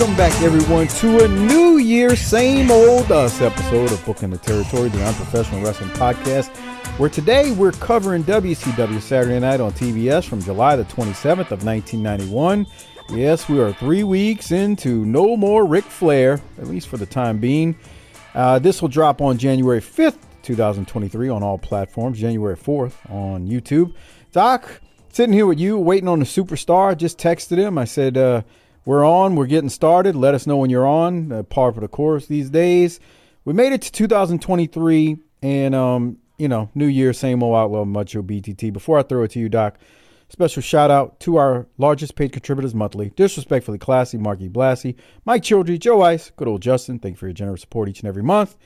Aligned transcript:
Welcome 0.00 0.16
back, 0.16 0.40
everyone, 0.40 0.86
to 0.86 1.24
a 1.26 1.28
new 1.28 1.76
year, 1.76 2.16
same 2.16 2.70
old 2.70 3.12
us 3.12 3.42
episode 3.42 3.92
of 3.92 4.02
Booking 4.06 4.30
the 4.30 4.38
Territory, 4.38 4.88
the 4.88 5.04
Unprofessional 5.04 5.62
Wrestling 5.62 5.90
Podcast, 5.90 6.48
where 6.98 7.10
today 7.10 7.50
we're 7.50 7.72
covering 7.72 8.24
WCW 8.24 8.98
Saturday 9.02 9.38
Night 9.38 9.60
on 9.60 9.72
TBS 9.72 10.26
from 10.26 10.40
July 10.40 10.74
the 10.74 10.84
27th 10.84 11.50
of 11.50 11.66
1991. 11.66 12.66
Yes, 13.10 13.46
we 13.46 13.60
are 13.60 13.74
three 13.74 14.02
weeks 14.02 14.52
into 14.52 15.04
No 15.04 15.36
More 15.36 15.66
Ric 15.66 15.84
Flair, 15.84 16.40
at 16.56 16.66
least 16.66 16.88
for 16.88 16.96
the 16.96 17.04
time 17.04 17.36
being. 17.36 17.76
Uh, 18.34 18.58
this 18.58 18.80
will 18.80 18.88
drop 18.88 19.20
on 19.20 19.36
January 19.36 19.82
5th, 19.82 20.16
2023, 20.40 21.28
on 21.28 21.42
all 21.42 21.58
platforms, 21.58 22.18
January 22.18 22.56
4th 22.56 22.94
on 23.10 23.46
YouTube. 23.46 23.92
Doc, 24.32 24.80
sitting 25.10 25.34
here 25.34 25.46
with 25.46 25.60
you, 25.60 25.76
waiting 25.76 26.08
on 26.08 26.20
the 26.20 26.24
superstar. 26.24 26.96
Just 26.96 27.18
texted 27.18 27.58
him. 27.58 27.76
I 27.76 27.84
said, 27.84 28.16
uh, 28.16 28.40
we're 28.84 29.04
on. 29.04 29.36
We're 29.36 29.46
getting 29.46 29.70
started. 29.70 30.16
Let 30.16 30.34
us 30.34 30.46
know 30.46 30.56
when 30.56 30.70
you're 30.70 30.86
on. 30.86 31.32
Uh, 31.32 31.42
par 31.42 31.72
for 31.72 31.80
the 31.80 31.88
course 31.88 32.26
these 32.26 32.50
days. 32.50 33.00
We 33.44 33.52
made 33.52 33.72
it 33.72 33.82
to 33.82 33.92
2023, 33.92 35.16
and 35.42 35.74
um, 35.74 36.18
you 36.38 36.48
know, 36.48 36.70
New 36.74 36.86
Year, 36.86 37.12
same 37.12 37.42
old 37.42 37.56
outlaw, 37.56 37.84
macho 37.84 38.22
BTT. 38.22 38.72
Before 38.72 38.98
I 38.98 39.02
throw 39.02 39.22
it 39.22 39.30
to 39.32 39.38
you, 39.38 39.48
Doc, 39.48 39.78
special 40.28 40.62
shout 40.62 40.90
out 40.90 41.20
to 41.20 41.36
our 41.36 41.66
largest 41.78 42.16
paid 42.16 42.32
contributors 42.32 42.74
monthly, 42.74 43.10
disrespectfully 43.16 43.78
classy, 43.78 44.18
Marky 44.18 44.48
Blassie, 44.48 44.96
Mike 45.24 45.42
Childry, 45.42 45.78
Joe 45.78 46.02
Ice, 46.02 46.30
good 46.36 46.48
old 46.48 46.62
Justin. 46.62 46.98
Thank 46.98 47.14
you 47.14 47.18
for 47.18 47.26
your 47.26 47.34
generous 47.34 47.62
support 47.62 47.88
each 47.88 48.00
and 48.00 48.08
every 48.08 48.22
month. 48.22 48.56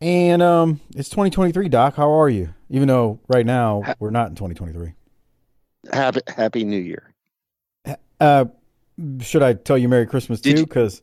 And 0.00 0.42
um, 0.42 0.80
it's 0.96 1.08
2023, 1.08 1.68
Doc. 1.68 1.94
How 1.94 2.10
are 2.10 2.28
you? 2.28 2.52
Even 2.70 2.88
though 2.88 3.20
right 3.28 3.46
now 3.46 3.82
we're 4.00 4.10
not 4.10 4.30
in 4.30 4.34
2023. 4.34 4.94
Happy 5.92 6.20
Happy 6.28 6.64
New 6.64 6.78
Year. 6.78 7.12
Uh, 8.20 8.46
should 9.20 9.42
I 9.42 9.54
tell 9.54 9.78
you 9.78 9.88
Merry 9.88 10.06
Christmas 10.06 10.40
Did 10.40 10.56
too? 10.56 10.66
Because 10.66 11.02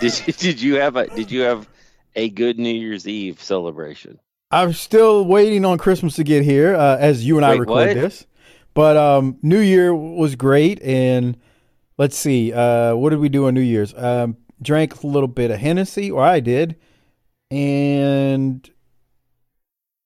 Did 0.00 0.26
you, 0.26 0.32
did 0.38 0.62
you 0.62 0.74
have 0.76 0.96
a 0.96 1.06
Did 1.08 1.30
you 1.30 1.40
have 1.42 1.68
a 2.16 2.28
good 2.30 2.58
New 2.58 2.70
Year's 2.70 3.06
Eve 3.06 3.42
celebration? 3.42 4.18
I'm 4.50 4.72
still 4.72 5.24
waiting 5.24 5.64
on 5.64 5.78
Christmas 5.78 6.14
to 6.16 6.24
get 6.24 6.44
here, 6.44 6.76
uh, 6.76 6.96
as 6.98 7.26
you 7.26 7.36
and 7.36 7.44
I 7.44 7.52
record 7.52 7.66
what? 7.66 7.94
this. 7.94 8.26
But 8.72 8.96
um, 8.96 9.38
New 9.42 9.58
Year 9.58 9.94
was 9.94 10.36
great, 10.36 10.80
and 10.82 11.36
let's 11.98 12.16
see, 12.16 12.52
uh, 12.52 12.94
what 12.94 13.10
did 13.10 13.18
we 13.18 13.28
do 13.28 13.46
on 13.46 13.54
New 13.54 13.60
Year's? 13.60 13.94
Um, 13.94 14.36
drank 14.62 15.02
a 15.02 15.06
little 15.06 15.28
bit 15.28 15.50
of 15.50 15.58
Hennessy, 15.58 16.10
or 16.10 16.22
I 16.22 16.40
did, 16.40 16.76
and 17.50 18.68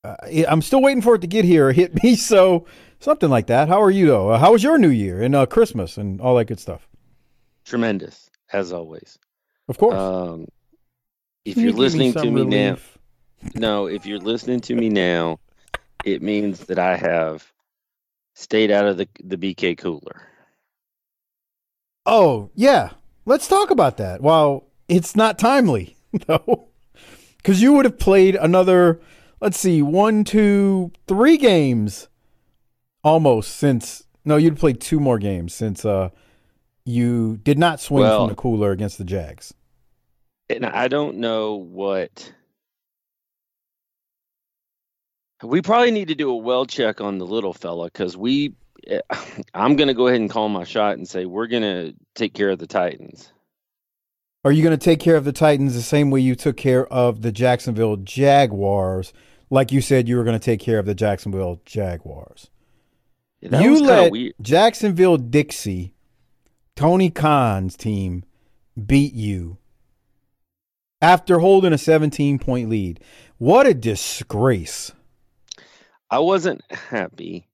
uh, 0.04 0.16
I'm 0.48 0.62
still 0.62 0.80
waiting 0.80 1.03
for 1.03 1.14
it 1.14 1.20
to 1.22 1.26
get 1.26 1.44
here 1.44 1.69
or 1.69 1.72
hit 1.72 2.03
me. 2.03 2.16
So 2.16 2.66
something 3.00 3.30
like 3.30 3.47
that. 3.48 3.69
How 3.69 3.82
are 3.82 3.91
you 3.91 4.06
though? 4.06 4.30
Uh, 4.30 4.38
how 4.38 4.53
was 4.53 4.62
your 4.62 4.78
New 4.78 4.88
Year 4.88 5.22
and 5.22 5.34
uh, 5.34 5.47
Christmas 5.47 5.97
and 5.97 6.20
all 6.20 6.36
that 6.36 6.47
good 6.47 6.60
stuff? 6.60 6.88
Tremendous, 7.68 8.30
as 8.52 8.72
always. 8.72 9.18
Of 9.68 9.76
course. 9.76 9.94
Um, 9.94 10.46
if 11.44 11.56
you 11.56 11.64
you're 11.64 11.72
me 11.74 11.78
listening 11.78 12.12
to 12.14 12.30
me 12.30 12.44
now, 12.44 12.78
no, 13.54 13.86
if 13.86 14.06
you're 14.06 14.18
listening 14.18 14.60
to 14.62 14.74
me 14.74 14.88
now, 14.88 15.38
it 16.04 16.22
means 16.22 16.60
that 16.60 16.78
I 16.78 16.96
have 16.96 17.52
stayed 18.34 18.70
out 18.70 18.86
of 18.86 18.96
the 18.96 19.06
the 19.22 19.36
BK 19.36 19.76
cooler. 19.76 20.22
Oh, 22.06 22.50
yeah. 22.54 22.92
Let's 23.26 23.46
talk 23.46 23.70
about 23.70 23.98
that. 23.98 24.22
Well, 24.22 24.64
it's 24.88 25.14
not 25.14 25.38
timely, 25.38 25.98
though. 26.26 26.68
Because 27.36 27.60
you 27.60 27.74
would 27.74 27.84
have 27.84 27.98
played 27.98 28.34
another, 28.34 28.98
let's 29.42 29.60
see, 29.60 29.82
one, 29.82 30.24
two, 30.24 30.90
three 31.06 31.36
games 31.36 32.08
almost 33.04 33.54
since. 33.56 34.04
No, 34.24 34.36
you'd 34.36 34.56
played 34.56 34.80
two 34.80 34.98
more 35.00 35.18
games 35.18 35.52
since 35.52 35.84
uh, 35.84 36.08
you 36.88 37.37
did 37.38 37.59
not 37.59 37.81
swing 37.81 38.03
Well- 38.03 38.22
from 38.22 38.31
the 38.31 38.34
cooler 38.41 38.71
against 38.72 38.99
the 38.99 39.04
Jags. 39.04 39.53
and 40.50 40.65
I 40.65 40.88
don't 40.88 41.19
know 41.19 41.56
what. 41.56 42.32
We 45.43 45.62
probably 45.62 45.91
need 45.93 46.09
to 46.09 46.15
do 46.15 46.31
a 46.31 46.37
well 46.37 46.66
check 46.66 47.00
on 47.00 47.19
the 47.19 47.27
little 47.27 47.53
fella 47.53 47.87
because 47.87 48.16
we. 48.16 48.54
eh, 48.87 49.00
I'm 49.54 49.77
going 49.77 49.88
to 49.88 49.94
go 49.94 50.09
ahead 50.09 50.21
and 50.21 50.31
call 50.31 50.48
my 50.48 50.65
shot 50.65 50.97
and 50.98 51.09
say 51.09 51.27
we're 51.27 51.47
going 51.47 51.62
to 51.62 51.94
take 52.15 52.34
care 52.34 52.50
of 52.50 52.59
the 52.59 52.66
Titans. 52.66 53.32
Are 54.44 54.53
you 54.53 54.62
going 54.62 54.77
to 54.77 54.82
take 54.84 55.00
care 55.00 55.16
of 55.16 55.25
the 55.25 55.32
Titans 55.32 55.75
the 55.75 55.82
same 55.82 56.10
way 56.10 56.21
you 56.21 56.34
took 56.34 56.56
care 56.56 56.87
of 56.93 57.22
the 57.22 57.31
Jacksonville 57.32 57.97
Jaguars? 57.97 59.12
Like 59.50 59.72
you 59.72 59.81
said, 59.81 60.09
you 60.09 60.16
were 60.16 60.25
going 60.25 60.38
to 60.38 60.44
take 60.44 60.60
care 60.60 60.78
of 60.78 60.87
the 60.87 60.94
Jacksonville 60.94 61.60
Jaguars. 61.65 62.48
You 63.41 63.81
let. 63.81 64.12
Jacksonville 64.41 65.16
Dixie, 65.16 65.94
Tony 66.78 67.11
Khan's 67.11 67.77
team, 67.77 68.22
beat 68.87 69.12
you 69.12 69.59
after 71.03 71.41
holding 71.41 71.72
a 71.72 71.78
17 71.78 72.39
point 72.39 72.71
lead. 72.71 73.00
What 73.39 73.66
a 73.66 73.75
disgrace. 73.75 74.93
I 76.09 76.21
wasn't 76.21 76.62
happy, 76.71 77.49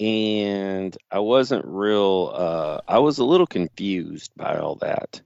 and 0.00 0.98
I 1.12 1.20
wasn't 1.20 1.64
real. 1.64 2.32
Uh, 2.34 2.80
I 2.88 2.98
was 2.98 3.18
a 3.18 3.24
little 3.24 3.46
confused 3.46 4.32
by 4.36 4.58
all 4.58 4.74
that. 4.80 5.20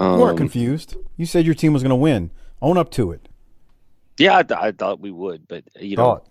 You 0.00 0.06
weren't 0.06 0.30
Um, 0.32 0.36
confused. 0.38 0.96
You 1.16 1.24
said 1.24 1.46
your 1.46 1.54
team 1.54 1.72
was 1.72 1.84
going 1.84 1.90
to 1.90 1.94
win. 1.94 2.32
Own 2.60 2.78
up 2.78 2.90
to 2.92 3.12
it. 3.12 3.28
Yeah, 4.18 4.38
I, 4.38 4.42
th- 4.42 4.58
I 4.60 4.72
thought 4.72 4.98
we 4.98 5.12
would, 5.12 5.46
but 5.46 5.62
you 5.80 5.94
know, 5.96 6.16
Thought. 6.16 6.26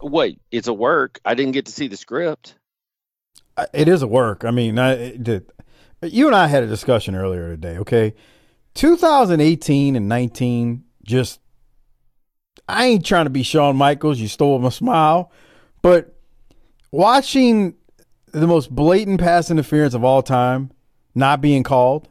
wait, 0.00 0.40
it's 0.50 0.68
a 0.68 0.72
work. 0.72 1.20
I 1.26 1.34
didn't 1.34 1.52
get 1.52 1.66
to 1.66 1.72
see 1.72 1.88
the 1.88 1.98
script. 1.98 2.54
It 3.72 3.88
is 3.88 4.02
a 4.02 4.06
work. 4.06 4.44
I 4.44 4.50
mean, 4.50 4.78
I, 4.78 5.16
did. 5.16 5.50
You 6.02 6.26
and 6.26 6.36
I 6.36 6.48
had 6.48 6.62
a 6.62 6.66
discussion 6.66 7.14
earlier 7.14 7.48
today, 7.48 7.78
okay? 7.78 8.14
2018 8.74 9.96
and 9.96 10.08
19 10.08 10.84
just 11.04 11.40
I 12.68 12.86
ain't 12.86 13.04
trying 13.04 13.26
to 13.26 13.30
be 13.30 13.42
Shawn 13.42 13.76
Michaels, 13.76 14.18
you 14.18 14.28
stole 14.28 14.58
my 14.58 14.70
smile, 14.70 15.30
but 15.82 16.16
watching 16.90 17.74
the 18.32 18.46
most 18.46 18.74
blatant 18.74 19.20
pass 19.20 19.50
interference 19.50 19.94
of 19.94 20.02
all 20.02 20.22
time 20.22 20.70
not 21.14 21.40
being 21.40 21.62
called, 21.62 22.08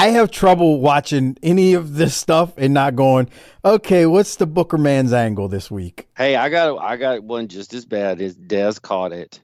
I 0.00 0.12
have 0.12 0.30
trouble 0.30 0.80
watching 0.80 1.36
any 1.42 1.74
of 1.74 1.96
this 1.96 2.16
stuff 2.16 2.54
and 2.56 2.72
not 2.72 2.96
going, 2.96 3.28
okay, 3.62 4.06
what's 4.06 4.36
the 4.36 4.46
Booker 4.46 4.78
man's 4.78 5.12
angle 5.12 5.46
this 5.46 5.70
week? 5.70 6.08
Hey, 6.16 6.36
I 6.36 6.48
got 6.48 6.78
I 6.78 6.96
got 6.96 7.22
one 7.22 7.48
just 7.48 7.74
as 7.74 7.84
bad 7.84 8.22
as 8.22 8.34
Dez 8.34 8.80
caught 8.80 9.12
it. 9.12 9.42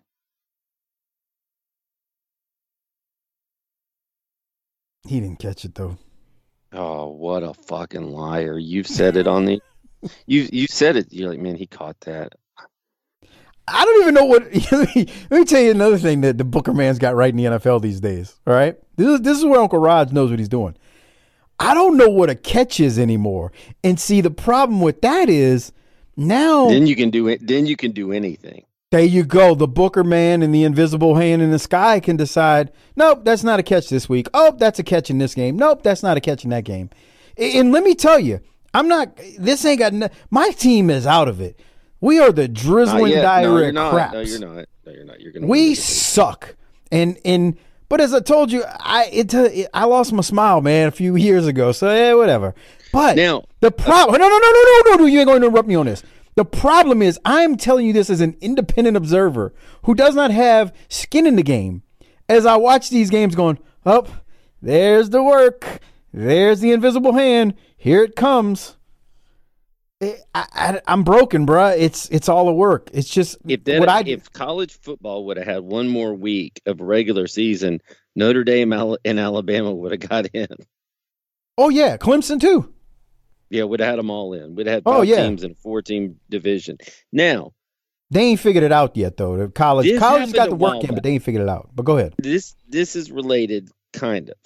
He 5.06 5.20
didn't 5.20 5.40
catch 5.40 5.66
it 5.66 5.74
though. 5.74 5.98
Oh, 6.72 7.08
what 7.08 7.42
a 7.42 7.52
fucking 7.52 8.10
liar! 8.10 8.58
You've 8.58 8.88
said 8.88 9.18
it 9.18 9.26
on 9.26 9.44
the, 9.44 9.60
you 10.26 10.48
you 10.50 10.66
said 10.68 10.96
it. 10.96 11.12
You're 11.12 11.28
like, 11.28 11.38
man, 11.38 11.56
he 11.56 11.66
caught 11.66 12.00
that. 12.06 12.32
I 13.68 13.84
don't 13.84 14.00
even 14.00 14.14
know 14.14 14.24
what. 14.24 14.44
let, 14.72 14.96
me, 14.96 15.06
let 15.28 15.38
me 15.38 15.44
tell 15.44 15.60
you 15.60 15.70
another 15.70 15.98
thing 15.98 16.22
that 16.22 16.38
the 16.38 16.44
Booker 16.44 16.72
man's 16.72 16.98
got 16.98 17.14
right 17.14 17.28
in 17.28 17.36
the 17.36 17.44
NFL 17.44 17.82
these 17.82 18.00
days. 18.00 18.40
All 18.46 18.54
right, 18.54 18.78
this 18.96 19.06
is 19.06 19.20
this 19.20 19.38
is 19.38 19.44
where 19.44 19.60
Uncle 19.60 19.78
Raj 19.78 20.12
knows 20.12 20.30
what 20.30 20.38
he's 20.38 20.48
doing. 20.48 20.76
I 21.58 21.74
don't 21.74 21.96
know 21.96 22.08
what 22.08 22.28
a 22.28 22.34
catch 22.34 22.80
is 22.80 22.98
anymore. 22.98 23.52
And 23.82 23.98
see, 23.98 24.20
the 24.20 24.30
problem 24.30 24.80
with 24.80 25.00
that 25.02 25.28
is 25.28 25.72
now 26.16 26.68
Then 26.68 26.86
you 26.86 26.96
can 26.96 27.10
do 27.10 27.28
it. 27.28 27.46
Then 27.46 27.66
you 27.66 27.76
can 27.76 27.92
do 27.92 28.12
anything. 28.12 28.64
there 28.90 29.00
you 29.00 29.24
go. 29.24 29.54
The 29.54 29.68
Booker 29.68 30.04
man 30.04 30.42
and 30.42 30.54
the 30.54 30.64
invisible 30.64 31.16
hand 31.16 31.42
in 31.42 31.50
the 31.50 31.58
sky 31.58 32.00
can 32.00 32.16
decide, 32.16 32.72
nope, 32.94 33.24
that's 33.24 33.42
not 33.42 33.58
a 33.58 33.62
catch 33.62 33.88
this 33.88 34.08
week. 34.08 34.28
Oh, 34.34 34.54
that's 34.56 34.78
a 34.78 34.82
catch 34.82 35.10
in 35.10 35.18
this 35.18 35.34
game. 35.34 35.56
Nope, 35.56 35.82
that's 35.82 36.02
not 36.02 36.16
a 36.16 36.20
catch 36.20 36.44
in 36.44 36.50
that 36.50 36.64
game. 36.64 36.90
And 37.38 37.72
let 37.72 37.84
me 37.84 37.94
tell 37.94 38.18
you, 38.18 38.40
I'm 38.74 38.88
not. 38.88 39.18
This 39.38 39.64
ain't 39.64 39.78
got. 39.78 39.92
No, 39.92 40.08
my 40.30 40.50
team 40.50 40.90
is 40.90 41.06
out 41.06 41.28
of 41.28 41.40
it. 41.40 41.58
We 42.00 42.18
are 42.18 42.32
the 42.32 42.48
drizzling. 42.48 43.14
No, 43.14 43.22
diarrhea 43.22 43.64
you're 43.64 43.72
not. 43.72 43.92
craps. 43.92 44.12
No, 44.12 44.20
you're 44.20 44.38
not. 44.38 44.68
No, 44.84 44.92
you're 44.92 45.04
not. 45.04 45.20
You're 45.20 45.32
gonna. 45.32 45.46
We 45.46 45.60
win 45.60 45.70
the 45.70 45.74
game. 45.74 45.82
suck. 45.82 46.56
And 46.92 47.18
and 47.24 47.56
but 47.88 48.00
as 48.00 48.12
I 48.14 48.20
told 48.20 48.50
you, 48.52 48.64
I 48.66 49.08
it, 49.12 49.34
uh, 49.34 49.48
it 49.52 49.68
I 49.72 49.84
lost 49.84 50.12
my 50.12 50.22
smile, 50.22 50.60
man, 50.60 50.88
a 50.88 50.90
few 50.90 51.16
years 51.16 51.46
ago. 51.46 51.72
So 51.72 51.92
yeah, 51.92 52.14
whatever. 52.14 52.54
But 52.92 53.16
Now- 53.16 53.44
the 53.60 53.68
uh, 53.68 53.70
problem. 53.70 54.20
No, 54.20 54.28
no, 54.28 54.38
no, 54.38 54.50
no, 54.50 54.62
no, 54.62 54.90
no, 54.90 54.96
no. 55.02 55.06
You 55.06 55.18
ain't 55.20 55.26
going 55.26 55.40
to 55.40 55.46
interrupt 55.46 55.68
me 55.68 55.74
on 55.74 55.86
this. 55.86 56.02
The 56.34 56.44
problem 56.44 57.00
is, 57.00 57.18
I'm 57.24 57.56
telling 57.56 57.86
you 57.86 57.92
this 57.94 58.10
as 58.10 58.20
an 58.20 58.36
independent 58.40 58.96
observer 58.96 59.54
who 59.84 59.94
does 59.94 60.14
not 60.14 60.30
have 60.30 60.74
skin 60.88 61.26
in 61.26 61.36
the 61.36 61.42
game. 61.42 61.82
As 62.28 62.44
I 62.44 62.56
watch 62.56 62.90
these 62.90 63.08
games, 63.08 63.34
going 63.34 63.58
up, 63.86 64.08
there's 64.60 65.10
the 65.10 65.22
work. 65.22 65.80
There's 66.12 66.60
the 66.60 66.72
invisible 66.72 67.14
hand. 67.14 67.54
Here 67.76 68.02
it 68.02 68.16
comes. 68.16 68.75
It- 70.00 70.20
I, 70.34 70.46
I, 70.52 70.80
I'm 70.86 71.04
broken, 71.04 71.46
bruh. 71.46 71.76
It's 71.78 72.08
it's 72.10 72.28
all 72.28 72.48
a 72.48 72.52
work. 72.52 72.90
It's 72.92 73.08
just 73.08 73.38
If 73.48 73.64
that, 73.64 73.80
what 73.80 73.88
I 73.88 74.02
if 74.06 74.30
college 74.32 74.78
football 74.80 75.24
would 75.26 75.36
have 75.38 75.46
had 75.46 75.62
one 75.62 75.88
more 75.88 76.14
week 76.14 76.60
of 76.66 76.80
regular 76.80 77.26
season, 77.26 77.80
Notre 78.14 78.44
Dame 78.44 78.72
and 78.72 79.18
Alabama 79.20 79.72
would 79.72 79.92
have 79.92 80.08
got 80.08 80.26
in. 80.34 80.48
Oh 81.56 81.70
yeah, 81.70 81.96
Clemson 81.96 82.40
too. 82.40 82.72
Yeah, 83.48 83.64
we'd 83.64 83.80
have 83.80 83.90
had 83.90 83.98
them 83.98 84.10
all 84.10 84.34
in. 84.34 84.54
We'd 84.54 84.66
have 84.66 84.74
had 84.74 84.82
Oh, 84.86 85.02
yeah. 85.02 85.22
teams 85.24 85.44
in 85.44 85.52
a 85.52 85.54
four-team 85.54 86.16
division. 86.28 86.78
Now, 87.12 87.52
They 88.10 88.22
ain't 88.22 88.40
figured 88.40 88.64
it 88.64 88.72
out 88.72 88.96
yet, 88.96 89.16
though. 89.16 89.36
The 89.36 89.46
college, 89.48 89.96
college 90.00 90.32
got 90.32 90.48
the 90.50 90.56
work 90.56 90.82
in, 90.82 90.92
but 90.92 91.04
they 91.04 91.10
ain't 91.12 91.22
figured 91.22 91.42
it 91.44 91.48
out. 91.48 91.70
But 91.72 91.84
go 91.84 91.96
ahead. 91.96 92.14
this 92.18 92.54
this 92.68 92.96
is 92.96 93.10
related, 93.12 93.70
kind 93.92 94.30
of. 94.30 94.36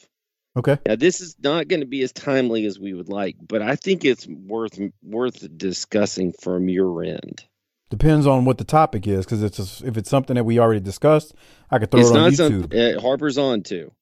Okay. 0.56 0.79
Now, 0.87 0.97
this 0.97 1.20
is 1.20 1.37
not 1.43 1.69
going 1.69 1.81
to 1.81 1.87
be 1.87 2.02
as 2.02 2.12
timely 2.12 2.67
as 2.67 2.79
we 2.79 2.93
would 2.93 3.08
like, 3.08 3.37
but 3.41 3.62
I 3.62 3.76
think 3.76 4.05
it's 4.05 4.26
worth 4.26 4.79
worth 5.02 5.47
discussing 5.56 6.32
from 6.32 6.69
your 6.69 7.05
end. 7.05 7.44
Depends 7.88 8.26
on 8.26 8.44
what 8.44 8.58
the 8.58 8.64
topic 8.64 9.06
is, 9.06 9.25
because 9.25 9.43
it's 9.43 9.82
a, 9.82 9.87
if 9.87 9.97
it's 9.97 10.11
something 10.11 10.35
that 10.37 10.44
we 10.44 10.58
already 10.58 10.81
discussed, 10.81 11.35
I 11.70 11.79
could 11.79 11.91
throw 11.91 12.00
it's 12.00 12.11
it 12.11 12.17
on 12.17 12.23
not 12.23 12.32
YouTube. 12.32 12.37
something 12.62 12.97
uh, 12.97 13.00
Harper's 13.00 13.38
on 13.38 13.62
too. 13.62 13.93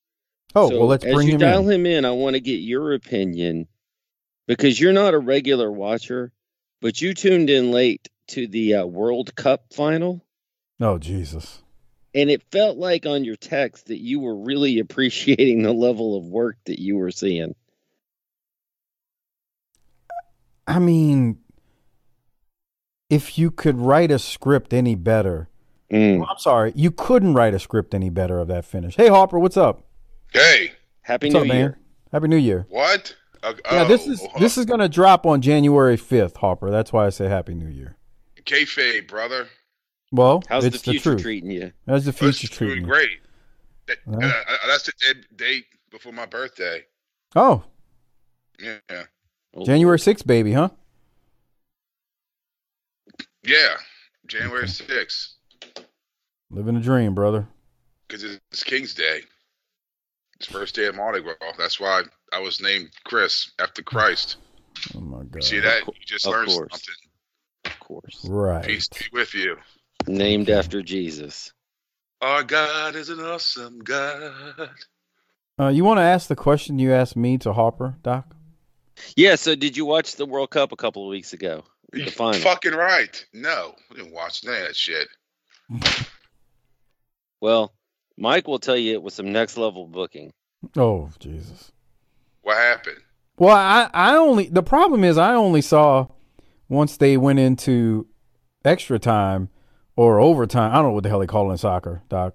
oh 0.55 0.71
So 0.71 0.79
well, 0.79 0.89
let's 0.89 1.05
as 1.05 1.15
bring 1.15 1.29
you 1.29 1.35
him 1.35 1.41
dial 1.41 1.69
in. 1.69 1.81
him 1.81 1.87
in, 1.87 2.05
I 2.05 2.11
want 2.13 2.35
to 2.35 2.41
get 2.41 2.61
your 2.61 2.95
opinion 2.95 3.67
because 4.47 4.79
you're 4.81 4.93
not 4.93 5.15
a 5.15 5.19
regular 5.19 5.71
watcher, 5.71 6.33
but 6.81 7.01
you 7.01 7.15
tuned 7.15 7.51
in 7.51 7.71
late 7.71 8.09
to 8.29 8.47
the 8.47 8.75
uh, 8.77 8.87
World 8.87 9.35
Cup 9.35 9.73
final, 9.75 10.23
Oh 10.81 10.99
Jesus! 10.99 11.63
And 12.15 12.31
it 12.31 12.43
felt 12.51 12.79
like 12.79 13.07
on 13.07 13.25
your 13.25 13.37
text 13.37 13.87
that 13.87 13.99
you 13.99 14.21
were 14.21 14.37
really 14.37 14.79
appreciating 14.81 15.63
the 15.63 15.73
level 15.73 16.17
of 16.17 16.25
work 16.25 16.57
that 16.67 16.81
you 16.81 16.97
were 16.97 17.11
seeing. 17.11 17.55
I 20.67 20.79
mean, 20.79 21.39
if 23.09 23.39
you 23.39 23.51
could 23.51 23.79
write 23.79 24.11
a 24.11 24.19
script 24.19 24.73
any 24.73 24.95
better, 24.95 25.49
Mm. 25.91 26.23
I'm 26.29 26.37
sorry, 26.37 26.75
you 26.77 26.91
couldn't 26.91 27.33
write 27.33 27.55
a 27.55 27.59
script 27.59 27.95
any 27.95 28.11
better 28.11 28.39
of 28.41 28.49
that 28.49 28.67
finish. 28.67 28.95
Hey 28.95 29.09
Harper, 29.09 29.39
what's 29.39 29.57
up? 29.57 29.87
Hey, 30.35 30.73
Happy 31.01 31.29
What's 31.29 31.35
New 31.37 31.41
up, 31.41 31.47
Year. 31.47 31.55
man? 31.55 31.77
Happy 32.13 32.29
New 32.29 32.37
Year. 32.37 32.67
what? 32.69 33.17
Uh, 33.43 33.55
Yeah, 33.73 33.85
this 33.85 34.07
oh, 34.07 34.11
is 34.11 34.23
uh, 34.23 34.39
this 34.39 34.59
is 34.59 34.67
gonna 34.67 34.91
drop 34.91 35.25
on 35.25 35.41
January 35.41 35.97
5th, 35.97 36.37
Harper. 36.37 36.71
That's 36.71 36.93
why 36.93 37.07
I 37.07 37.09
say 37.09 37.27
Happy 37.27 37.55
New 37.55 37.69
Year. 37.71 37.97
kayfabe, 38.45 39.09
brother. 39.09 39.49
Well, 40.11 40.43
How's 40.49 40.63
the 40.63 40.69
it's 40.69 40.83
the, 40.83 40.93
future 40.93 41.11
truth. 41.11 41.23
treating 41.23 41.51
you? 41.51 41.73
How's 41.87 42.05
the 42.07 42.13
future 42.13 42.47
doing 42.47 42.57
treating? 42.57 42.85
you? 42.85 42.89
great. 42.91 43.19
That, 43.87 43.99
Well. 44.07 44.23
uh, 44.23 44.33
uh, 44.49 44.57
that's 44.67 44.85
the 44.85 44.93
day- 45.15 45.21
date 45.37 45.65
before 45.91 46.13
my 46.13 46.27
birthday. 46.27 46.85
Oh, 47.37 47.63
Yeah, 48.59 48.79
Oh, 49.55 49.65
January 49.65 49.99
6th, 49.99 50.27
baby, 50.27 50.53
huh? 50.53 50.71
yeah. 53.43 53.77
January 54.27 54.69
sixth, 54.69 55.37
Living 56.51 56.77
a 56.77 56.81
dream, 56.81 57.15
brother. 57.15 57.49
because 58.07 58.23
it's 58.25 58.63
King's 58.63 58.93
Day. 58.95 59.21
It's 60.37 60.47
first 60.47 60.75
day 60.75 60.85
of 60.87 60.97
Mardi 60.97 61.21
Gras. 61.23 61.35
That's 61.57 61.81
why 61.81 62.03
I 62.33 62.39
was 62.41 62.61
named 62.61 62.91
Chris 63.05 63.53
after 63.59 63.83
Christ. 63.83 64.37
Oh 64.95 65.01
my 65.01 65.19
god. 65.25 65.37
You 65.37 65.41
see 65.43 65.61
that? 65.61 65.87
You 65.87 65.93
just 66.07 66.27
Of 66.27 66.33
learned 66.33 66.49
course. 66.51 66.69
something. 66.73 66.95
Of 67.65 67.81
course. 67.81 68.25
Right. 68.29 68.65
Peace 68.67 68.87
be 68.89 69.07
with 69.13 69.33
you. 69.35 69.57
Named 70.09 70.51
after 70.51 70.83
Jesus. 70.83 71.53
Our 72.21 72.43
God 72.43 72.97
is 72.97 73.09
an 73.11 73.21
awesome 73.21 73.79
God. 73.81 74.71
Uh, 75.61 75.69
you 75.69 75.85
want 75.85 75.99
to 75.99 76.03
ask 76.03 76.29
the 76.29 76.37
question 76.37 76.79
you 76.79 76.93
asked 76.93 77.17
me 77.17 77.37
to 77.39 77.53
Harper, 77.53 77.97
Doc? 78.03 78.35
Yeah, 79.17 79.35
so 79.35 79.55
did 79.55 79.77
you 79.77 79.85
watch 79.85 80.17
the 80.17 80.27
World 80.27 80.51
Cup 80.51 80.73
a 80.73 80.77
couple 80.77 81.05
of 81.05 81.11
weeks 81.11 81.33
ago? 81.33 81.65
The 81.93 82.11
final. 82.11 82.41
fucking 82.41 82.75
right. 82.75 83.25
No, 83.33 83.75
I 83.91 83.95
didn't 83.95 84.13
watch 84.13 84.45
none 84.45 84.55
of 84.55 84.69
that 84.69 84.77
shit. 84.77 85.09
Well, 87.41 87.73
Mike 88.17 88.49
will 88.49 88.59
tell 88.59 88.77
you 88.77 88.95
it 88.95 89.03
was 89.03 89.15
some 89.15 89.33
next 89.33 89.57
level 89.57 89.87
booking. 89.87 90.33
Oh 90.77 91.11
Jesus. 91.19 91.71
What 92.43 92.57
happened? 92.57 92.99
Well, 93.37 93.57
I 93.57 93.89
I 93.95 94.17
only 94.17 94.49
the 94.49 94.63
problem 94.63 95.05
is 95.05 95.17
I 95.17 95.35
only 95.35 95.63
saw 95.63 96.09
once 96.69 96.97
they 96.97 97.17
went 97.17 97.39
into 97.39 98.07
extra 98.65 98.99
time 98.99 99.51
or 99.99 100.21
overtime. 100.21 100.71
I 100.71 100.77
don't 100.77 100.85
know 100.85 100.93
what 100.93 101.03
the 101.03 101.09
hell 101.09 101.19
they 101.19 101.27
call 101.27 101.49
it 101.49 101.53
in 101.53 101.59
soccer, 101.59 102.03
Doc. 102.09 102.35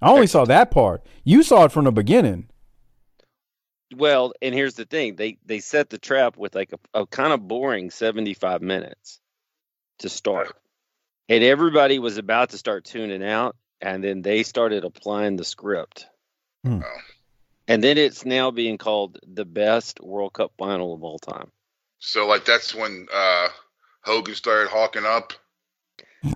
I 0.00 0.10
only 0.10 0.26
saw 0.26 0.46
that 0.46 0.70
part. 0.70 1.04
You 1.24 1.42
saw 1.42 1.64
it 1.64 1.72
from 1.72 1.84
the 1.84 1.92
beginning. 1.92 2.48
Well, 3.94 4.32
and 4.40 4.54
here's 4.54 4.74
the 4.74 4.86
thing: 4.86 5.16
they 5.16 5.36
they 5.44 5.60
set 5.60 5.90
the 5.90 5.98
trap 5.98 6.38
with 6.38 6.54
like 6.54 6.72
a, 6.72 7.00
a 7.00 7.06
kind 7.06 7.34
of 7.34 7.46
boring 7.46 7.90
75 7.90 8.62
minutes 8.62 9.20
to 9.98 10.08
start, 10.08 10.56
and 11.28 11.44
everybody 11.44 11.98
was 11.98 12.16
about 12.16 12.50
to 12.50 12.58
start 12.58 12.84
tuning 12.84 13.22
out, 13.22 13.56
and 13.82 14.02
then 14.02 14.22
they 14.22 14.42
started 14.42 14.84
applying 14.84 15.36
the 15.36 15.44
script, 15.44 16.06
Hmm. 16.64 16.80
And 17.68 17.84
then 17.84 17.98
it's 17.98 18.24
now 18.24 18.50
being 18.50 18.78
called 18.78 19.18
the 19.26 19.44
best 19.44 20.00
World 20.00 20.32
Cup 20.32 20.52
final 20.58 20.94
of 20.94 21.02
all 21.04 21.18
time. 21.18 21.50
So 21.98 22.26
like 22.26 22.44
that's 22.44 22.74
when 22.74 23.06
uh 23.12 23.48
Hogan 24.02 24.34
started 24.34 24.70
hawking 24.70 25.04
up. 25.04 25.32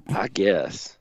I 0.08 0.28
guess. 0.28 0.96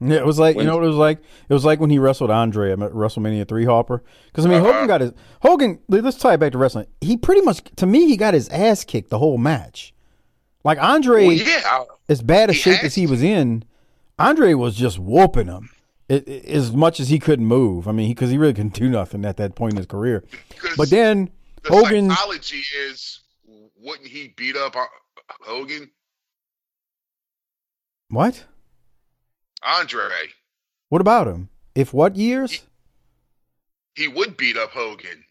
Yeah, 0.00 0.16
it 0.16 0.26
was 0.26 0.38
like 0.38 0.56
When- 0.56 0.64
you 0.66 0.70
know 0.70 0.76
what 0.76 0.84
it 0.84 0.88
was 0.88 0.96
like. 0.96 1.18
It 1.48 1.54
was 1.54 1.64
like 1.64 1.80
when 1.80 1.88
he 1.90 1.98
wrestled 1.98 2.30
Andre 2.30 2.72
at 2.72 2.78
WrestleMania 2.78 3.48
three 3.48 3.64
Harper. 3.64 4.02
Because 4.26 4.44
I 4.44 4.48
mean, 4.50 4.60
Uh-huh. 4.60 4.72
Hogan 4.72 4.86
got 4.86 5.00
his 5.00 5.12
Hogan. 5.40 5.78
Let's 5.88 6.18
tie 6.18 6.34
it 6.34 6.40
back 6.40 6.52
to 6.52 6.58
wrestling. 6.58 6.86
He 7.00 7.16
pretty 7.16 7.40
much, 7.40 7.62
to 7.76 7.86
me, 7.86 8.06
he 8.06 8.16
got 8.18 8.34
his 8.34 8.48
ass 8.50 8.84
kicked 8.84 9.08
the 9.10 9.18
whole 9.18 9.38
match. 9.38 9.94
Like 10.64 10.78
Andre, 10.82 11.26
Well, 11.26 11.36
yeah, 11.36 11.84
as 12.08 12.20
bad 12.22 12.50
a 12.50 12.52
shape 12.52 12.82
as 12.84 12.94
he 12.94 13.06
was 13.06 13.22
in, 13.22 13.64
Andre 14.18 14.52
was 14.54 14.74
just 14.74 14.98
whooping 14.98 15.46
him 15.46 15.70
it, 16.08 16.26
it- 16.28 16.44
as 16.44 16.72
much 16.72 17.00
as 17.00 17.08
he 17.08 17.18
couldn't 17.18 17.46
move. 17.46 17.88
I 17.88 17.92
mean, 17.92 18.10
because 18.10 18.30
he 18.30 18.36
really 18.38 18.52
couldn't 18.54 18.74
do 18.74 18.88
nothing 18.90 19.24
at 19.24 19.36
that 19.38 19.54
point 19.54 19.72
in 19.74 19.76
his 19.78 19.86
career. 19.86 20.24
because 20.50 20.76
But 20.76 20.90
then 20.90 21.30
the 21.62 21.70
Hogan, 21.70 22.10
psychology 22.10 22.62
is 22.90 23.20
wouldn't 23.78 24.08
he 24.08 24.34
beat 24.36 24.56
up 24.56 24.76
uh, 24.76 24.84
Hogan? 25.40 25.90
What? 28.16 28.44
Andre, 29.62 30.08
What 30.88 31.00
about 31.00 31.26
him? 31.28 31.48
If 31.74 31.92
what 31.92 32.16
years? 32.16 32.62
he 33.94 34.08
would 34.08 34.36
beat 34.36 34.56
up 34.56 34.70
Hogan. 34.70 35.24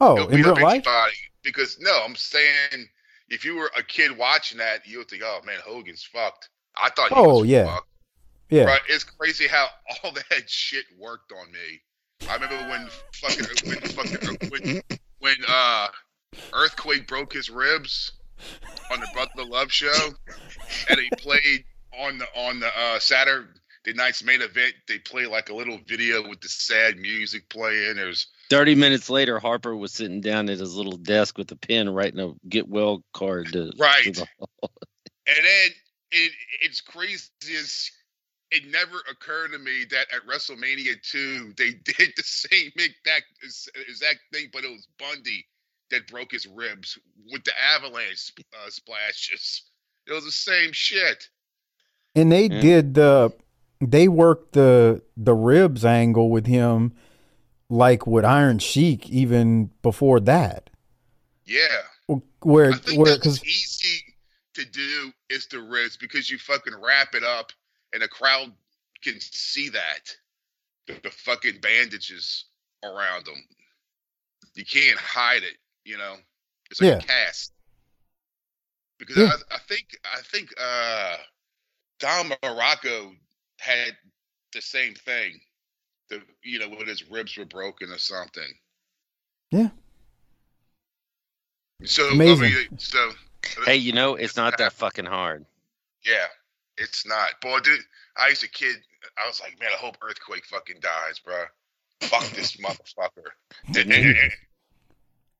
Oh, 0.00 0.16
He'll 0.16 0.28
in 0.28 0.42
real 0.42 0.60
life? 0.60 0.84
because 1.42 1.78
no, 1.80 2.02
I'm 2.04 2.16
saying 2.16 2.88
if 3.28 3.44
you 3.44 3.56
were 3.56 3.70
a 3.76 3.82
kid 3.82 4.16
watching 4.16 4.58
that, 4.58 4.86
you 4.86 4.98
would 4.98 5.08
think, 5.08 5.22
"Oh 5.24 5.40
man, 5.44 5.58
Hogan's 5.64 6.02
fucked." 6.04 6.48
I 6.76 6.90
thought 6.90 7.10
he 7.10 7.14
Oh, 7.16 7.40
was 7.40 7.48
yeah. 7.48 7.66
fucked. 7.74 7.88
Yeah. 8.50 8.64
But 8.66 8.80
It's 8.88 9.04
crazy 9.04 9.46
how 9.46 9.68
all 10.04 10.12
that 10.12 10.48
shit 10.48 10.84
worked 10.98 11.32
on 11.32 11.50
me. 11.52 11.82
I 12.28 12.34
remember 12.34 12.56
when 12.68 12.88
fucking 13.14 13.68
when 13.68 13.80
fucking 13.80 14.50
when, 14.50 14.82
when 15.20 15.36
uh 15.48 15.88
Earthquake 16.54 17.06
broke 17.06 17.32
his 17.32 17.50
ribs 17.50 18.12
on 18.92 19.00
the 19.00 19.08
Brother 19.14 19.44
Love 19.48 19.70
show, 19.72 20.08
and 20.88 20.98
he 21.00 21.08
played 21.18 21.64
on 21.98 22.18
the 22.18 22.26
on 22.36 22.60
the 22.60 22.68
uh, 22.78 22.98
Saturday 22.98 23.48
night's 23.94 24.22
main 24.22 24.42
event. 24.42 24.74
They 24.88 24.98
play 24.98 25.26
like 25.26 25.48
a 25.48 25.54
little 25.54 25.78
video 25.86 26.28
with 26.28 26.40
the 26.40 26.48
sad 26.48 26.96
music 26.98 27.48
playing. 27.48 27.96
There's 27.96 28.28
30 28.50 28.74
minutes 28.74 29.08
later, 29.10 29.38
Harper 29.38 29.74
was 29.74 29.92
sitting 29.92 30.20
down 30.20 30.48
at 30.50 30.58
his 30.58 30.74
little 30.74 30.96
desk 30.98 31.38
with 31.38 31.50
a 31.52 31.56
pen 31.56 31.88
writing 31.90 32.20
a 32.20 32.32
get 32.48 32.68
well 32.68 33.02
card. 33.12 33.52
To, 33.52 33.72
Right. 33.78 34.04
to 34.04 34.12
the- 34.12 34.28
And 35.26 35.36
then 35.44 35.70
it 36.10 36.32
it's 36.60 36.80
crazy 36.80 37.28
is 37.48 37.90
it 38.50 38.66
never 38.70 38.98
occurred 39.10 39.52
to 39.52 39.58
me 39.58 39.84
that 39.90 40.12
at 40.14 40.26
WrestleMania 40.26 41.02
2 41.02 41.54
they 41.56 41.70
did 41.84 42.12
the 42.16 42.22
same 42.22 42.70
exact 42.76 43.24
exact 43.88 44.20
thing, 44.32 44.48
but 44.52 44.64
it 44.64 44.70
was 44.70 44.86
Bundy 44.98 45.46
that 45.90 46.06
broke 46.08 46.32
his 46.32 46.46
ribs 46.46 46.98
with 47.30 47.44
the 47.44 47.52
avalanche 47.60 48.32
uh, 48.54 48.70
splashes. 48.70 49.62
It 50.06 50.12
was 50.12 50.24
the 50.24 50.30
same 50.32 50.72
shit. 50.72 51.28
And 52.14 52.30
they 52.30 52.46
Yeah. 52.46 52.60
did 52.60 52.94
the 52.94 53.32
they 53.80 54.06
worked 54.08 54.52
the 54.52 55.02
the 55.16 55.34
ribs 55.34 55.84
angle 55.84 56.30
with 56.30 56.46
him 56.46 56.92
like 57.68 58.06
with 58.06 58.24
Iron 58.24 58.58
Sheik 58.58 59.08
even 59.08 59.70
before 59.82 60.20
that. 60.20 60.70
Yeah. 61.44 61.82
Where 62.40 62.72
where 62.94 63.18
cuz 63.18 63.42
easy 63.44 64.04
to 64.54 64.64
do 64.64 65.12
is 65.30 65.46
the 65.46 65.60
ribs 65.60 65.96
because 65.96 66.30
you 66.30 66.38
fucking 66.38 66.74
wrap 66.80 67.14
it 67.14 67.24
up 67.24 67.52
and 67.92 68.02
the 68.02 68.08
crowd 68.08 68.52
can 69.02 69.18
see 69.20 69.68
that. 69.70 70.14
The, 70.86 70.94
the 71.02 71.10
fucking 71.10 71.60
bandages 71.60 72.44
around 72.84 73.24
them. 73.26 73.42
You 74.54 74.64
can't 74.64 74.98
hide 74.98 75.44
it, 75.44 75.56
you 75.84 75.96
know. 75.96 76.16
It's 76.70 76.80
like 76.80 76.90
Yeah. 76.90 76.98
a 76.98 77.02
cast. 77.02 77.52
Because 78.98 79.16
Yeah. 79.16 79.30
I, 79.50 79.54
I 79.56 79.58
think 79.60 79.96
I 80.04 80.20
think 80.22 80.52
uh 80.58 81.16
Don 82.02 82.30
Muraco 82.42 83.14
had 83.60 83.96
the 84.52 84.60
same 84.60 84.92
thing. 84.94 85.40
The 86.10 86.20
you 86.42 86.58
know, 86.58 86.68
when 86.68 86.86
his 86.88 87.08
ribs 87.08 87.36
were 87.36 87.44
broken 87.44 87.90
or 87.90 87.98
something. 87.98 88.52
Yeah. 89.52 89.68
So 91.84 92.08
I 92.08 92.12
Amazing. 92.12 92.42
mean, 92.52 92.78
so 92.78 93.08
uh, 93.08 93.64
Hey, 93.64 93.76
you 93.76 93.92
know, 93.92 94.16
it's 94.16 94.36
not 94.36 94.58
that 94.58 94.72
fucking 94.72 95.04
hard. 95.06 95.44
Yeah, 96.04 96.26
it's 96.76 97.06
not. 97.06 97.40
Boy, 97.40 97.60
dude, 97.60 97.80
I 98.16 98.28
used 98.30 98.40
to 98.42 98.48
kid. 98.48 98.76
I 99.22 99.26
was 99.28 99.40
like, 99.40 99.58
man, 99.60 99.70
I 99.72 99.76
hope 99.78 99.96
Earthquake 100.02 100.44
fucking 100.46 100.80
dies, 100.80 101.20
bro. 101.24 101.44
Fuck 102.02 102.24
this 102.30 102.56
motherfucker. 102.64 103.30
And- 103.68 103.76
and- 103.76 103.92
and- 104.18 104.32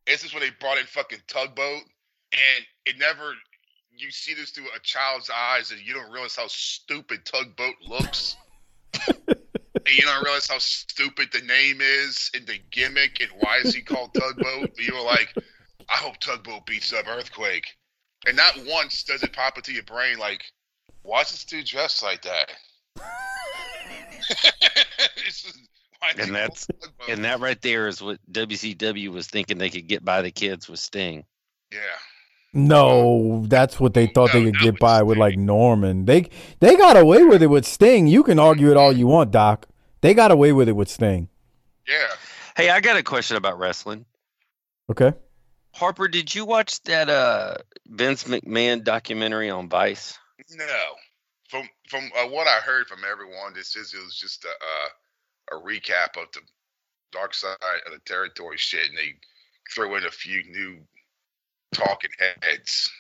This 0.07 0.25
is 0.25 0.33
when 0.33 0.43
they 0.43 0.51
brought 0.61 0.79
in 0.79 0.87
fucking 0.87 1.21
tugboat, 1.27 1.83
and 2.33 2.67
it 2.87 2.99
never. 2.99 3.35
You 3.97 4.11
see 4.11 4.35
this 4.35 4.51
through 4.51 4.67
a 4.75 4.81
child's 4.81 5.31
eyes, 5.31 5.71
and 5.71 5.81
you 5.81 5.93
don't 5.95 6.11
realize 6.11 6.35
how 6.37 6.47
stupid 6.49 7.25
tugboat 7.25 7.75
looks. 7.87 8.37
and 9.09 9.37
you 9.91 10.03
don't 10.03 10.23
realize 10.25 10.49
how 10.49 10.59
stupid 10.59 11.29
the 11.33 11.41
name 11.43 11.81
is 11.81 12.31
and 12.35 12.47
the 12.47 12.59
gimmick 12.71 13.21
and 13.21 13.31
why 13.41 13.59
is 13.63 13.75
he 13.75 13.81
called 13.83 14.15
tugboat. 14.15 14.71
You 14.79 14.95
were 14.95 15.03
like, 15.03 15.35
I 15.89 15.97
hope 15.97 16.19
tugboat 16.19 16.67
beats 16.67 16.93
up 16.93 17.07
earthquake. 17.07 17.67
And 18.27 18.37
not 18.37 18.59
once 18.67 19.03
does 19.03 19.23
it 19.23 19.33
pop 19.33 19.57
into 19.57 19.73
your 19.73 19.83
brain 19.83 20.19
like, 20.19 20.45
why 21.03 21.21
is 21.23 21.31
this 21.31 21.45
dude 21.45 21.67
dressed 21.67 22.03
like 22.03 22.23
that? 22.23 22.53
Just- 25.25 25.59
why 25.99 26.11
is 26.11 26.17
he 26.17 26.23
And 26.23 26.35
that's- 26.35 26.67
And 27.09 27.25
that 27.25 27.41
right 27.41 27.61
there 27.63 27.89
is 27.89 28.01
what 28.01 28.19
WCW 28.31 29.09
was 29.09 29.27
thinking 29.27 29.59
they 29.59 29.71
could 29.71 29.87
get 29.89 30.05
by 30.05 30.23
the 30.23 30.31
kids 30.31 30.69
with 30.69 30.79
Sting. 30.81 31.25
yeah. 31.71 31.79
No, 32.55 33.45
that's 33.47 33.81
what 33.81 33.95
they 33.95 34.07
thought 34.07 34.33
they 34.33 34.45
could 34.45 34.59
get 34.59 34.75
with 34.75 34.81
by 34.81 35.03
with 35.03 35.17
like 35.19 35.39
Norman. 35.39 36.05
They 36.05 36.29
they 36.61 36.77
got 36.77 36.97
away 36.97 37.25
with 37.25 37.43
it 37.43 37.47
with 37.47 37.65
Sting. 37.65 38.07
You 38.07 38.23
can 38.23 38.39
argue 38.39 38.71
it 38.71 38.77
all 38.77 38.93
you 38.93 39.07
want, 39.07 39.31
Doc. 39.31 39.67
They 40.03 40.15
got 40.15 40.31
away 40.31 40.53
with 40.53 40.69
it 40.69 40.77
with 40.77 40.89
Sting. 40.89 41.29
Yeah. 41.89 42.09
Hey, 42.57 42.69
I 42.69 42.81
got 42.81 42.97
a 42.97 43.03
question 43.03 43.37
about 43.37 43.59
wrestling. 43.59 44.05
Okay. 44.91 45.15
Harper, 45.75 46.09
did 46.09 46.35
you 46.35 46.45
watch 46.45 46.83
that 46.83 47.09
uh 47.09 47.55
Vince 47.87 48.25
McMahon 48.25 48.85
documentary 48.85 49.49
on 49.49 49.69
Vice? 49.69 50.19
No. 50.51 50.65
From 51.49 51.69
from 51.89 52.11
uh, 52.19 52.29
what 52.29 52.47
I 52.47 52.59
heard 52.59 52.87
from 52.87 53.01
everyone, 53.11 53.55
this 53.55 53.77
is 53.77 53.95
it 53.95 54.05
was 54.05 54.17
just 54.17 54.45
a 54.45 54.49
uh, 54.49 55.57
a 55.59 55.63
recap 55.63 56.21
of 56.23 56.31
the 56.33 56.41
dark 57.13 57.35
side 57.35 57.57
of 57.87 57.93
the 57.93 58.01
territory 58.05 58.57
shit, 58.59 58.89
and 58.89 58.97
they 58.97 59.15
threw 59.75 59.97
in 59.97 60.05
a 60.05 60.11
few 60.11 60.43
new 60.51 60.79
talking 61.73 62.11
heads. 62.19 62.91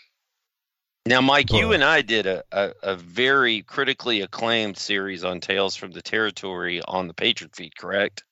Now, 1.04 1.20
Mike, 1.20 1.52
you 1.52 1.72
and 1.72 1.82
I 1.82 2.02
did 2.02 2.26
a, 2.26 2.44
a, 2.52 2.72
a 2.82 2.96
very 2.96 3.62
critically 3.62 4.20
acclaimed 4.20 4.76
series 4.78 5.24
on 5.24 5.40
Tales 5.40 5.74
from 5.74 5.90
the 5.90 6.02
Territory 6.02 6.80
on 6.86 7.08
the 7.08 7.14
Patreon 7.14 7.54
feed, 7.56 7.76
correct? 7.76 8.22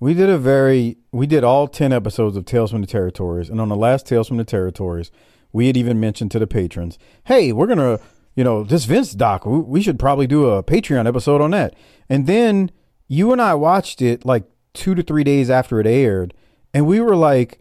We 0.00 0.14
did 0.14 0.28
a 0.28 0.38
very 0.38 0.98
we 1.12 1.26
did 1.26 1.44
all 1.44 1.68
10 1.68 1.92
episodes 1.92 2.36
of 2.36 2.44
Tales 2.44 2.72
from 2.72 2.80
the 2.80 2.86
Territories 2.86 3.48
and 3.48 3.60
on 3.60 3.68
the 3.68 3.76
last 3.76 4.06
Tales 4.06 4.26
from 4.26 4.38
the 4.38 4.44
Territories, 4.44 5.10
we 5.52 5.68
had 5.68 5.76
even 5.76 6.00
mentioned 6.00 6.30
to 6.32 6.38
the 6.38 6.46
patrons, 6.46 6.98
"Hey, 7.24 7.52
we're 7.52 7.66
going 7.66 7.78
to, 7.78 8.00
you 8.34 8.44
know, 8.44 8.64
this 8.64 8.84
Vince 8.84 9.12
doc, 9.12 9.46
we, 9.46 9.58
we 9.58 9.82
should 9.82 9.98
probably 9.98 10.26
do 10.26 10.50
a 10.50 10.62
Patreon 10.62 11.06
episode 11.06 11.40
on 11.40 11.52
that." 11.52 11.74
And 12.08 12.26
then 12.26 12.70
you 13.06 13.32
and 13.32 13.40
I 13.40 13.54
watched 13.54 14.02
it 14.02 14.24
like 14.24 14.44
2 14.74 14.94
to 14.96 15.02
3 15.02 15.24
days 15.24 15.48
after 15.48 15.80
it 15.80 15.86
aired, 15.86 16.34
and 16.74 16.86
we 16.86 17.00
were 17.00 17.16
like, 17.16 17.60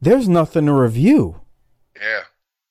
there's 0.00 0.28
nothing 0.28 0.66
to 0.66 0.72
review. 0.72 1.40
Yeah. 2.00 2.22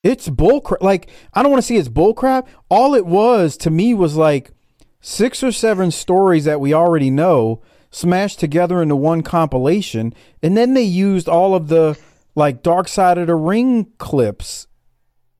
It's 0.02 0.28
bullcrap. 0.28 0.82
Like 0.82 1.10
I 1.34 1.42
don't 1.42 1.50
want 1.50 1.62
to 1.62 1.66
see 1.66 1.76
it's 1.76 1.88
bullcrap. 1.88 2.46
All 2.68 2.94
it 2.94 3.06
was 3.06 3.56
to 3.58 3.70
me 3.70 3.92
was 3.94 4.16
like 4.16 4.52
six 5.00 5.42
or 5.42 5.52
seven 5.52 5.90
stories 5.90 6.44
that 6.44 6.60
we 6.60 6.72
already 6.72 7.10
know 7.10 7.62
smashed 7.90 8.38
together 8.38 8.82
into 8.82 8.94
one 8.94 9.22
compilation, 9.22 10.12
and 10.42 10.56
then 10.56 10.74
they 10.74 10.82
used 10.82 11.28
all 11.28 11.54
of 11.54 11.68
the 11.68 11.98
like 12.34 12.62
Dark 12.62 12.88
Side 12.88 13.18
of 13.18 13.26
the 13.26 13.34
Ring 13.34 13.86
clips, 13.98 14.66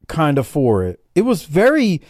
kind 0.08 0.38
of 0.38 0.46
for 0.46 0.82
it. 0.84 1.00
It 1.14 1.22
was 1.22 1.44
very 1.44 2.00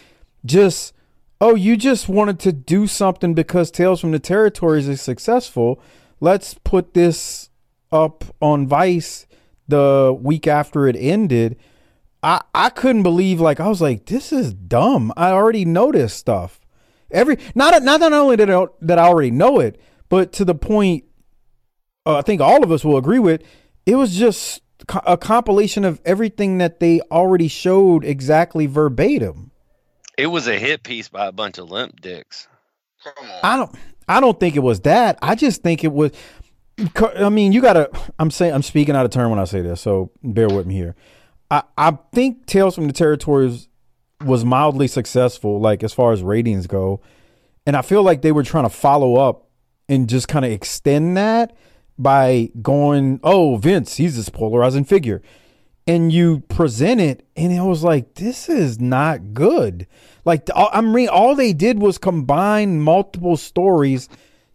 just. 0.44 0.92
Oh, 1.38 1.54
you 1.54 1.76
just 1.76 2.08
wanted 2.08 2.38
to 2.40 2.52
do 2.52 2.86
something 2.86 3.34
because 3.34 3.70
Tales 3.70 4.00
from 4.00 4.12
the 4.12 4.18
Territories 4.18 4.88
is 4.88 5.02
successful. 5.02 5.78
Let's 6.18 6.54
put 6.54 6.94
this 6.94 7.50
up 7.92 8.24
on 8.40 8.66
Vice 8.66 9.25
the 9.68 10.16
week 10.18 10.46
after 10.46 10.86
it 10.86 10.96
ended. 10.98 11.56
I 12.22 12.42
I 12.54 12.70
couldn't 12.70 13.02
believe 13.02 13.40
like 13.40 13.60
I 13.60 13.68
was 13.68 13.80
like 13.80 14.06
this 14.06 14.32
is 14.32 14.52
dumb. 14.52 15.12
I 15.16 15.30
already 15.30 15.64
know 15.64 15.92
this 15.92 16.14
stuff. 16.14 16.60
Every 17.10 17.38
not 17.54 17.82
not 17.82 18.00
not 18.00 18.12
only 18.12 18.36
that 18.36 18.50
I, 18.50 18.66
that 18.82 18.98
I 18.98 19.06
already 19.06 19.30
know 19.30 19.60
it, 19.60 19.80
but 20.08 20.32
to 20.34 20.44
the 20.44 20.54
point 20.54 21.04
uh, 22.04 22.18
I 22.18 22.22
think 22.22 22.40
all 22.40 22.62
of 22.62 22.70
us 22.70 22.84
will 22.84 22.96
agree 22.96 23.18
with. 23.18 23.42
It 23.84 23.96
was 23.96 24.16
just 24.16 24.62
a 25.06 25.16
compilation 25.16 25.84
of 25.84 26.00
everything 26.04 26.58
that 26.58 26.80
they 26.80 27.00
already 27.10 27.48
showed 27.48 28.04
exactly 28.04 28.66
verbatim. 28.66 29.50
It 30.16 30.28
was 30.28 30.46
a 30.48 30.58
hit 30.58 30.82
piece 30.82 31.08
by 31.08 31.26
a 31.26 31.32
bunch 31.32 31.58
of 31.58 31.70
limp 31.70 32.00
dicks. 32.00 32.48
I 33.42 33.56
don't 33.56 33.74
I 34.08 34.20
don't 34.20 34.38
think 34.38 34.56
it 34.56 34.60
was 34.60 34.80
that. 34.80 35.18
I 35.22 35.34
just 35.34 35.62
think 35.62 35.84
it 35.84 35.92
was 35.92 36.12
I 37.06 37.28
mean, 37.30 37.52
you 37.52 37.60
got 37.62 37.74
to 37.74 37.90
I'm 38.18 38.30
saying 38.30 38.52
I'm 38.54 38.62
speaking 38.62 38.94
out 38.94 39.04
of 39.04 39.10
turn 39.10 39.30
when 39.30 39.38
I 39.38 39.44
say 39.44 39.60
this, 39.62 39.80
so 39.80 40.10
bear 40.22 40.48
with 40.48 40.66
me 40.66 40.74
here. 40.74 40.94
I 41.50 41.62
I 41.76 41.98
think 42.12 42.46
Tales 42.46 42.74
from 42.74 42.86
the 42.86 42.92
Territories 42.92 43.68
was 44.24 44.44
mildly 44.44 44.86
successful 44.88 45.60
like 45.60 45.82
as 45.82 45.92
far 45.92 46.12
as 46.12 46.22
ratings 46.22 46.66
go. 46.66 47.00
And 47.66 47.76
I 47.76 47.82
feel 47.82 48.02
like 48.02 48.22
they 48.22 48.32
were 48.32 48.42
trying 48.42 48.64
to 48.64 48.70
follow 48.70 49.16
up 49.16 49.48
and 49.88 50.08
just 50.08 50.28
kind 50.28 50.44
of 50.44 50.50
extend 50.50 51.16
that 51.16 51.56
by 51.98 52.50
going, 52.60 53.20
"Oh, 53.22 53.56
Vince, 53.56 53.96
he's 53.96 54.16
this 54.16 54.28
polarizing 54.28 54.84
figure." 54.84 55.22
and 55.88 56.12
you 56.12 56.40
present 56.48 57.00
it 57.00 57.24
and 57.36 57.52
it 57.52 57.60
was 57.62 57.84
like 57.84 58.14
this 58.14 58.48
is 58.48 58.80
not 58.80 59.32
good 59.32 59.86
like 60.24 60.48
all- 60.52 60.70
i 60.72 60.80
mean 60.80 61.08
all 61.08 61.36
they 61.36 61.52
did 61.52 61.78
was 61.78 61.96
combine 61.96 62.80
multiple 62.80 63.36
stories 63.36 64.08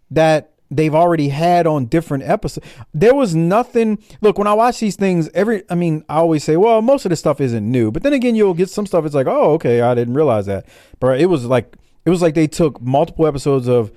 that 0.10 0.51
they've 0.72 0.96
already 0.96 1.30
had 1.30 1.68
on 1.68 1.86
different 1.86 2.24
episodes 2.24 2.66
there 2.94 3.14
was 3.14 3.36
nothing 3.36 4.02
look 4.22 4.38
when 4.38 4.48
i 4.48 4.54
watch 4.54 4.80
these 4.80 4.96
things 4.96 5.30
every 5.34 5.62
i 5.70 5.76
mean 5.76 6.04
i 6.10 6.16
always 6.16 6.44
say 6.44 6.56
well 6.58 6.82
most 6.82 7.06
of 7.06 7.10
this 7.10 7.20
stuff 7.20 7.40
isn't 7.42 7.70
new 7.70 7.92
but 7.92 8.02
then 8.04 8.14
again 8.14 8.34
you'll 8.36 8.54
get 8.54 8.70
some 8.70 8.86
stuff 8.86 9.06
it's 9.06 9.14
like 9.16 9.28
oh 9.28 9.52
okay 9.54 9.82
i 9.82 9.94
didn't 9.94 10.14
realize 10.14 10.46
that 10.46 10.66
but 11.00 11.20
it 11.20 11.28
was 11.28 11.46
like 11.46 11.76
it 12.06 12.10
was 12.10 12.22
like 12.22 12.34
they 12.34 12.48
took 12.48 12.82
multiple 12.82 13.28
episodes 13.28 13.68
of 13.68 13.92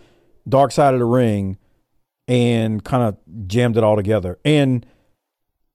dark 0.48 0.72
side 0.72 0.92
of 0.92 1.00
the 1.00 1.06
ring 1.06 1.56
and 2.28 2.84
kind 2.84 3.02
of 3.02 3.16
jammed 3.46 3.76
it 3.76 3.84
all 3.84 3.96
together 3.96 4.38
and 4.44 4.84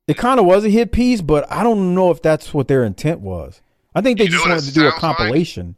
it 0.07 0.17
kind 0.17 0.39
of 0.39 0.47
was 0.47 0.65
a 0.65 0.69
hit 0.69 0.91
piece, 0.91 1.21
but 1.21 1.45
I 1.51 1.61
don't 1.61 1.93
know 1.93 2.09
if 2.09 2.19
that's 2.19 2.51
what 2.51 2.67
their 2.67 2.83
intent 2.83 3.19
was. 3.19 3.61
I 3.93 4.01
think 4.01 4.17
they 4.17 4.23
You 4.23 4.31
just 4.31 4.43
wanted 4.43 4.63
to 4.63 4.73
do 4.73 4.87
a 4.87 4.89
sounds 4.89 5.03
like? 5.03 5.17
compilation. 5.17 5.75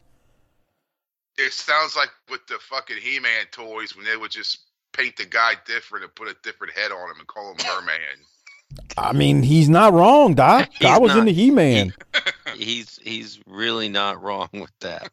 It 1.36 1.52
sounds 1.52 1.96
like 1.96 2.08
with 2.30 2.46
the 2.46 2.58
fucking 2.60 2.96
He-Man 2.96 3.44
toys 3.50 3.94
when 3.94 4.06
they 4.06 4.16
would 4.16 4.30
just 4.30 4.60
paint 4.92 5.16
the 5.16 5.24
guy 5.24 5.52
different 5.66 6.04
and 6.04 6.14
put 6.14 6.28
a 6.28 6.36
different 6.42 6.72
head 6.74 6.92
on 6.92 7.10
him 7.10 7.18
and 7.18 7.26
call 7.26 7.50
him 7.52 7.56
Merman. 7.66 7.98
I 8.96 9.12
mean, 9.12 9.42
he's 9.42 9.68
not 9.68 9.92
wrong, 9.92 10.34
Doc. 10.34 10.70
He's 10.78 10.88
I 10.88 10.98
was 10.98 11.14
not. 11.14 11.26
the 11.26 11.32
He 11.32 11.50
Man. 11.50 11.92
He's 12.56 12.98
he's 13.02 13.38
really 13.46 13.88
not 13.90 14.22
wrong 14.22 14.48
with 14.52 14.70
that. 14.80 15.10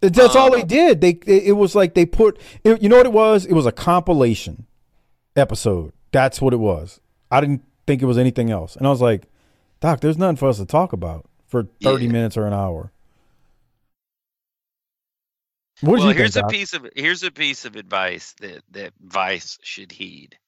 That's 0.00 0.36
all 0.36 0.52
Uh, 0.54 0.58
they 0.58 0.62
did. 0.62 1.00
They 1.00 1.10
it, 1.26 1.44
it 1.48 1.52
was 1.52 1.74
like 1.74 1.94
they 1.94 2.06
put. 2.06 2.38
It, 2.64 2.82
you 2.82 2.88
know 2.88 2.96
what 2.98 3.06
it 3.06 3.12
was? 3.12 3.46
It 3.46 3.52
was 3.54 3.66
a 3.66 3.72
compilation 3.72 4.66
episode. 5.36 5.92
That's 6.12 6.40
what 6.40 6.52
it 6.52 6.58
was. 6.58 7.00
I 7.30 7.40
didn't 7.40 7.62
think 7.86 8.02
it 8.02 8.06
was 8.06 8.18
anything 8.18 8.50
else, 8.50 8.76
and 8.76 8.86
I 8.86 8.90
was 8.90 9.00
like, 9.00 9.24
Doc, 9.80 10.00
there's 10.00 10.18
nothing 10.18 10.36
for 10.36 10.48
us 10.48 10.58
to 10.58 10.66
talk 10.66 10.92
about 10.92 11.26
for 11.46 11.64
thirty 11.82 12.06
Yeah. 12.06 12.12
minutes 12.12 12.36
or 12.36 12.46
an 12.46 12.52
hour. 12.52 12.92
What 15.80 15.98
well, 15.98 16.08
you 16.08 16.14
here's 16.14 16.34
think, 16.34 16.42
a 16.44 16.46
Doc? 16.46 16.50
piece 16.52 16.72
of 16.74 16.88
here's 16.94 17.22
a 17.22 17.30
piece 17.30 17.64
of 17.64 17.76
advice 17.76 18.34
that 18.40 18.62
that 18.70 18.92
Vice 19.00 19.58
should 19.62 19.92
heed. 19.92 20.38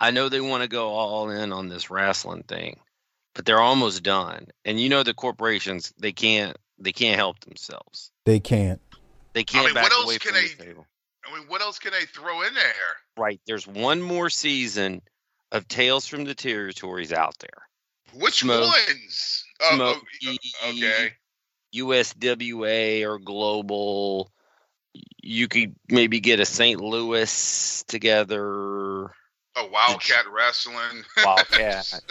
I 0.00 0.10
know 0.12 0.28
they 0.28 0.40
want 0.40 0.62
to 0.62 0.68
go 0.68 0.88
all 0.90 1.28
in 1.30 1.52
on 1.52 1.68
this 1.68 1.90
wrestling 1.90 2.44
thing, 2.44 2.80
but 3.34 3.44
they're 3.44 3.60
almost 3.60 4.02
done. 4.02 4.46
And 4.64 4.80
you 4.80 4.88
know 4.88 5.02
the 5.02 5.14
corporations 5.14 5.92
they 5.98 6.12
can't 6.12 6.56
they 6.78 6.92
can't 6.92 7.16
help 7.16 7.40
themselves. 7.40 8.10
They 8.24 8.40
can't. 8.40 8.80
They 9.34 9.44
can't 9.44 9.66
mean, 9.66 9.74
back 9.74 9.84
what 9.84 9.92
else 9.92 10.04
away 10.06 10.18
can 10.18 10.32
from 10.32 10.42
they- 10.42 10.48
the 10.48 10.64
table. 10.64 10.86
I 11.26 11.38
mean, 11.38 11.46
what 11.48 11.60
else 11.60 11.78
can 11.78 11.92
they 11.92 12.06
throw 12.06 12.42
in 12.42 12.54
there? 12.54 12.96
Right. 13.16 13.40
There's 13.46 13.66
one 13.66 14.00
more 14.00 14.30
season 14.30 15.02
of 15.52 15.68
Tales 15.68 16.06
from 16.06 16.24
the 16.24 16.34
Territories 16.34 17.12
out 17.12 17.38
there. 17.38 17.68
Which 18.14 18.40
Smoke. 18.40 18.72
ones? 18.72 19.44
Oh, 19.60 19.68
oh 19.70 19.76
Smoke 19.76 20.04
oh, 20.64 20.70
okay. 20.70 21.12
USWA 21.74 23.04
or 23.06 23.18
Global. 23.18 24.30
You 25.22 25.48
could 25.48 25.74
maybe 25.88 26.20
get 26.20 26.40
a 26.40 26.44
St. 26.46 26.80
Louis 26.80 27.84
together. 27.86 29.10
Oh, 29.56 29.68
Wildcat 29.72 30.24
Wrestling. 30.32 31.04
Wildcat. 31.24 32.00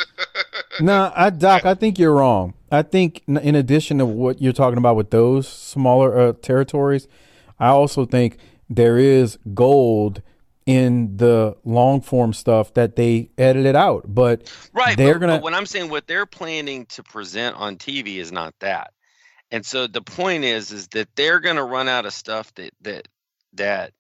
No, 0.82 1.12
I 1.14 1.30
Doc, 1.30 1.66
I 1.66 1.74
think 1.74 2.00
you're 2.00 2.14
wrong. 2.14 2.54
I 2.72 2.84
think 2.84 3.24
in 3.28 3.56
addition 3.56 3.98
to 3.98 4.06
what 4.06 4.42
you're 4.42 4.54
talking 4.54 4.78
about 4.78 4.96
with 4.96 5.10
those 5.10 5.46
smaller 5.46 6.18
uh, 6.18 6.34
territories, 6.42 7.06
I 7.60 7.68
also 7.68 8.06
think 8.06 8.38
there 8.70 8.98
is 8.98 9.38
gold 9.54 10.22
in 10.66 11.18
the 11.18 11.58
long 11.66 12.00
form 12.00 12.32
stuff 12.32 12.74
that 12.76 12.96
they 12.96 13.30
edited 13.38 13.76
out. 13.76 14.06
But 14.08 14.50
Right. 14.72 14.96
They're 14.96 15.16
but, 15.16 15.20
gonna- 15.20 15.34
but 15.38 15.44
when 15.44 15.54
I'm 15.56 15.66
saying 15.66 15.90
what 15.90 16.08
they're 16.08 16.26
planning 16.28 16.86
to 16.88 17.04
present 17.04 17.58
on 17.58 17.76
TV 17.76 18.18
is 18.18 18.32
not 18.32 18.54
that. 18.60 18.94
And 19.52 19.66
so 19.66 19.88
the 19.88 20.02
point 20.02 20.44
is 20.44 20.72
is 20.72 20.88
that 20.90 21.10
they're 21.16 21.40
gonna 21.40 21.64
run 21.64 21.88
out 21.88 22.06
of 22.06 22.14
stuff 22.14 22.54
that 22.56 22.72
that 22.82 23.08
that 23.54 23.94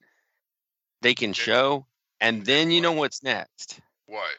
they 1.01 1.15
can 1.15 1.33
show. 1.33 1.85
And 2.21 2.45
then 2.45 2.71
you 2.71 2.81
know 2.81 2.91
what's 2.93 3.23
next? 3.23 3.79
what? 4.05 4.29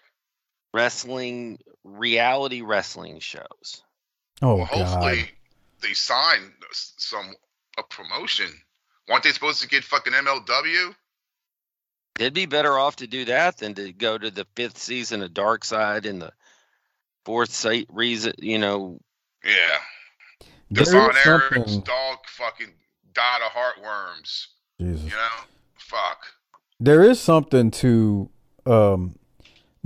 Wrestling 0.75 1.59
reality 1.85 2.61
wrestling 2.63 3.19
shows. 3.21 3.83
oh 4.43 4.57
well, 4.57 4.67
hopefully 4.67 5.17
god, 5.23 5.29
they 5.81 5.95
sign 5.95 6.53
some 6.73 7.35
a 7.79 7.83
promotion. 7.83 8.51
Weren't 9.09 9.25
they 9.25 9.33
supposed 9.33 9.63
to 9.63 9.69
get 9.69 9.83
fucking 9.83 10.13
MLW? 10.13 10.95
They'd 12.17 12.35
be 12.35 12.47
better 12.47 12.79
off 12.79 12.97
to 12.97 13.07
do 13.07 13.25
that 13.25 13.57
than 13.57 13.75
to 13.75 13.93
go 13.93 14.19
to 14.19 14.31
the 14.31 14.47
fifth 14.55 14.79
season 14.79 15.23
of 15.23 15.33
Dark 15.35 15.65
Side 15.65 16.05
and 16.07 16.21
the 16.21 16.33
fourth 17.25 17.51
se- 17.51 17.87
reason, 17.89 18.35
you 18.39 18.59
know, 18.59 19.01
Yeah. 19.43 19.79
There 20.71 20.85
Devon 20.85 21.11
is 21.11 21.27
Eric's 21.27 21.77
dog 21.79 22.19
fucking 22.27 22.73
died 23.13 23.41
of 23.45 23.53
heartworms. 23.53 24.47
Jesus. 24.81 25.05
You 25.05 25.11
know? 25.11 25.45
Fuck. 25.77 26.27
There 26.79 27.03
is 27.03 27.21
something 27.21 27.71
to 27.73 28.31
um, 28.67 29.17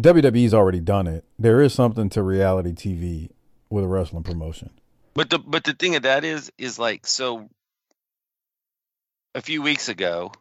WWE's 0.01 0.55
already 0.55 0.81
done 0.81 1.07
it. 1.07 1.25
There 1.39 1.61
is 1.61 1.73
something 1.73 2.09
to 2.11 2.23
reality 2.23 2.73
TV 2.73 3.31
with 3.71 3.85
a 3.85 3.89
wrestling 3.89 4.23
promotion. 4.23 4.71
But 5.15 5.31
the 5.31 5.39
but 5.39 5.65
the 5.65 5.75
thing 5.75 5.97
of 5.97 6.03
that 6.03 6.25
is 6.25 6.53
is 6.59 6.79
like 6.79 7.07
so 7.07 7.49
a 9.35 9.41
few 9.41 9.63
weeks 9.63 9.89
ago 9.89 10.33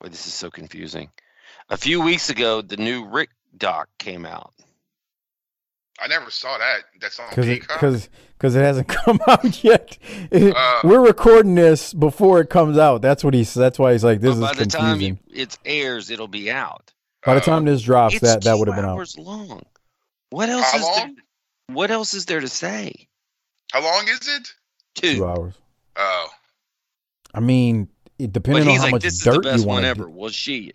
boy 0.00 0.08
this 0.08 0.26
is 0.26 0.34
so 0.34 0.50
confusing. 0.50 1.10
A 1.68 1.76
few 1.76 2.00
weeks 2.00 2.30
ago 2.30 2.62
the 2.62 2.76
new 2.76 3.06
Rick 3.06 3.30
doc 3.56 3.88
came 3.98 4.26
out. 4.26 4.52
I 6.02 6.06
never 6.08 6.30
saw 6.30 6.56
that. 6.58 6.80
That's 7.00 7.18
on 7.20 7.26
because 7.30 7.46
it, 7.48 7.60
Peacock. 7.60 7.78
cause, 7.78 8.08
'cause 8.38 8.54
it 8.56 8.60
hasn't 8.62 8.88
come 9.04 9.20
out 9.28 9.62
yet. 9.62 9.98
It- 10.30 10.54
Uh. 10.56 10.80
we're 10.84 11.04
recording 11.04 11.54
this 11.54 11.92
before 11.92 12.40
it 12.40 12.48
comes 12.50 12.78
out. 12.78 13.02
That's 13.02 13.22
what 13.22 13.34
he's. 13.34 13.52
That's 13.52 13.78
why 13.78 13.92
he's 13.92 14.04
like, 14.04 14.20
this 14.20 14.34
but 14.36 14.40
by 14.40 14.50
is 14.52 14.58
the 14.58 14.66
time 14.66 14.98
confusing. 14.98 15.18
it 15.32 15.58
airs 15.64 16.10
it'll 16.10 16.28
be 16.28 16.50
out. 16.50 16.92
by 17.24 17.34
the 17.34 17.40
Uh, 17.40 17.44
time 17.44 17.64
this 17.66 17.82
drops, 17.82 18.14
it's 18.14 18.22
that 18.22 18.42
that 18.44 18.58
would 18.58 18.68
have 18.68 18.76
been 18.76 18.84
out. 18.86 18.92
hours 18.96 19.18
long. 19.18 19.62
What 20.30 20.48
else 20.48 20.70
How 20.70 20.76
is 20.78 20.82
long? 20.84 21.14
there? 21.16 21.74
What 21.76 21.90
else 21.90 22.14
is 22.14 22.24
there 22.26 22.40
to 22.40 22.48
say? 22.48 23.08
How 23.72 23.82
long 23.82 24.08
is 24.08 24.26
it? 24.26 24.48
Two. 24.94 25.16
Two 25.16 25.26
hours. 25.26 25.54
Oh. 25.96 26.28
I 27.34 27.40
mean, 27.40 27.88
it, 28.18 28.32
But 28.32 28.42
depending 28.42 28.68
on 28.68 28.76
how 28.76 28.82
like, 28.84 28.92
much 28.92 29.02
this 29.02 29.14
is 29.14 29.20
the 29.20 29.32
dirt 29.32 29.44
best 29.44 29.62
you 29.62 29.68
want 29.68 29.84
ever. 29.84 30.08
Well, 30.08 30.30
she, 30.30 30.72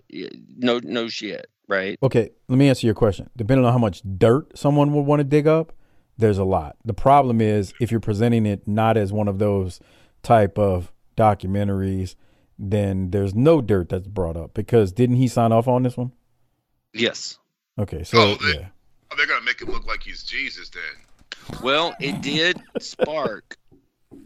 no, 0.58 0.80
no 0.84 1.08
shit, 1.10 1.50
right? 1.68 1.98
Okay, 2.04 2.30
let 2.48 2.58
me 2.58 2.70
answer 2.70 2.86
your 2.88 2.96
question. 2.96 3.30
Depending 3.36 3.66
on 3.66 3.72
how 3.74 3.80
much 3.80 4.02
dirt 4.18 4.58
someone 4.58 4.94
would 4.94 5.06
want 5.06 5.20
to 5.20 5.24
dig 5.24 5.48
up, 5.48 5.74
there's 6.18 6.38
a 6.38 6.44
lot. 6.44 6.78
The 6.86 6.94
problem 6.94 7.42
is 7.42 7.74
if 7.80 7.92
you're 7.92 8.00
presenting 8.00 8.46
it 8.46 8.68
not 8.68 8.98
as 8.98 9.12
one 9.12 9.28
of 9.28 9.40
those 9.40 9.80
type 10.24 10.58
of 10.58 10.92
documentaries, 11.18 12.16
then 12.58 13.12
there's 13.12 13.36
no 13.36 13.62
dirt 13.62 13.90
that's 13.90 14.08
brought 14.08 14.38
up 14.38 14.54
because 14.54 14.92
didn't 14.94 15.18
he 15.18 15.28
sign 15.28 15.52
off 15.52 15.68
on 15.68 15.84
this 15.84 15.98
one? 15.98 16.12
Yes. 16.94 17.38
Okay, 17.78 18.04
so 18.04 18.18
Oh, 18.18 18.36
they- 18.36 18.60
yeah. 18.60 18.68
Oh, 19.12 19.16
they're 19.18 19.28
gonna 19.28 19.44
make 19.46 19.62
it 19.62 19.68
look 19.70 19.86
like 19.86 20.02
he's 20.04 20.24
Jesus 20.24 20.70
then. 20.70 21.60
Well, 21.62 21.94
it 22.00 22.22
did 22.22 22.62
spark. 22.80 23.58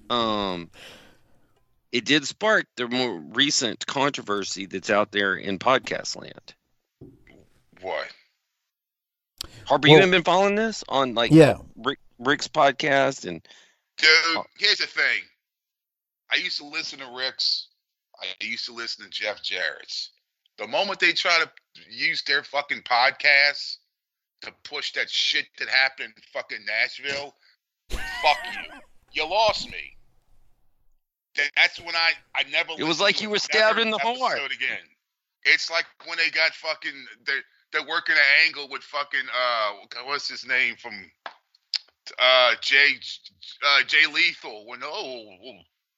Um, 0.10 0.70
it 1.92 2.06
did 2.06 2.26
spark 2.28 2.66
the 2.78 2.88
more 2.88 3.20
recent 3.20 3.86
controversy 3.88 4.68
that's 4.68 4.90
out 4.90 5.12
there 5.12 5.36
in 5.36 5.58
podcast 5.60 6.16
land. 6.16 6.54
What? 7.82 8.08
Harper, 9.66 9.88
Well- 9.88 9.92
you 9.92 9.96
haven't 9.98 10.12
been 10.12 10.24
following 10.24 10.56
this 10.56 10.84
on 10.90 11.14
like 11.14 11.32
Yeah. 11.32 11.58
Rick, 11.76 12.00
Rick's 12.18 12.48
podcast 12.48 13.26
and 13.28 13.46
Dude, 13.98 14.10
Oh. 14.38 14.46
here's 14.58 14.78
the 14.78 14.88
thing. 14.88 15.24
I 16.32 16.38
used 16.38 16.58
to 16.60 16.66
listen 16.66 17.00
to 17.00 17.08
Rick's. 17.08 17.68
I 18.22 18.26
used 18.42 18.66
to 18.66 18.74
listen 18.74 19.04
to 19.04 19.10
Jeff 19.10 19.42
Jarrett's. 19.44 20.12
The 20.58 20.68
moment 20.68 21.00
they 21.00 21.12
try 21.14 21.38
to 21.44 21.52
use 21.90 22.22
their 22.24 22.44
fucking 22.44 22.84
podcasts 22.84 23.78
to 24.42 24.52
push 24.64 24.94
that 24.94 25.10
shit 25.10 25.48
that 25.58 25.68
happened 25.70 26.14
in 26.16 26.24
fucking 26.34 26.64
Nashville, 26.66 27.36
fuck 27.90 28.38
you. 28.54 28.80
You 29.12 29.26
lost 29.28 29.70
me. 29.70 29.98
That- 31.36 31.52
That's 31.56 31.80
when 31.80 31.96
I 31.96 32.14
I 32.36 32.44
never. 32.44 32.74
It 32.78 32.84
was 32.84 33.00
like 33.02 33.18
to 33.18 33.24
you 33.24 33.30
were 33.30 33.40
stabbed 33.40 33.80
another 33.80 33.82
in 33.82 33.90
the 33.92 33.98
heart. 34.00 34.40
episode 34.40 34.52
Again, 34.54 34.90
it's 35.44 35.70
like 35.70 35.86
when 36.06 36.18
they 36.18 36.30
got 36.30 36.54
fucking 36.56 37.08
they're 37.26 37.44
they're 37.72 37.86
working 37.88 38.16
an 38.16 38.46
angle 38.46 38.68
with 38.70 38.82
fucking 38.84 39.20
uh 39.20 40.04
what's 40.06 40.30
his 40.30 40.46
name 40.46 40.76
from 40.76 40.94
uh 42.18 42.56
Jay 42.62 42.96
uh 43.66 43.84
Jay 43.84 44.06
Lethal 44.12 44.66
when 44.68 44.80
oh 44.84 45.24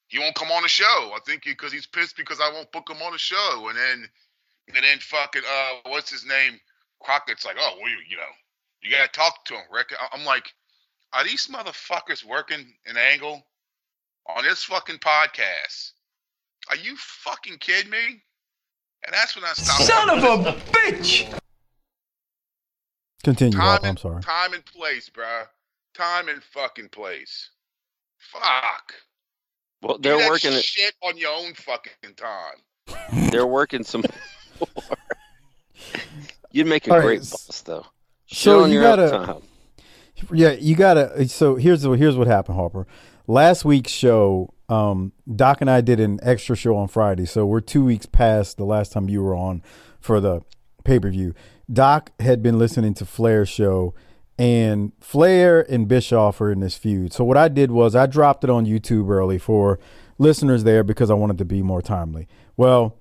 he 0.08 0.18
won't 0.18 0.34
come 0.34 0.50
on 0.50 0.62
the 0.62 0.68
show. 0.68 0.84
I 1.14 1.18
think 1.24 1.44
because 1.44 1.72
he's 1.72 1.86
pissed 1.86 2.18
because 2.18 2.38
I 2.38 2.52
won't 2.52 2.70
book 2.70 2.90
him 2.90 3.00
on 3.00 3.12
the 3.12 3.18
show, 3.18 3.68
and 3.68 3.78
then 3.78 4.08
and 4.68 4.84
then 4.84 4.98
fucking 4.98 5.42
uh 5.50 5.90
what's 5.90 6.10
his 6.10 6.26
name 6.26 6.60
Crockett's 7.00 7.44
like 7.44 7.56
oh 7.58 7.76
well 7.80 7.90
you, 7.90 7.96
you 8.08 8.16
know 8.16 8.22
you 8.82 8.90
gotta 8.90 9.10
talk 9.10 9.44
to 9.46 9.54
him 9.54 9.62
Rick. 9.72 9.94
I'm 10.12 10.24
like 10.24 10.52
are 11.14 11.24
these 11.24 11.46
motherfuckers 11.46 12.24
working 12.24 12.74
an 12.86 12.96
angle 12.96 13.42
on 14.26 14.44
this 14.44 14.64
fucking 14.64 14.98
podcast? 14.98 15.92
Are 16.70 16.76
you 16.76 16.96
fucking 16.96 17.58
kidding 17.58 17.90
me? 17.90 18.22
And 19.04 19.12
that's 19.12 19.34
when 19.34 19.44
I 19.44 19.52
stopped. 19.52 19.82
Son 19.82 20.10
of 20.10 20.46
a 20.46 20.52
bitch! 20.70 21.41
Continue, 23.24 23.56
time 23.58 23.66
Rob. 23.76 23.84
I'm 23.84 23.96
sorry. 23.96 24.22
Time 24.22 24.52
and 24.54 24.64
place, 24.64 25.08
bro. 25.08 25.42
Time 25.94 26.28
and 26.28 26.42
fucking 26.42 26.88
place. 26.88 27.50
Fuck. 28.18 28.94
well, 29.82 29.98
they're 29.98 30.16
that 30.18 30.28
working. 30.30 30.52
it. 30.52 30.64
shit 30.64 30.94
on 31.02 31.16
your 31.16 31.30
own 31.32 31.54
fucking 31.54 32.14
time. 32.16 33.30
They're 33.30 33.46
working 33.46 33.84
some. 33.84 34.02
You'd 36.50 36.66
make 36.66 36.86
a 36.86 36.90
All 36.92 36.98
right, 36.98 37.04
great 37.06 37.20
s- 37.20 37.30
boss, 37.30 37.60
though. 37.62 37.86
Shit 38.26 38.38
so 38.38 38.64
on 38.64 38.70
you 38.70 38.80
your 38.80 38.88
own 38.90 38.96
gotta- 39.10 39.26
time. 39.26 39.42
Yeah, 40.32 40.52
you 40.52 40.76
gotta. 40.76 41.28
So 41.28 41.56
here's 41.56 41.82
the 41.82 41.90
here's 41.92 42.16
what 42.16 42.26
happened, 42.28 42.56
Harper. 42.56 42.86
Last 43.26 43.64
week's 43.64 43.90
show, 43.90 44.52
um, 44.68 45.12
Doc 45.34 45.60
and 45.60 45.70
I 45.70 45.80
did 45.80 45.98
an 46.00 46.20
extra 46.22 46.54
show 46.54 46.76
on 46.76 46.86
Friday, 46.88 47.24
so 47.24 47.44
we're 47.46 47.60
two 47.60 47.84
weeks 47.84 48.06
past 48.06 48.56
the 48.56 48.64
last 48.64 48.92
time 48.92 49.08
you 49.08 49.22
were 49.22 49.34
on 49.34 49.62
for 50.00 50.20
the 50.20 50.42
pay 50.84 51.00
per 51.00 51.10
view. 51.10 51.34
Doc 51.72 52.10
had 52.20 52.42
been 52.42 52.58
listening 52.58 52.94
to 52.94 53.06
Flair's 53.06 53.48
show, 53.48 53.94
and 54.38 54.92
Flair 55.00 55.60
and 55.70 55.86
Bischoff 55.88 56.40
are 56.40 56.50
in 56.50 56.60
this 56.60 56.76
feud. 56.76 57.12
So 57.12 57.24
what 57.24 57.36
I 57.36 57.48
did 57.48 57.70
was 57.70 57.94
I 57.94 58.06
dropped 58.06 58.44
it 58.44 58.50
on 58.50 58.66
YouTube 58.66 59.08
early 59.08 59.38
for 59.38 59.78
listeners 60.18 60.64
there 60.64 60.82
because 60.82 61.10
I 61.10 61.14
wanted 61.14 61.38
to 61.38 61.44
be 61.44 61.62
more 61.62 61.82
timely. 61.82 62.26
Well, 62.56 62.96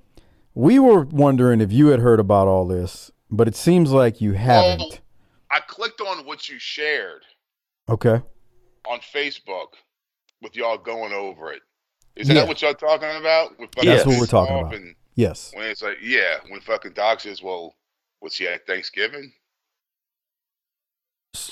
we 0.53 0.79
were 0.79 1.01
wondering 1.05 1.61
if 1.61 1.71
you 1.71 1.87
had 1.87 1.99
heard 1.99 2.19
about 2.19 2.47
all 2.47 2.65
this, 2.67 3.11
but 3.29 3.47
it 3.47 3.55
seems 3.55 3.91
like 3.91 4.21
you 4.21 4.33
haven't. 4.33 4.81
Oh, 4.81 4.97
I 5.49 5.59
clicked 5.61 6.01
on 6.01 6.25
what 6.25 6.47
you 6.49 6.57
shared 6.59 7.23
Okay. 7.89 8.21
on 8.89 8.99
Facebook 9.13 9.73
with 10.41 10.55
y'all 10.55 10.77
going 10.77 11.13
over 11.13 11.51
it. 11.51 11.61
Is 12.15 12.27
Yeah. 12.27 12.35
that 12.35 12.47
what 12.47 12.61
y'all 12.61 12.73
talking 12.73 13.09
about? 13.17 13.57
With 13.59 13.69
fucking 13.75 13.89
That's 13.89 14.05
what 14.05 14.19
we're 14.19 14.25
talking 14.25 14.59
about. 14.59 14.75
And 14.75 14.95
Yes. 15.15 15.51
when 15.55 15.65
it's 15.67 15.81
like, 15.81 15.97
yeah, 16.01 16.37
when 16.49 16.59
fucking 16.61 16.93
Doc 16.93 17.21
says, 17.21 17.41
well, 17.41 17.75
was 18.21 18.35
he 18.35 18.47
at 18.47 18.65
Thanksgiving? 18.65 19.33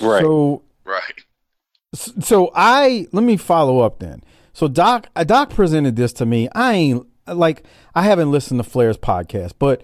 Right. 0.00 0.22
So 0.22 0.62
Right. 0.84 1.24
so 1.94 2.50
I 2.54 3.06
let 3.12 3.24
me 3.24 3.36
follow 3.36 3.80
up 3.80 3.98
then. 3.98 4.22
So 4.52 4.68
Doc 4.68 5.08
uh, 5.16 5.24
Doc 5.24 5.50
presented 5.50 5.96
this 5.96 6.12
to 6.14 6.26
me. 6.26 6.48
I 6.54 6.74
ain't 6.74 7.06
like 7.26 7.64
I 7.94 8.02
haven't 8.02 8.30
listened 8.30 8.62
to 8.62 8.68
Flair's 8.68 8.98
podcast, 8.98 9.54
but 9.58 9.82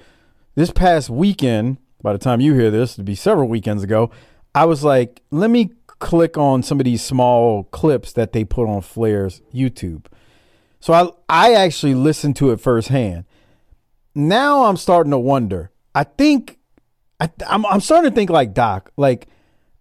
this 0.54 0.70
past 0.70 1.10
weekend 1.10 1.78
by 2.02 2.12
the 2.12 2.18
time 2.18 2.40
you 2.40 2.54
hear 2.54 2.70
this, 2.70 2.94
it'd 2.94 3.04
be 3.04 3.14
several 3.14 3.48
weekends 3.48 3.82
ago. 3.82 4.10
I 4.54 4.64
was 4.64 4.84
like, 4.84 5.22
let 5.30 5.50
me 5.50 5.70
click 5.98 6.36
on 6.36 6.62
some 6.62 6.78
of 6.78 6.84
these 6.84 7.02
small 7.02 7.64
clips 7.64 8.12
that 8.12 8.32
they 8.32 8.44
put 8.44 8.68
on 8.68 8.80
Flair's 8.82 9.42
YouTube. 9.52 10.06
So 10.80 10.92
I 10.92 11.08
I 11.28 11.54
actually 11.54 11.94
listened 11.94 12.36
to 12.36 12.50
it 12.52 12.60
firsthand. 12.60 13.24
Now 14.14 14.64
I'm 14.64 14.76
starting 14.76 15.10
to 15.10 15.18
wonder. 15.18 15.70
I 15.94 16.04
think 16.04 16.55
I, 17.20 17.30
I'm 17.46 17.64
I'm 17.66 17.80
starting 17.80 18.10
to 18.10 18.14
think 18.14 18.30
like 18.30 18.54
Doc. 18.54 18.90
Like 18.96 19.28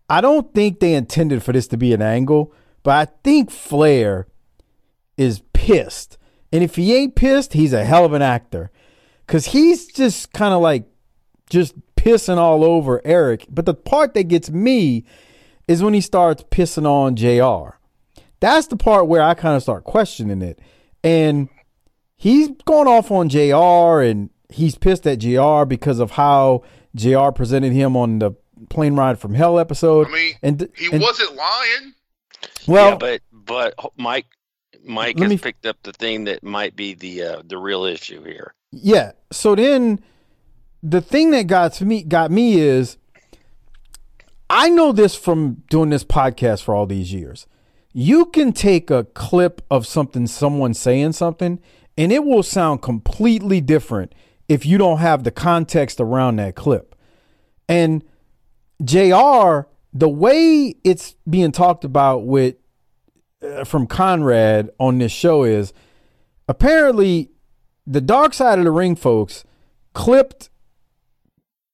I 0.10 0.22
don't 0.22 0.54
think 0.54 0.80
they 0.80 0.94
intended 0.94 1.44
for 1.44 1.52
this 1.52 1.68
to 1.68 1.78
be 1.78 1.94
an 1.94 2.02
angle, 2.02 2.54
but 2.84 2.92
I 2.92 3.12
think 3.24 3.52
Flair 3.52 4.28
is 5.18 5.42
pissed. 5.54 6.18
And 6.52 6.64
if 6.64 6.76
he 6.76 6.96
ain't 6.96 7.16
pissed, 7.16 7.54
he's 7.54 7.74
a 7.74 7.84
hell 7.84 8.06
of 8.06 8.14
an 8.14 8.22
actor. 8.22 8.72
Cause 9.28 9.48
he's 9.48 9.88
just 9.88 10.32
kind 10.34 10.54
of 10.54 10.62
like 10.62 10.86
just 11.50 11.74
pissing 11.96 12.38
all 12.38 12.64
over 12.64 13.02
Eric. 13.04 13.48
But 13.50 13.66
the 13.66 13.74
part 13.74 14.14
that 14.14 14.26
gets 14.26 14.52
me 14.52 15.04
is 15.68 15.82
when 15.82 15.96
he 15.96 16.02
starts 16.02 16.44
pissing 16.44 16.86
on 16.86 17.16
JR. 17.16 17.78
That's 18.40 18.68
the 18.68 18.78
part 18.78 19.08
where 19.08 19.24
I 19.24 19.34
kind 19.34 19.56
of 19.56 19.64
start 19.64 19.84
questioning 19.84 20.44
it. 20.44 20.60
And 21.04 21.50
he's 22.16 22.50
going 22.66 22.88
off 22.88 23.10
on 23.10 23.30
JR 23.30 24.02
and 24.02 24.30
he's 24.50 24.76
pissed 24.76 25.08
at 25.08 25.20
JR 25.20 25.66
because 25.66 26.00
of 26.00 26.12
how 26.12 26.64
JR 26.96 27.30
presented 27.30 27.74
him 27.74 27.96
on 27.98 28.20
the 28.20 28.32
plane 28.70 28.96
ride 28.96 29.20
from 29.20 29.34
hell 29.34 29.60
episode. 29.60 30.08
I 30.08 30.12
mean, 30.12 30.34
and 30.42 30.70
he 30.76 30.90
and- 30.92 31.02
wasn't 31.02 31.36
lying. 31.36 31.94
well, 32.68 32.92
yeah, 32.92 32.96
but 32.98 33.22
but 33.32 33.76
Mike 33.98 34.28
Mike 34.84 35.20
has 35.20 35.30
me- 35.30 35.38
picked 35.38 35.66
up 35.66 35.78
the 35.84 35.94
thing 35.94 36.24
that 36.26 36.44
might 36.44 36.76
be 36.76 36.94
the 36.94 37.22
uh, 37.24 37.42
the 37.46 37.58
real 37.58 37.84
issue 37.86 38.24
here. 38.24 38.54
Yeah. 38.72 39.12
So 39.32 39.56
then 39.56 40.00
the 40.82 41.02
thing 41.02 41.32
that 41.32 41.48
got 41.48 41.74
to 41.74 41.86
me 41.86 42.04
got 42.04 42.32
me 42.32 42.60
is 42.60 42.98
I 44.50 44.70
know 44.70 44.92
this 44.92 45.16
from 45.16 45.64
doing 45.70 45.90
this 45.90 46.04
podcast 46.04 46.64
for 46.64 46.76
all 46.76 46.86
these 46.86 47.12
years. 47.12 47.48
You 47.94 48.26
can 48.26 48.52
take 48.52 48.92
a 48.92 49.06
clip 49.06 49.62
of 49.72 49.88
something 49.88 50.28
someone 50.28 50.74
saying 50.74 51.14
something 51.14 51.60
and 51.98 52.12
it 52.12 52.24
will 52.26 52.44
sound 52.44 52.82
completely 52.82 53.62
different 53.62 54.14
if 54.48 54.66
you 54.66 54.78
don't 54.78 55.00
have 55.00 55.24
the 55.24 55.32
context 55.32 56.00
around 56.00 56.38
that 56.38 56.56
clip. 56.56 56.96
And 57.68 58.04
JR, 58.84 59.68
the 59.94 60.10
way 60.10 60.76
it's 60.84 61.16
being 61.30 61.52
talked 61.52 61.84
about 61.84 62.26
with 62.26 62.56
uh, 63.42 63.64
from 63.64 63.88
Conrad 63.88 64.70
on 64.80 64.98
this 64.98 65.12
show 65.12 65.44
is 65.44 65.74
apparently 66.48 67.32
the 67.88 68.02
dark 68.02 68.34
side 68.34 68.60
of 68.60 68.66
the 68.66 68.72
ring 68.72 68.96
folks 68.96 69.44
clipped 69.94 70.50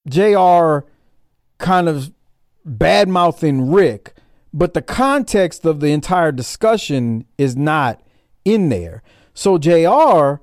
JR 0.07 0.79
kind 1.57 1.88
of 1.88 2.12
bad 2.65 3.07
mouthing 3.10 3.71
Rick, 3.71 4.13
but 4.53 4.73
the 4.73 4.81
context 4.81 5.65
of 5.65 5.79
the 5.79 5.91
entire 5.91 6.31
discussion 6.31 7.25
is 7.38 7.55
not 7.55 8.01
in 8.43 8.69
there. 8.69 9.03
So 9.34 9.57
JR 9.57 10.41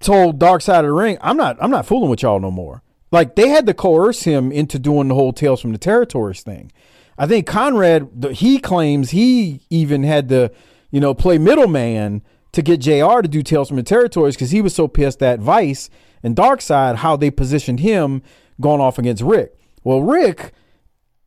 told 0.00 0.38
Dark 0.38 0.62
Side 0.62 0.84
of 0.84 0.88
the 0.88 0.92
Ring, 0.92 1.18
I'm 1.20 1.36
not 1.36 1.56
I'm 1.60 1.70
not 1.70 1.86
fooling 1.86 2.10
with 2.10 2.22
y'all 2.22 2.40
no 2.40 2.50
more. 2.50 2.82
Like 3.10 3.36
they 3.36 3.48
had 3.48 3.66
to 3.66 3.74
coerce 3.74 4.22
him 4.22 4.50
into 4.50 4.78
doing 4.78 5.08
the 5.08 5.14
whole 5.14 5.32
Tales 5.32 5.60
from 5.60 5.72
the 5.72 5.78
Territories 5.78 6.42
thing. 6.42 6.72
I 7.18 7.26
think 7.26 7.46
Conrad 7.46 8.08
he 8.32 8.58
claims 8.58 9.10
he 9.10 9.60
even 9.70 10.02
had 10.02 10.28
to, 10.30 10.50
you 10.90 11.00
know, 11.00 11.14
play 11.14 11.38
middleman 11.38 12.22
to 12.52 12.62
get 12.62 12.80
JR 12.80 13.20
to 13.20 13.28
do 13.28 13.42
Tales 13.42 13.68
from 13.68 13.76
the 13.76 13.82
Territories 13.82 14.34
because 14.34 14.50
he 14.50 14.62
was 14.62 14.74
so 14.74 14.88
pissed 14.88 15.22
at 15.22 15.40
Vice 15.40 15.90
and 16.22 16.34
Dark 16.34 16.60
Side 16.60 16.96
how 16.96 17.16
they 17.16 17.30
positioned 17.30 17.80
him 17.80 18.22
going 18.60 18.80
off 18.80 18.98
against 18.98 19.22
Rick. 19.22 19.58
Well, 19.84 20.02
Rick 20.02 20.52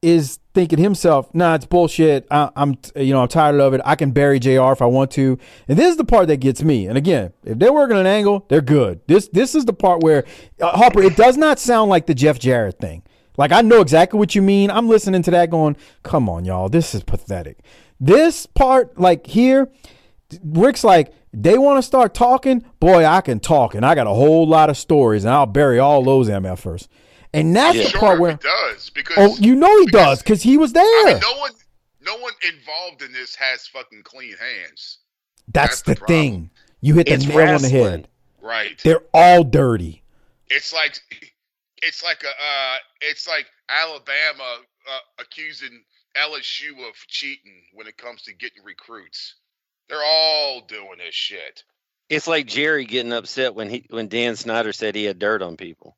is 0.01 0.39
thinking 0.53 0.79
himself, 0.79 1.33
nah, 1.33 1.55
it's 1.55 1.65
bullshit. 1.65 2.25
I, 2.31 2.49
I'm, 2.55 2.77
you 2.95 3.13
know, 3.13 3.21
I'm 3.21 3.27
tired 3.27 3.59
of 3.59 3.73
it. 3.73 3.81
I 3.83 3.95
can 3.95 4.11
bury 4.11 4.39
JR 4.39 4.71
if 4.71 4.81
I 4.81 4.85
want 4.85 5.11
to. 5.11 5.37
And 5.67 5.77
this 5.77 5.91
is 5.91 5.97
the 5.97 6.05
part 6.05 6.27
that 6.29 6.37
gets 6.37 6.63
me. 6.63 6.87
And 6.87 6.97
again, 6.97 7.33
if 7.43 7.59
they're 7.59 7.73
working 7.73 7.97
an 7.97 8.07
angle, 8.07 8.45
they're 8.49 8.61
good. 8.61 9.01
This, 9.07 9.27
this 9.29 9.55
is 9.55 9.65
the 9.65 9.73
part 9.73 10.01
where 10.01 10.25
uh, 10.61 10.77
Harper. 10.77 11.01
It 11.01 11.17
does 11.17 11.37
not 11.37 11.59
sound 11.59 11.89
like 11.89 12.05
the 12.05 12.15
Jeff 12.15 12.39
Jarrett 12.39 12.79
thing. 12.79 13.03
Like 13.37 13.51
I 13.51 13.61
know 13.61 13.81
exactly 13.81 14.19
what 14.19 14.35
you 14.35 14.41
mean. 14.41 14.69
I'm 14.69 14.89
listening 14.89 15.21
to 15.23 15.31
that, 15.31 15.49
going, 15.49 15.77
come 16.03 16.27
on, 16.27 16.43
y'all, 16.45 16.67
this 16.67 16.93
is 16.93 17.03
pathetic. 17.03 17.59
This 17.99 18.45
part, 18.45 18.99
like 18.99 19.27
here, 19.27 19.69
Rick's 20.43 20.83
like, 20.83 21.13
they 21.31 21.57
want 21.57 21.77
to 21.77 21.81
start 21.81 22.13
talking. 22.13 22.65
Boy, 22.79 23.05
I 23.05 23.21
can 23.21 23.39
talk, 23.39 23.75
and 23.75 23.85
I 23.85 23.95
got 23.95 24.07
a 24.07 24.13
whole 24.13 24.47
lot 24.47 24.69
of 24.69 24.77
stories, 24.77 25.23
and 25.23 25.33
I'll 25.33 25.45
bury 25.45 25.79
all 25.79 26.03
those 26.03 26.27
MFers. 26.27 26.87
And 27.33 27.55
that's 27.55 27.77
the 27.77 27.89
Sure, 27.89 27.99
part 27.99 28.19
where, 28.19 28.31
he 28.31 28.37
does 28.37 28.89
because 28.89 29.15
oh, 29.17 29.37
you 29.39 29.55
know 29.55 29.79
he 29.81 29.85
does 29.87 30.21
because 30.21 30.41
he 30.41 30.57
was 30.57 30.73
there. 30.73 30.83
I 30.83 31.13
mean, 31.13 31.19
no 31.21 31.37
one, 31.37 31.51
no 32.01 32.17
one 32.17 32.33
involved 32.47 33.01
in 33.01 33.11
this 33.13 33.35
has 33.35 33.67
fucking 33.67 34.01
clean 34.03 34.35
hands. 34.37 34.99
that's, 35.47 35.81
that's 35.81 35.81
the, 35.81 35.95
the 35.95 36.05
thing. 36.07 36.49
You 36.81 36.95
hit 36.95 37.07
the 37.07 37.13
It's 37.13 37.27
nail 37.27 37.55
on 37.55 37.61
the 37.61 37.69
head. 37.69 38.07
Right. 38.41 38.79
They're 38.83 39.03
all 39.13 39.43
dirty. 39.43 40.01
It's 40.49 40.73
like, 40.73 40.99
it's 41.83 42.03
like 42.03 42.23
a, 42.23 42.29
uh, 42.29 42.75
it's 43.01 43.27
like 43.27 43.45
Alabama 43.69 44.57
uh, 44.91 44.99
accusing 45.21 45.83
LSU 46.17 46.71
of 46.87 46.95
cheating 47.07 47.61
when 47.73 47.85
it 47.87 47.97
comes 47.97 48.23
to 48.23 48.33
getting 48.33 48.63
recruits. 48.63 49.35
They're 49.87 50.03
all 50.03 50.61
doing 50.61 50.97
this 50.97 51.13
shit. 51.15 51.63
It's 52.09 52.27
like 52.27 52.47
Jerry 52.47 52.85
getting 52.85 53.13
upset 53.13 53.53
when 53.53 53.69
he 53.69 53.85
when 53.89 54.07
Dan 54.07 54.35
Snyder 54.35 54.73
said 54.73 54.95
he 54.95 55.03
had 55.03 55.19
dirt 55.19 55.43
on 55.43 55.57
people. 55.57 55.95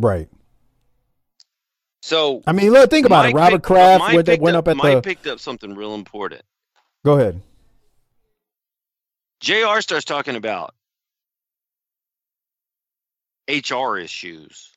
Right. 0.00 0.28
So 2.02 2.42
I 2.46 2.52
mean, 2.52 2.72
look, 2.72 2.88
think 2.90 3.04
about 3.06 3.26
it. 3.26 3.34
Robert 3.34 3.56
picked- 3.56 3.64
Kraft 3.66 4.14
went, 4.14 4.40
went 4.40 4.56
up, 4.56 4.68
at 4.68 4.76
Mike 4.76 4.96
the. 4.96 5.02
picked 5.02 5.26
up 5.26 5.38
something 5.38 5.74
real 5.74 5.94
important. 5.94 6.42
Go 7.04 7.18
ahead. 7.18 7.42
JR 9.40 9.80
starts 9.80 10.04
talking 10.04 10.36
about 10.36 10.74
HR 13.48 13.98
issues 13.98 14.70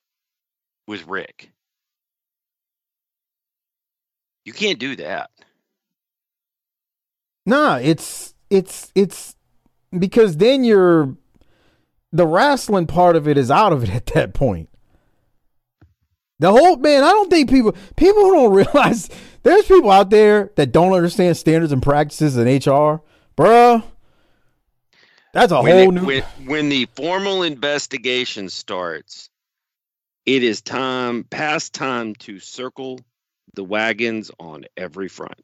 with 0.88 1.06
Rick. 1.08 1.52
You 4.46 4.52
can't 4.54 4.80
do 4.80 4.98
that. 4.98 5.32
Nah, 7.46 7.78
it's 7.78 8.34
it's 8.50 8.92
it's 8.96 9.36
because 9.98 10.38
then 10.38 10.64
you're 10.64 11.16
the 12.12 12.28
wrestling 12.28 12.88
part 12.88 13.16
of 13.16 13.28
it 13.28 13.38
is 13.38 13.50
out 13.50 13.74
of 13.74 13.84
it 13.84 13.90
at 13.90 14.06
that 14.08 14.34
point. 14.34 14.70
The 16.44 16.52
whole 16.52 16.76
man, 16.76 17.06
I 17.06 17.08
don't 17.08 17.30
think 17.30 17.50
people 17.50 17.74
people 17.96 18.24
don't 18.32 18.52
realize 18.54 19.10
there's 19.44 19.66
people 19.66 19.90
out 19.90 20.10
there 20.10 20.52
that 20.58 20.74
don't 20.74 20.92
understand 20.92 21.38
standards 21.38 21.72
and 21.72 21.82
practices 21.82 22.36
in 22.36 22.48
HR, 22.48 23.00
bruh. 23.38 23.82
That's 25.32 25.54
a 25.54 25.62
when, 25.62 25.72
whole 25.72 25.88
it- 25.88 26.02
new. 26.02 26.06
when, 26.06 26.24
when 26.46 26.68
the 26.68 26.86
formal 26.98 27.44
investigation 27.44 28.50
starts, 28.50 29.30
it 30.26 30.44
is 30.44 30.62
time 30.62 31.24
past 31.24 31.72
time 31.72 32.14
to 32.16 32.40
circle 32.40 33.00
the 33.54 33.64
wagons 33.64 34.30
on 34.38 34.66
every 34.76 35.08
front. 35.08 35.40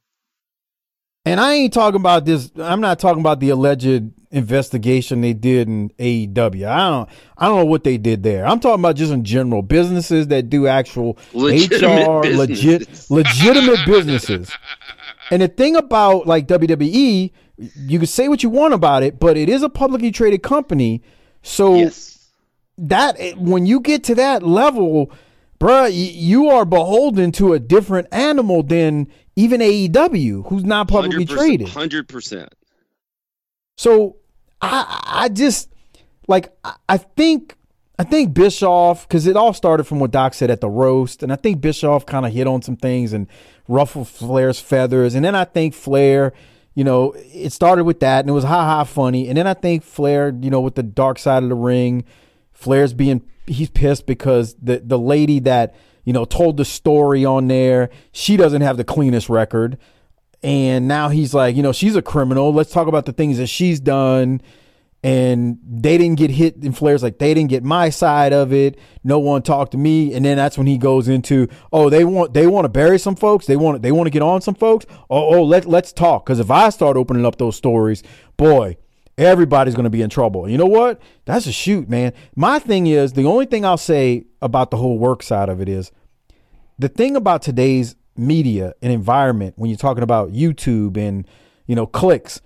And 1.30 1.40
I 1.40 1.54
ain't 1.54 1.74
talking 1.74 2.00
about 2.00 2.26
this. 2.26 2.52
I'm 2.58 2.82
not 2.82 3.00
talking 3.00 3.20
about 3.22 3.40
the 3.40 3.50
alleged 3.50 4.12
investigation 4.32 5.22
they 5.22 5.34
did 5.34 5.68
in 5.68 5.90
AEW. 6.00 6.68
I 6.68 6.90
don't. 6.90 7.10
I 7.38 7.46
don't 7.48 7.58
know 7.58 7.66
what 7.66 7.84
they 7.84 7.98
did 7.98 8.24
there. 8.24 8.46
I'm 8.46 8.60
talking 8.60 8.80
about 8.82 8.96
just 8.96 9.12
in 9.12 9.24
general 9.24 9.62
businesses 9.62 10.28
that 10.28 10.50
do 10.50 10.68
actual 10.68 11.18
Legitimate 11.34 12.08
HR, 12.08 12.36
legit, 12.36 13.06
legitimate 13.10 13.86
businesses. 13.86 14.52
And 15.32 15.42
the 15.42 15.48
thing 15.48 15.76
about 15.76 16.26
like 16.28 16.48
WWE, 16.48 17.32
you 17.76 17.98
can 18.00 18.08
say 18.08 18.28
what 18.28 18.42
you 18.44 18.50
want 18.50 18.74
about 18.74 19.04
it, 19.04 19.20
but 19.20 19.38
it 19.38 19.50
is 19.50 19.62
a 19.64 19.70
publicly 19.70 20.12
traded 20.12 20.44
company. 20.44 21.04
So 21.42 21.76
Yes. 21.76 22.30
that 22.78 23.18
when 23.38 23.66
you 23.66 23.80
get 23.80 24.04
to 24.06 24.16
that 24.16 24.44
level, 24.44 25.12
bruh, 25.60 25.90
you 25.94 26.50
are 26.50 26.66
beholden 26.66 27.32
to 27.34 27.54
a 27.54 27.60
different 27.60 28.08
animal 28.12 28.64
than 28.64 29.08
even 29.40 29.62
AEW, 29.62 30.48
who's 30.50 30.66
not 30.66 30.88
publicly 30.90 31.26
100%, 31.26 31.30
traded. 31.38 31.68
100%. 31.68 32.48
So 33.78 34.18
I 34.62 35.00
I 35.06 35.30
just 35.30 35.70
like 36.28 36.52
I- 36.90 36.98
think 36.98 37.56
I 37.98 38.04
think 38.04 38.34
Bischoff 38.34 39.08
because 39.08 39.28
it 39.28 39.36
all 39.38 39.54
started 39.54 39.86
from 39.86 40.00
what 40.00 40.12
Doc 40.12 40.34
said 40.34 40.52
at 40.52 40.62
the 40.62 40.70
roast, 40.70 41.24
and 41.24 41.32
I 41.32 41.36
think 41.38 41.62
Bischoff 41.62 42.06
kind 42.06 42.26
of 42.26 42.34
hit 42.34 42.48
on 42.48 42.62
some 42.62 42.76
things 42.76 43.14
and 43.14 43.28
ruffled 43.68 44.08
Flair's 44.10 44.60
feathers, 44.60 45.16
and 45.16 45.24
then 45.24 45.36
I 45.36 45.46
think 45.46 45.74
Flair, 45.74 46.34
you 46.76 46.84
know, 46.84 47.14
it 47.34 47.52
started 47.54 47.84
with 47.86 48.00
that, 48.02 48.22
and 48.22 48.30
it 48.30 48.34
was 48.34 48.44
ha 48.44 48.66
ha 48.66 48.84
funny, 48.84 49.28
and 49.30 49.38
then 49.38 49.48
I 49.48 49.54
think 49.54 49.84
Flair, 49.84 50.34
you 50.42 50.50
know, 50.50 50.62
with 50.62 50.76
the 50.76 50.84
dark 50.84 51.18
side 51.20 51.44
of 51.44 51.50
the 51.50 51.56
ring, 51.56 52.04
Flair's 52.52 52.94
being 52.94 53.22
he's 53.48 53.70
pissed 53.70 54.06
because 54.06 54.56
the 54.62 54.80
the 54.84 55.00
lady 55.00 55.40
that 55.40 55.74
you 56.10 56.14
know 56.14 56.26
told 56.26 56.58
the 56.58 56.66
story 56.66 57.24
on 57.24 57.48
there, 57.50 57.92
she 58.12 58.36
doesn't 58.36 58.64
have 58.64 58.78
the 58.78 58.84
cleanest 58.84 59.30
record. 59.30 59.78
And 60.42 60.88
now 60.88 61.10
he's 61.10 61.36
like, 61.36 61.56
you 61.56 61.62
know, 61.62 61.72
she's 61.72 61.96
a 61.96 62.02
criminal. 62.02 62.52
Let's 62.52 62.72
talk 62.72 62.88
about 62.88 63.06
the 63.06 63.14
things 63.14 63.38
that 63.38 63.46
she's 63.46 63.80
done. 63.80 64.42
and 65.04 65.60
they 65.64 66.00
didn't 66.00 66.18
get 66.18 66.32
hit 66.32 66.56
in 66.64 66.72
flares. 66.72 67.04
Like 67.04 67.20
they 67.20 67.36
didn't 67.36 67.52
get 67.52 67.64
my 67.64 67.92
side 67.92 68.34
of 68.34 68.52
it. 68.52 68.80
No 69.04 69.20
one 69.20 69.44
talked 69.44 69.74
to 69.74 69.78
me. 69.78 70.16
And 70.16 70.26
then 70.26 70.36
that's 70.36 70.58
when 70.58 70.66
he 70.66 70.80
goes 70.80 71.08
into 71.08 71.48
oh 71.72 71.92
they 71.92 72.04
want 72.04 72.34
they 72.34 72.48
want 72.48 72.66
to 72.66 72.70
bury 72.70 72.98
some 72.98 73.16
folks. 73.16 73.46
They 73.46 73.56
want 73.56 73.84
they 73.84 73.92
want 73.92 74.08
to 74.08 74.12
get 74.12 74.24
on 74.24 74.42
some 74.42 74.56
folks. 74.56 74.88
Oh, 75.12 75.36
oh 75.36 75.44
let, 75.44 75.68
let's 75.68 75.94
talk. 75.94 76.26
Because 76.26 76.40
if 76.40 76.50
i 76.50 76.70
start 76.70 76.98
opening 76.98 77.24
up 77.24 77.38
those 77.38 77.56
stories 77.56 78.02
boy 78.36 78.78
everybody's 79.16 79.76
going 79.76 79.84
to 79.84 79.90
be 79.90 80.02
in 80.02 80.10
trouble. 80.10 80.50
You 80.50 80.58
know 80.58 80.66
what? 80.66 81.00
That's 81.26 81.46
a 81.46 81.52
shoot 81.52 81.88
man. 81.88 82.14
My 82.36 82.58
thing 82.58 82.88
is 82.88 83.14
the 83.14 83.26
only 83.26 83.46
thing 83.46 83.64
i'll 83.64 83.78
say 83.78 84.26
about 84.42 84.72
the 84.72 84.78
whole 84.78 84.98
work 84.98 85.22
side 85.22 85.50
of 85.50 85.62
it 85.62 85.70
is 85.70 85.92
the 86.80 86.90
thing 86.90 87.16
about 87.16 87.44
today's 87.44 87.96
media 88.16 88.74
and 88.82 88.92
environment 88.92 89.54
when 89.58 89.70
you're 89.70 89.78
talking 89.78 90.04
about 90.04 90.32
youtube 90.32 90.98
and 90.98 91.28
you 91.68 91.76
know 91.76 91.86
clicks 91.86 92.42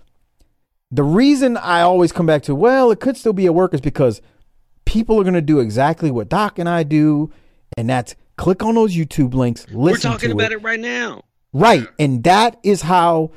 the 0.94 1.02
reason 1.02 1.56
I 1.56 1.80
always 1.80 2.12
come 2.12 2.24
back 2.24 2.44
to, 2.44 2.54
well, 2.54 2.92
it 2.92 3.00
could 3.00 3.16
still 3.16 3.32
be 3.32 3.46
a 3.46 3.52
work 3.52 3.74
is 3.74 3.80
because 3.80 4.22
people 4.84 5.18
are 5.18 5.24
going 5.24 5.34
to 5.34 5.40
do 5.40 5.58
exactly 5.58 6.08
what 6.10 6.28
Doc 6.28 6.58
and 6.60 6.68
I 6.68 6.84
do, 6.84 7.32
and 7.76 7.90
that's 7.90 8.14
click 8.36 8.62
on 8.62 8.76
those 8.76 8.94
YouTube 8.94 9.34
links, 9.34 9.66
listen 9.70 9.78
We're 9.80 9.96
talking 9.96 10.28
to 10.28 10.34
about 10.36 10.52
it. 10.52 10.58
it 10.58 10.62
right 10.62 10.78
now. 10.78 11.24
Right. 11.52 11.88
And 11.98 12.22
that 12.24 12.58
is 12.62 12.82
how, 12.82 13.32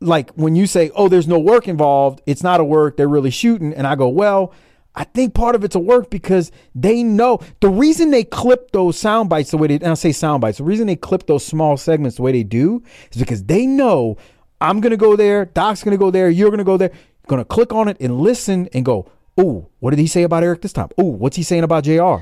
like, 0.00 0.30
when 0.32 0.56
you 0.56 0.66
say, 0.66 0.90
oh, 0.94 1.08
there's 1.08 1.28
no 1.28 1.38
work 1.38 1.68
involved, 1.68 2.22
it's 2.24 2.42
not 2.42 2.58
a 2.58 2.64
work, 2.64 2.96
they're 2.96 3.06
really 3.06 3.30
shooting. 3.30 3.74
And 3.74 3.86
I 3.86 3.96
go, 3.96 4.08
well, 4.08 4.54
I 4.96 5.04
think 5.04 5.34
part 5.34 5.54
of 5.56 5.64
it's 5.64 5.74
a 5.74 5.80
work 5.80 6.08
because 6.08 6.52
they 6.74 7.02
know 7.02 7.40
the 7.60 7.68
reason 7.68 8.10
they 8.10 8.22
clip 8.24 8.70
those 8.70 8.96
sound 8.96 9.28
bites 9.28 9.50
the 9.50 9.58
way 9.58 9.66
they, 9.66 9.74
and 9.74 9.86
I 9.88 9.94
say 9.94 10.12
sound 10.12 10.40
bites, 10.40 10.58
the 10.58 10.64
reason 10.64 10.86
they 10.86 10.94
clip 10.96 11.26
those 11.26 11.44
small 11.44 11.76
segments 11.76 12.16
the 12.16 12.22
way 12.22 12.30
they 12.32 12.44
do 12.44 12.82
is 13.10 13.18
because 13.18 13.44
they 13.44 13.66
know 13.66 14.16
I'm 14.60 14.80
going 14.80 14.92
to 14.92 14.96
go 14.96 15.16
there, 15.16 15.46
Doc's 15.46 15.82
going 15.82 15.96
to 15.96 15.98
go 15.98 16.10
there, 16.12 16.30
you're 16.30 16.48
going 16.50 16.58
to 16.58 16.64
go 16.64 16.76
there, 16.76 16.92
going 17.26 17.40
to 17.40 17.44
click 17.44 17.72
on 17.72 17.88
it 17.88 17.96
and 18.00 18.20
listen 18.20 18.68
and 18.72 18.84
go, 18.84 19.10
oh, 19.36 19.68
what 19.80 19.90
did 19.90 19.98
he 19.98 20.06
say 20.06 20.22
about 20.22 20.44
Eric 20.44 20.62
this 20.62 20.72
time? 20.72 20.88
Oh, 20.96 21.04
what's 21.04 21.36
he 21.36 21.42
saying 21.42 21.64
about 21.64 21.82
JR? 21.84 22.18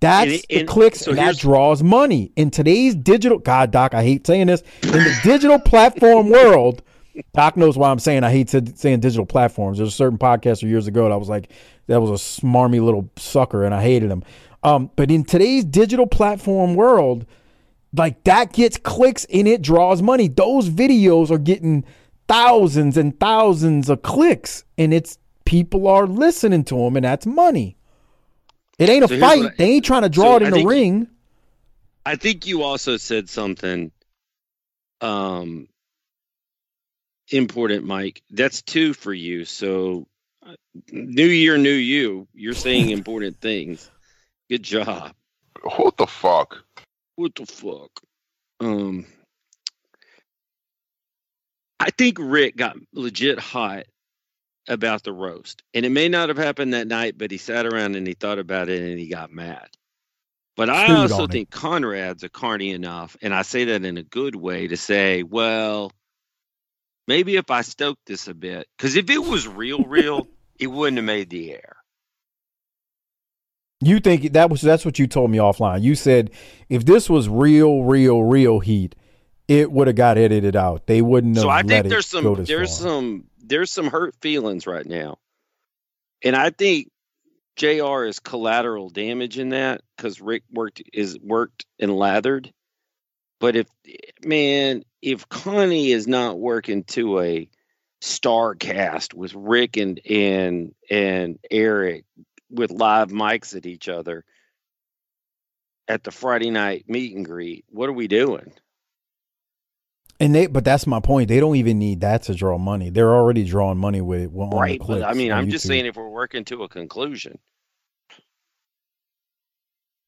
That's 0.00 0.42
And- 0.50 0.60
the 0.62 0.64
clicks 0.64 1.00
so 1.00 1.10
and 1.10 1.18
that 1.18 1.36
draws 1.36 1.82
money. 1.82 2.32
In 2.34 2.50
today's 2.50 2.94
digital, 2.96 3.38
God, 3.38 3.70
Doc, 3.70 3.94
I 3.94 4.02
hate 4.02 4.26
saying 4.26 4.48
this, 4.48 4.62
in 4.82 4.90
the 4.90 5.16
digital 5.22 5.58
platform 5.60 6.30
world, 6.30 6.82
Doc 7.34 7.56
knows 7.56 7.76
why 7.76 7.90
I'm 7.90 7.98
saying 7.98 8.24
I 8.24 8.30
hate 8.30 8.48
to, 8.48 8.64
saying 8.76 9.00
digital 9.00 9.26
platforms. 9.26 9.78
There's 9.78 9.90
a 9.90 9.92
certain 9.92 10.18
podcaster 10.18 10.62
years 10.62 10.86
ago 10.86 11.04
that 11.04 11.12
I 11.12 11.16
was 11.16 11.28
like, 11.28 11.50
that 11.90 12.00
was 12.00 12.10
a 12.10 12.40
smarmy 12.40 12.80
little 12.82 13.10
sucker 13.16 13.64
and 13.64 13.74
I 13.74 13.82
hated 13.82 14.10
him. 14.12 14.22
Um, 14.62 14.90
but 14.94 15.10
in 15.10 15.24
today's 15.24 15.64
digital 15.64 16.06
platform 16.06 16.76
world, 16.76 17.26
like 17.92 18.22
that 18.24 18.52
gets 18.52 18.76
clicks 18.76 19.24
and 19.26 19.48
it 19.48 19.60
draws 19.60 20.00
money. 20.00 20.28
Those 20.28 20.70
videos 20.70 21.32
are 21.32 21.38
getting 21.38 21.84
thousands 22.28 22.96
and 22.96 23.18
thousands 23.18 23.90
of 23.90 24.02
clicks 24.02 24.62
and 24.78 24.94
it's 24.94 25.18
people 25.44 25.88
are 25.88 26.06
listening 26.06 26.62
to 26.66 26.76
them 26.76 26.94
and 26.94 27.04
that's 27.04 27.26
money. 27.26 27.76
It 28.78 28.88
ain't 28.88 29.04
a 29.04 29.08
So 29.08 29.18
fight. 29.18 29.44
I- 29.46 29.54
they 29.58 29.70
ain't 29.72 29.84
trying 29.84 30.02
to 30.02 30.08
draw 30.08 30.32
so 30.32 30.36
it 30.36 30.42
in 30.42 30.54
I 30.54 30.58
the 30.58 30.64
ring. 30.64 31.08
I 32.06 32.14
think 32.14 32.46
you 32.46 32.62
also 32.62 32.98
said 32.98 33.28
something 33.28 33.90
um 35.00 35.66
important, 37.32 37.84
Mike. 37.84 38.22
That's 38.30 38.62
two 38.62 38.94
for 38.94 39.12
you. 39.12 39.44
So 39.44 40.06
new 40.92 41.26
year, 41.26 41.58
new 41.58 41.70
you. 41.70 42.28
You're 42.34 42.54
saying 42.54 42.90
important 42.90 43.40
things. 43.40 43.90
Good 44.48 44.62
job. 44.62 45.12
What 45.62 45.96
the 45.96 46.06
fuck? 46.06 46.64
What 47.16 47.34
the 47.34 47.46
fuck? 47.46 47.90
Um 48.60 49.06
I 51.78 51.90
think 51.90 52.18
Rick 52.20 52.56
got 52.56 52.76
legit 52.92 53.38
hot 53.38 53.84
about 54.68 55.02
the 55.02 55.12
roast. 55.12 55.62
And 55.74 55.86
it 55.86 55.90
may 55.90 56.08
not 56.08 56.28
have 56.28 56.38
happened 56.38 56.74
that 56.74 56.86
night, 56.86 57.16
but 57.16 57.30
he 57.30 57.38
sat 57.38 57.66
around 57.66 57.96
and 57.96 58.06
he 58.06 58.14
thought 58.14 58.38
about 58.38 58.68
it 58.68 58.82
and 58.82 58.98
he 58.98 59.08
got 59.08 59.32
mad. 59.32 59.68
But 60.56 60.68
I 60.68 60.86
Chewed 60.86 60.96
also 60.96 61.14
on 61.22 61.24
it. 61.24 61.32
think 61.32 61.50
Conrad's 61.50 62.22
a 62.22 62.28
carny 62.28 62.70
enough, 62.70 63.16
and 63.22 63.34
I 63.34 63.42
say 63.42 63.64
that 63.64 63.84
in 63.84 63.96
a 63.96 64.02
good 64.02 64.36
way 64.36 64.68
to 64.68 64.76
say, 64.76 65.22
well, 65.22 65.90
maybe 67.10 67.34
if 67.34 67.50
I 67.50 67.62
stoked 67.62 68.06
this 68.06 68.28
a 68.28 68.34
bit, 68.34 68.68
because 68.78 68.94
if 68.94 69.10
it 69.10 69.18
was 69.18 69.48
real, 69.48 69.82
real, 69.82 70.28
it 70.60 70.68
wouldn't 70.68 70.98
have 70.98 71.04
made 71.04 71.28
the 71.28 71.52
air. 71.52 71.76
You 73.80 73.98
think 73.98 74.34
that 74.34 74.48
was 74.48 74.60
that's 74.60 74.84
what 74.84 74.98
you 74.98 75.08
told 75.08 75.30
me 75.30 75.38
offline. 75.38 75.82
You 75.82 75.96
said 75.96 76.30
if 76.68 76.84
this 76.84 77.10
was 77.10 77.28
real, 77.28 77.82
real, 77.82 78.22
real 78.22 78.60
heat, 78.60 78.94
it 79.48 79.72
would 79.72 79.88
have 79.88 79.96
got 79.96 80.18
edited 80.18 80.54
out. 80.54 80.86
They 80.86 81.02
wouldn't 81.02 81.36
have 81.36 81.42
So 81.42 81.48
I 81.48 81.62
think 81.62 81.88
there's 81.88 82.06
some 82.06 82.44
there's 82.44 82.78
far. 82.78 82.88
some 82.88 83.24
there's 83.42 83.70
some 83.72 83.88
hurt 83.88 84.14
feelings 84.20 84.66
right 84.66 84.86
now, 84.86 85.18
and 86.22 86.36
I 86.36 86.50
think 86.50 86.90
JR 87.56 88.04
is 88.04 88.20
collateral 88.20 88.88
damage 88.88 89.38
in 89.38 89.48
that 89.48 89.80
because 89.96 90.20
Rick 90.20 90.44
worked 90.52 90.82
is 90.92 91.18
worked 91.18 91.66
and 91.80 91.96
lathered. 91.96 92.52
But 93.40 93.56
if 93.56 93.66
man, 94.22 94.84
if 95.02 95.28
Connie 95.28 95.90
is 95.90 96.06
not 96.06 96.38
working 96.38 96.84
to 96.84 97.20
a 97.20 97.48
Starrcast 98.02 99.14
with 99.14 99.34
Rick 99.34 99.76
and 99.78 100.00
and 100.08 100.74
and 100.90 101.38
Eric 101.50 102.04
with 102.50 102.70
live 102.70 103.08
mics 103.08 103.56
at 103.56 103.66
each 103.66 103.88
other 103.88 104.24
at 105.88 106.04
the 106.04 106.10
Friday 106.10 106.50
night 106.50 106.84
meet 106.86 107.16
and 107.16 107.24
greet, 107.24 107.64
what 107.70 107.88
are 107.88 107.94
we 107.94 108.08
doing? 108.08 108.52
And 110.20 110.34
they, 110.34 110.46
but 110.46 110.66
that's 110.66 110.86
my 110.86 111.00
point. 111.00 111.28
They 111.28 111.40
don't 111.40 111.56
even 111.56 111.78
need 111.78 112.02
that 112.02 112.24
to 112.24 112.34
draw 112.34 112.58
money. 112.58 112.90
They're 112.90 113.14
already 113.14 113.44
drawing 113.44 113.78
money 113.78 114.02
with 114.02 114.20
it. 114.20 114.30
on 114.36 114.50
right, 114.50 114.78
but 114.86 115.02
I 115.02 115.14
mean, 115.14 115.32
I'm 115.32 115.48
just 115.48 115.66
saying 115.66 115.86
if 115.86 115.96
we're 115.96 116.10
working 116.10 116.44
to 116.46 116.62
a 116.64 116.68
conclusion. 116.68 117.38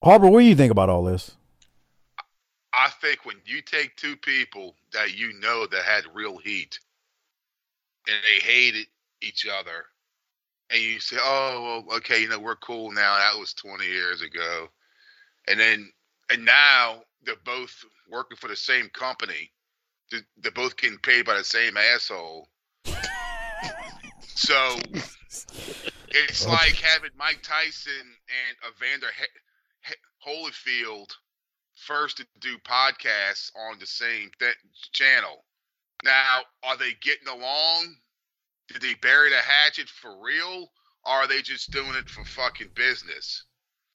Harper, 0.04 0.28
what 0.28 0.40
do 0.40 0.46
you 0.46 0.54
think 0.54 0.70
about 0.70 0.90
all 0.90 1.04
this? 1.04 1.34
I 2.74 2.88
think 3.00 3.24
when 3.24 3.36
you 3.44 3.60
take 3.60 3.96
two 3.96 4.16
people 4.16 4.76
that 4.92 5.14
you 5.16 5.32
know 5.34 5.66
that 5.66 5.82
had 5.84 6.04
real 6.14 6.38
heat 6.38 6.78
and 8.06 8.16
they 8.24 8.40
hated 8.44 8.86
each 9.20 9.46
other, 9.46 9.84
and 10.70 10.80
you 10.80 10.98
say, 11.00 11.16
"Oh, 11.20 11.84
well, 11.86 11.96
okay, 11.98 12.20
you 12.20 12.28
know, 12.28 12.38
we're 12.38 12.56
cool 12.56 12.90
now. 12.90 13.16
That 13.18 13.38
was 13.38 13.52
20 13.54 13.84
years 13.86 14.22
ago," 14.22 14.68
and 15.48 15.60
then 15.60 15.92
and 16.30 16.44
now 16.44 17.04
they're 17.22 17.36
both 17.44 17.84
working 18.08 18.36
for 18.36 18.48
the 18.48 18.56
same 18.56 18.88
company. 18.90 19.52
They- 20.10 20.24
They're 20.38 20.52
both 20.52 20.76
getting 20.76 20.98
paid 20.98 21.26
by 21.26 21.36
the 21.36 21.44
same 21.44 21.76
asshole. 21.76 22.48
so 24.24 24.78
it's 26.10 26.46
like 26.48 26.74
having 26.76 27.10
Mike 27.16 27.42
Tyson 27.42 27.92
and 27.92 28.74
Evander 28.74 29.08
he- 29.18 29.88
he- 29.88 30.26
Holyfield 30.26 31.10
first 31.86 32.18
to 32.18 32.26
do 32.40 32.58
podcasts 32.58 33.50
on 33.56 33.78
the 33.78 33.86
same 33.86 34.30
th- 34.40 34.56
channel. 34.92 35.44
Now, 36.04 36.40
are 36.64 36.76
they 36.78 36.92
getting 37.02 37.28
along? 37.28 37.96
Did 38.68 38.82
they 38.82 38.94
bury 38.94 39.30
the 39.30 39.36
hatchet 39.36 39.88
for 39.88 40.20
real? 40.22 40.72
Or 41.04 41.12
are 41.14 41.28
they 41.28 41.42
just 41.42 41.72
doing 41.72 41.94
it 41.96 42.08
for 42.08 42.24
fucking 42.24 42.70
business? 42.74 43.44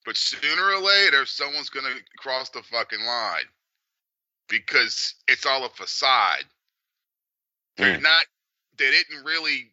But 0.05 0.17
sooner 0.17 0.63
or 0.71 0.81
later, 0.81 1.25
someone's 1.25 1.69
gonna 1.69 1.95
cross 2.17 2.49
the 2.49 2.63
fucking 2.63 3.03
line 3.05 3.45
because 4.49 5.15
it's 5.27 5.45
all 5.45 5.65
a 5.65 5.69
facade. 5.69 6.45
They're 7.77 7.99
Mm. 7.99 8.01
not. 8.01 8.25
They 8.77 8.91
didn't 8.91 9.23
really. 9.25 9.71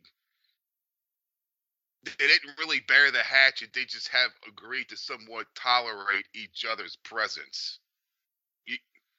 They 2.04 2.28
didn't 2.28 2.58
really 2.58 2.80
bury 2.80 3.10
the 3.10 3.22
hatchet. 3.22 3.72
They 3.74 3.84
just 3.86 4.08
have 4.08 4.32
agreed 4.48 4.88
to 4.90 4.96
somewhat 4.96 5.54
tolerate 5.54 6.28
each 6.34 6.64
other's 6.64 6.96
presence. 6.96 7.80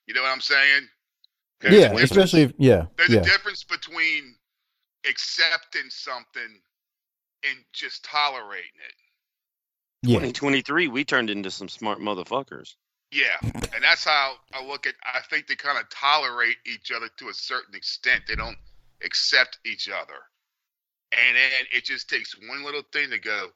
You, 0.06 0.14
you 0.14 0.14
know 0.16 0.24
what 0.24 0.32
I'm 0.32 0.42
saying? 0.42 0.88
There's 1.62 1.74
yeah, 1.74 1.82
difference- 1.90 2.12
especially 2.12 2.42
if, 2.44 2.54
yeah, 2.58 2.86
there's 2.98 3.10
yeah. 3.10 3.20
a 3.20 3.24
difference 3.24 3.64
between 3.64 4.36
accepting 5.10 5.90
something 5.90 6.62
and 7.48 7.58
just 7.74 8.04
tolerating 8.04 8.66
it. 8.88 8.96
Yeah. 10.04 10.16
2023, 10.20 10.88
we 10.88 11.04
turned 11.04 11.30
into 11.30 11.50
some 11.50 11.68
smart 11.70 12.00
motherfuckers. 12.00 12.76
Yeah, 13.12 13.38
and 13.42 13.82
that's 13.82 14.04
how 14.04 14.34
I 14.54 14.66
look 14.66 14.86
at. 14.88 14.96
I 15.04 15.22
think 15.30 15.48
they 15.48 15.56
kind 15.56 15.80
of 15.80 15.90
tolerate 15.90 16.58
each 16.66 16.92
other 16.92 17.08
to 17.18 17.30
a 17.30 17.34
certain 17.34 17.74
extent. 17.74 18.24
They 18.28 18.36
don't 18.36 18.58
accept 19.04 19.60
each 19.66 19.90
other, 19.90 20.18
and 21.12 21.38
then 21.38 21.52
it 21.72 21.86
just 21.86 22.10
takes 22.10 22.36
one 22.50 22.64
little 22.66 22.82
thing 22.92 23.12
to 23.12 23.20
go. 23.20 23.50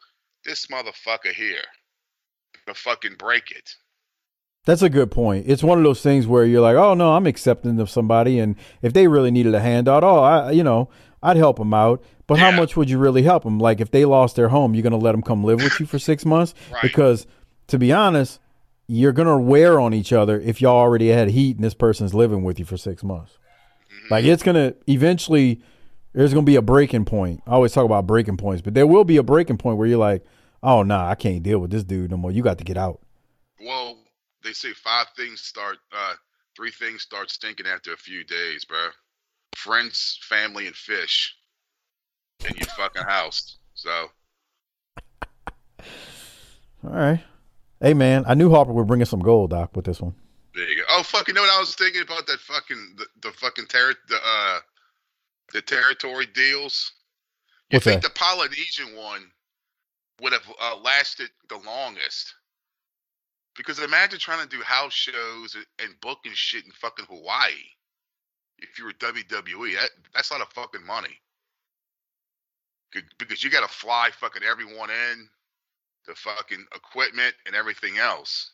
This 0.45 0.67
motherfucker 0.67 1.33
here, 1.33 1.63
to 2.67 2.73
fucking 2.73 3.15
break 3.17 3.51
it. 3.51 3.75
That's 4.69 4.83
a 4.83 4.89
good 4.89 5.09
point. 5.09 5.45
It's 5.47 5.63
one 5.63 5.79
of 5.79 5.83
those 5.83 6.01
things 6.01 6.27
where 6.27 6.45
you're 6.45 6.61
like, 6.61 6.75
oh 6.75 6.93
no, 6.93 7.13
I'm 7.13 7.25
accepting 7.25 7.79
of 7.79 7.89
somebody, 7.89 8.37
and 8.37 8.55
if 8.83 8.93
they 8.93 9.07
really 9.07 9.31
needed 9.31 9.55
a 9.55 9.59
handout, 9.59 10.03
oh, 10.03 10.19
I, 10.19 10.51
you 10.51 10.63
know, 10.63 10.89
I'd 11.23 11.37
help 11.37 11.57
them 11.57 11.73
out. 11.73 12.03
But 12.27 12.37
how 12.37 12.51
much 12.51 12.77
would 12.77 12.87
you 12.87 12.99
really 12.99 13.23
help 13.23 13.43
them? 13.43 13.57
Like 13.57 13.81
if 13.81 13.89
they 13.89 14.05
lost 14.05 14.35
their 14.35 14.49
home, 14.49 14.75
you're 14.75 14.83
gonna 14.83 14.97
let 14.97 15.13
them 15.13 15.23
come 15.23 15.43
live 15.43 15.63
with 15.63 15.79
you 15.79 15.87
for 15.87 15.97
six 15.97 16.23
months? 16.23 16.53
Right. 16.71 16.83
Because 16.83 17.25
to 17.67 17.79
be 17.79 17.91
honest, 17.91 18.39
you're 18.85 19.11
gonna 19.11 19.39
wear 19.39 19.79
on 19.79 19.95
each 19.95 20.13
other 20.13 20.39
if 20.39 20.61
y'all 20.61 20.75
already 20.77 21.07
had 21.07 21.29
heat 21.29 21.55
and 21.55 21.65
this 21.65 21.73
person's 21.73 22.13
living 22.13 22.43
with 22.43 22.59
you 22.59 22.65
for 22.65 22.77
six 22.77 23.03
months. 23.03 23.39
Mhm. 24.05 24.11
Like 24.11 24.25
it's 24.25 24.43
gonna 24.43 24.75
eventually 24.87 25.61
There's 26.13 26.33
gonna 26.33 26.45
be 26.45 26.57
a 26.57 26.61
breaking 26.61 27.05
point. 27.05 27.41
I 27.47 27.51
always 27.51 27.71
talk 27.71 27.85
about 27.85 28.05
breaking 28.05 28.37
points, 28.37 28.61
but 28.61 28.75
there 28.75 28.85
will 28.85 29.03
be 29.03 29.17
a 29.17 29.23
breaking 29.23 29.57
point 29.57 29.77
where 29.79 29.87
you're 29.87 29.97
like, 29.97 30.23
oh 30.61 30.83
nah, 30.83 31.09
I 31.09 31.15
can't 31.15 31.41
deal 31.41 31.57
with 31.57 31.71
this 31.71 31.83
dude 31.83 32.11
no 32.11 32.17
more. 32.17 32.31
You 32.31 32.43
got 32.43 32.59
to 32.59 32.63
get 32.63 32.77
out. 32.77 32.99
Well, 33.63 33.97
they 34.43 34.53
say 34.53 34.71
five 34.73 35.07
things 35.15 35.41
start, 35.41 35.77
uh, 35.91 36.13
three 36.55 36.71
things 36.71 37.01
start 37.01 37.29
stinking 37.31 37.67
after 37.67 37.93
a 37.93 37.97
few 37.97 38.23
days, 38.23 38.65
bro. 38.65 38.89
Friends, 39.55 40.19
family, 40.23 40.67
and 40.67 40.75
fish 40.75 41.35
in 42.47 42.55
your 42.55 42.67
fucking 42.69 43.03
house. 43.03 43.57
So 43.73 44.07
All 46.83 46.91
right. 46.91 47.23
Hey 47.81 47.93
man, 47.93 48.23
I 48.27 48.33
knew 48.33 48.49
Harper 48.49 48.73
would 48.73 48.87
bring 48.87 49.01
us 49.01 49.09
some 49.09 49.19
gold, 49.21 49.51
Doc, 49.51 49.75
with 49.75 49.85
this 49.85 50.01
one. 50.01 50.15
there 50.53 50.67
you 50.69 50.77
go. 50.77 50.83
Oh, 50.89 51.03
fucking 51.03 51.33
know 51.35 51.41
what 51.41 51.49
I 51.49 51.59
was 51.59 51.75
thinking 51.75 52.01
about 52.01 52.27
that 52.27 52.39
fucking 52.39 52.95
the, 52.97 53.05
the 53.21 53.31
fucking 53.31 53.65
ter- 53.67 53.95
the 54.07 54.17
uh 54.23 54.59
the 55.53 55.61
territory 55.61 56.25
deals. 56.27 56.91
You 57.69 57.77
What's 57.77 57.85
think 57.85 58.01
that? 58.01 58.13
the 58.13 58.13
Polynesian 58.19 58.95
one 58.95 59.31
would 60.21 60.33
have 60.33 60.43
uh, 60.61 60.77
lasted 60.83 61.29
the 61.49 61.57
longest? 61.57 62.33
Because 63.59 63.77
imagine 63.79 64.19
trying 64.19 64.47
to 64.47 64.57
do 64.57 64.63
house 64.63 64.93
shows 64.93 65.57
and- 65.79 65.99
booking 65.99 66.31
shit 66.33 66.63
in 66.63 66.71
fucking 66.71 67.07
Hawaii. 67.07 67.75
If 68.57 68.79
you 68.79 68.85
were 68.85 68.93
WWE, 68.93 69.75
that 69.75 69.91
that's 70.13 70.29
a 70.29 70.33
lot 70.33 70.41
of 70.41 70.53
fucking 70.53 70.85
money. 70.85 71.21
Because 73.17 73.43
you 73.43 73.49
got 73.49 73.67
to 73.67 73.67
fly 73.67 74.11
fucking 74.11 74.43
everyone 74.43 74.89
in, 74.89 75.29
the 76.07 76.15
fucking 76.15 76.65
equipment 76.73 77.35
and 77.45 77.53
everything 77.53 77.97
else. 77.97 78.53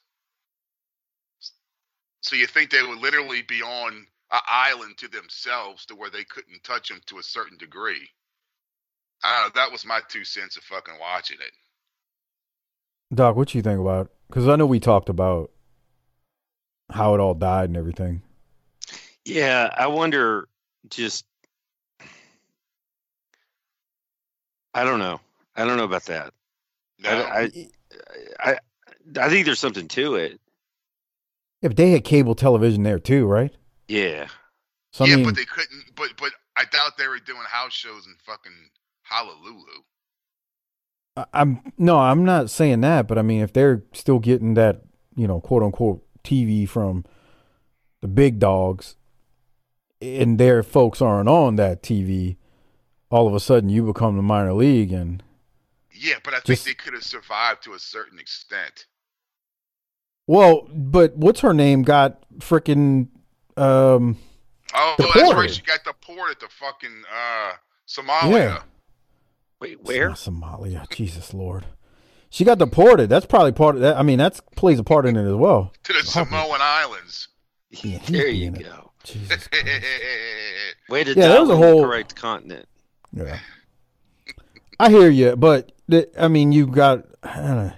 So 2.21 2.35
you 2.35 2.47
think 2.47 2.71
they 2.71 2.81
would 2.81 2.97
literally 2.97 3.43
be 3.43 3.61
on 3.61 4.07
an 4.31 4.41
island 4.47 4.97
to 4.97 5.07
themselves 5.07 5.85
to 5.85 5.95
where 5.95 6.09
they 6.09 6.23
couldn't 6.23 6.63
touch 6.63 6.89
them 6.89 7.01
to 7.05 7.19
a 7.19 7.23
certain 7.23 7.59
degree? 7.59 8.09
I 9.23 9.43
don't 9.43 9.55
know. 9.55 9.61
That 9.61 9.71
was 9.71 9.85
my 9.85 10.01
two 10.09 10.23
cents 10.23 10.57
of 10.57 10.63
fucking 10.63 10.97
watching 10.99 11.37
it. 11.39 11.53
Doc, 13.13 13.35
what 13.35 13.53
you 13.53 13.61
think 13.61 13.79
about? 13.79 14.09
Because 14.27 14.47
I 14.47 14.55
know 14.55 14.65
we 14.65 14.79
talked 14.79 15.09
about 15.09 15.51
how 16.91 17.13
it 17.13 17.19
all 17.19 17.33
died 17.33 17.69
and 17.69 17.77
everything. 17.77 18.21
Yeah, 19.23 19.69
I 19.75 19.87
wonder 19.87 20.47
just 20.89 21.25
I 24.73 24.83
don't 24.83 24.99
know. 24.99 25.19
I 25.55 25.65
don't 25.65 25.77
know 25.77 25.85
about 25.85 26.05
that. 26.05 26.33
No, 26.99 27.09
I, 27.09 27.41
I 27.41 27.69
I 28.39 28.57
I 29.19 29.29
think 29.29 29.45
there's 29.45 29.59
something 29.59 29.87
to 29.89 30.15
it. 30.15 30.39
Yeah, 31.61 31.69
but 31.69 31.77
they 31.77 31.91
had 31.91 32.03
cable 32.03 32.35
television 32.35 32.83
there 32.83 32.99
too, 32.99 33.25
right? 33.25 33.53
Yeah. 33.87 34.27
So 34.91 35.05
yeah, 35.05 35.15
mean, 35.15 35.25
but 35.25 35.35
they 35.35 35.45
couldn't. 35.45 35.95
But 35.95 36.09
but 36.17 36.31
I 36.55 36.65
doubt 36.65 36.97
they 36.97 37.07
were 37.07 37.19
doing 37.19 37.41
house 37.47 37.73
shows 37.73 38.05
in 38.05 38.15
fucking 38.25 38.51
Honolulu. 39.03 39.83
I'm 41.33 41.61
no, 41.77 41.97
I'm 41.97 42.25
not 42.25 42.49
saying 42.49 42.81
that, 42.81 43.07
but 43.07 43.17
I 43.17 43.21
mean, 43.21 43.41
if 43.41 43.53
they're 43.53 43.83
still 43.93 44.19
getting 44.19 44.53
that, 44.55 44.81
you 45.15 45.27
know, 45.27 45.39
quote 45.39 45.63
unquote 45.63 46.03
TV 46.23 46.67
from 46.67 47.05
the 48.01 48.07
big 48.07 48.39
dogs, 48.39 48.95
and 50.01 50.37
their 50.37 50.61
folks 50.61 51.01
aren't 51.01 51.29
on 51.29 51.55
that 51.55 51.81
TV, 51.81 52.35
all 53.09 53.27
of 53.27 53.33
a 53.33 53.39
sudden 53.39 53.69
you 53.69 53.85
become 53.85 54.17
the 54.17 54.21
minor 54.23 54.53
league, 54.53 54.91
and 54.91 55.23
Yeah, 55.93 56.15
but 56.23 56.33
I 56.33 56.37
think 56.37 56.45
Just- 56.57 56.65
they 56.65 56.73
could 56.73 56.93
have 56.93 57.03
survived 57.03 57.63
to 57.63 57.73
a 57.73 57.79
certain 57.79 58.19
extent. 58.19 58.85
well, 60.27 60.67
but 60.73 61.15
what's 61.15 61.39
her 61.41 61.53
name 61.53 61.83
got 61.83 62.23
freaking 62.39 63.07
um 63.55 64.17
Oh, 64.73 64.95
that's 65.13 65.33
right. 65.33 65.49
She 65.49 65.61
got 65.61 65.85
deported 65.85 66.39
to 66.41 66.49
fucking 66.49 67.03
uh, 67.09 67.53
Somalia. 67.87 68.31
Yeah. 68.31 68.63
Wait, 69.61 69.81
where? 69.83 70.09
not 70.09 70.17
Somalia, 70.17 70.89
Jesus 70.89 71.33
Lord, 71.33 71.65
she 72.29 72.43
got 72.43 72.57
deported. 72.57 73.09
That's 73.09 73.25
probably 73.25 73.51
part 73.53 73.75
of 73.75 73.81
that. 73.81 73.97
I 73.97 74.03
mean, 74.03 74.17
that's 74.19 74.41
plays 74.55 74.79
a 74.79 74.83
part 74.83 75.05
in 75.05 75.15
it 75.15 75.25
as 75.27 75.35
well. 75.35 75.71
To 75.83 75.93
the 75.93 75.99
Harper. 75.99 76.29
Samoan 76.31 76.59
Islands. 76.61 77.27
Yeah, 77.71 77.99
he's 77.99 78.07
there 78.07 78.27
you 78.27 78.51
go. 78.51 78.91
Jesus 79.03 79.47
Way 80.89 81.03
to 81.03 81.09
Yeah, 81.11 81.15
there 81.15 81.29
dial 81.29 81.41
was 81.41 81.49
a 81.49 81.53
in 81.53 81.59
the 81.61 81.67
whole- 81.67 81.83
correct 81.85 82.15
continent. 82.15 82.67
Yeah, 83.13 83.39
I 84.79 84.89
hear 84.89 85.09
you, 85.09 85.35
but 85.35 85.71
the, 85.87 86.09
I 86.21 86.27
mean, 86.27 86.51
you 86.51 86.67
got. 86.67 87.05
I 87.23 87.35
don't 87.37 87.55
know. 87.67 87.71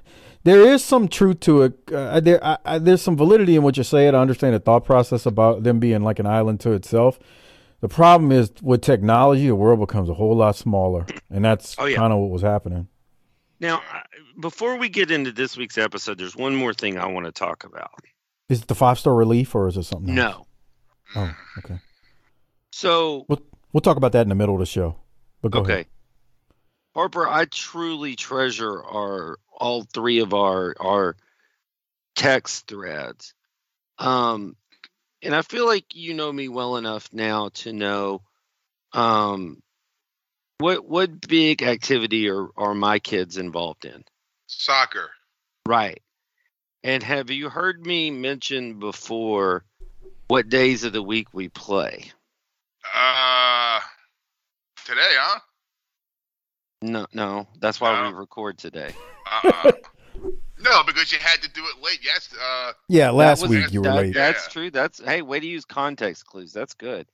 There 0.43 0.61
is 0.61 0.83
some 0.83 1.07
truth 1.09 1.41
to 1.41 1.63
it. 1.63 1.73
Uh, 1.91 2.19
there, 2.21 2.43
I, 2.43 2.57
I, 2.63 2.79
there's 2.79 3.01
some 3.01 3.17
validity 3.17 3.55
in 3.57 3.63
what 3.63 3.75
you're 3.75 3.83
saying. 3.83 4.15
I 4.15 4.19
understand 4.21 4.55
the 4.55 4.59
thought 4.59 4.85
process 4.85 5.25
about 5.25 5.63
them 5.63 5.79
being 5.79 6.01
like 6.03 6.19
an 6.19 6.25
island 6.25 6.61
to 6.61 6.71
itself. 6.71 7.19
The 7.81 7.87
problem 7.87 8.31
is 8.31 8.51
with 8.61 8.81
technology, 8.81 9.47
the 9.47 9.55
world 9.55 9.79
becomes 9.79 10.09
a 10.09 10.13
whole 10.15 10.35
lot 10.35 10.55
smaller, 10.55 11.05
and 11.29 11.45
that's 11.45 11.75
Oh, 11.77 11.85
yeah. 11.85 11.97
kind 11.97 12.11
of 12.11 12.19
what 12.19 12.29
was 12.31 12.41
happening. 12.41 12.87
Now, 13.59 13.81
before 14.39 14.77
we 14.77 14.89
get 14.89 15.11
into 15.11 15.31
this 15.31 15.57
week's 15.57 15.77
episode, 15.77 16.17
there's 16.17 16.35
one 16.35 16.55
more 16.55 16.73
thing 16.73 16.97
I 16.97 17.07
want 17.07 17.25
to 17.27 17.31
talk 17.31 17.63
about. 17.63 17.91
Is 18.49 18.61
it 18.61 18.67
the 18.67 18.75
five 18.75 18.97
star 18.99 19.13
relief 19.13 19.53
or 19.55 19.67
is 19.67 19.77
it 19.77 19.83
something? 19.83 20.17
else? 20.17 20.45
No. 21.15 21.21
Oh, 21.21 21.35
okay. 21.59 21.79
So, 22.71 23.25
We'll 23.27 23.41
we'll 23.73 23.81
talk 23.81 23.97
about 23.97 24.11
that 24.13 24.21
in 24.21 24.29
the 24.29 24.35
middle 24.35 24.55
of 24.55 24.59
the 24.59 24.65
show. 24.65 24.95
But 25.41 25.51
go 25.51 25.59
okay. 25.59 25.73
ahead. 25.73 25.85
Harper, 26.95 27.27
I 27.27 27.45
truly 27.45 28.15
treasure 28.15 28.83
our 28.83 29.37
all 29.51 29.83
three 29.93 30.19
of 30.19 30.33
our 30.33 30.75
our 30.79 31.15
text 32.15 32.67
threads. 32.67 33.33
Um 33.99 34.55
and 35.27 35.35
I 35.35 35.41
feel 35.41 35.65
like 35.65 35.93
you 35.93 36.13
know 36.13 36.31
me 36.31 36.47
well 36.47 36.77
enough 36.77 37.09
now 37.11 37.49
to 37.55 37.73
know 37.73 38.21
um 38.93 39.61
what 40.59 40.87
what 40.87 41.27
big 41.27 41.61
activity 41.61 42.29
are, 42.29 42.47
are 42.57 42.73
my 42.73 42.97
kids 42.97 43.37
involved 43.37 43.85
in? 43.85 44.03
Soccer. 44.47 45.11
Right. 45.67 46.01
And 46.83 47.03
have 47.03 47.29
you 47.29 47.49
heard 47.49 47.85
me 47.85 48.09
mention 48.09 48.79
before 48.79 49.65
what 50.29 50.49
days 50.49 50.85
of 50.85 50.93
the 50.93 51.03
week 51.03 51.27
we 51.33 51.49
play? 51.49 52.11
Uh, 52.95 53.81
today, 54.85 55.13
huh? 55.17 55.39
No, 56.81 57.05
no, 57.13 57.47
that's 57.59 57.81
why 57.81 58.01
No. 58.01 58.09
we 58.09 58.15
record 58.17 58.57
today. 58.57 58.93
Uh-uh. 59.43 59.71
No, 60.59 60.83
because 60.83 61.11
you 61.11 61.19
had 61.19 61.41
to 61.41 61.49
do 61.49 61.63
it 61.65 61.81
late. 61.83 61.99
Yes. 62.03 62.29
Uh, 62.33 62.73
Yeah, 62.87 63.09
last 63.11 63.41
was- 63.41 63.51
week 63.51 63.71
you 63.71 63.81
were 63.81 63.87
that- 63.89 63.95
late. 63.95 64.13
That's 64.13 64.45
Yeah. 64.45 64.51
true. 64.51 64.71
That's 64.71 64.99
hey, 65.03 65.21
way 65.21 65.39
to 65.39 65.45
use 65.47 65.65
context 65.65 66.25
clues. 66.25 66.53
That's 66.53 66.73
good. 66.73 67.07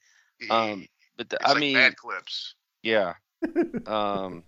Um, 0.49 0.87
but 1.17 1.29
the, 1.29 1.35
it's 1.37 1.45
I 1.45 1.49
like 1.49 1.59
mean, 1.59 1.73
bad 1.75 1.95
clips. 1.97 2.55
yeah. 2.81 3.13
Um, 3.87 4.43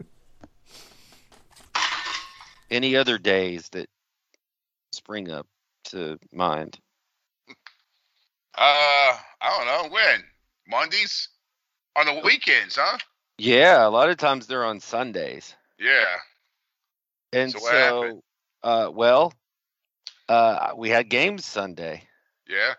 any 2.71 2.95
other 2.95 3.17
days 3.17 3.69
that 3.69 3.89
spring 4.91 5.29
up 5.31 5.47
to 5.85 6.17
mind? 6.31 6.79
Uh, 7.49 7.53
I 8.57 9.17
don't 9.41 9.65
know 9.67 9.93
when. 9.93 10.23
Mondays 10.67 11.29
on 11.95 12.05
the 12.07 12.21
weekends, 12.23 12.77
huh? 12.77 12.97
Yeah, 13.37 13.85
a 13.85 13.89
lot 13.89 14.09
of 14.09 14.17
times 14.17 14.47
they're 14.47 14.63
on 14.65 14.79
Sundays, 14.79 15.53
Yeah. 15.77 16.05
and 17.33 17.51
So 17.51 17.59
so, 17.59 17.67
happened? 17.71 18.21
Uh, 18.65 18.89
well, 18.91 19.31
uh, 20.27 20.71
we 20.75 20.89
had 20.89 21.07
games 21.07 21.45
Sunday. 21.45 22.03
Yeah. 22.49 22.73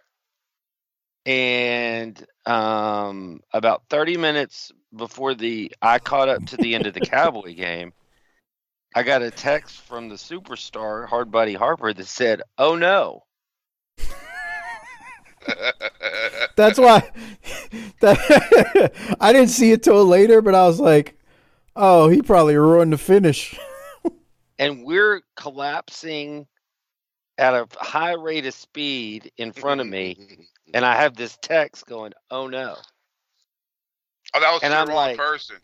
and 1.24 2.24
um, 2.44 3.40
about 3.52 3.82
30 3.90 4.16
minutes 4.16 4.70
before 4.94 5.34
the 5.34 5.72
I 5.82 5.98
caught 5.98 6.28
up 6.28 6.44
to 6.46 6.56
the 6.56 6.74
end 6.74 6.86
of 6.86 6.94
the 6.94 7.00
Cowboy 7.00 7.54
game, 7.56 7.92
I 8.94 9.02
got 9.02 9.22
a 9.22 9.30
text 9.30 9.80
from 9.82 10.08
the 10.08 10.14
superstar 10.16 11.06
Hard 11.08 11.30
Buddy 11.30 11.54
Harper 11.54 11.92
that 11.92 12.06
said, 12.06 12.42
"Oh 12.58 12.76
no." 12.76 13.24
That's 16.56 16.78
why 16.78 17.10
that, 18.00 18.92
I 19.20 19.32
didn't 19.32 19.50
see 19.50 19.72
it 19.72 19.82
till 19.82 20.04
later, 20.04 20.42
but 20.42 20.54
I 20.54 20.66
was 20.66 20.80
like, 20.80 21.18
"Oh, 21.76 22.08
he 22.08 22.22
probably 22.22 22.56
ruined 22.56 22.92
the 22.92 22.98
finish." 22.98 23.56
And 24.58 24.84
we're 24.84 25.22
collapsing 25.36 26.46
at 27.38 27.54
a 27.54 27.66
high 27.78 28.14
rate 28.14 28.46
of 28.46 28.54
speed 28.54 29.30
in 29.36 29.52
front 29.52 29.80
of 29.80 29.86
me, 29.86 30.48
and 30.72 30.84
I 30.84 30.96
have 30.96 31.14
this 31.14 31.36
text 31.42 31.86
going, 31.86 32.14
"Oh 32.30 32.46
no." 32.46 32.76
Oh, 34.34 34.40
that 34.40 34.50
was 34.52 34.62
And 34.62 34.72
the 34.72 34.78
I'm 34.78 34.88
wrong 34.88 34.96
like- 34.96 35.16
person. 35.18 35.56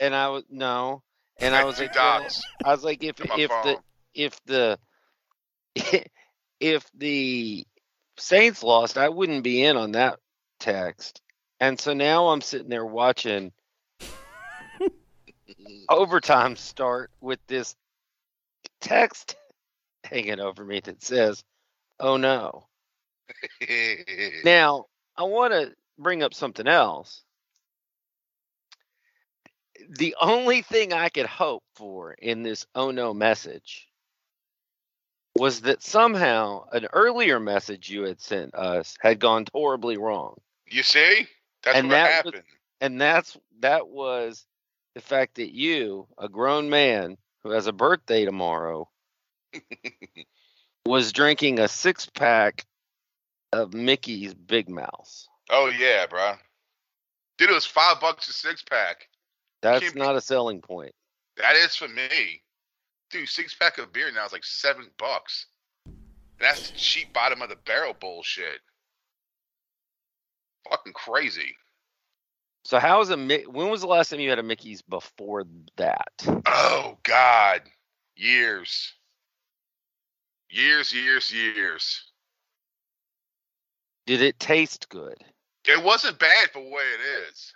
And 0.00 0.14
I 0.14 0.28
was 0.28 0.42
no, 0.50 1.02
and 1.38 1.54
I 1.54 1.64
was 1.64 1.78
like, 1.78 1.94
well, 1.94 2.22
dots 2.22 2.42
I 2.64 2.72
was 2.72 2.82
like, 2.82 3.04
if 3.04 3.16
to 3.16 3.28
my 3.28 3.36
if 3.38 3.50
the 3.50 3.78
if 4.14 4.44
the 4.46 4.78
if 6.60 6.90
the 6.94 7.64
Saints 8.18 8.62
lost, 8.64 8.98
I 8.98 9.08
wouldn't 9.08 9.44
be 9.44 9.62
in 9.62 9.76
on 9.76 9.92
that 9.92 10.18
text. 10.58 11.20
And 11.60 11.78
so 11.78 11.92
now 11.92 12.28
I'm 12.28 12.40
sitting 12.40 12.68
there 12.68 12.84
watching 12.84 13.52
overtime 15.88 16.56
start 16.56 17.10
with 17.20 17.38
this 17.46 17.74
text 18.82 19.36
hanging 20.04 20.40
over 20.40 20.64
me 20.64 20.80
that 20.80 21.02
says, 21.02 21.42
"Oh 21.98 22.16
no." 22.18 22.66
Now, 24.44 24.86
I 25.16 25.22
want 25.22 25.52
to 25.54 25.72
bring 25.98 26.22
up 26.22 26.34
something 26.34 26.66
else. 26.68 27.22
the 29.98 30.14
only 30.20 30.62
thing 30.62 30.92
I 30.92 31.08
could 31.08 31.26
hope 31.26 31.62
for 31.76 32.12
in 32.12 32.42
this 32.42 32.66
oh 32.74 32.90
no 32.90 33.12
message 33.14 33.88
was 35.36 35.62
that 35.62 35.82
somehow 35.82 36.66
an 36.72 36.86
earlier 36.92 37.40
message 37.40 37.88
you 37.90 38.02
had 38.02 38.20
sent 38.20 38.54
us 38.54 38.96
had 39.00 39.18
gone 39.18 39.46
horribly 39.52 39.96
wrong. 39.96 40.36
You 40.70 40.82
see? 40.82 41.26
That's 41.62 41.78
And 41.78 41.88
what 41.88 41.94
that 41.94 42.24
was- 42.24 42.34
happened. 42.34 42.48
And 42.80 43.00
that's 43.00 43.36
that 43.60 43.88
was 43.88 44.44
the 44.94 45.00
fact 45.00 45.36
that 45.36 45.52
you, 45.54 46.06
a 46.18 46.28
grown 46.28 46.68
man 46.68 47.16
who 47.42 47.50
has 47.50 47.66
a 47.66 47.72
birthday 47.72 48.24
tomorrow, 48.24 48.88
was 50.86 51.12
drinking 51.12 51.58
a 51.58 51.68
six 51.68 52.06
pack 52.06 52.64
of 53.52 53.74
Mickey's 53.74 54.34
Big 54.34 54.68
Mouth. 54.68 55.26
Oh 55.50 55.66
yeah, 55.68 56.06
bro. 56.06 56.34
Dude, 57.38 57.50
it 57.50 57.54
was 57.54 57.66
five 57.66 58.00
bucks 58.00 58.28
a 58.28 58.32
six 58.32 58.62
pack. 58.62 59.08
That's 59.62 59.92
be- 59.92 60.00
a 60.00 60.20
selling 60.20 60.60
point. 60.60 60.94
That 61.36 61.56
is 61.56 61.76
for 61.76 61.88
me. 61.88 62.42
Dude, 63.10 63.28
six 63.28 63.54
pack 63.54 63.78
of 63.78 63.92
beer 63.92 64.10
now 64.12 64.26
is 64.26 64.32
like 64.32 64.44
seven 64.44 64.86
bucks. 64.98 65.46
That's 66.38 66.70
the 66.70 66.76
cheap 66.76 67.12
bottom 67.12 67.42
of 67.42 67.48
the 67.48 67.56
barrel 67.66 67.94
bullshit. 67.98 68.60
Fucking 70.68 70.92
crazy. 70.92 71.56
So 72.64 72.78
how 72.78 73.00
is 73.00 73.10
a 73.10 73.16
Mi- 73.16 73.46
when 73.46 73.70
was 73.70 73.80
the 73.80 73.86
last 73.88 74.10
time 74.10 74.20
you 74.20 74.30
had 74.30 74.38
a 74.38 74.42
Mickey's 74.42 74.82
before 74.82 75.44
that? 75.76 76.12
Oh 76.46 76.98
God. 77.02 77.62
Years. 78.16 78.92
Years, 80.50 80.92
years, 80.92 81.32
years. 81.32 82.12
Did 84.06 84.22
it 84.22 84.38
taste 84.38 84.88
good? 84.88 85.16
It 85.66 85.82
wasn't 85.82 86.18
bad 86.18 86.50
for 86.52 86.60
what 86.60 86.84
it 86.84 87.28
is. 87.28 87.52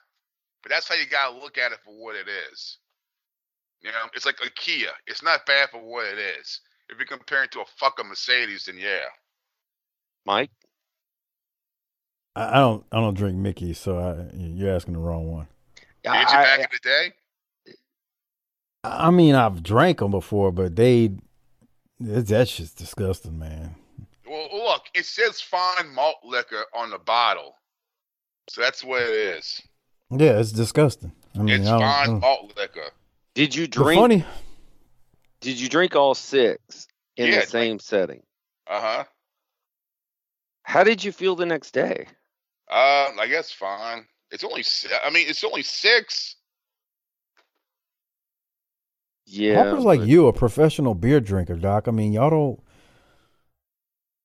But 0.63 0.71
that's 0.71 0.89
how 0.89 0.95
you 0.95 1.07
gotta 1.07 1.39
look 1.39 1.59
at 1.59 1.73
it 1.73 1.79
for 1.85 1.93
what 1.93 2.17
it 2.17 2.27
is. 2.51 2.79
You 3.83 3.91
know, 3.91 4.09
it's 4.15 4.27
like 4.27 4.39
a 4.45 4.51
Kia. 4.51 4.91
It's 5.07 5.23
not 5.23 5.47
bad 5.47 5.71
for 5.71 5.79
what 5.81 6.07
it 6.07 6.19
is. 6.19 6.61
If 6.89 6.99
you're 6.99 7.07
comparing 7.07 7.49
to 7.51 7.61
a 7.61 7.65
fucking 7.79 8.09
Mercedes, 8.09 8.65
then 8.67 8.77
yeah. 8.79 9.07
Mike? 10.25 10.51
I, 12.35 12.49
I 12.49 12.61
don't 12.61 12.85
I 12.93 12.97
don't 12.97 13.15
drink 13.15 13.37
Mickey, 13.37 13.75
so 13.75 13.99
I, 13.99 14.37
you're 14.57 14.75
asking 14.75 14.95
the 14.95 15.01
wrong 15.01 15.31
one. 15.31 15.47
Did 16.03 16.13
you 16.13 16.19
I- 16.19 16.43
back 16.45 16.59
in 16.61 16.67
the 16.73 16.79
day? 16.89 17.13
I 18.85 19.11
mean, 19.11 19.35
I've 19.35 19.63
drank 19.65 19.99
them 19.99 20.13
before, 20.13 20.53
but 20.53 20.77
they 20.77 21.11
that's 21.99 22.57
just 22.57 22.77
disgusting, 22.79 23.39
man. 23.39 23.75
Well, 24.29 24.49
look, 24.53 24.83
it 24.95 25.05
says 25.07 25.41
fine 25.41 25.93
malt 25.95 26.17
liquor 26.25 26.65
on 26.75 26.91
the 26.91 26.99
bottle. 26.99 27.57
So 28.49 28.61
that's 28.61 28.85
what 28.85 29.03
it 29.03 29.09
is. 29.11 29.61
Yeah, 30.11 30.39
it's 30.39 30.53
disgusting. 30.53 31.11
I 31.35 31.39
mean, 31.39 31.61
it's 31.63 31.69
I 31.69 31.77
I 31.77 31.81
fine 31.81 32.07
don't- 32.07 32.21
malt 32.21 32.53
liquor. 32.57 32.91
did 33.35 33.55
you 33.55 33.63
the 33.67 33.73
drink 33.73 34.01
funny. 34.01 34.25
did 35.41 35.59
you 35.61 35.69
drink 35.69 35.97
all 35.97 36.15
six 36.15 36.87
in 37.17 37.33
Yeah, 37.33 37.41
the 37.41 37.47
same 37.47 37.79
setting? 37.81 38.23
Uh 38.69 38.81
huh. 38.81 39.05
How 40.63 40.85
did 40.85 41.03
you 41.03 41.11
feel 41.13 41.35
the 41.35 41.47
next 41.47 41.73
day? 41.73 42.07
Um, 42.71 43.19
I 43.19 43.27
guess 43.29 43.51
fine. 43.53 44.07
It's 44.31 44.45
only. 44.45 44.63
si- 44.63 44.89
I 45.05 45.11
mean, 45.11 45.27
it's 45.29 45.43
only 45.45 45.63
six. 45.63 46.37
Yeah. 49.27 49.63
Harper's 49.65 49.85
like 49.85 50.03
you, 50.03 50.29
a 50.29 50.33
professional 50.33 50.95
beer 50.95 51.21
drinker, 51.21 51.57
Doc. 51.57 51.89
I 51.89 51.91
mean, 51.91 52.13
y'all 52.13 52.31
don't. 52.31 52.61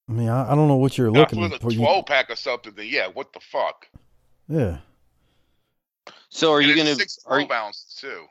I 0.10 0.14
mean, 0.14 0.30
I, 0.30 0.52
I 0.52 0.56
don't 0.56 0.68
know 0.68 0.76
what 0.76 0.98
you're 0.98 1.10
Now, 1.12 1.22
looking 1.22 1.42
it 1.44 1.62
for. 1.62 1.70
a 1.70 1.74
You- 1.74 1.80
twelve 1.80 2.06
pack 2.06 2.30
or 2.30 2.36
something, 2.36 2.74
then 2.76 2.88
yeah, 2.88 3.08
what 3.08 3.34
the 3.34 3.40
fuck? 3.40 3.88
yeah. 4.48 4.80
So 6.30 6.52
are 6.54 6.60
And 6.60 6.70
you 6.70 6.76
gonna 6.76 6.96
six 6.96 7.20
are, 7.26 7.38
twelve 7.40 7.52
ounce 7.52 7.98
too? 8.00 8.26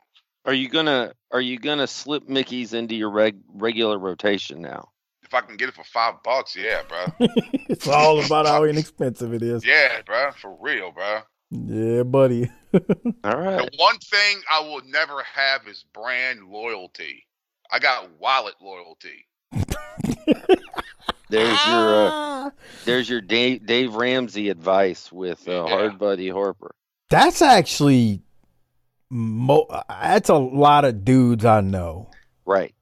are 0.45 0.53
you 0.53 0.69
gonna 0.69 1.13
are 1.31 1.41
you 1.41 1.59
gonna 1.59 1.87
slip 1.87 2.27
Mickey's 2.27 2.73
into 2.73 2.95
your 2.95 3.09
reg, 3.11 3.37
regular 3.53 3.97
rotation 3.99 4.61
now? 4.61 4.89
If 5.23 5.33
I 5.33 5.41
can 5.41 5.55
get 5.55 5.69
it 5.69 5.75
for 5.75 5.83
five 5.83 6.15
bucks, 6.23 6.55
yeah, 6.55 6.81
bro. 6.87 7.05
it's 7.69 7.87
all 7.87 8.23
about 8.23 8.47
how 8.47 8.63
inexpensive 8.65 9.33
it 9.33 9.41
is. 9.43 9.65
yeah, 9.65 10.01
bro, 10.05 10.31
for 10.31 10.57
real, 10.59 10.91
bro. 10.91 11.19
Yeah, 11.51 12.03
buddy. 12.03 12.49
All 12.73 12.79
right. 13.37 13.57
The 13.57 13.69
one 13.77 13.97
thing 13.99 14.41
I 14.51 14.61
will 14.61 14.81
never 14.87 15.21
have 15.23 15.67
is 15.67 15.83
brand 15.93 16.45
loyalty. 16.47 17.25
I 17.69 17.79
got 17.79 18.09
wallet 18.19 18.55
loyalty. 18.61 19.27
There's 21.29 21.65
your 21.67 21.95
uh, 21.95 22.49
there's 22.83 23.09
your 23.09 23.21
Dave, 23.21 23.65
Dave 23.65 23.95
Ramsey 23.95 24.49
advice 24.49 25.11
with 25.13 25.47
uh, 25.47 25.51
Yeah. 25.65 25.67
Hard 25.69 25.97
Buddy 25.99 26.27
Harper. 26.29 26.75
That's 27.09 27.41
actually 27.41 28.21
mo- 29.09 29.67
that's 29.87 30.27
a 30.27 30.35
lot 30.37 30.83
of 30.83 31.05
dudes 31.05 31.45
I 31.45 31.61
know 31.61 32.09
Right. 32.45 32.73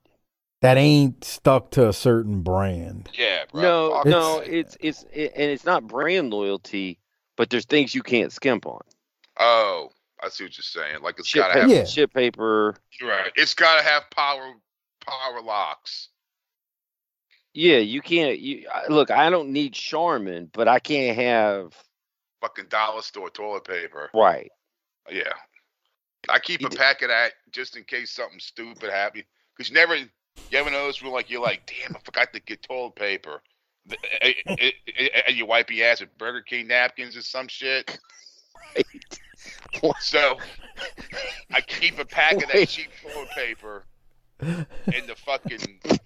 that 0.61 0.77
ain't 0.77 1.23
stuck 1.23 1.69
to 1.71 1.89
a 1.89 1.93
certain 1.93 2.41
brand. 2.41 3.09
Yeah, 3.13 3.43
bro. 3.51 3.61
No, 3.61 3.93
Fuck 3.97 4.05
no, 4.07 4.39
it's 4.39 4.75
it's 4.79 5.05
it, 5.13 5.33
and 5.35 5.51
it's 5.51 5.65
not 5.65 5.85
brand 5.85 6.31
loyalty, 6.31 6.97
but 7.39 7.49
there's 7.49 7.63
things 7.63 7.95
you 7.95 8.03
can't 8.03 8.33
skimp 8.33 8.65
on. 8.67 8.81
Oh, 9.39 9.91
I 10.21 10.27
see 10.27 10.43
what 10.43 10.57
you're 10.57 10.63
saying. 10.63 11.01
Like 11.01 11.17
it's 11.19 11.29
Shit, 11.29 11.39
gotta 11.39 11.53
pa- 11.53 11.59
have 11.61 11.69
Yeah. 11.71 11.85
shit 11.85 12.13
paper. 12.13 12.75
right. 13.01 13.31
It's 13.37 13.53
gotta 13.53 13.81
have 13.81 14.03
power 14.11 14.55
power 15.07 15.41
locks. 15.41 16.09
Yeah, 17.53 17.77
you 17.77 18.01
can't. 18.01 18.39
You 18.39 18.67
look. 18.89 19.09
I 19.09 19.29
don't 19.29 19.51
need 19.51 19.73
Charmin, 19.73 20.49
but 20.53 20.67
I 20.67 20.79
can't 20.79 21.15
have 21.17 21.73
Fucking 22.41 22.65
dollar 22.67 23.01
store 23.01 23.29
toilet 23.29 23.63
paper. 23.63 24.09
right. 24.13 24.51
Yeah. 25.09 25.31
I 26.27 26.39
keep 26.39 26.59
You 26.59 26.67
a 26.67 26.69
d- 26.69 26.77
pack 26.77 27.01
of 27.01 27.07
that 27.07 27.31
just 27.51 27.77
in 27.77 27.85
case 27.85 28.11
something 28.11 28.39
stupid 28.39 28.89
happens. 28.91 29.23
Because 29.55 29.69
you 29.69 29.75
never, 29.75 29.95
you 29.95 30.07
ever 30.53 30.69
notice 30.69 31.01
where 31.01 31.11
like 31.13 31.29
you're 31.29 31.41
like, 31.41 31.65
damn, 31.65 31.95
I 31.95 31.99
forgot 31.99 32.33
to 32.33 32.41
get 32.41 32.61
toilet 32.63 32.95
paper, 32.95 33.41
And 34.21 35.35
you 35.35 35.45
wipe 35.45 35.71
your 35.71 35.87
ass 35.87 36.01
with 36.01 36.17
Burger 36.17 36.41
King 36.41 36.67
napkins 36.67 37.15
or 37.15 37.21
some 37.21 37.47
shit. 37.47 37.97
So 39.99 40.37
I 41.53 41.61
keep 41.61 41.99
a 41.99 42.05
pack 42.05 42.33
of 42.43 42.49
that 42.51 42.67
cheap 42.67 42.89
toilet 43.01 43.29
paper 43.35 43.85
in 44.41 45.05
the 45.07 45.15
fucking 45.15 45.79
in, 45.83 45.99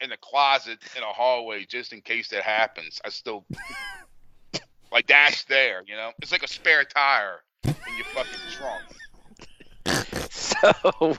in 0.00 0.10
the 0.10 0.16
closet 0.20 0.78
in 0.96 1.02
a 1.02 1.06
hallway 1.06 1.64
just 1.64 1.92
in 1.92 2.00
case 2.00 2.28
that 2.28 2.42
happens. 2.42 3.00
I 3.04 3.08
still 3.10 3.44
like 4.90 5.06
that's 5.06 5.44
there, 5.44 5.82
you 5.86 5.94
know. 5.96 6.12
It's 6.20 6.32
like 6.32 6.42
a 6.42 6.48
spare 6.48 6.84
tire 6.84 7.42
in 7.64 7.74
your 7.96 8.06
fucking 8.14 8.40
trunk. 8.52 8.84
So, 10.30 11.16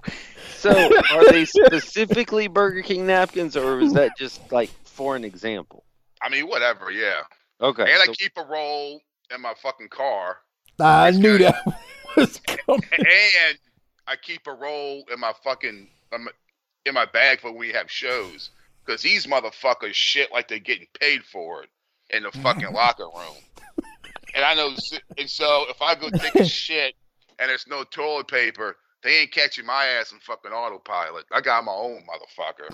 so 0.55 0.91
are 1.11 1.31
they 1.31 1.45
specifically 1.45 2.47
Burger 2.47 2.81
King 2.81 3.07
napkins, 3.07 3.55
or 3.55 3.79
is 3.79 3.93
that 3.93 4.17
just 4.17 4.51
like 4.51 4.69
for 4.83 5.15
an 5.15 5.23
example? 5.23 5.83
I 6.21 6.29
mean, 6.29 6.47
whatever, 6.47 6.91
yeah. 6.91 7.21
Okay. 7.61 7.83
And 7.83 8.01
so- 8.03 8.11
I 8.11 8.13
keep 8.15 8.33
a 8.37 8.43
roll 8.43 9.01
in 9.33 9.41
my 9.41 9.53
fucking 9.61 9.89
car, 9.89 10.37
I 10.79 11.11
knew 11.11 11.37
good. 11.37 11.41
that 11.41 11.55
was 12.17 12.39
coming. 12.39 12.81
and 12.97 13.57
I 14.07 14.15
keep 14.15 14.47
a 14.47 14.53
roll 14.53 15.03
in 15.13 15.19
my 15.19 15.33
fucking 15.43 15.87
um, 16.13 16.27
in 16.85 16.93
my 16.93 17.05
bag 17.05 17.41
for 17.41 17.51
when 17.51 17.59
we 17.59 17.71
have 17.71 17.91
shows. 17.91 18.49
Because 18.85 19.01
these 19.03 19.27
motherfuckers 19.27 19.93
shit 19.93 20.31
like 20.31 20.47
they're 20.47 20.57
getting 20.57 20.87
paid 20.99 21.23
for 21.23 21.63
it 21.63 21.69
in 22.09 22.23
the 22.23 22.31
fucking 22.31 22.73
locker 22.73 23.03
room. 23.05 23.35
And 24.33 24.43
I 24.43 24.55
know, 24.55 24.73
and 25.17 25.29
so 25.29 25.65
if 25.69 25.81
I 25.81 25.95
go 25.95 26.09
take 26.09 26.35
a 26.35 26.45
shit 26.65 26.95
and 27.37 27.49
there's 27.49 27.67
no 27.67 27.83
toilet 27.83 28.27
paper, 28.27 28.77
they 29.03 29.17
ain't 29.19 29.31
catching 29.31 29.65
my 29.65 29.85
ass 29.85 30.11
in 30.11 30.19
fucking 30.19 30.51
autopilot. 30.51 31.25
I 31.31 31.41
got 31.41 31.63
my 31.65 31.71
own 31.71 32.03
motherfucker. 32.07 32.73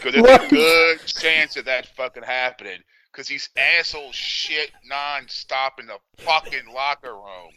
Because 0.00 0.22
there's 0.22 0.42
a 0.44 0.48
good 0.48 0.98
chance 1.06 1.56
of 1.56 1.64
that 1.66 1.86
fucking 1.96 2.22
happening. 2.22 2.78
Because 3.10 3.26
these 3.28 3.48
assholes 3.56 4.14
shit 4.14 4.70
nonstop 4.90 5.78
in 5.78 5.86
the 5.86 5.98
fucking 6.18 6.72
locker 6.72 7.12
room. 7.14 7.52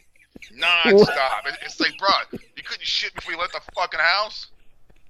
Nonstop. 0.54 1.46
It- 1.46 1.58
It's 1.62 1.80
like, 1.80 1.96
bro, 1.98 2.08
you 2.32 2.62
couldn't 2.62 2.86
shit 2.86 3.14
before 3.14 3.32
you 3.32 3.38
left 3.38 3.52
the 3.54 3.60
fucking 3.74 4.00
house? 4.00 4.46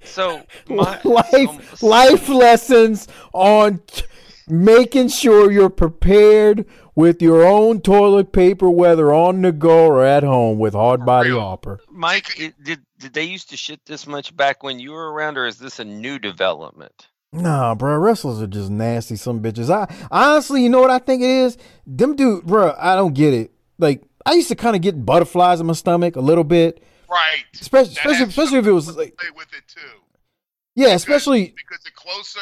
so 0.04 0.42
my 0.68 1.00
life 1.04 1.78
so- 1.78 1.86
life 1.86 2.28
lessons 2.28 3.08
on 3.32 3.78
t- 3.86 4.02
making 4.46 5.08
sure 5.08 5.50
you're 5.50 5.70
prepared 5.70 6.66
with 6.94 7.20
your 7.22 7.44
own 7.44 7.80
toilet 7.80 8.30
paper, 8.30 8.70
whether 8.70 9.12
on 9.12 9.42
the 9.42 9.52
go 9.52 9.86
or 9.86 10.04
at 10.04 10.22
home, 10.22 10.58
with 10.58 10.74
hard 10.74 11.04
body 11.04 11.30
real. 11.30 11.40
hopper. 11.40 11.80
Mike, 11.90 12.54
did 12.62 12.80
did 12.98 13.12
they 13.14 13.24
used 13.24 13.50
to 13.50 13.56
shit 13.56 13.80
this 13.86 14.06
much 14.06 14.34
back 14.36 14.62
when 14.62 14.78
you 14.78 14.92
were 14.92 15.12
around, 15.12 15.36
or 15.38 15.46
is 15.46 15.58
this 15.58 15.78
a 15.80 15.84
new 15.84 16.18
development? 16.18 17.08
Nah, 17.32 17.74
bro, 17.74 17.96
wrestlers 17.98 18.40
are 18.40 18.46
just 18.46 18.70
nasty, 18.70 19.16
some 19.16 19.42
bitches. 19.42 19.68
I 19.70 19.92
honestly, 20.10 20.62
you 20.62 20.68
know 20.68 20.80
what 20.80 20.90
I 20.90 20.98
think 20.98 21.22
it 21.22 21.28
is? 21.28 21.58
Them 21.86 22.16
dude, 22.16 22.44
bro, 22.46 22.74
I 22.78 22.96
don't 22.96 23.14
get 23.14 23.34
it. 23.34 23.50
Like, 23.78 24.02
I 24.24 24.32
used 24.34 24.48
to 24.48 24.54
kind 24.54 24.74
of 24.76 24.82
get 24.82 25.04
butterflies 25.04 25.60
in 25.60 25.66
my 25.66 25.74
stomach 25.74 26.16
a 26.16 26.20
little 26.20 26.44
bit, 26.44 26.82
Right. 27.10 27.44
especially, 27.60 27.94
That 27.94 28.06
especially, 28.06 28.28
especially 28.28 28.58
if 28.58 28.66
it 28.66 28.72
was 28.72 28.96
like, 28.96 29.16
play 29.16 29.30
with 29.36 29.52
it 29.52 29.64
too. 29.68 29.80
yeah, 30.74 30.86
Because- 30.86 31.02
especially, 31.02 31.54
because 31.56 31.82
the 31.84 31.90
closer 31.90 32.40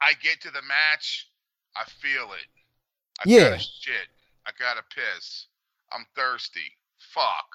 I 0.00 0.12
get 0.22 0.40
to 0.42 0.50
the 0.50 0.62
match, 0.62 1.28
I 1.76 1.84
feel 1.84 2.32
it. 2.32 2.46
I 3.20 3.22
Yeah. 3.26 3.56
shit. 3.58 4.08
I 4.46 4.50
gotta 4.58 4.82
piss. 4.94 5.46
I'm 5.92 6.06
thirsty. 6.14 6.76
Fuck. 6.98 7.46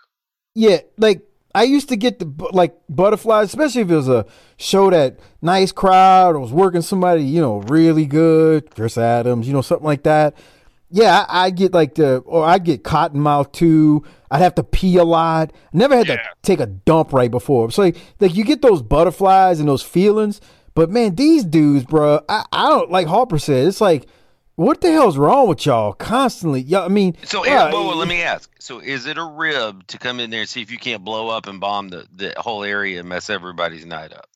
Yeah, 0.56 0.82
like 0.98 1.22
I 1.54 1.64
used 1.64 1.90
to 1.90 1.96
get 1.96 2.20
the 2.20 2.50
like 2.52 2.76
butterflies, 2.90 3.48
especially 3.48 3.82
if 3.82 3.92
it 3.92 3.96
was 3.96 4.10
a 4.10 4.26
show 4.58 4.90
that 4.90 5.20
nice 5.42 5.72
crowd 5.72 6.36
or 6.36 6.40
was 6.40 6.52
working 6.52 6.82
somebody, 6.82 7.24
you 7.24 7.42
know, 7.42 7.60
really 7.62 8.06
good, 8.06 8.74
Chris 8.74 8.98
Adams, 8.98 9.48
you 9.48 9.54
know, 9.54 9.62
something 9.62 9.86
like 9.86 10.04
that. 10.04 10.36
Yeah, 10.90 11.26
I, 11.28 11.46
I 11.46 11.50
get 11.50 11.74
like 11.74 11.96
the 11.96 12.18
or 12.20 12.46
I 12.46 12.58
get 12.58 12.84
cotton 12.84 13.20
mouth 13.20 13.52
too. 13.52 14.04
I'd 14.30 14.42
have 14.42 14.56
to 14.56 14.64
pee 14.64 14.98
a 14.98 15.04
lot. 15.04 15.52
Never 15.74 15.96
had 15.96 16.08
to 16.08 16.22
take 16.42 16.60
a 16.60 16.66
dump 16.66 17.14
right 17.14 17.32
before. 17.32 17.72
So 17.72 17.82
like, 17.82 17.98
like 18.20 18.36
you 18.36 18.44
get 18.44 18.62
those 18.62 18.82
butterflies 18.82 19.60
and 19.60 19.68
those 19.68 19.84
feelings, 19.84 20.40
but 20.74 20.90
man, 20.90 21.16
these 21.16 21.44
dudes, 21.44 21.86
bro, 21.86 22.22
I, 22.30 22.46
I 22.52 22.70
don't 22.70 22.92
like 22.92 23.08
Harper 23.08 23.40
said. 23.40 23.68
It's 23.68 23.82
like, 23.82 24.08
what 24.62 24.82
the 24.82 24.92
hell's 24.92 25.18
wrong 25.18 25.48
with 25.48 25.66
y'all? 25.66 25.94
Constantly, 25.94 26.62
Y'all, 26.62 26.86
I 26.86 26.88
mean, 26.88 27.16
So, 27.24 27.46
yeah, 27.46 27.64
Aaron, 27.64 27.74
whoa, 27.74 27.86
whoa, 27.88 27.96
let 27.98 28.08
me 28.08 28.22
ask. 28.22 28.50
So, 28.60 28.80
is 28.80 29.06
it 29.06 29.18
a 29.18 29.24
rib 29.24 29.86
to 29.88 29.98
come 29.98 30.20
in 30.20 30.30
there 30.30 30.42
and 30.42 30.50
see 30.50 30.62
if 30.62 30.72
you 30.72 30.78
can't 30.78 31.04
blow 31.04 31.30
up 31.30 31.48
and 31.48 31.60
bomb 31.60 31.90
the, 31.90 32.08
the 32.16 32.34
whole 32.38 32.64
area 32.64 33.00
and 33.00 33.10
mess 33.10 33.30
everybody's 33.30 33.86
night 33.86 34.14
up? 34.14 34.28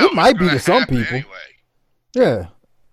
No, 0.00 0.06
It 0.06 0.14
might 0.14 0.38
be 0.38 0.46
gonna 0.46 0.58
some 0.58 0.86
people. 0.86 1.04
Anyway. 1.16 1.24
yeah. 2.14 2.46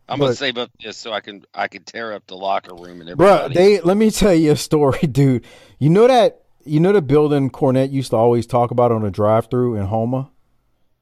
I'm 0.10 0.20
gonna 0.20 0.34
save 0.36 0.58
up 0.58 0.70
this 0.84 0.98
so 0.98 1.14
I 1.14 1.22
can 1.22 1.46
I 1.54 1.70
can 1.70 1.84
tear 1.86 2.12
up 2.12 2.28
the 2.28 2.36
locker 2.36 2.76
room 2.76 3.00
and 3.00 3.16
Bro, 3.16 3.50
they 3.54 3.80
let 3.80 3.96
me 3.96 4.12
tell 4.12 4.34
you 4.34 4.52
a 4.52 4.56
story, 4.58 5.00
dude. 5.08 5.46
You 5.80 5.90
know 5.90 6.06
that 6.08 6.42
you 6.66 6.82
know 6.82 6.92
the 6.92 7.02
building 7.02 7.50
Cornette 7.50 7.92
used 7.94 8.10
to 8.10 8.18
always 8.18 8.46
talk 8.46 8.72
about 8.72 8.92
on 8.92 9.04
the 9.04 9.10
drive-through 9.10 9.78
in 9.78 9.86
Houma. 9.88 10.30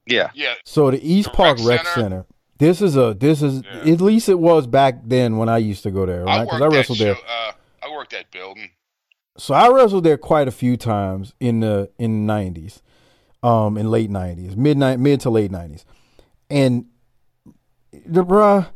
yeah. 0.05 0.29
Yeah, 0.35 0.53
So 0.63 0.91
the 0.91 0.99
East 1.01 1.31
The 1.31 1.37
Park 1.37 1.57
rec 1.59 1.67
Rec 1.67 1.85
center? 1.87 2.01
Center. 2.01 2.25
This 2.59 2.81
is 2.81 2.97
a 2.97 3.15
this 3.17 3.41
is 3.41 3.63
Yeah. 3.63 3.93
at 3.93 4.01
least 4.01 4.29
it 4.29 4.37
was 4.39 4.67
back 4.67 4.99
then 5.05 5.37
when 5.37 5.49
I 5.49 5.57
used 5.57 5.83
to 5.83 5.91
go 5.91 6.05
there, 6.05 6.25
right? 6.25 6.43
Because 6.43 6.59
worked 6.59 6.73
I 6.73 6.77
wrestled 6.77 6.97
that 6.99 7.03
there. 7.03 7.15
uh, 7.15 7.51
I 7.81 7.91
worked 7.91 8.11
that 8.11 8.29
building. 8.31 8.69
So 9.37 9.53
I 9.53 9.69
wrestled 9.69 10.03
there 10.03 10.17
quite 10.17 10.47
a 10.49 10.51
few 10.51 10.75
times 10.75 11.33
in 11.39 11.61
the 11.61 11.89
in 11.97 12.11
the 12.27 12.33
nineties, 12.33 12.81
um, 13.41 13.77
in 13.77 13.89
late 13.89 14.09
nineties, 14.09 14.57
midnight, 14.57 14.99
mid 14.99 15.21
to 15.21 15.29
late 15.29 15.51
nineties, 15.51 15.85
and 16.49 16.85
the 18.05 18.25
bruh, 18.25 18.67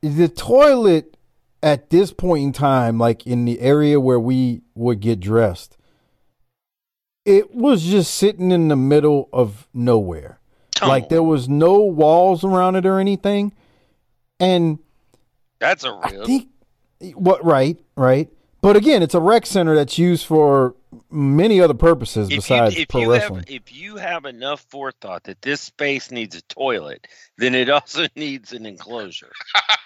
the 0.00 0.28
toilet 0.28 1.16
at 1.62 1.90
this 1.90 2.12
point 2.12 2.42
in 2.44 2.52
time, 2.52 2.98
like 2.98 3.26
in 3.26 3.44
the 3.44 3.60
area 3.60 4.00
where 4.00 4.20
we 4.20 4.62
would 4.74 5.00
get 5.00 5.20
dressed, 5.20 5.76
it 7.26 7.54
was 7.54 7.84
just 7.84 8.14
sitting 8.14 8.50
in 8.50 8.68
the 8.68 8.76
middle 8.76 9.28
of 9.34 9.68
nowhere. 9.74 10.37
Like 10.82 11.08
there 11.08 11.22
was 11.22 11.48
no 11.48 11.80
walls 11.80 12.44
around 12.44 12.76
it 12.76 12.86
or 12.86 12.98
anything, 12.98 13.52
and 14.40 14.78
That's 15.58 15.84
a 15.84 15.88
I 15.90 16.10
rib. 16.10 16.26
think 16.26 16.48
what 17.14 17.44
right, 17.44 17.76
right. 17.96 18.28
But 18.60 18.76
again, 18.76 19.02
it's 19.02 19.14
a 19.14 19.20
rec 19.20 19.46
center 19.46 19.74
that's 19.76 19.98
used 19.98 20.26
for 20.26 20.74
many 21.10 21.60
other 21.60 21.74
purposes 21.74 22.28
if 22.28 22.32
you, 22.32 22.36
besides 22.38 22.76
if 22.76 22.88
pro 22.88 23.02
you 23.02 23.12
wrestling. 23.12 23.40
have 23.40 23.50
if 23.50 23.72
you 23.74 23.96
have 23.96 24.24
enough 24.24 24.64
forethought 24.68 25.22
that 25.24 25.40
this 25.42 25.60
space 25.60 26.10
needs 26.10 26.34
a 26.36 26.42
toilet, 26.42 27.06
then 27.36 27.54
it 27.54 27.68
also 27.70 28.06
needs 28.16 28.52
an 28.52 28.66
enclosure. 28.66 29.30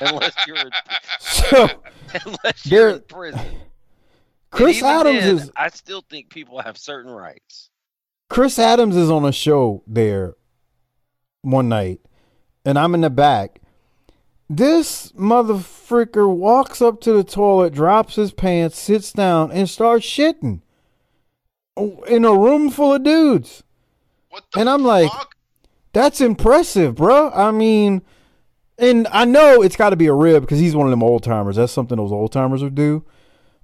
unless 0.00 0.34
you're 0.46 0.56
in, 0.56 0.70
so 1.20 1.68
unless 2.24 2.66
you're 2.66 2.88
in 2.90 3.00
prison. 3.02 3.46
Chris 4.50 4.82
Adams 4.82 5.24
then, 5.24 5.36
is 5.36 5.50
I 5.56 5.68
still 5.68 6.04
think 6.10 6.28
people 6.30 6.60
have 6.60 6.76
certain 6.76 7.10
rights. 7.10 7.70
Chris 8.28 8.58
Adams 8.58 8.96
is 8.96 9.10
on 9.10 9.24
a 9.24 9.32
show 9.32 9.82
there 9.86 10.34
one 11.42 11.68
night, 11.68 12.00
and 12.64 12.78
I'm 12.78 12.94
in 12.94 13.02
the 13.02 13.10
back. 13.10 13.60
This 14.48 15.12
motherfricker 15.12 16.28
walks 16.34 16.82
up 16.82 17.00
to 17.02 17.12
the 17.12 17.24
toilet, 17.24 17.72
drops 17.72 18.16
his 18.16 18.32
pants, 18.32 18.78
sits 18.78 19.12
down, 19.12 19.50
and 19.50 19.68
starts 19.68 20.04
shitting 20.06 20.60
in 22.06 22.24
a 22.24 22.36
room 22.36 22.70
full 22.70 22.94
of 22.94 23.02
dudes. 23.02 23.62
What 24.30 24.44
the 24.52 24.60
And 24.60 24.68
I'm 24.70 24.84
like. 24.84 25.10
That's 25.94 26.22
impressive, 26.22 26.94
bro. 26.94 27.30
I 27.32 27.50
mean, 27.50 28.00
and 28.78 29.06
I 29.12 29.26
know 29.26 29.60
it's 29.60 29.76
got 29.76 29.90
to 29.90 29.96
be 29.96 30.06
a 30.06 30.14
rib 30.14 30.42
because 30.42 30.58
he's 30.58 30.74
one 30.74 30.86
of 30.86 30.90
them 30.90 31.02
old 31.02 31.22
timers. 31.22 31.56
That's 31.56 31.72
something 31.72 31.98
those 31.98 32.12
old 32.12 32.32
timers 32.32 32.62
would 32.62 32.74
do. 32.74 33.04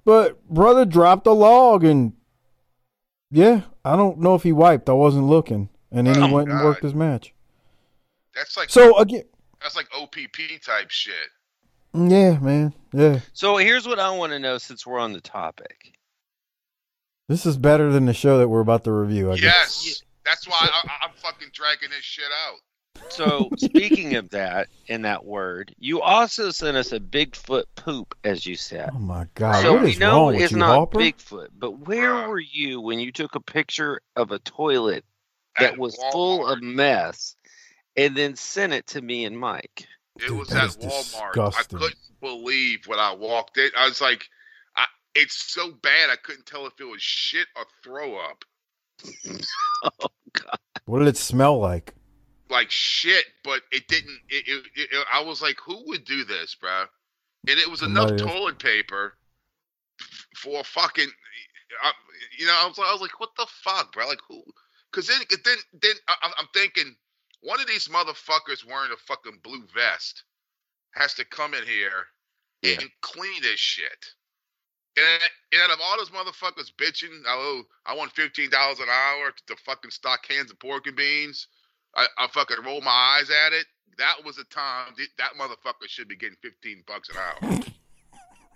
But 0.05 0.43
brother 0.47 0.85
dropped 0.85 1.25
a 1.25 1.31
log 1.31 1.83
and 1.83 2.13
yeah, 3.31 3.61
I 3.83 3.95
don't 3.95 4.19
know 4.19 4.35
if 4.35 4.43
he 4.43 4.51
wiped. 4.51 4.89
I 4.89 4.93
wasn't 4.93 5.25
looking, 5.27 5.69
and 5.91 6.05
then 6.05 6.15
he 6.21 6.29
Oh, 6.29 6.33
went 6.33 6.49
and 6.49 6.63
worked 6.63 6.83
his 6.83 6.93
match. 6.95 7.33
That's 8.39 8.57
like 8.57 8.69
So 8.69 8.97
again, 8.97 9.23
that's 9.61 9.75
like 9.75 9.87
OPP 9.95 10.61
type 10.65 10.89
shit. 10.89 11.13
yeah, 11.93 12.37
man, 12.39 12.73
yeah, 12.93 13.19
So 13.33 13.57
here's 13.57 13.87
what 13.87 13.99
I 13.99 14.09
want 14.11 14.31
to 14.31 14.39
know 14.39 14.57
since 14.57 14.85
we're 14.87 14.99
on 14.99 15.13
the 15.13 15.21
topic. 15.21 15.93
this 17.27 17.45
is 17.45 17.57
better 17.57 17.91
than 17.91 18.05
the 18.05 18.13
show 18.13 18.37
that 18.39 18.47
we're 18.47 18.61
about 18.61 18.83
to 18.85 18.91
review. 18.91 19.31
I 19.31 19.35
guess. 19.37 19.83
Yes, 19.85 20.03
that's 20.25 20.47
why 20.47 20.55
I, 20.61 20.87
I- 20.87 21.05
I'm 21.05 21.13
fucking 21.17 21.49
dragging 21.53 21.89
this 21.89 22.03
shit 22.03 22.25
out. 22.47 22.57
So 23.11 23.49
speaking 23.57 24.15
of 24.15 24.29
that 24.31 24.67
and 24.89 25.05
that 25.05 25.23
word, 25.25 25.73
you 25.79 26.01
also 26.01 26.51
sent 26.51 26.75
us 26.77 26.91
a 26.91 26.99
Bigfoot 26.99 27.63
poop, 27.75 28.13
as 28.23 28.45
you 28.45 28.55
said. 28.55 28.89
Oh 28.93 28.99
my 28.99 29.25
god, 29.35 29.61
so 29.61 29.73
what 29.73 29.83
we 29.83 29.95
know 29.95 30.11
wrong 30.11 30.33
with 30.35 30.43
it's 30.43 30.51
you, 30.51 30.57
not 30.59 30.75
Harper? 30.75 30.99
Bigfoot, 30.99 31.47
but 31.57 31.87
where 31.87 32.13
Bruh. 32.13 32.27
were 32.27 32.39
you 32.39 32.81
when 32.81 32.99
you 32.99 33.11
took 33.11 33.35
a 33.35 33.39
picture 33.39 34.01
of 34.15 34.31
a 34.31 34.39
toilet 34.39 35.05
that 35.59 35.73
At 35.73 35.77
was 35.79 35.97
full 36.11 36.45
of 36.47 36.61
mess 36.61 37.35
and 38.05 38.15
then 38.15 38.35
sent 38.35 38.73
it 38.73 38.87
to 38.87 39.01
me 39.01 39.25
and 39.25 39.37
Mike? 39.37 39.87
It 40.17 40.27
Dude, 40.27 40.37
was 40.39 40.51
at 40.51 40.69
Walmart. 40.71 41.33
disgusting. 41.33 41.77
I 41.77 41.81
couldn't 41.81 41.95
believe 42.21 42.79
when 42.87 42.99
I 42.99 43.13
walked 43.13 43.57
in. 43.57 43.69
I 43.77 43.85
was 43.87 44.01
like, 44.01 44.25
I, 44.75 44.85
it's 45.15 45.51
so 45.53 45.71
bad 45.71 46.09
I 46.09 46.15
couldn't 46.17 46.45
tell 46.45 46.65
if 46.65 46.73
it 46.79 46.83
was 46.85 47.01
shit 47.01 47.47
or 47.55 47.65
throw 47.83 48.17
up. 48.17 48.43
Oh 50.01 50.09
God! 50.33 50.59
What 50.85 50.99
did 50.99 51.07
it 51.07 51.15
smell 51.15 51.57
like? 51.57 51.93
Like 52.49 52.69
shit, 52.69 53.23
but 53.45 53.61
it 53.71 53.87
didn't. 53.87 54.19
It, 54.27 54.43
it, 54.45 54.89
it, 54.91 55.05
I 55.09 55.21
was 55.23 55.41
like, 55.41 55.55
who 55.65 55.81
would 55.87 56.03
do 56.03 56.25
this, 56.25 56.53
bro? 56.59 56.83
And 57.47 57.57
it 57.57 57.69
was 57.71 57.81
enough 57.81 58.09
Somebody- 58.09 58.29
toilet 58.29 58.59
paper 58.59 59.13
for 60.35 60.59
a 60.59 60.63
fucking. 60.65 61.07
I, 61.81 61.91
you 62.37 62.45
know, 62.45 62.55
I 62.61 62.67
was, 62.67 62.77
I 62.77 62.91
was 62.91 62.99
like, 63.01 63.17
what 63.21 63.29
the 63.37 63.47
fuck, 63.63 63.93
bro? 63.93 64.05
Like 64.07 64.19
who? 64.27 64.43
Because 64.91 65.07
then, 65.07 65.19
then, 65.45 65.57
then 65.81 65.93
I, 66.09 66.15
I'm- 66.23 66.33
I'm 66.37 66.47
thinking 66.53 66.93
one 67.41 67.59
of 67.59 67.67
these 67.67 67.87
motherfuckers 67.87 68.65
wearing 68.65 68.91
a 68.91 68.97
fucking 68.97 69.39
blue 69.43 69.63
vest 69.73 70.23
has 70.91 71.13
to 71.15 71.25
come 71.25 71.53
in 71.53 71.63
here 71.65 72.05
Yeah. 72.61 72.77
and 72.81 72.89
clean 73.01 73.41
this 73.41 73.59
shit. 73.59 74.05
And, 74.97 75.21
and 75.53 75.61
out 75.61 75.71
of 75.71 75.79
all 75.81 75.97
those 75.97 76.09
motherfuckers 76.09 76.73
bitching, 76.77 77.21
oh, 77.27 77.63
I 77.85 77.95
want 77.95 78.11
fifteen 78.11 78.49
dollars 78.49 78.79
an 78.79 78.89
hour 78.89 79.31
to 79.47 79.55
fucking 79.65 79.91
stock 79.91 80.23
cans 80.27 80.51
of 80.51 80.59
pork 80.59 80.87
and 80.87 80.95
beans. 80.95 81.47
I, 81.95 82.05
I 82.17 82.27
fucking 82.27 82.57
roll 82.65 82.81
my 82.81 83.17
eyes 83.19 83.29
at 83.29 83.53
it. 83.53 83.65
That 83.97 84.15
was 84.25 84.35
the 84.37 84.43
time 84.45 84.93
th- 84.97 85.09
that 85.17 85.33
motherfucker 85.39 85.87
should 85.87 86.07
be 86.07 86.15
getting 86.17 86.37
fifteen 86.41 86.83
bucks 86.87 87.09
an 87.09 87.17
hour. 87.17 87.59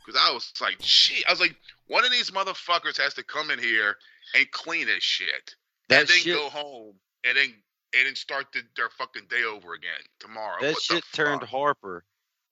Because 0.06 0.22
I 0.22 0.34
was 0.34 0.52
like, 0.60 0.76
shit. 0.82 1.24
I 1.30 1.32
was 1.32 1.40
like, 1.40 1.56
one 1.88 2.04
of 2.04 2.12
these 2.12 2.30
motherfuckers 2.32 3.00
has 3.02 3.14
to 3.14 3.24
come 3.24 3.50
in 3.50 3.58
here 3.58 3.96
and 4.36 4.52
clean 4.52 4.86
this 4.88 5.02
shit, 5.02 5.56
That 5.88 6.02
and 6.02 6.10
then 6.10 6.18
shit, 6.18 6.36
go 6.36 6.50
home 6.50 6.96
and 7.24 7.38
then 7.38 7.54
and 7.98 8.08
then 8.08 8.16
start 8.16 8.48
the, 8.54 8.62
their 8.76 8.89
fucking 8.89 9.24
day 9.30 9.44
over 9.44 9.74
again 9.74 9.91
tomorrow. 10.20 10.58
that 10.62 10.74
What 10.74 10.82
shit 10.82 11.04
turned? 11.14 11.44
Harper 11.44 12.04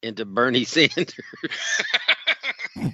into 0.03 0.25
Bernie 0.25 0.63
Sanders. 0.65 1.13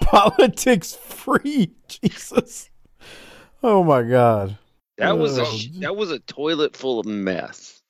Politics 0.00 0.94
free, 0.94 1.72
Jesus. 1.88 2.70
Oh 3.62 3.82
my 3.84 4.02
god. 4.02 4.56
That 4.96 5.18
was 5.18 5.38
a 5.38 5.42
Oh. 5.42 5.58
that 5.80 5.96
was 5.96 6.10
a 6.10 6.18
toilet 6.20 6.76
full 6.76 6.98
of 7.00 7.06
mess. 7.06 7.80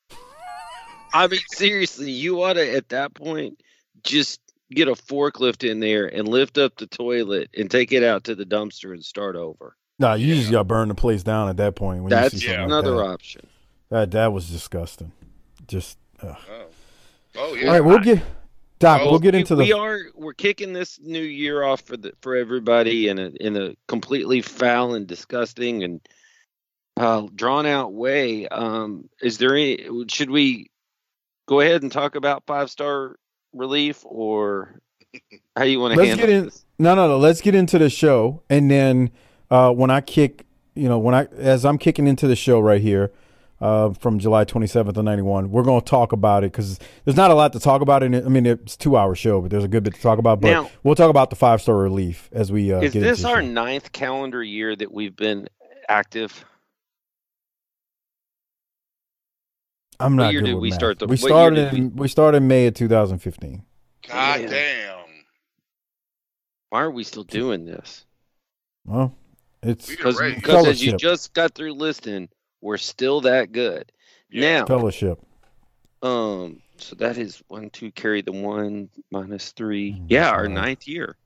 I 1.15 1.27
mean, 1.27 1.41
seriously, 1.53 2.11
you 2.11 2.43
ought 2.43 2.55
to 2.55 2.75
at 2.77 2.91
that 2.91 3.15
point 3.15 3.63
just 4.05 4.41
get 4.71 4.89
a 4.89 4.93
forklift 4.93 5.69
in 5.69 5.81
there 5.81 6.07
and 6.07 6.29
lift 6.29 6.59
up 6.59 6.77
the 6.77 6.87
toilet 6.87 7.49
and 7.57 7.71
take 7.71 7.93
it 7.93 8.05
out 8.05 8.25
to 8.25 8.35
the 8.35 8.45
dumpster 8.45 8.93
and 8.93 9.03
start 9.03 9.35
over. 9.35 9.75
Nah, 9.99 10.15
you 10.15 10.35
just 10.37 10.51
got 10.51 10.59
to 10.59 10.65
burn 10.65 10.89
the 10.89 10.95
place 10.95 11.23
down 11.23 11.49
at 11.49 11.57
that 11.57 11.75
point. 11.75 12.03
When 12.03 12.11
you 12.13 12.17
That's 12.17 12.47
like 12.47 12.59
another 12.59 12.93
that. 12.97 13.03
option. 13.03 13.47
That 13.91 14.11
that 14.13 14.33
was 14.33 14.49
disgusting. 14.49 15.13
Just 15.67 15.99
ugh. 16.23 16.37
Oh, 16.49 16.65
oh 17.37 17.55
yeah. 17.55 17.67
all 17.69 17.73
right. 17.73 17.81
We'll 17.81 17.99
get 17.99 18.23
Doc. 18.79 19.01
Oh, 19.03 19.11
we'll 19.11 19.19
get 19.19 19.35
into 19.35 19.57
we 19.57 19.65
the. 19.65 19.75
We 19.75 19.79
are 19.81 19.99
we're 20.15 20.35
kicking 20.35 20.73
this 20.73 21.01
new 21.03 21.23
year 21.23 21.63
off 21.65 21.81
for 21.81 21.97
the 21.97 22.13
for 22.21 22.37
everybody 22.37 23.09
in 23.09 23.19
a 23.19 23.29
in 23.41 23.57
a 23.57 23.75
completely 23.89 24.41
foul 24.41 24.95
and 24.95 25.07
disgusting 25.07 25.83
and 25.83 26.01
uh, 26.97 27.27
drawn 27.35 27.67
out 27.67 27.93
way. 27.93 28.47
Um, 28.49 29.09
is 29.21 29.39
there 29.39 29.55
any? 29.57 29.85
Should 30.09 30.31
we 30.31 30.71
go 31.47 31.61
ahead 31.61 31.83
and 31.83 31.91
talk 31.91 32.15
about 32.15 32.45
five 32.47 32.71
star 32.71 33.17
relief 33.53 34.03
or 34.05 34.81
how 35.57 35.65
you 35.65 35.81
want 35.81 35.95
to 35.95 35.99
Let's 35.99 36.09
handle 36.11 36.27
get 36.27 36.37
in- 36.37 36.45
this? 36.45 36.65
No, 36.79 36.95
no, 36.95 37.09
no. 37.09 37.19
Let's 37.19 37.41
get 37.41 37.57
into 37.57 37.79
the 37.79 37.91
show, 37.91 38.43
and 38.49 38.71
then 38.71 39.11
uh, 39.51 39.73
when 39.73 39.91
I 39.91 40.01
kick, 40.01 40.45
you 40.75 40.89
know, 40.89 40.99
when 40.99 41.15
I 41.15 41.27
as 41.37 41.65
I'm 41.65 41.79
kicking 41.79 42.07
into 42.07 42.27
the 42.29 42.37
show 42.37 42.61
right 42.61 42.81
here, 42.81 43.11
uh, 43.61 43.93
from 43.95 44.21
July 44.21 44.45
27th 44.45 44.97
of 44.97 45.05
91. 45.05 45.51
We're 45.51 45.65
going 45.65 45.81
to 45.81 45.85
talk 45.85 46.13
about 46.13 46.45
it 46.45 46.53
because 46.53 46.79
there's 47.05 47.17
not 47.17 47.33
a 47.33 47.35
lot 47.35 47.53
to 47.55 47.59
talk 47.59 47.81
about. 47.81 48.05
In 48.05 48.15
it. 48.15 48.25
I 48.25 48.29
mean, 48.29 48.47
it's 48.47 48.77
a 48.77 48.79
two 48.79 48.97
hour 48.97 49.17
show, 49.17 49.41
but 49.41 49.51
there's 49.51 49.65
a 49.65 49.69
good 49.69 49.83
bit 49.83 49.95
to 49.95 50.01
talk 50.01 50.21
about. 50.21 50.41
But 50.41 50.51
Now- 50.53 50.71
we'll 50.85 50.95
talk 50.95 51.11
about 51.11 51.31
the 51.31 51.35
five 51.37 51.61
star 51.61 51.75
relief 51.77 52.29
as 52.33 52.53
we 52.53 52.73
uh, 52.73 52.81
Is 52.83 52.93
get 52.93 53.01
this 53.01 53.19
into 53.19 53.23
the 53.23 53.29
our 53.35 53.43
show. 53.43 53.49
ninth 53.49 53.91
calendar 53.91 54.45
year 54.45 54.77
that 54.77 54.93
we've 54.93 55.17
been 55.17 55.49
active? 55.89 56.45
I'm 60.01 60.17
what 60.17 60.23
not 60.25 60.33
year 60.33 60.41
good 60.43 60.47
did 60.47 60.55
with 60.55 60.63
we 60.63 60.71
math. 60.71 60.79
start 60.79 60.99
the- 61.01 61.07
we 61.09 61.17
started 61.17 61.75
in 61.75 61.97
we 61.97 62.07
started 62.09 62.37
in 62.39 62.47
May 62.49 62.67
of 62.69 62.75
2015. 62.75 63.65
God 64.09 64.41
Yeah. 64.43 64.47
damn. 64.47 64.99
Why 66.71 66.83
are 66.83 66.91
we 66.91 67.03
still 67.03 67.25
doing 67.25 67.65
this? 67.65 68.05
Well, 68.85 69.15
it's 69.63 69.87
Because 69.89 70.19
because 70.19 70.67
as 70.67 70.83
you 70.85 70.97
just 70.97 71.35
got 71.35 71.55
through 71.55 71.75
listing, 71.75 72.29
we're 72.61 72.77
still 72.77 73.21
that 73.23 73.53
good. 73.53 73.91
Now, 74.31 74.67
fellowship. 74.67 75.19
um, 76.03 76.61
so 76.77 76.95
that 76.97 77.17
is 77.19 77.43
one, 77.49 77.71
two, 77.71 77.91
carry 77.93 78.23
the 78.23 78.33
one 78.33 78.89
minus 79.11 79.53
three. 79.53 79.93
Mm, 79.95 80.07
Yeah, 80.09 80.31
our 80.31 80.49
ninth 80.49 80.87
year. 80.87 81.17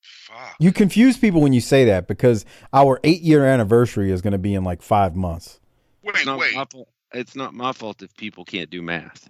Fuck. 0.00 0.56
You 0.58 0.72
confuse 0.72 1.16
people 1.16 1.40
when 1.40 1.52
you 1.52 1.60
say 1.60 1.84
that 1.86 2.06
because 2.08 2.44
our 2.72 2.98
eight 3.04 3.22
year 3.22 3.44
anniversary 3.44 4.10
is 4.10 4.22
going 4.22 4.32
to 4.32 4.38
be 4.38 4.54
in 4.54 4.64
like 4.64 4.82
five 4.82 5.14
months. 5.14 5.60
It's 6.04 6.14
Wait, 6.18 6.26
not 6.26 6.38
wait. 6.38 6.54
my 6.54 6.64
fault. 6.64 6.88
It's 7.12 7.36
not 7.36 7.54
my 7.54 7.72
fault 7.72 8.02
if 8.02 8.16
people 8.16 8.44
can't 8.44 8.70
do 8.70 8.80
math. 8.82 9.28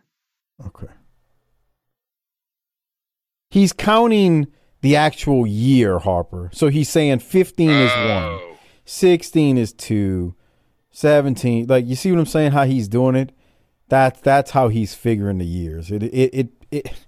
Okay. 0.66 0.86
He's 3.50 3.72
counting 3.72 4.46
the 4.82 4.96
actual 4.96 5.46
year, 5.46 5.98
Harper. 5.98 6.50
So 6.52 6.68
he's 6.68 6.88
saying 6.88 7.20
15 7.20 7.70
is 7.70 7.90
oh. 7.94 8.08
one, 8.08 8.22
Oh. 8.24 8.58
16 8.84 9.56
is 9.58 9.72
two, 9.72 10.34
17. 10.90 11.66
Like 11.66 11.86
you 11.86 11.96
see 11.96 12.10
what 12.12 12.20
I'm 12.20 12.26
saying? 12.26 12.52
How 12.52 12.64
he's 12.64 12.88
doing 12.88 13.16
it. 13.16 13.32
That's 13.88 14.20
that's 14.20 14.50
how 14.52 14.68
he's 14.68 14.94
figuring 14.94 15.38
the 15.38 15.46
years. 15.46 15.90
It 15.90 16.02
it 16.02 16.34
it. 16.34 16.48
it 16.70 17.06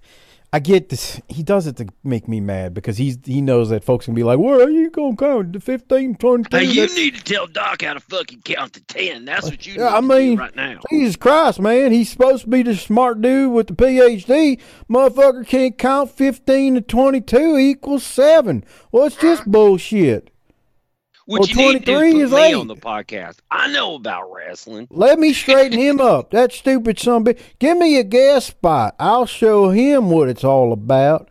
I 0.55 0.59
get 0.59 0.87
this. 0.87 1.19
He 1.27 1.43
does 1.43 1.67
it 1.67 1.75
to 1.75 1.87
make 2.05 2.29
me 2.29 2.39
mad 2.39 2.73
because 2.73 2.95
he's 2.97 3.17
he 3.25 3.41
knows 3.41 3.71
that 3.71 3.83
folks 3.83 4.05
can 4.05 4.13
be 4.13 4.23
like, 4.23 4.39
"Where 4.39 4.61
are 4.61 4.69
you 4.69 4.89
gonna 4.89 5.13
count 5.17 5.51
the 5.51 5.59
15, 5.59 6.15
22?" 6.15 6.55
Hey, 6.55 6.63
you 6.63 6.75
That's- 6.75 6.95
need 6.95 7.15
to 7.15 7.23
tell 7.25 7.45
Doc 7.45 7.81
how 7.81 7.93
to 7.95 7.99
fucking 7.99 8.41
count 8.45 8.71
to 8.71 8.81
ten. 8.85 9.25
That's 9.25 9.49
what 9.49 9.67
you 9.67 9.85
I 9.85 9.95
to 9.99 10.01
mean, 10.01 10.35
do 10.37 10.41
right 10.41 10.55
now. 10.55 10.79
Jesus 10.89 11.17
Christ, 11.17 11.59
man. 11.59 11.91
He's 11.91 12.09
supposed 12.09 12.45
to 12.45 12.49
be 12.49 12.63
the 12.63 12.73
smart 12.73 13.21
dude 13.21 13.51
with 13.51 13.67
the 13.67 13.73
PhD. 13.73 14.57
Motherfucker 14.89 15.45
can't 15.45 15.77
count 15.77 16.09
15 16.11 16.75
to 16.75 16.81
22 16.81 17.57
equals 17.57 18.03
7. 18.03 18.63
Well, 18.93 19.07
it's 19.07 19.17
just 19.17 19.45
bullshit. 19.51 20.31
What 21.25 21.39
Well, 21.41 21.49
you 21.49 21.55
need 21.55 21.79
to 21.79 21.85
do 21.85 21.93
23 21.93 22.21
is 22.21 22.25
is 22.27 22.31
me 22.31 22.43
eight. 22.43 22.53
on 22.53 22.67
the 22.67 22.75
podcast. 22.75 23.37
I 23.49 23.71
know 23.71 23.95
about 23.95 24.31
wrestling. 24.31 24.87
Let 24.91 25.17
me 25.17 25.33
straighten 25.33 25.79
him 25.79 25.99
up. 25.99 26.29
That 26.31 26.51
stupid 26.51 26.99
son 26.99 27.21
of 27.23 27.27
a 27.27 27.33
bitch. 27.33 27.39
Give 27.57 27.77
me 27.77 27.97
a 27.97 28.03
guest 28.03 28.47
spot. 28.47 28.95
I'll 28.99 29.25
show 29.25 29.69
him 29.71 30.11
what 30.11 30.29
it's 30.29 30.43
all 30.43 30.71
about. 30.71 31.29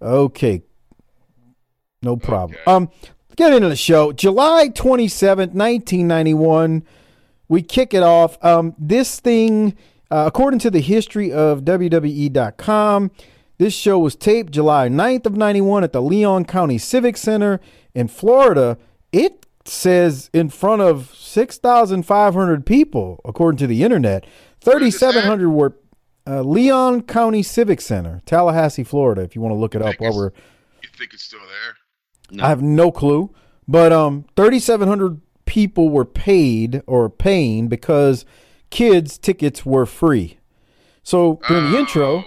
Okay. 0.00 0.62
No 2.02 2.16
problem. 2.16 2.58
Okay. 2.62 2.70
Um, 2.70 2.90
get 3.36 3.52
into 3.52 3.68
the 3.68 3.76
show. 3.76 4.12
July 4.12 4.70
27th, 4.70 5.52
1991. 5.52 6.82
We 7.48 7.62
kick 7.62 7.92
it 7.92 8.02
off. 8.02 8.42
Um, 8.44 8.74
this 8.78 9.20
thing, 9.20 9.76
uh, 10.10 10.24
according 10.26 10.60
to 10.60 10.70
the 10.70 10.80
history 10.80 11.30
of 11.30 11.60
WWE.com, 11.62 13.10
this 13.58 13.74
show 13.74 13.98
was 13.98 14.16
taped 14.16 14.52
July 14.52 14.88
9th 14.88 15.26
of 15.26 15.36
91 15.36 15.84
at 15.84 15.92
the 15.92 16.02
Leon 16.02 16.44
County 16.46 16.78
Civic 16.78 17.16
Center 17.16 17.60
in 17.94 18.08
Florida. 18.08 18.78
It 19.16 19.46
says 19.64 20.28
in 20.32 20.50
front 20.50 20.82
of 20.82 21.14
6,500 21.14 22.66
people, 22.66 23.20
according 23.24 23.58
to 23.58 23.66
the 23.66 23.82
internet. 23.82 24.24
is 24.24 24.30
this 24.60 25.02
at? 25.02 25.12
3,700 25.12 25.50
were 25.50 25.76
uh, 26.26 26.42
Leon 26.42 27.02
County 27.02 27.42
Civic 27.42 27.80
Center, 27.80 28.20
Tallahassee, 28.26 28.84
Florida, 28.84 29.22
if 29.22 29.34
you 29.34 29.40
want 29.40 29.52
to 29.52 29.56
look 29.58 29.74
it 29.74 29.80
up 29.82 29.94
while 29.98 30.14
we're 30.14 30.32
You 30.82 30.88
think 30.98 31.14
it's 31.14 31.22
still 31.22 31.40
there? 31.40 31.76
No. 32.30 32.44
I 32.44 32.48
have 32.48 32.60
no 32.62 32.90
clue. 32.92 33.32
But 33.66 33.92
um, 33.92 34.26
3,700 34.36 35.20
people 35.46 35.88
were 35.88 36.04
paid 36.04 36.82
or 36.86 37.08
paying 37.08 37.68
because 37.68 38.24
kids' 38.70 39.16
tickets 39.18 39.64
were 39.64 39.86
free. 39.86 40.38
So 41.02 41.40
during 41.48 41.70
the 41.72 41.78
intro, 41.78 42.18
Oh. 42.18 42.24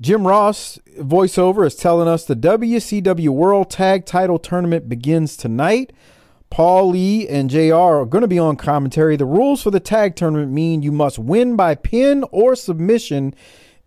Jim 0.00 0.26
Ross 0.26 0.78
voiceover 0.98 1.66
is 1.66 1.74
telling 1.74 2.08
us 2.08 2.24
the 2.24 2.34
WCW 2.34 3.28
World 3.28 3.68
Tag 3.68 4.06
Title 4.06 4.38
Tournament 4.38 4.88
begins 4.88 5.36
tonight. 5.36 5.92
Paul 6.48 6.90
Lee 6.90 7.28
and 7.28 7.50
JR 7.50 7.74
are 7.74 8.06
going 8.06 8.22
to 8.22 8.28
be 8.28 8.38
on 8.38 8.56
commentary. 8.56 9.16
The 9.16 9.26
rules 9.26 9.62
for 9.62 9.70
the 9.70 9.78
tag 9.78 10.16
tournament 10.16 10.52
mean 10.52 10.82
you 10.82 10.90
must 10.90 11.18
win 11.18 11.54
by 11.54 11.74
pin 11.74 12.24
or 12.32 12.56
submission. 12.56 13.34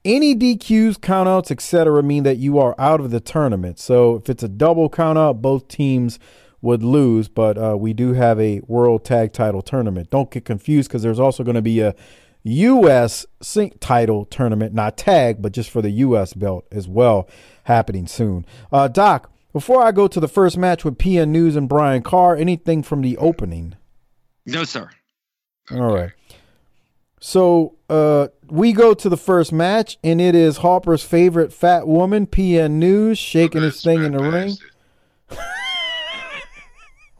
Any 0.05 0.36
DQs, 0.36 0.97
countouts, 0.99 1.49
etc., 1.49 2.03
mean 2.03 2.24
that 2.24 2.38
you 2.38 2.59
are 2.59 2.76
out 2.78 2.99
of 2.99 3.09
the 3.09 3.20
tournament. 3.20 3.80
So 3.80 4.16
if 4.18 4.30
it's 4.30 4.43
a 4.43 4.47
double 4.47 4.91
countout, 4.91 5.41
both 5.41 5.68
teams 5.68 6.20
would 6.61 6.84
lose. 6.84 7.28
But 7.28 7.57
uh, 7.57 7.76
we 7.76 7.91
do 7.91 8.14
have 8.14 8.39
a 8.39 8.61
World 8.68 9.03
Tag 9.03 9.34
Title 9.34 9.64
Tournament. 9.64 10.11
Don't 10.11 10.30
get 10.30 10.45
confused 10.45 10.89
because 10.89 11.01
there's 11.01 11.20
also 11.20 11.43
going 11.43 11.55
to 11.55 11.61
be 11.61 11.80
a 11.80 11.95
U.S. 12.43 13.25
sync 13.41 13.79
title 13.79 14.25
tournament, 14.25 14.73
not 14.73 14.97
tag, 14.97 15.41
but 15.41 15.53
just 15.53 15.69
for 15.69 15.81
the 15.81 15.91
U.S. 15.91 16.33
belt 16.33 16.65
as 16.71 16.87
well, 16.87 17.27
happening 17.63 18.05
soon. 18.05 18.45
Uh, 18.71 18.87
Doc, 18.87 19.31
before 19.53 19.81
I 19.83 19.91
go 19.91 20.07
to 20.07 20.19
the 20.19 20.27
first 20.27 20.57
match 20.57 20.83
with 20.83 20.97
PN 20.97 21.29
News 21.29 21.55
and 21.55 21.69
Brian 21.69 22.01
Carr, 22.01 22.35
anything 22.35 22.83
from 22.83 23.01
the 23.01 23.17
opening? 23.17 23.75
No, 24.45 24.63
sir. 24.63 24.89
All 25.71 25.93
right. 25.93 26.11
So 27.19 27.75
uh, 27.87 28.27
we 28.49 28.73
go 28.73 28.93
to 28.93 29.07
the 29.07 29.15
first 29.15 29.53
match, 29.53 29.97
and 30.03 30.19
it 30.19 30.35
is 30.35 30.57
Harper's 30.57 31.03
favorite 31.03 31.53
fat 31.53 31.87
woman, 31.87 32.27
PN 32.27 32.71
News, 32.71 33.17
shaking 33.17 33.61
his 33.61 33.81
thing 33.81 34.03
in 34.03 34.11
the 34.11 34.19
ring. 34.19 34.57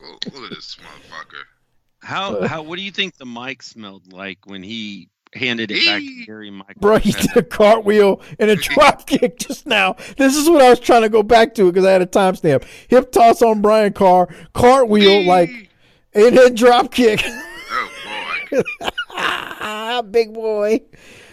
look 0.02 0.28
at 0.28 0.50
this 0.50 0.76
motherfucker. 0.76 1.44
How 2.02 2.46
how 2.48 2.62
what 2.64 2.76
do 2.76 2.82
you 2.82 2.92
think 2.92 3.16
the 3.16 3.26
mic 3.26 3.64
smelled 3.64 4.12
like 4.12 4.40
when 4.46 4.62
he 4.62 5.10
handed 5.36 5.72
it 5.72 5.86
back 5.86 6.02
to 6.02 6.26
Gary 6.26 6.52
Michael? 6.52 6.74
Bro, 6.80 6.98
he 7.00 7.12
did 7.12 7.36
a 7.38 7.44
cartwheel 7.44 8.22
and 8.40 8.50
a 8.50 8.56
drop 8.56 9.08
kick 9.08 9.40
just 9.40 9.66
now. 9.66 9.96
This 10.18 10.36
is 10.36 10.50
what 10.50 10.62
I 10.62 10.70
was 10.70 10.80
trying 10.80 11.02
to 11.04 11.10
go 11.10 11.24
back 11.24 11.56
to 11.56 11.66
because 11.72 11.86
I 11.86 11.92
had 11.92 12.02
a 12.02 12.06
timestamp. 12.06 12.64
Hip 12.90 13.12
toss 13.12 13.42
on 13.42 13.62
Brian 13.62 13.94
Carr, 13.94 14.28
cartwheel 14.54 15.26
like, 15.26 15.70
and 16.14 16.38
then 16.38 16.56
drop 16.56 16.92
kick. 16.92 17.24
Oh 17.76 17.90
boy. 19.10 20.02
Big 20.12 20.34
boy. 20.34 20.80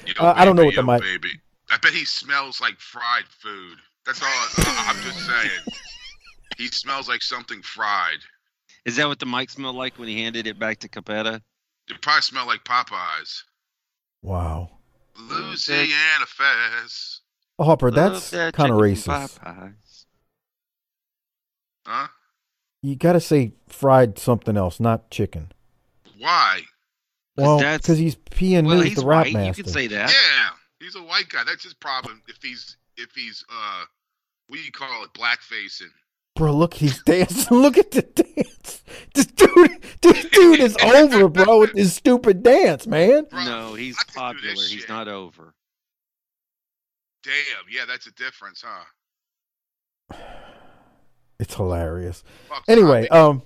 Yo, 0.07 0.25
Uh, 0.25 0.33
I 0.37 0.45
don't 0.45 0.57
know 0.57 0.63
baby, 0.63 0.77
what 0.79 1.01
the 1.01 1.07
mic- 1.07 1.23
Baby. 1.23 1.41
I 1.71 1.77
bet 1.79 1.93
he 1.93 2.05
smells 2.07 2.61
like 2.61 2.79
fried 2.79 3.25
food. 3.41 3.77
That's 4.07 4.23
all. 4.23 4.29
I, 4.29 4.87
I'm 4.89 5.03
just 5.05 5.27
saying. 5.27 5.77
He 6.57 6.69
smells 6.69 7.09
like 7.09 7.23
something 7.23 7.61
fried. 7.63 8.19
Is 8.87 8.97
that 8.97 9.07
what 9.07 9.19
the 9.19 9.27
mic 9.27 9.51
smelled 9.51 9.77
like 9.77 9.99
when 9.99 10.09
he 10.09 10.23
handed 10.23 10.47
it 10.47 10.59
back 10.59 10.79
to 10.81 10.89
Cappetta? 10.89 11.43
It 11.89 12.01
probably 12.01 12.23
smelled 12.23 12.49
like 12.49 12.65
Popeyes. 12.65 13.43
Wow. 14.23 14.71
Louisiana 15.19 16.27
Fest. 16.27 17.21
Harper, 17.61 17.91
Love 17.91 18.13
that's 18.15 18.31
that 18.31 18.55
kind 18.55 18.73
of 18.73 18.79
racist. 18.79 19.39
Popeyes. 19.39 20.05
Huh? 21.87 22.09
You 22.83 22.97
got 22.97 23.13
to 23.13 23.21
say 23.21 23.53
fried 23.69 24.19
something 24.19 24.57
else, 24.57 24.81
not 24.81 25.11
chicken. 25.11 25.53
Why? 26.19 26.63
Well, 27.37 27.59
that's- 27.59 27.81
because 27.83 27.99
he's 27.99 28.17
PN 28.17 28.67
Well, 28.67 28.77
News, 28.79 28.89
he's 28.89 28.99
the 28.99 29.07
rap 29.07 29.27
white. 29.27 29.35
master. 29.35 29.61
You 29.61 29.65
can 29.65 29.73
say 29.73 29.87
that. 29.89 30.11
Yeah, 30.11 30.49
he's 30.79 30.95
a 30.97 31.03
white 31.03 31.29
guy. 31.29 31.45
That's 31.45 31.65
his 31.65 31.75
problem. 31.75 32.23
If 32.29 32.39
he's 32.43 32.77
if 32.97 33.11
he's 33.15 33.45
uh, 33.51 33.85
what 34.49 34.57
do 34.57 34.63
you 34.63 34.73
call 34.73 35.05
it? 35.05 35.13
Blackfacing. 35.15 35.93
Bro, 36.41 36.53
look, 36.53 36.73
he's 36.73 37.03
dancing. 37.03 37.59
look 37.59 37.77
at 37.77 37.91
the 37.91 38.01
dance. 38.01 38.83
This 39.15 39.27
dude, 39.27 39.79
this 40.01 40.25
dude 40.31 40.61
is 40.61 40.75
over, 40.83 41.29
bro, 41.29 41.61
with 41.61 41.75
this 41.75 41.93
stupid 41.93 42.43
dance, 42.43 42.87
man. 42.87 43.25
Bro, 43.25 43.45
no, 43.45 43.75
he's 43.75 43.99
I 43.99 44.05
could 44.05 44.15
do 44.15 44.19
popular. 44.21 44.55
He's 44.55 44.71
shit. 44.71 44.89
not 44.89 45.07
over. 45.07 45.53
Damn. 47.23 47.35
Yeah, 47.71 47.83
that's 47.87 48.07
a 48.07 48.13
difference, 48.13 48.65
huh? 48.67 50.17
It's 51.39 51.55
hilarious. 51.55 52.25
Fuck, 52.49 52.65
Anyway, 52.69 53.07
um, 53.09 53.43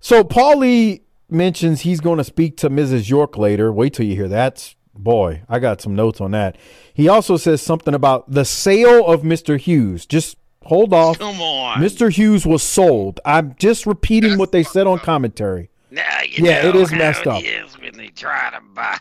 so 0.00 0.24
Paul 0.24 0.60
Lee 0.60 1.02
mentions 1.28 1.82
he's 1.82 2.00
going 2.00 2.16
to 2.16 2.24
speak 2.24 2.56
to 2.58 2.70
Mrs. 2.70 3.10
York 3.10 3.36
later. 3.36 3.70
Wait 3.70 3.92
till 3.92 4.06
you 4.06 4.16
hear 4.16 4.28
that. 4.28 4.74
Boy, 4.94 5.42
I 5.50 5.58
got 5.58 5.82
some 5.82 5.94
notes 5.94 6.22
on 6.22 6.30
that. 6.30 6.56
He 6.94 7.08
also 7.08 7.36
says 7.36 7.60
something 7.60 7.92
about 7.92 8.30
the 8.30 8.46
sale 8.46 9.06
of 9.06 9.20
Mr. 9.20 9.58
Hughes. 9.58 10.06
Just 10.06 10.36
hold 10.66 10.92
off. 10.92 11.18
Come 11.18 11.40
on. 11.40 11.78
Mr. 11.78 12.10
Hughes 12.12 12.44
was 12.46 12.62
sold. 12.62 13.20
I'm 13.24 13.54
just 13.58 13.86
repeating 13.86 14.30
That's 14.30 14.38
what 14.40 14.52
they 14.52 14.62
said 14.62 14.86
on 14.86 14.98
fucked 14.98 15.02
up. 15.02 15.06
commentary. 15.06 15.70
Now 15.90 16.02
you 16.28 16.44
Yeah, 16.44 16.66
it 16.68 16.74
know 16.74 16.80
is 16.80 16.90
how 16.90 16.98
messed 16.98 17.20
it 17.22 17.26
up. 17.28 17.42
is 17.42 17.78
when 17.80 17.96
they 17.96 18.08
try 18.08 18.50
to 18.50 18.60
buy. 18.74 18.98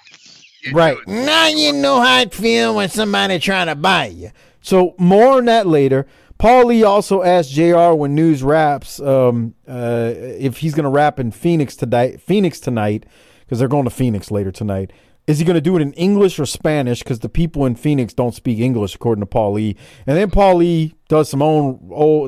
You 0.64 0.72
Right. 0.74 0.98
Now 1.08 1.48
you 1.48 1.74
know 1.74 2.00
how 2.02 2.22
it 2.22 2.34
feel 2.34 2.76
when 2.76 2.90
somebody 2.90 3.38
trying 3.40 3.68
to 3.68 3.76
buy 3.76 4.08
you. 4.08 4.32
So 4.62 4.96
more 4.98 5.38
on 5.38 5.46
that 5.46 5.68
later. 5.68 6.08
Paul 6.38 6.66
Lee 6.66 6.84
also 6.84 7.24
asked 7.24 7.52
JR 7.52 7.94
when 7.94 8.14
news 8.14 8.44
raps 8.44 9.00
um, 9.00 9.56
uh, 9.68 10.12
if 10.16 10.58
he's 10.58 10.74
going 10.76 10.84
to 10.84 10.90
rap 10.90 11.20
in 11.20 11.32
Phoenix 11.32 11.76
tonight. 11.76 12.20
Phoenix 12.20 12.60
tonight 12.60 13.06
because 13.42 13.60
they're 13.60 13.68
going 13.68 13.86
to 13.86 13.90
Phoenix 13.90 14.32
later 14.32 14.52
tonight. 14.52 14.92
Is 15.28 15.40
he 15.40 15.46
going 15.46 15.56
to 15.56 15.62
do 15.62 15.76
it 15.76 15.82
in 15.82 15.94
English 15.94 16.38
or 16.40 16.46
Spanish? 16.46 17.00
Because 17.00 17.20
the 17.20 17.30
people 17.30 17.66
in 17.66 17.76
Phoenix 17.76 18.14
don't 18.14 18.36
speak 18.36 18.60
English, 18.60 18.96
according 18.96 19.22
to 19.22 19.26
Paul 19.26 19.54
Lee. 19.54 19.76
And 20.06 20.16
then 20.16 20.30
Paul 20.30 20.58
Lee 20.58 20.94
does 21.08 21.30
some 21.30 21.42
own, 21.42 21.80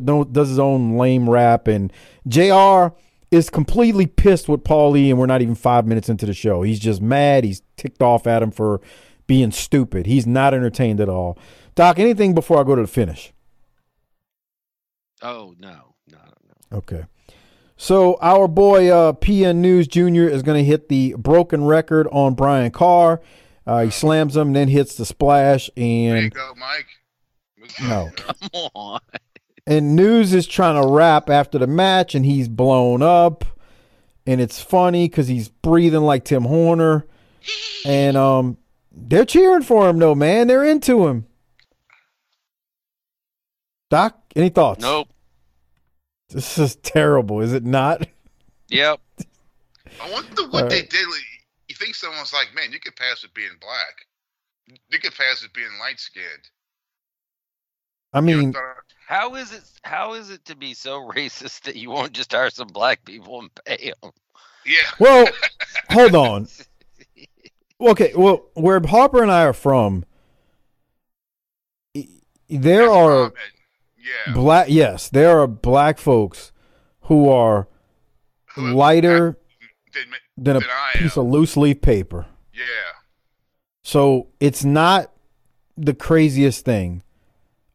no, 0.04 0.24
does 0.24 0.50
his 0.50 0.60
own 0.60 0.98
lame 0.98 1.30
rap, 1.30 1.68
and 1.68 1.94
JR 2.28 2.96
is 3.30 3.50
completely 3.50 4.08
pissed 4.08 4.50
with 4.50 4.64
Paul 4.64 4.92
Lee, 4.92 5.10
and 5.12 5.20
we're 5.20 5.28
not 5.28 5.42
even 5.42 5.54
five 5.56 5.86
minutes 5.86 6.10
into 6.10 6.26
the 6.26 6.34
show. 6.34 6.64
He's 6.64 6.80
just 6.80 7.02
mad. 7.02 7.44
He's 7.44 7.62
ticked 7.76 8.02
off 8.02 8.26
at 8.26 8.42
him 8.42 8.52
for 8.52 8.82
being 9.28 9.52
stupid. 9.52 10.06
He's 10.06 10.26
not 10.26 10.54
entertained 10.54 11.00
at 11.00 11.10
all. 11.10 11.38
Doc, 11.76 12.00
anything 12.00 12.34
before 12.34 12.60
I 12.60 12.64
go 12.64 12.76
to 12.76 12.82
the 12.82 12.88
finish? 12.88 13.34
Oh 15.22 15.54
no, 15.60 15.96
no, 16.12 16.18
no. 16.72 16.78
Okay. 16.78 17.06
So 17.78 18.18
our 18.22 18.48
boy 18.48 18.90
uh, 18.90 19.14
PN 19.14 19.58
News 19.58 19.88
Jr. 19.88 20.24
is 20.28 20.42
going 20.42 20.58
to 20.58 20.64
hit 20.64 20.90
the 20.90 21.14
broken 21.18 21.64
record 21.64 22.08
on 22.12 22.34
Brian 22.34 22.72
Carr. 22.72 23.22
Uh, 23.68 23.84
he 23.84 23.92
slams 23.92 24.36
him, 24.36 24.54
then 24.54 24.68
hits 24.68 24.96
the 24.96 25.06
splash, 25.06 25.70
There 25.76 25.86
you 25.86 26.14
and 26.16 26.34
go, 26.34 26.54
Mike. 26.58 26.88
no. 27.82 28.10
Come 28.16 28.70
on. 28.74 29.00
And 29.68 29.96
News 29.96 30.34
is 30.34 30.48
trying 30.48 30.82
to 30.82 30.88
rap 30.88 31.30
after 31.30 31.58
the 31.60 31.68
match, 31.68 32.16
and 32.16 32.26
he's 32.26 32.48
blown 32.48 33.02
up, 33.02 33.44
and 34.26 34.40
it's 34.40 34.62
funny 34.62 35.10
because 35.10 35.28
he's 35.28 35.50
breathing 35.50 36.02
like 36.02 36.24
Tim 36.24 36.44
Horner, 36.44 37.06
and 37.86 38.16
um, 38.16 38.58
they're 38.94 39.26
cheering 39.26 39.64
for 39.64 39.90
him 39.90 40.00
though, 40.00 40.16
man. 40.16 40.48
They're 40.48 40.64
into 40.64 41.08
him. 41.08 41.26
Doc, 43.90 44.18
any 44.36 44.48
thoughts? 44.50 44.82
Nope. 44.82 45.10
This 46.30 46.58
is 46.58 46.76
terrible, 46.78 47.40
is 47.42 47.54
it 47.54 47.64
not? 47.64 48.08
Yep. 48.70 49.00
I 50.00 50.12
wonder 50.12 50.48
what 50.50 50.64
All 50.64 50.70
they 50.70 50.82
right. 50.82 50.90
did. 50.90 51.08
like, 51.08 51.22
You 51.70 51.76
think 51.76 51.96
someone's 51.96 52.34
like, 52.34 52.50
man, 52.54 52.72
you 52.72 52.80
could 52.80 52.96
pass 52.96 53.24
with 53.24 53.34
being 53.34 53.58
black. 53.62 54.06
You 54.90 55.00
could 55.00 55.16
pass 55.16 55.42
with 55.42 55.54
being 55.54 55.70
light 55.80 56.00
skinned. 56.00 56.50
I 58.14 58.22
mean, 58.22 58.54
How 59.08 59.36
is 59.36 59.54
it? 59.54 59.64
How 59.84 60.14
is 60.14 60.30
it 60.30 60.44
to 60.46 60.56
be 60.56 60.74
so 60.74 61.00
racist 61.16 61.62
that 61.62 61.76
you 61.76 61.90
won't 61.90 62.14
just 62.14 62.32
hire 62.32 62.50
some 62.50 62.68
black 62.68 63.06
people 63.06 63.40
and 63.40 63.50
pay 63.66 63.94
them? 64.02 64.12
yeah. 64.66 64.78
well, 65.00 65.28
hold 65.90 66.16
on. 66.16 66.48
Okay, 67.80 68.12
well, 68.16 68.48
where 68.56 68.82
Harper 68.86 69.22
and 69.22 69.32
I 69.32 69.44
are 69.44 69.54
from, 69.54 70.04
there 72.50 72.88
That's 72.88 72.90
are 72.90 73.30
common. 73.30 73.34
Yeah. 74.08 74.34
black. 74.34 74.68
Yes, 74.70 75.10
there 75.10 75.40
are 75.40 75.48
black 75.48 75.98
folks 76.00 76.52
who 77.02 77.30
are 77.30 77.68
Who- 78.56 78.74
lighter 78.74 79.38
Than 79.94 80.06
than 80.38 80.56
a 80.58 80.62
piece 80.98 81.18
of 81.18 81.26
loose 81.26 81.58
leaf 81.58 81.82
paper. 81.82 82.26
Yeah. 82.54 82.64
So 83.84 84.28
it's 84.40 84.64
not 84.64 85.12
the 85.78 85.94
craziest 85.94 86.64
thing. 86.66 87.04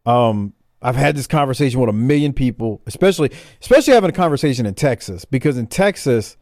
Um, 0.07 0.53
I've 0.80 0.97
had 0.97 1.16
this 1.16 1.26
conversation 1.26 1.80
with 1.80 1.89
a 1.89 1.93
million 1.93 2.33
people, 2.33 2.80
especially 2.87 3.30
especially 3.61 3.95
having 3.95 4.11
a 4.11 4.12
conversation 4.12 4.66
in 4.66 4.74
Texas 4.74 5.24
because 5.24 5.57
in 5.59 5.66
Texas, 5.68 6.37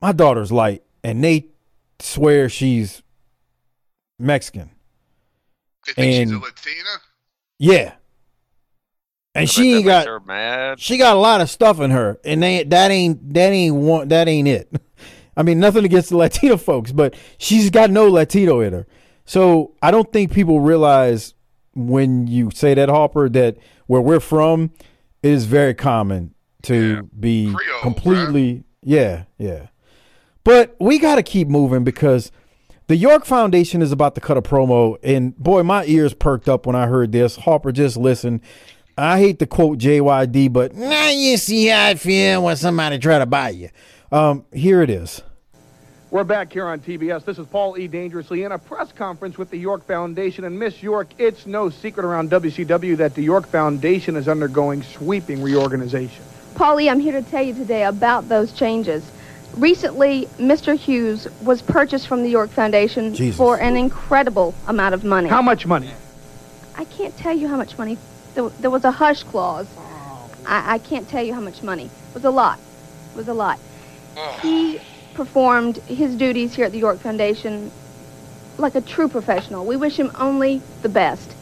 my 0.00 0.12
daughter's 0.12 0.52
light 0.52 0.82
and 1.02 1.22
they 1.24 1.48
swear 2.00 2.48
she's 2.48 3.02
Mexican. 4.18 4.70
They 5.86 5.92
think 5.94 6.12
she's 6.12 6.30
a 6.30 6.34
And- 6.34 6.42
Latina. 6.42 6.90
Yeah. 7.58 7.94
And 9.34 9.42
I 9.42 9.46
she 9.46 9.74
ain't 9.74 9.84
got 9.84 10.06
her 10.06 10.20
mad. 10.20 10.80
she 10.80 10.96
got 10.96 11.16
a 11.16 11.18
lot 11.20 11.40
of 11.40 11.48
stuff 11.48 11.78
in 11.80 11.90
her, 11.92 12.18
and 12.24 12.42
they, 12.42 12.64
that 12.64 12.90
ain't 12.90 13.32
that 13.34 13.50
ain't 13.52 13.76
one 13.76 14.08
that 14.08 14.26
ain't 14.28 14.48
it. 14.48 14.72
I 15.36 15.42
mean, 15.44 15.60
nothing 15.60 15.84
against 15.84 16.10
the 16.10 16.16
Latino 16.16 16.56
folks, 16.56 16.90
but 16.92 17.14
she's 17.38 17.70
got 17.70 17.90
no 17.90 18.08
Latino 18.08 18.60
in 18.60 18.72
her. 18.72 18.86
So 19.24 19.74
I 19.80 19.92
don't 19.92 20.12
think 20.12 20.32
people 20.32 20.60
realize 20.60 21.34
when 21.74 22.26
you 22.26 22.50
say 22.52 22.74
that 22.74 22.88
Harper 22.88 23.28
that 23.28 23.56
where 23.86 24.00
we're 24.00 24.18
from 24.20 24.72
it 25.22 25.30
is 25.30 25.44
very 25.44 25.74
common 25.74 26.34
to 26.62 26.94
Yeah. 26.96 27.00
be 27.18 27.54
Creole, 27.54 27.80
completely 27.82 28.64
yeah 28.82 29.24
yeah. 29.38 29.68
But 30.42 30.74
we 30.80 30.98
got 30.98 31.14
to 31.16 31.22
keep 31.22 31.46
moving 31.46 31.84
because 31.84 32.32
the 32.88 32.96
York 32.96 33.24
Foundation 33.24 33.82
is 33.82 33.92
about 33.92 34.16
to 34.16 34.20
cut 34.20 34.36
a 34.36 34.42
promo, 34.42 34.96
and 35.04 35.36
boy, 35.36 35.62
my 35.62 35.84
ears 35.84 36.12
perked 36.14 36.48
up 36.48 36.66
when 36.66 36.74
I 36.74 36.88
heard 36.88 37.12
this. 37.12 37.36
Harper, 37.36 37.70
just 37.70 37.96
listen. 37.96 38.42
I 39.00 39.18
hate 39.18 39.38
to 39.38 39.46
quote 39.46 39.78
JYD, 39.78 40.52
but 40.52 40.74
now 40.74 41.08
you 41.08 41.38
see 41.38 41.66
how 41.66 41.86
I 41.86 41.94
feel 41.94 42.44
when 42.44 42.56
somebody 42.56 42.98
try 42.98 43.18
to 43.18 43.24
buy 43.24 43.50
you. 43.50 43.70
Um, 44.12 44.44
here 44.52 44.82
it 44.82 44.90
is. 44.90 45.22
We're 46.10 46.24
back 46.24 46.52
here 46.52 46.66
on 46.66 46.80
TBS. 46.80 47.24
This 47.24 47.38
is 47.38 47.46
Paul 47.46 47.78
E. 47.78 47.86
Dangerously 47.86 48.42
in 48.42 48.52
a 48.52 48.58
press 48.58 48.92
conference 48.92 49.38
with 49.38 49.48
the 49.48 49.58
York 49.58 49.86
Foundation. 49.86 50.44
And 50.44 50.58
Miss 50.58 50.82
York, 50.82 51.08
it's 51.18 51.46
no 51.46 51.70
secret 51.70 52.04
around 52.04 52.30
WCW 52.30 52.96
that 52.98 53.14
the 53.14 53.22
York 53.22 53.46
Foundation 53.46 54.16
is 54.16 54.28
undergoing 54.28 54.82
sweeping 54.82 55.42
reorganization. 55.42 56.22
Paulie, 56.54 56.90
I'm 56.90 57.00
here 57.00 57.12
to 57.12 57.22
tell 57.22 57.42
you 57.42 57.54
today 57.54 57.84
about 57.84 58.28
those 58.28 58.52
changes. 58.52 59.08
Recently, 59.56 60.26
Mr. 60.38 60.76
Hughes 60.76 61.26
was 61.42 61.62
purchased 61.62 62.06
from 62.06 62.22
the 62.22 62.28
York 62.28 62.50
Foundation 62.50 63.14
Jesus. 63.14 63.38
for 63.38 63.58
an 63.60 63.76
incredible 63.76 64.54
amount 64.66 64.94
of 64.94 65.04
money. 65.04 65.28
How 65.28 65.40
much 65.40 65.64
money? 65.64 65.90
I 66.76 66.84
can't 66.84 67.16
tell 67.16 67.36
you 67.36 67.48
how 67.48 67.56
much 67.56 67.78
money. 67.78 67.96
There, 68.34 68.48
there 68.48 68.70
was 68.70 68.84
a 68.84 68.90
hush 68.90 69.22
clause. 69.24 69.66
Oh, 69.76 70.30
I, 70.46 70.74
I 70.74 70.78
can't 70.78 71.08
tell 71.08 71.22
you 71.22 71.34
how 71.34 71.40
much 71.40 71.62
money. 71.62 71.86
It 71.86 72.14
was 72.14 72.24
a 72.24 72.30
lot. 72.30 72.58
It 73.12 73.16
was 73.16 73.28
a 73.28 73.34
lot. 73.34 73.58
He 74.42 74.80
performed 75.14 75.76
his 75.78 76.16
duties 76.16 76.54
here 76.54 76.66
at 76.66 76.72
the 76.72 76.78
York 76.78 76.98
Foundation 76.98 77.70
like 78.58 78.74
a 78.74 78.80
true 78.80 79.08
professional. 79.08 79.64
We 79.64 79.76
wish 79.76 79.98
him 79.98 80.10
only 80.18 80.60
the 80.82 80.88
best. 80.88 81.34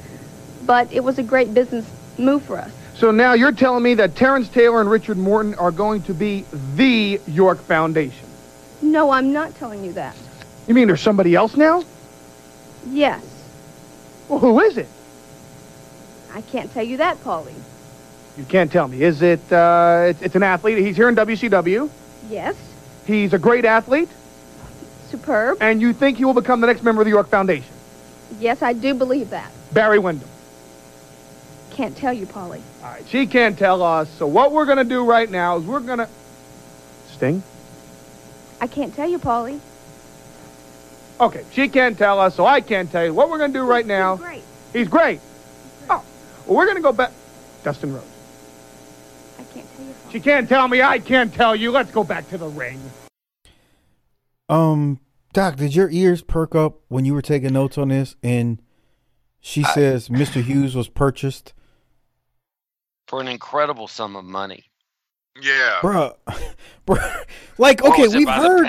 But 0.65 0.93
it 0.93 1.03
was 1.03 1.19
a 1.19 1.23
great 1.23 1.55
business 1.55 1.91
move 2.19 2.43
for 2.43 2.59
us. 2.59 2.73
So 2.95 3.11
now 3.11 3.33
you're 3.33 3.53
telling 3.53 3.83
me 3.83 3.95
that 3.95 4.17
Terrance 4.17 4.49
Taylor 4.49 4.81
and 4.81 4.91
Richard 4.91 5.17
Morton 5.17 5.55
are 5.55 5.71
going 5.71 6.03
to 6.03 6.15
be 6.15 6.45
the 6.75 7.21
York 7.27 7.61
Foundation. 7.63 8.27
No, 8.83 9.11
I'm 9.11 9.33
not 9.33 9.55
telling 9.55 9.85
you 9.85 9.93
that. 9.95 10.17
You 10.67 10.75
mean 10.75 10.89
there's 10.89 11.01
somebody 11.01 11.35
else 11.35 11.57
now? 11.57 11.85
Yes. 12.87 13.25
Well, 14.29 14.39
who 14.39 14.61
is 14.61 14.77
it? 14.77 14.89
I 16.39 16.41
can't 16.41 16.73
tell 16.73 16.85
you 16.85 16.99
that, 16.99 17.17
Paulie. 17.25 17.53
You 18.37 18.45
can't 18.45 18.71
tell 18.71 18.87
me. 18.87 19.03
Is 19.03 19.23
it, 19.23 19.53
uh, 19.53 20.05
it's, 20.07 20.23
it's 20.23 20.37
an 20.37 20.45
athlete. 20.45 20.79
He's 20.79 20.95
here 20.95 21.09
in 21.09 21.17
WCW. 21.17 21.91
Yes. 22.31 22.55
He's 23.09 23.33
a 23.33 23.41
great 23.41 23.65
athlete. 23.65 24.09
Superb. 25.09 25.59
And 25.61 25.81
you 25.81 25.93
think 25.93 26.17
he 26.17 26.25
will 26.25 26.35
become 26.35 26.61
the 26.61 26.69
next 26.69 26.85
member 26.85 27.03
of 27.03 27.07
the 27.07 27.11
York 27.11 27.29
Foundation? 27.29 27.75
Yes, 28.39 28.63
I 28.63 28.73
do 28.73 28.95
believe 28.95 29.31
that. 29.31 29.51
Barry 29.73 29.99
Windham. 29.99 30.29
Can't 31.73 31.97
tell 31.97 32.13
you, 32.13 32.25
Polly. 32.25 32.63
All 32.85 32.91
right, 32.93 33.05
she 33.09 33.27
can't 33.27 33.59
tell 33.59 33.83
us. 33.83 34.09
So 34.11 34.29
what 34.29 34.53
we're 34.53 34.67
going 34.67 34.79
to 34.79 34.85
do 34.85 35.05
right 35.05 35.29
now 35.29 35.57
is 35.57 35.65
we're 35.65 35.81
going 35.81 35.99
to... 35.99 36.09
Sting? 37.09 37.43
I 38.61 38.69
can't 38.69 38.95
tell 38.95 39.09
you, 39.09 39.19
Polly. 39.19 39.61
Okay, 41.21 41.45
she 41.51 41.69
can't 41.69 41.99
tell 41.99 42.21
us, 42.21 42.37
so 42.37 42.47
I 42.47 42.61
can't 42.61 42.93
tell 42.93 43.05
you. 43.05 43.13
What 43.13 43.29
we're 43.29 43.39
going 43.39 43.53
to 43.53 43.59
do 43.59 43.65
right 43.65 43.85
now... 43.85 44.15
Great. 44.15 44.45
He's 44.73 44.87
great. 44.87 45.21
Oh, 46.49 46.53
well, 46.53 46.57
we're 46.57 46.65
going 46.65 46.77
to 46.77 46.83
go 46.83 46.93
back... 46.93 47.13
Dustin 47.63 47.93
Rhodes. 47.93 48.07
I 49.39 49.43
can't 49.43 49.77
tell 49.77 49.85
you, 49.85 49.93
Polly. 49.93 50.13
She 50.13 50.21
can't 50.21 50.49
tell 50.49 50.69
me, 50.69 50.81
I 50.81 50.99
can't 50.99 51.35
tell 51.35 51.55
you. 51.55 51.71
Let's 51.71 51.91
go 51.91 52.03
back 52.05 52.29
to 52.31 52.39
the 52.39 52.49
ring. 52.49 52.81
Um, 54.49 55.01
Doc, 55.33 55.57
did 55.57 55.75
your 55.75 55.91
ears 55.91 56.23
perk 56.23 56.55
up 56.55 56.81
when 56.89 57.05
you 57.05 57.13
were 57.13 57.21
taking 57.23 57.53
notes 57.53 57.77
on 57.77 57.89
this? 57.89 58.17
And 58.23 58.63
she 59.41 59.63
says 59.63 60.09
Mr. 60.09 60.43
Hughes 60.43 60.75
was 60.75 60.89
purchased. 60.89 61.53
for 63.07 63.21
an 63.21 63.29
incredible 63.29 63.89
sum 63.89 64.17
of 64.17 64.25
money. 64.25 64.65
Yeah. 65.41 65.79
Bruh, 65.83 66.17
bruh. 66.87 67.25
Like, 67.59 67.85
okay, 67.85 68.03
was 68.03 68.15
it, 68.15 68.19
we've 68.19 68.27
by 68.27 68.41
the 68.41 68.49
heard. 68.49 68.67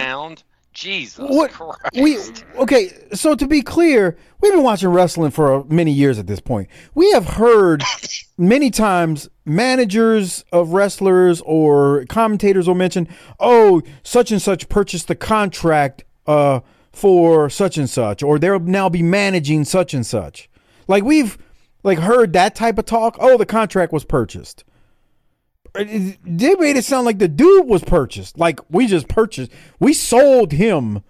Jesus 0.73 1.25
What 1.29 1.51
Christ. 1.51 1.81
we 1.95 2.17
okay? 2.61 2.91
So 3.13 3.35
to 3.35 3.47
be 3.47 3.61
clear, 3.61 4.17
we've 4.39 4.51
been 4.53 4.63
watching 4.63 4.89
wrestling 4.89 5.31
for 5.31 5.63
many 5.65 5.91
years 5.91 6.19
at 6.19 6.27
this 6.27 6.39
point. 6.39 6.69
We 6.93 7.11
have 7.11 7.25
heard 7.25 7.83
many 8.37 8.69
times 8.69 9.29
managers 9.45 10.45
of 10.51 10.73
wrestlers 10.73 11.41
or 11.41 12.05
commentators 12.07 12.67
will 12.67 12.75
mention, 12.75 13.07
"Oh, 13.39 13.81
such 14.03 14.31
and 14.31 14.41
such 14.41 14.69
purchased 14.69 15.07
the 15.07 15.15
contract 15.15 16.03
uh, 16.27 16.61
for 16.91 17.49
such 17.49 17.77
and 17.77 17.89
such, 17.89 18.21
or 18.23 18.37
they'll 18.39 18.59
now 18.59 18.89
be 18.89 19.01
managing 19.01 19.65
such 19.65 19.93
and 19.93 20.05
such." 20.05 20.49
Like 20.87 21.03
we've 21.03 21.37
like 21.83 21.99
heard 21.99 22.33
that 22.33 22.55
type 22.55 22.77
of 22.77 22.85
talk. 22.85 23.17
Oh, 23.19 23.37
the 23.37 23.45
contract 23.45 23.91
was 23.91 24.03
purchased. 24.03 24.63
They 25.73 26.55
made 26.55 26.77
it 26.77 26.85
sound 26.85 27.05
like 27.05 27.19
the 27.19 27.27
dude 27.27 27.67
was 27.67 27.83
purchased. 27.83 28.37
Like 28.37 28.59
we 28.69 28.87
just 28.87 29.07
purchased, 29.07 29.51
we 29.79 29.93
sold 29.93 30.51
him 30.51 31.03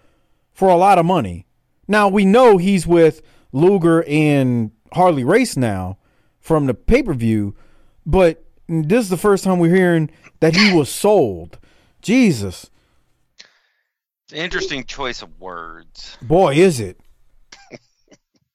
for 0.51 0.69
a 0.69 0.75
lot 0.75 0.97
of 0.97 1.05
money. 1.05 1.45
Now 1.87 2.07
we 2.07 2.25
know 2.25 2.57
he's 2.57 2.85
with 2.85 3.21
Luger 3.51 4.03
and 4.07 4.71
Harley 4.93 5.23
Race 5.23 5.57
now 5.57 5.97
from 6.39 6.65
the 6.65 6.73
pay 6.73 7.03
per 7.03 7.13
view, 7.13 7.55
but 8.05 8.43
this 8.67 9.05
is 9.05 9.09
the 9.09 9.17
first 9.17 9.43
time 9.43 9.59
we're 9.59 9.75
hearing 9.75 10.11
that 10.39 10.55
he 10.55 10.73
was 10.73 10.89
sold. 10.89 11.57
Jesus. 12.01 12.69
Interesting 14.33 14.83
choice 14.83 15.21
of 15.21 15.39
words. 15.39 16.17
Boy, 16.21 16.55
is 16.55 16.79
it. 16.79 16.99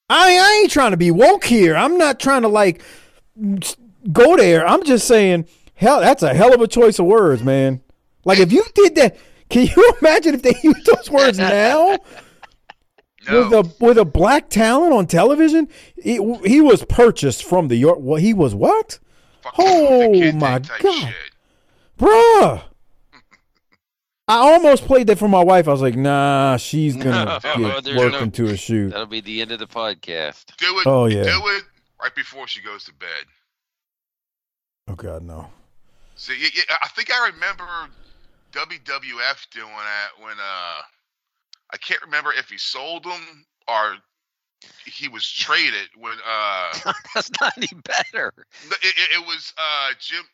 I, 0.09 0.37
I 0.37 0.61
ain't 0.61 0.71
trying 0.71 0.93
to 0.93 0.97
be 0.97 1.11
woke 1.11 1.45
here. 1.45 1.75
I'm 1.75 1.99
not 1.99 2.21
trying 2.21 2.43
to 2.43 2.49
like 2.49 2.83
go 4.13 4.37
there. 4.37 4.67
I'm 4.67 4.85
just 4.85 5.09
saying, 5.09 5.47
hell, 5.75 6.01
that's 6.01 6.23
a 6.23 6.35
hell 6.35 6.55
of 6.55 6.61
a 6.61 6.67
choice 6.69 6.99
of 6.99 7.07
words, 7.07 7.43
man. 7.43 7.81
Like 8.25 8.39
if 8.39 8.53
you 8.53 8.65
did 8.75 8.95
that, 8.97 9.17
can 9.51 9.67
you 9.67 9.93
imagine 10.01 10.35
if 10.35 10.43
they 10.43 10.55
used 10.63 10.87
those 10.87 11.11
words 11.11 11.39
now? 11.39 11.99
With 13.27 13.53
a 13.55 13.73
with 13.81 13.97
a 13.97 14.05
black 14.05 14.51
talent 14.51 14.93
on 14.93 15.07
television, 15.07 15.69
he, 15.97 16.17
he 16.45 16.61
was 16.61 16.85
purchased 16.85 17.43
from 17.43 17.69
the 17.69 17.77
York. 17.77 17.99
What 17.99 18.21
he 18.21 18.35
was 18.35 18.55
what? 18.55 18.99
Oh 19.57 20.11
my 20.33 20.59
god, 20.59 21.15
bruh! 21.99 22.63
I 24.29 24.35
almost 24.37 24.85
played 24.85 25.07
that 25.07 25.19
for 25.19 25.27
my 25.29 25.43
wife. 25.43 25.69
I 25.69 25.73
was 25.73 25.81
like, 25.81 25.97
nah, 25.97 26.59
she's 26.59 26.97
gonna 26.97 27.41
No, 27.43 27.59
get 27.71 27.85
there's 27.85 27.97
worked 27.97 28.13
no- 28.13 28.19
into 28.21 28.45
a 28.49 28.59
shoot. 28.59 28.91
That'll 28.91 29.07
be 29.07 29.23
the 29.23 29.41
end 29.41 29.53
of 29.53 29.59
the 29.59 29.67
podcast. 29.69 30.55
Do 30.59 30.79
it. 30.81 30.87
Oh, 30.87 31.07
yeah. 31.07 31.23
Do 31.23 31.31
it 31.49 31.65
right 32.03 32.15
before 32.15 32.47
she 32.47 32.61
goes 32.61 32.85
to 32.85 32.93
bed. 32.93 33.25
Oh 34.89 34.95
god, 34.97 35.23
no. 35.23 35.49
See, 36.17 36.37
yeah, 36.41 36.49
yeah, 36.55 36.77
I 36.83 36.89
think 36.89 37.11
I 37.13 37.27
remember 37.33 37.65
WWF 38.53 39.51
doing 39.51 39.67
that 39.69 40.11
when 40.23 40.35
uh, 40.39 40.81
I 41.73 41.77
can't 41.81 42.03
remember 42.03 42.33
if 42.33 42.49
he 42.49 42.59
sold 42.59 43.05
them 43.05 43.45
or 43.69 43.97
he 44.87 45.09
was 45.09 45.29
traded 45.31 45.89
when 45.99 46.15
uh, 46.27 46.93
That's 47.15 47.31
not 47.41 47.53
any 47.57 47.69
better. 47.85 48.33
it, 48.71 48.79
it, 48.83 49.09
it 49.21 49.27
was 49.27 49.53
uh 49.59 49.93
Jim 50.01 50.25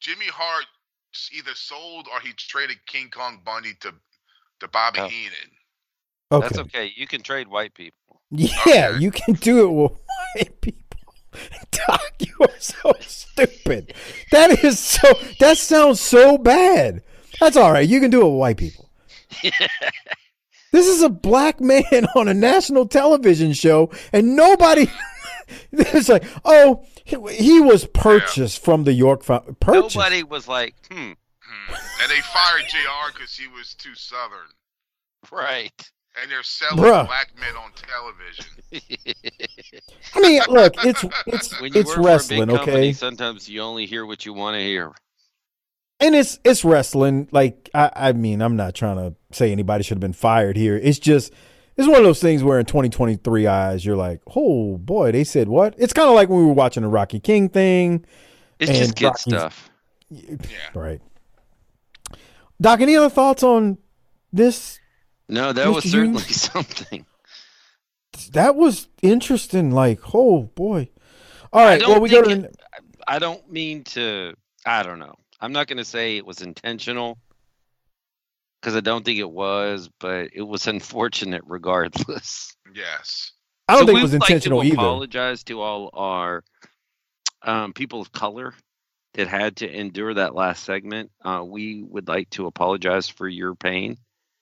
Jimmy 0.00 0.26
Hart 0.26 0.66
either 1.32 1.54
sold 1.54 2.06
or 2.12 2.20
he 2.20 2.32
traded 2.32 2.76
King 2.86 3.08
Kong 3.10 3.40
Bundy 3.44 3.74
to 3.80 3.94
to 4.60 4.68
Bobby 4.68 5.00
Oh. 5.00 5.08
Heenan. 5.08 5.32
Okay. 6.32 6.46
That's 6.46 6.58
okay. 6.58 6.92
You 6.94 7.06
can 7.06 7.22
trade 7.22 7.48
white 7.48 7.74
people. 7.74 8.20
Yeah, 8.30 8.96
you 8.98 9.10
can 9.10 9.34
do 9.34 9.64
it 9.66 9.70
with 9.72 9.92
white 10.34 10.60
people. 10.60 10.89
Doc, 11.70 12.12
you 12.18 12.34
are 12.40 12.58
so 12.58 12.92
stupid. 13.00 13.94
That 14.32 14.62
is 14.64 14.78
so. 14.78 15.08
That 15.38 15.56
sounds 15.58 16.00
so 16.00 16.36
bad. 16.38 17.02
That's 17.40 17.56
all 17.56 17.72
right. 17.72 17.88
You 17.88 18.00
can 18.00 18.10
do 18.10 18.20
it 18.22 18.30
with 18.30 18.38
white 18.38 18.56
people. 18.56 18.90
This 20.72 20.86
is 20.86 21.02
a 21.02 21.08
black 21.08 21.60
man 21.60 21.82
on 22.14 22.28
a 22.28 22.34
national 22.34 22.86
television 22.86 23.52
show, 23.52 23.90
and 24.12 24.36
nobody. 24.36 24.88
It's 25.72 26.08
like, 26.08 26.22
oh, 26.44 26.84
he, 27.04 27.16
he 27.34 27.58
was 27.60 27.84
purchased 27.84 28.62
from 28.64 28.84
the 28.84 28.92
York. 28.92 29.24
Fo- 29.24 29.40
Purchased. 29.58 29.96
Nobody 29.96 30.22
was 30.22 30.46
like, 30.46 30.76
hmm, 30.88 30.94
And 30.94 32.08
they 32.08 32.20
fired 32.20 32.62
JR 32.68 33.12
because 33.12 33.34
he 33.34 33.48
was 33.48 33.74
too 33.74 33.96
southern. 33.96 34.46
right. 35.32 35.90
And 36.20 36.30
they're 36.30 36.42
selling 36.42 36.82
Bruh. 36.82 37.06
black 37.06 37.30
men 37.38 37.54
on 37.56 37.70
television. 37.72 38.44
I 40.14 40.20
mean, 40.20 40.42
look, 40.48 40.74
it's 40.84 41.04
it's 41.26 41.60
When 41.60 41.72
you 41.72 41.80
it's 41.80 41.88
work 41.90 41.94
for 41.96 42.00
a 42.00 42.04
wrestling, 42.04 42.46
big 42.48 42.56
company, 42.56 42.76
okay? 42.78 42.92
sometimes 42.92 43.48
you 43.48 43.60
only 43.62 43.86
hear 43.86 44.04
what 44.04 44.26
you 44.26 44.32
want 44.32 44.56
to 44.56 44.60
hear. 44.60 44.90
and 46.00 46.14
it's 46.16 46.40
it's 46.44 46.64
wrestling. 46.64 47.28
Like 47.30 47.70
I, 47.74 47.90
I 47.94 48.12
mean, 48.12 48.42
I'm 48.42 48.56
not 48.56 48.74
trying 48.74 48.96
to 48.96 49.14
say 49.32 49.52
anybody 49.52 49.84
should 49.84 49.96
have 49.96 50.00
been 50.00 50.12
fired 50.12 50.56
here. 50.56 50.76
It's 50.76 50.98
just 50.98 51.32
it's 51.76 51.86
one 51.86 51.98
of 51.98 52.04
those 52.04 52.20
things 52.20 52.42
where 52.42 52.58
in 52.58 52.66
2023 52.66 53.46
eyes, 53.46 53.86
you're 53.86 53.96
like, 53.96 54.20
oh 54.34 54.78
boy, 54.78 55.12
they 55.12 55.22
said 55.24 55.48
what? 55.48 55.74
It's 55.78 55.92
kind 55.92 56.08
of 56.08 56.14
like 56.16 56.28
when 56.28 56.40
we 56.40 56.46
were 56.46 56.52
watching 56.52 56.82
the 56.82 56.88
Rocky 56.88 57.20
King 57.20 57.48
thing. 57.48 58.04
It's 58.58 58.68
and 58.68 58.78
just 58.78 58.96
kid 58.96 59.06
Rocky's- 59.06 59.22
stuff. 59.22 59.70
right? 60.74 61.00
Doc, 62.60 62.80
any 62.80 62.96
other 62.96 63.08
thoughts 63.08 63.42
on 63.44 63.78
this? 64.32 64.79
No, 65.30 65.52
that 65.52 65.66
Mr. 65.66 65.74
was 65.74 65.84
Hughes? 65.84 65.92
certainly 65.92 66.22
something. 66.22 67.06
That 68.32 68.56
was 68.56 68.88
interesting. 69.02 69.70
Like, 69.70 70.00
oh 70.14 70.42
boy. 70.54 70.88
All 71.52 71.64
right. 71.64 71.74
I 71.74 71.78
don't 71.78 71.90
Well, 71.90 72.00
we 72.00 72.08
go 72.10 72.22
to 72.22 72.30
it- 72.44 72.56
I 73.08 73.18
don't 73.18 73.50
mean 73.50 73.82
to. 73.84 74.34
I 74.66 74.82
don't 74.82 74.98
know. 74.98 75.14
I'm 75.40 75.52
not 75.52 75.66
going 75.66 75.78
to 75.78 75.84
say 75.84 76.16
it 76.16 76.26
was 76.26 76.42
intentional 76.42 77.18
because 78.60 78.76
I 78.76 78.80
don't 78.80 79.04
think 79.04 79.18
it 79.18 79.30
was, 79.30 79.88
but 79.98 80.28
it 80.34 80.42
was 80.42 80.66
unfortunate 80.66 81.42
regardless. 81.46 82.54
Yes. 82.74 83.32
I 83.68 83.72
don't 83.74 83.82
So 83.82 83.86
think 83.86 83.98
it 83.98 84.02
was 84.02 84.12
would 84.12 84.20
like 84.20 84.30
intentional 84.30 84.60
to 84.60 84.66
either. 84.66 84.76
Apologize 84.76 85.42
to 85.44 85.60
all 85.60 85.90
our 85.94 86.44
um, 87.42 87.72
people 87.72 88.00
of 88.00 88.12
color 88.12 88.54
that 89.14 89.26
had 89.28 89.56
to 89.56 89.68
endure 89.68 90.14
that 90.14 90.34
last 90.34 90.62
segment. 90.64 91.10
Uh, 91.24 91.42
we 91.44 91.82
would 91.82 92.06
like 92.06 92.28
to 92.30 92.46
apologize 92.46 93.08
for 93.08 93.26
your 93.26 93.54
pain, 93.56 93.96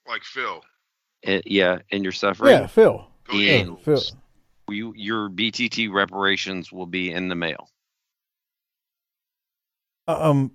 Like 0.06 0.24
Phil. 0.24 0.62
Uh, 1.28 1.40
yeah, 1.44 1.78
and 1.92 2.02
your 2.02 2.12
suffering. 2.12 2.52
Yeah, 2.52 2.66
Phil. 2.66 3.06
Go 3.28 3.32
And 3.32 3.40
Yeah, 3.40 3.74
Phil. 3.84 4.02
you, 4.70 4.94
your 4.96 5.28
BTT 5.28 5.92
reparations 5.92 6.72
will 6.72 6.86
be 6.86 7.12
in 7.12 7.28
the 7.28 7.34
mail. 7.34 7.68
Um, 10.06 10.52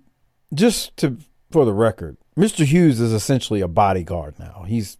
just 0.52 0.96
to 0.98 1.16
for 1.50 1.64
the 1.64 1.72
record, 1.72 2.16
Mr. 2.36 2.64
Hughes 2.64 3.00
is 3.00 3.12
essentially 3.12 3.60
a 3.60 3.68
bodyguard 3.68 4.38
now. 4.40 4.64
He's, 4.66 4.98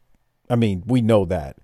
I 0.48 0.54
mean, 0.54 0.84
we 0.86 1.00
know 1.00 1.24
that, 1.24 1.56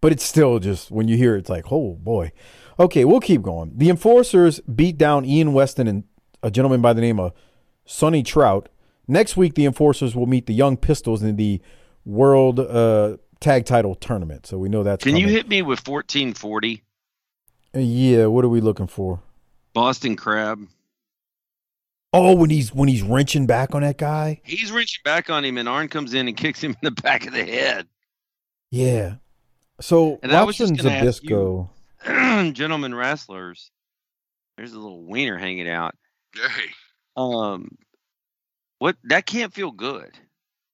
but 0.00 0.12
it's 0.12 0.24
still 0.24 0.58
just 0.58 0.90
when 0.90 1.08
you 1.08 1.18
hear 1.18 1.36
it, 1.36 1.40
it's 1.40 1.50
like, 1.50 1.70
oh 1.70 1.94
boy. 1.94 2.32
Okay, 2.78 3.04
we'll 3.04 3.20
keep 3.20 3.42
going. 3.42 3.72
The 3.76 3.90
Enforcers 3.90 4.60
beat 4.60 4.96
down 4.96 5.26
Ian 5.26 5.52
Weston 5.52 5.86
and 5.86 6.04
a 6.42 6.50
gentleman 6.50 6.80
by 6.80 6.94
the 6.94 7.02
name 7.02 7.20
of 7.20 7.32
Sonny 7.84 8.22
Trout. 8.22 8.70
Next 9.06 9.36
week, 9.36 9.54
the 9.54 9.66
Enforcers 9.66 10.16
will 10.16 10.26
meet 10.26 10.46
the 10.46 10.54
Young 10.54 10.78
Pistols 10.78 11.22
in 11.22 11.36
the 11.36 11.60
World 12.04 12.58
uh, 12.58 13.18
Tag 13.42 13.66
Title 13.66 13.94
Tournament. 13.94 14.46
So 14.46 14.56
we 14.58 14.68
know 14.68 14.82
that's 14.82 15.04
Can 15.04 15.16
you 15.16 15.28
hit 15.28 15.48
me 15.48 15.60
with 15.62 15.86
1440 15.86 16.82
Uh, 17.74 17.78
Yeah, 17.80 18.26
what 18.26 18.44
are 18.44 18.48
we 18.48 18.60
looking 18.60 18.86
for? 18.86 19.20
Boston 19.74 20.16
Crab? 20.16 20.66
Oh, 22.14 22.36
when 22.36 22.50
he's 22.50 22.74
when 22.74 22.88
he's 22.88 23.02
wrenching 23.02 23.46
back 23.46 23.74
on 23.74 23.80
that 23.82 23.96
guy. 23.96 24.40
He's 24.44 24.70
wrenching 24.70 25.00
back 25.04 25.30
on 25.30 25.44
him, 25.44 25.56
and 25.56 25.66
Arn 25.68 25.88
comes 25.88 26.12
in 26.12 26.28
and 26.28 26.36
kicks 26.36 26.62
him 26.62 26.72
in 26.72 26.78
the 26.82 26.90
back 27.02 27.26
of 27.26 27.32
the 27.32 27.44
head. 27.44 27.86
Yeah. 28.70 29.14
So 29.80 30.18
And 30.22 30.32
I 30.32 30.44
was 30.44 30.56
just 30.56 30.72
watching 30.72 30.84
gonna 30.90 31.04
Zbyszko. 31.04 31.68
Gentlemen 32.54 32.94
wrestlers, 32.94 33.70
there's 34.56 34.72
a 34.74 34.78
little 34.78 35.04
wiener 35.04 35.38
hanging 35.38 35.68
out. 35.68 35.94
Hey. 36.34 36.70
Um, 37.16 37.76
what 38.78 38.96
that 39.04 39.24
can't 39.26 39.52
feel 39.52 39.70
good. 39.70 40.10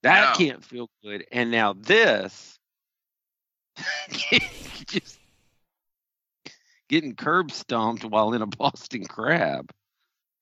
That 0.03 0.33
No. 0.39 0.45
can't 0.47 0.65
feel 0.65 0.91
good. 1.05 1.25
And 1.31 1.51
now 1.51 1.73
this, 1.75 2.58
just 4.87 5.19
getting 6.89 7.15
curb 7.15 7.51
stomped 7.53 8.05
while 8.05 8.33
in 8.33 8.43
a 8.43 8.47
Boston 8.47 9.05
Crab. 9.05 9.71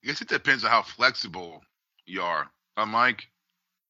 I 0.05 0.07
guess 0.09 0.21
it 0.21 0.29
depends 0.29 0.65
on 0.65 0.71
how 0.71 0.83
flexible 0.83 1.63
you 2.07 2.23
are. 2.23 2.49
Huh, 2.77 2.87
Mike? 2.87 3.25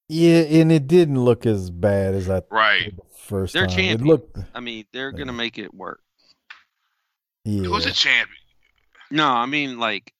Yeah, 0.08 0.38
and 0.42 0.70
it 0.70 0.86
didn't 0.86 1.20
look 1.22 1.44
as 1.46 1.68
bad 1.70 2.14
as 2.14 2.30
I 2.30 2.42
Right. 2.50 2.96
the 2.96 3.02
first 3.16 3.52
They're 3.52 3.66
time. 3.66 3.72
It 3.78 3.82
champions. 3.98 4.02
looked 4.08 4.38
I 4.54 4.60
mean, 4.60 4.84
they're 4.92 5.12
gonna 5.12 5.32
make 5.32 5.58
it 5.58 5.74
work. 5.74 6.00
yeah. 7.44 7.64
Who's 7.64 7.86
a 7.86 7.92
champion? 7.92 8.36
No, 9.10 9.28
I 9.28 9.46
mean 9.46 9.78
like 9.78 10.12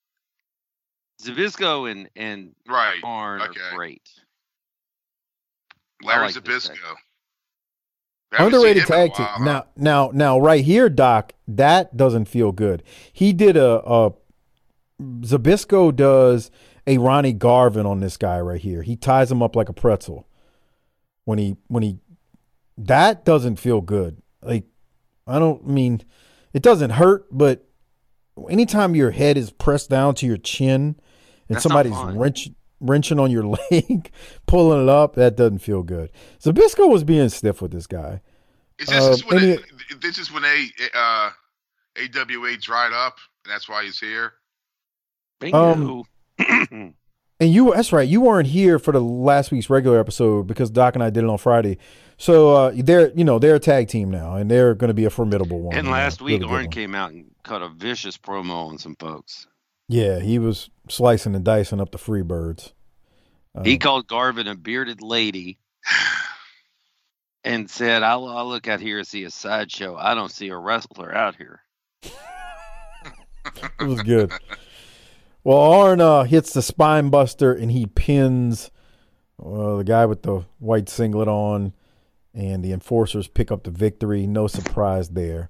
Zbyszko 1.23 1.91
and 1.91 2.11
and 2.17 2.55
Right. 2.69 3.01
Arn 3.05 3.43
Okay. 3.43 3.61
are 3.61 3.75
great. 3.77 4.03
Larry 6.03 6.27
like 6.27 6.35
Zbyszko. 6.35 6.95
Underrated 8.33 8.87
seen 8.87 8.97
him 8.97 9.03
in 9.03 9.07
a 9.07 9.09
tag 9.09 9.15
team. 9.15 9.27
while. 9.27 9.45
Now, 9.45 9.67
now, 9.77 10.11
now, 10.13 10.39
right 10.39 10.65
here, 10.65 10.89
Doc. 10.89 11.33
That 11.49 11.97
doesn't 11.97 12.27
feel 12.27 12.53
good. 12.53 12.83
He 13.13 13.33
did 13.33 13.57
a, 13.57 13.83
a 13.85 14.13
Zbyszko 15.01 15.95
does 15.95 16.51
a 16.87 16.99
Ronnie 16.99 17.33
Garvin 17.33 17.87
on 17.87 18.01
this 18.01 18.17
guy 18.17 18.41
right 18.41 18.61
here. 18.61 18.83
He 18.83 18.97
ties 18.97 19.31
him 19.31 19.43
up 19.43 19.57
like 19.57 19.69
a 19.69 19.73
pretzel. 19.73 20.27
When 21.25 21.39
he 21.39 21.57
when 21.67 21.83
he 21.83 21.99
that 22.79 23.25
doesn't 23.25 23.57
feel 23.57 23.81
good. 23.81 24.23
Like 24.43 24.65
I 25.27 25.39
don't 25.39 25.67
mean 25.67 26.03
it 26.53 26.63
doesn't 26.63 26.91
hurt, 26.91 27.27
but 27.31 27.67
anytime 28.49 28.95
your 28.95 29.11
head 29.11 29.37
is 29.37 29.51
pressed 29.51 29.91
down 29.91 30.15
to 30.17 30.27
your 30.27 30.37
chin 30.37 30.97
and 31.49 31.57
That's 31.57 31.63
somebody's 31.63 31.93
fun. 31.93 32.17
Wrench, 32.81 33.11
wrenching 33.11 33.19
on 33.19 33.31
your 33.31 33.45
leg, 33.71 34.11
pulling 34.47 34.83
it 34.83 34.89
up, 34.89 35.15
that 35.15 35.37
doesn't 35.37 35.59
feel 35.61 35.83
good. 35.83 36.11
Zbyszko 36.41 36.89
was 36.91 37.05
being 37.05 37.29
stiff 37.29 37.61
with 37.63 37.73
this 37.73 37.87
guy. 37.87 38.21
Is 38.79 38.89
this, 38.89 39.05
Uh, 39.05 39.11
is 39.11 39.27
when 39.27 39.39
any- 39.39 39.53
it, 39.53 40.01
this 40.01 40.19
is 40.19 40.31
when 40.33 40.45
a 40.45 40.69
uh, 40.95 41.31
AWA 41.97 42.57
dried 42.59 42.93
up, 42.93 43.17
and 43.45 43.53
that's 43.53 43.69
why 43.69 43.85
he's 43.85 43.99
here. 43.99 44.33
Bingo. 45.41 46.05
Um, 46.39 46.95
And 47.39 47.53
you 47.53 47.75
that's 47.75 47.93
right, 47.93 48.09
you 48.09 48.23
weren't 48.23 48.49
here 48.49 48.79
for 48.79 48.93
the 48.93 49.01
last 49.01 49.51
week's 49.51 49.69
regular 49.69 50.01
episode 50.01 50.47
because 50.47 50.71
Doc 50.71 50.95
and 50.95 51.05
I 51.05 51.11
did 51.11 51.23
it 51.23 51.29
on 51.29 51.37
Friday. 51.37 51.77
So 52.17 52.55
uh 52.57 52.73
they're 52.75 53.11
you 53.11 53.25
know, 53.25 53.39
they're 53.39 53.57
a 53.57 53.61
tag 53.61 53.89
team 53.89 54.11
now 54.11 54.37
and 54.37 54.51
they're 54.51 54.75
gonna 54.75 54.95
be 54.95 55.05
a 55.05 55.11
formidable 55.11 55.61
one. 55.61 55.77
and 55.77 55.85
you 55.87 55.91
know, 55.93 55.99
last 55.99 56.23
week, 56.23 56.41
really 56.41 56.63
good 56.63 56.71
came 56.71 56.95
out 56.95 57.11
and 57.13 57.27
cut 57.43 57.61
a 57.61 57.69
vicious 57.69 58.17
promo 58.17 58.69
on 58.71 58.79
some 58.79 58.97
folks. 58.97 59.47
Yeah, 59.89 60.19
he 60.21 60.39
was 60.39 60.69
slicing 60.89 61.35
and 61.35 61.45
dicing 61.45 61.81
up 61.81 61.93
the 61.93 61.99
Freebirds. 61.99 62.73
he 63.65 63.75
Um, 63.75 63.79
called 63.79 64.07
Garvin 64.09 64.49
a 64.49 64.55
bearded 64.57 65.01
lady. 65.03 65.59
and 67.45 67.71
said, 67.71 68.03
I'll, 68.03 68.27
I'll 68.27 68.49
look 68.49 68.67
out 68.67 68.81
here 68.81 68.99
and 68.99 69.07
see 69.07 69.23
a 69.25 69.31
sideshow. 69.31 69.97
I 69.97 70.15
don't 70.15 70.31
see 70.33 70.49
a 70.49 70.57
wrestler 70.57 71.15
out 71.15 71.37
here. 71.37 71.61
It 73.81 73.87
was 73.87 74.03
good. 74.03 74.33
Well, 75.45 75.57
Arn 75.59 76.01
uh, 76.01 76.25
hits 76.25 76.53
the 76.53 76.61
spine 76.63 77.11
buster 77.11 77.53
and 77.55 77.71
he 77.71 77.87
pins 77.87 78.73
uh, 79.41 79.77
the 79.77 79.85
guy 79.85 80.05
with 80.05 80.23
the 80.23 80.45
white 80.59 80.89
singlet 80.89 81.29
on, 81.29 81.73
and 82.35 82.65
the 82.65 82.73
enforcers 82.73 83.29
pick 83.29 83.53
up 83.53 83.63
the 83.63 83.71
victory. 83.71 84.27
No 84.27 84.49
surprise 84.49 85.11
there. 85.11 85.49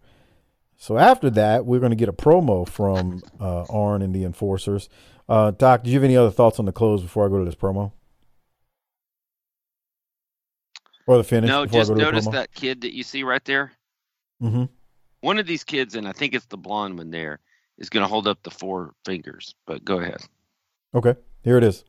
So 0.76 0.98
after 0.98 1.30
that, 1.30 1.64
we're 1.64 1.80
going 1.80 1.90
to 1.90 1.96
get 1.96 2.08
a 2.08 2.12
promo 2.12 2.68
from 2.68 3.22
uh, 3.40 3.64
Arn 3.70 4.02
and 4.02 4.14
the 4.14 4.24
enforcers. 4.24 4.88
Uh, 5.28 5.50
Doc, 5.50 5.82
do 5.82 5.90
you 5.90 5.96
have 5.96 6.04
any 6.04 6.16
other 6.16 6.30
thoughts 6.30 6.58
on 6.58 6.66
the 6.66 6.72
close 6.72 7.02
before 7.02 7.26
I 7.26 7.28
go 7.28 7.38
to 7.38 7.44
this 7.44 7.54
promo? 7.54 7.92
Or 11.06 11.16
the 11.16 11.24
finish? 11.24 11.48
No, 11.48 11.64
before 11.64 11.78
I 11.78 11.80
just 11.80 11.90
go 11.90 11.96
to 11.96 12.02
notice 12.02 12.28
that 12.28 12.52
kid 12.52 12.82
that 12.82 12.94
you 12.94 13.02
see 13.02 13.22
right 13.22 13.44
there. 13.44 13.72
Mm-hmm. 14.42 14.64
One 15.20 15.38
of 15.38 15.46
these 15.46 15.64
kids, 15.64 15.94
and 15.94 16.06
I 16.06 16.12
think 16.12 16.34
it's 16.34 16.46
the 16.46 16.56
blonde 16.56 16.98
one 16.98 17.10
there, 17.10 17.40
is 17.78 17.88
going 17.88 18.02
to 18.02 18.08
hold 18.08 18.26
up 18.26 18.42
the 18.42 18.50
four 18.50 18.92
fingers. 19.04 19.54
But 19.66 19.84
go 19.84 19.98
ahead. 19.98 20.18
Okay, 20.94 21.14
here 21.42 21.56
it 21.56 21.64
is. 21.64 21.84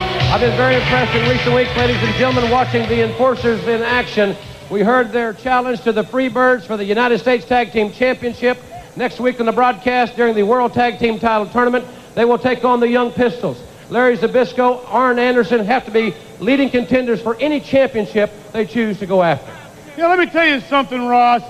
I've 0.00 0.40
been 0.40 0.56
very 0.56 0.74
impressed 0.76 1.14
in 1.14 1.28
recent 1.28 1.54
weeks, 1.54 1.76
ladies 1.76 2.02
and 2.02 2.14
gentlemen, 2.14 2.50
watching 2.50 2.88
the 2.88 3.04
enforcers 3.04 3.66
in 3.68 3.82
action. 3.82 4.36
We 4.74 4.82
heard 4.82 5.12
their 5.12 5.32
challenge 5.32 5.82
to 5.82 5.92
the 5.92 6.02
Freebirds 6.02 6.66
for 6.66 6.76
the 6.76 6.84
United 6.84 7.20
States 7.20 7.44
Tag 7.44 7.70
Team 7.70 7.92
Championship. 7.92 8.58
Next 8.96 9.20
week 9.20 9.38
on 9.38 9.46
the 9.46 9.52
broadcast 9.52 10.16
during 10.16 10.34
the 10.34 10.42
World 10.42 10.74
Tag 10.74 10.98
Team 10.98 11.20
Title 11.20 11.46
Tournament, 11.46 11.86
they 12.16 12.24
will 12.24 12.38
take 12.38 12.64
on 12.64 12.80
the 12.80 12.88
Young 12.88 13.12
Pistols. 13.12 13.56
Larry 13.88 14.18
Zbyszko, 14.18 14.84
Arn 14.92 15.20
Anderson 15.20 15.64
have 15.64 15.84
to 15.84 15.92
be 15.92 16.12
leading 16.40 16.70
contenders 16.70 17.22
for 17.22 17.36
any 17.36 17.60
championship 17.60 18.32
they 18.50 18.66
choose 18.66 18.98
to 18.98 19.06
go 19.06 19.22
after. 19.22 19.54
Yeah, 19.96 20.08
let 20.08 20.18
me 20.18 20.26
tell 20.26 20.44
you 20.44 20.58
something, 20.62 21.06
Ross. 21.06 21.42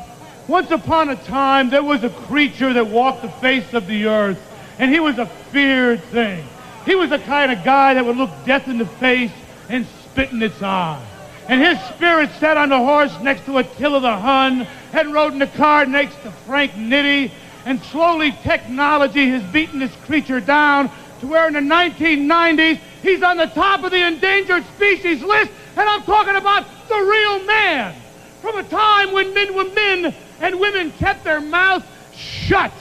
Once 0.47 0.71
upon 0.71 1.09
a 1.09 1.17
time, 1.17 1.71
there 1.71 1.83
was 1.83 2.05
a 2.05 2.11
creature 2.11 2.75
that 2.75 2.89
walked 2.89 3.23
the 3.23 3.31
face 3.31 3.73
of 3.73 3.87
the 3.87 4.05
earth, 4.05 4.39
and 4.79 4.93
he 4.93 5.01
was 5.01 5.17
a 5.17 5.25
feared 5.25 6.03
thing. 6.03 6.45
He 6.85 6.95
was 6.95 7.09
the 7.09 7.21
kind 7.21 7.51
of 7.51 7.65
guy 7.65 7.95
that 7.95 8.05
would 8.05 8.19
look 8.19 8.33
death 8.45 8.69
in 8.69 8.77
the 8.77 8.85
face 8.85 9.33
and 9.71 9.87
spit 9.87 10.31
in 10.31 10.43
its 10.43 10.61
eye. 10.61 11.03
And 11.49 11.61
his 11.61 11.79
spirit 11.95 12.31
sat 12.41 12.57
on 12.57 12.71
the 12.71 12.79
horse 12.79 13.13
next 13.21 13.45
to 13.47 13.59
Attila 13.59 14.01
the 14.01 14.17
Hun 14.17 14.67
and 14.93 15.13
rode 15.13 15.35
in 15.35 15.39
the 15.39 15.47
car 15.47 15.85
next 15.85 16.17
to 16.23 16.31
Frank 16.31 16.73
Nitti. 16.73 17.31
And 17.67 17.83
slowly 17.85 18.33
technology 18.43 19.29
has 19.31 19.43
beaten 19.53 19.79
this 19.79 19.95
creature 20.07 20.41
down 20.41 20.91
to 21.21 21.27
where 21.27 21.47
in 21.47 21.55
the 21.55 21.61
1990s 21.61 22.79
he's 23.03 23.23
on 23.23 23.37
the 23.37 23.47
top 23.47 23.85
of 23.85 23.91
the 23.91 24.07
endangered 24.07 24.65
species 24.77 25.23
list. 25.23 25.51
And 25.77 25.89
I'm 25.89 26.03
talking 26.03 26.37
about 26.37 26.67
the 26.89 26.95
real 26.95 27.45
man. 27.45 27.95
From 28.41 28.59
a 28.59 28.65
time 28.65 29.13
when 29.13 29.33
men 29.35 29.55
were 29.55 29.65
men 29.65 30.15
and 30.41 30.61
women 30.61 30.93
kept 30.93 31.25
their 31.25 31.41
mouths 31.41 31.87
shut. 32.15 32.73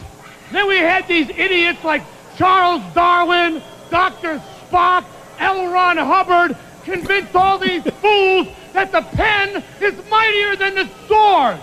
Then 0.51 0.67
we 0.67 0.77
had 0.77 1.07
these 1.07 1.29
idiots 1.29 1.83
like 1.83 2.03
Charles 2.37 2.81
Darwin, 2.93 3.61
Dr. 3.89 4.41
Spock, 4.69 5.05
L. 5.39 5.71
Ron 5.71 5.97
Hubbard, 5.97 6.57
convinced 6.83 7.35
all 7.35 7.57
these 7.57 7.83
fools 7.83 8.47
that 8.73 8.91
the 8.91 9.01
pen 9.01 9.63
is 9.81 9.93
mightier 10.09 10.55
than 10.55 10.75
the 10.75 10.89
sword. 11.07 11.57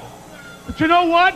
But 0.66 0.80
you 0.80 0.86
know 0.86 1.06
what? 1.06 1.34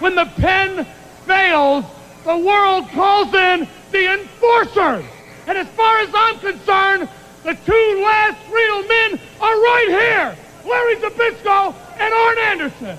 When 0.00 0.14
the 0.14 0.26
pen 0.36 0.86
fails, 1.26 1.84
the 2.24 2.36
world 2.36 2.88
calls 2.90 3.32
in 3.34 3.68
the 3.90 4.12
enforcers. 4.14 5.04
And 5.46 5.58
as 5.58 5.68
far 5.68 5.98
as 6.00 6.10
I'm 6.14 6.38
concerned, 6.38 7.08
the 7.44 7.54
two 7.54 8.02
last 8.02 8.38
real 8.50 8.86
men 8.86 9.20
are 9.40 9.54
right 9.54 9.86
here. 9.88 10.36
Larry 10.64 10.96
Zbyszko 10.96 11.74
and 11.98 12.14
Arn 12.14 12.38
Anderson. 12.38 12.98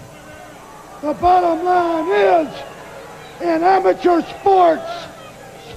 The 1.02 1.14
bottom 1.14 1.66
line 1.66 2.48
is, 2.48 2.54
in 3.42 3.64
amateur 3.64 4.22
sports, 4.22 4.90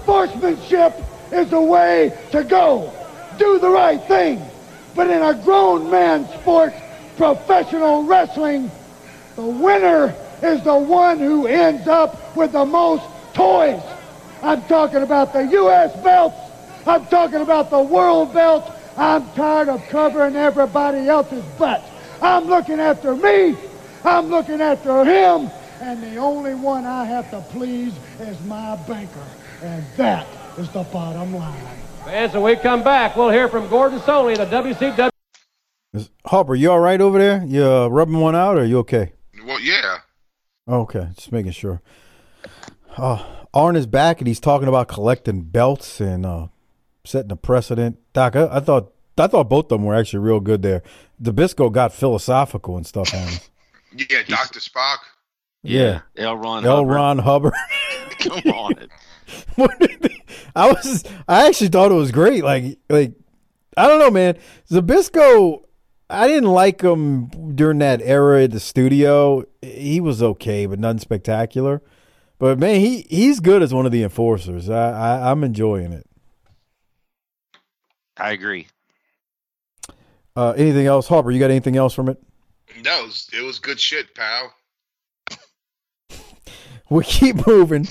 sportsmanship 0.03 0.95
is 1.33 1.51
the 1.51 1.61
way 1.61 2.17
to 2.33 2.45
go. 2.45 2.93
Do 3.39 3.59
the 3.59 3.71
right 3.71 4.03
thing. 4.03 4.43
But 4.95 5.11
in 5.11 5.23
a 5.23 5.35
grown 5.45 5.91
man 5.91 6.27
sport, 6.41 6.73
professional 7.17 8.05
wrestling, 8.05 8.71
the 9.37 9.43
winner 9.43 10.15
is 10.43 10.63
the 10.63 10.77
one 10.77 11.19
who 11.19 11.47
ends 11.47 11.87
up 11.87 12.37
with 12.37 12.53
the 12.53 12.65
most 12.65 13.05
toys. 13.35 13.83
I'm 14.43 14.63
talking 14.63 15.03
about 15.03 15.33
the 15.33 15.45
U.S. 15.45 15.95
belts. 16.03 16.37
I'm 16.87 17.07
talking 17.07 17.41
about 17.41 17.71
the 17.71 17.81
world 17.81 18.33
belts. 18.33 18.71
I'm 18.97 19.29
tired 19.33 19.69
of 19.69 19.87
covering 19.89 20.37
everybody 20.37 21.09
else's 21.09 21.45
butt. 21.59 21.83
I'm 22.23 22.47
looking 22.47 22.81
after 22.81 23.15
me. 23.15 23.57
I'm 24.05 24.29
looking 24.29 24.61
after 24.61 25.05
him. 25.05 25.51
And 25.81 26.03
the 26.03 26.17
only 26.17 26.55
one 26.55 26.87
I 26.87 27.05
have 27.05 27.31
to 27.31 27.41
please 27.51 27.93
is 28.21 28.41
my 28.43 28.77
banker. 28.89 29.27
And 29.63 29.85
that 29.97 30.27
is 30.57 30.71
the 30.71 30.85
bottom 30.85 31.35
line. 31.35 31.86
As 32.07 32.35
we 32.35 32.57
come 32.57 32.83
back, 32.83 33.17
we'll 33.17 33.31
hear 33.31 33.49
from 33.49 33.69
Gordon 33.69 33.99
Solie, 34.01 34.37
the 34.37 34.47
WCW. 34.47 35.11
Is- 35.93 36.11
Harper, 36.25 36.55
you 36.55 36.71
all 36.71 36.79
right 36.81 37.01
over 37.01 37.19
there? 37.19 37.45
You 37.45 37.65
uh, 37.65 37.89
rubbing 37.89 38.19
one 38.21 38.37
out, 38.37 38.57
or 38.59 38.65
you 38.65 38.79
okay? 38.79 39.13
Well, 39.45 39.61
yeah. 39.61 39.99
Okay, 40.69 41.09
just 41.15 41.33
making 41.33 41.53
sure. 41.53 41.81
Uh, 42.97 43.25
Arn 43.53 43.77
is 43.77 43.87
back, 43.87 44.21
and 44.21 44.29
he's 44.29 44.41
talking 44.41 44.69
about 44.69 44.89
collecting 44.89 45.43
belts 45.43 46.01
and 46.01 46.25
uh, 46.25 46.47
setting 47.05 47.31
a 47.33 47.37
precedent. 47.37 47.99
Doc, 48.13 48.37
I, 48.37 48.49
I 48.57 48.61
thought 48.61 48.93
I 49.19 49.27
thought 49.27 49.49
both 49.49 49.67
of 49.67 49.69
them 49.79 49.85
were 49.85 49.95
actually 49.95 50.21
real 50.21 50.41
good 50.41 50.63
there. 50.63 50.83
Zbyszko 51.23 51.73
got 51.73 51.93
philosophical 51.93 52.77
and 52.77 52.87
stuff 52.87 53.13
on 53.15 53.21
us. 53.23 53.51
Yeah, 53.97 54.23
Doctor 54.27 54.61
Spock. 54.61 54.99
Yeah, 55.63 56.01
L. 56.17 56.37
Ron. 56.37 56.65
L. 56.67 56.77
Hubbard. 56.77 56.95
Ron 56.95 57.19
Hubbard. 57.19 57.53
Come 58.19 58.53
on. 58.53 58.75
I 60.57 60.69
was 60.73 61.05
I 61.29 61.47
actually 61.47 61.69
thought 61.69 61.91
it 61.91 61.97
was 61.97 62.13
great. 62.13 62.45
Like 62.45 62.79
like 62.89 63.13
I 63.77 63.87
don't 63.87 63.99
know, 63.99 64.11
man. 64.11 64.39
Zbyszko, 64.71 65.63
I 66.09 66.29
didn't 66.29 66.51
like 66.51 66.81
him 66.81 67.29
during 67.55 67.79
that 67.79 68.01
era 68.03 68.45
at 68.45 68.53
the 68.53 68.61
studio. 68.61 69.45
He 69.61 70.01
was 70.01 70.23
okay, 70.23 70.67
but 70.67 70.79
nothing 70.79 71.01
spectacular. 71.01 71.83
But 72.39 72.59
man, 72.59 72.81
he 72.81 73.07
he's 73.09 73.41
good 73.41 73.63
as 73.63 73.73
one 73.75 73.87
of 73.87 73.93
the 73.93 74.03
enforcers. 74.03 74.71
I, 74.71 74.91
I 74.91 75.31
I'm 75.31 75.45
enjoying 75.45 75.93
it. 75.93 76.07
I 78.17 78.33
agree. 78.33 78.69
Uh, 80.35 80.51
anything 80.57 80.87
else, 80.87 81.09
Harper? 81.09 81.31
You 81.31 81.41
got 81.41 81.51
anything 81.51 81.77
else 81.77 81.95
from 81.95 82.09
it? 82.09 82.23
No, 82.83 83.01
it 83.01 83.07
was, 83.07 83.31
it 83.33 83.43
was 83.43 83.59
good 83.59 83.81
shit, 83.81 84.15
pal. 84.15 84.53
We 86.89 87.05
keep 87.05 87.47
moving. 87.47 87.89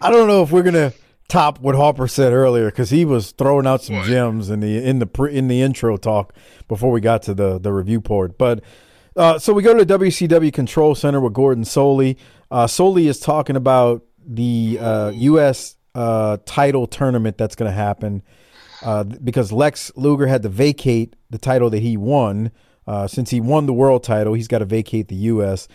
I 0.00 0.10
don't 0.10 0.28
know 0.28 0.42
if 0.42 0.50
we're 0.50 0.62
gonna 0.62 0.92
top 1.28 1.60
what 1.60 1.74
Harper 1.74 2.08
said 2.08 2.32
earlier 2.32 2.66
because 2.66 2.90
he 2.90 3.04
was 3.04 3.32
throwing 3.32 3.66
out 3.66 3.82
some 3.82 4.02
gems 4.04 4.48
in 4.50 4.60
the 4.60 4.82
in 4.82 4.98
the 4.98 5.06
pre, 5.06 5.36
in 5.36 5.48
the 5.48 5.60
intro 5.60 5.96
talk 5.96 6.34
before 6.66 6.90
we 6.90 7.00
got 7.00 7.22
to 7.22 7.34
the 7.34 7.58
the 7.58 7.72
review 7.72 8.00
port. 8.00 8.38
But 8.38 8.62
uh, 9.16 9.38
so 9.38 9.52
we 9.52 9.62
go 9.62 9.76
to 9.76 9.84
the 9.84 9.98
WCW 9.98 10.52
Control 10.52 10.94
Center 10.94 11.20
with 11.20 11.32
Gordon 11.32 11.64
Solie. 11.64 12.16
Uh, 12.50 12.66
Solie 12.66 13.06
is 13.06 13.20
talking 13.20 13.56
about 13.56 14.04
the 14.24 14.78
uh, 14.80 15.10
U.S. 15.10 15.76
Uh, 15.94 16.38
title 16.46 16.86
tournament 16.86 17.36
that's 17.36 17.56
going 17.56 17.70
to 17.70 17.76
happen 17.76 18.22
uh, 18.82 19.02
because 19.02 19.50
Lex 19.50 19.90
Luger 19.96 20.28
had 20.28 20.42
to 20.42 20.48
vacate 20.48 21.16
the 21.30 21.38
title 21.38 21.68
that 21.70 21.80
he 21.80 21.96
won. 21.96 22.52
Uh, 22.86 23.06
since 23.06 23.30
he 23.30 23.40
won 23.40 23.66
the 23.66 23.72
world 23.72 24.02
title, 24.02 24.32
he's 24.34 24.48
got 24.48 24.60
to 24.60 24.64
vacate 24.64 25.08
the 25.08 25.16
U.S. 25.16 25.68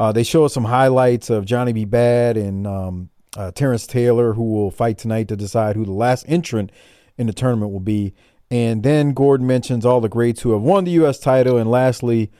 Uh, 0.00 0.10
they 0.12 0.22
show 0.22 0.46
us 0.46 0.54
some 0.54 0.64
highlights 0.64 1.28
of 1.28 1.44
Johnny 1.44 1.74
B. 1.74 1.84
Bad 1.84 2.38
and 2.38 2.66
um, 2.66 3.10
uh, 3.36 3.50
Terrance 3.50 3.86
Taylor, 3.86 4.32
who 4.32 4.44
will 4.44 4.70
fight 4.70 4.96
tonight 4.96 5.28
to 5.28 5.36
decide 5.36 5.76
who 5.76 5.84
the 5.84 5.92
last 5.92 6.24
entrant 6.26 6.72
in 7.18 7.26
the 7.26 7.34
tournament 7.34 7.70
will 7.70 7.80
be. 7.80 8.14
And 8.50 8.82
then 8.82 9.12
Gordon 9.12 9.46
mentions 9.46 9.84
all 9.84 10.00
the 10.00 10.08
greats 10.08 10.40
who 10.40 10.52
have 10.52 10.62
won 10.62 10.84
the 10.84 10.92
U.S. 10.92 11.18
title. 11.18 11.58
And 11.58 11.70
lastly, 11.70 12.30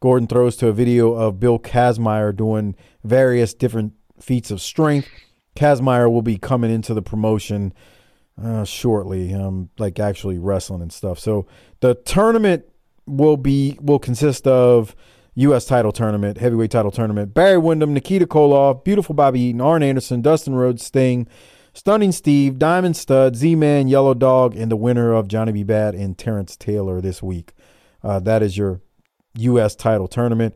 Gordon 0.00 0.28
throws 0.28 0.56
to 0.56 0.68
a 0.68 0.72
video 0.72 1.12
of 1.12 1.38
Bill 1.38 1.58
Kazmaier 1.58 2.34
doing 2.34 2.74
various 3.04 3.52
different 3.52 3.92
feats 4.18 4.50
of 4.50 4.62
strength. 4.62 5.10
Kazmaier 5.54 6.10
will 6.10 6.22
be 6.22 6.38
coming 6.38 6.70
into 6.70 6.94
the 6.94 7.02
promotion 7.02 7.74
uh, 8.42 8.64
shortly, 8.64 9.34
um, 9.34 9.68
like 9.76 10.00
actually 10.00 10.38
wrestling 10.38 10.80
and 10.80 10.90
stuff. 10.90 11.18
So 11.18 11.46
the 11.80 11.96
tournament 11.96 12.64
will 13.04 13.36
be 13.36 13.76
will 13.78 13.98
consist 13.98 14.46
of 14.46 14.96
U.S. 15.34 15.64
title 15.64 15.92
tournament, 15.92 16.38
heavyweight 16.38 16.70
title 16.70 16.90
tournament. 16.90 17.34
Barry 17.34 17.58
Windham, 17.58 17.94
Nikita 17.94 18.26
Koloff, 18.26 18.84
Beautiful 18.84 19.14
Bobby 19.14 19.40
Eaton, 19.40 19.60
Arn 19.60 19.82
Anderson, 19.82 20.22
Dustin 20.22 20.54
Rhodes, 20.54 20.84
Sting, 20.84 21.28
Stunning 21.72 22.12
Steve, 22.12 22.58
Diamond 22.58 22.96
Stud, 22.96 23.36
Z-Man, 23.36 23.88
Yellow 23.88 24.14
Dog, 24.14 24.56
and 24.56 24.70
the 24.70 24.76
winner 24.76 25.12
of 25.12 25.28
Johnny 25.28 25.52
B. 25.52 25.62
Bad 25.62 25.94
and 25.94 26.18
Terrance 26.18 26.56
Taylor 26.56 27.00
this 27.00 27.22
week. 27.22 27.52
Uh, 28.02 28.18
that 28.20 28.42
is 28.42 28.56
your 28.56 28.80
U.S. 29.36 29.76
title 29.76 30.08
tournament. 30.08 30.54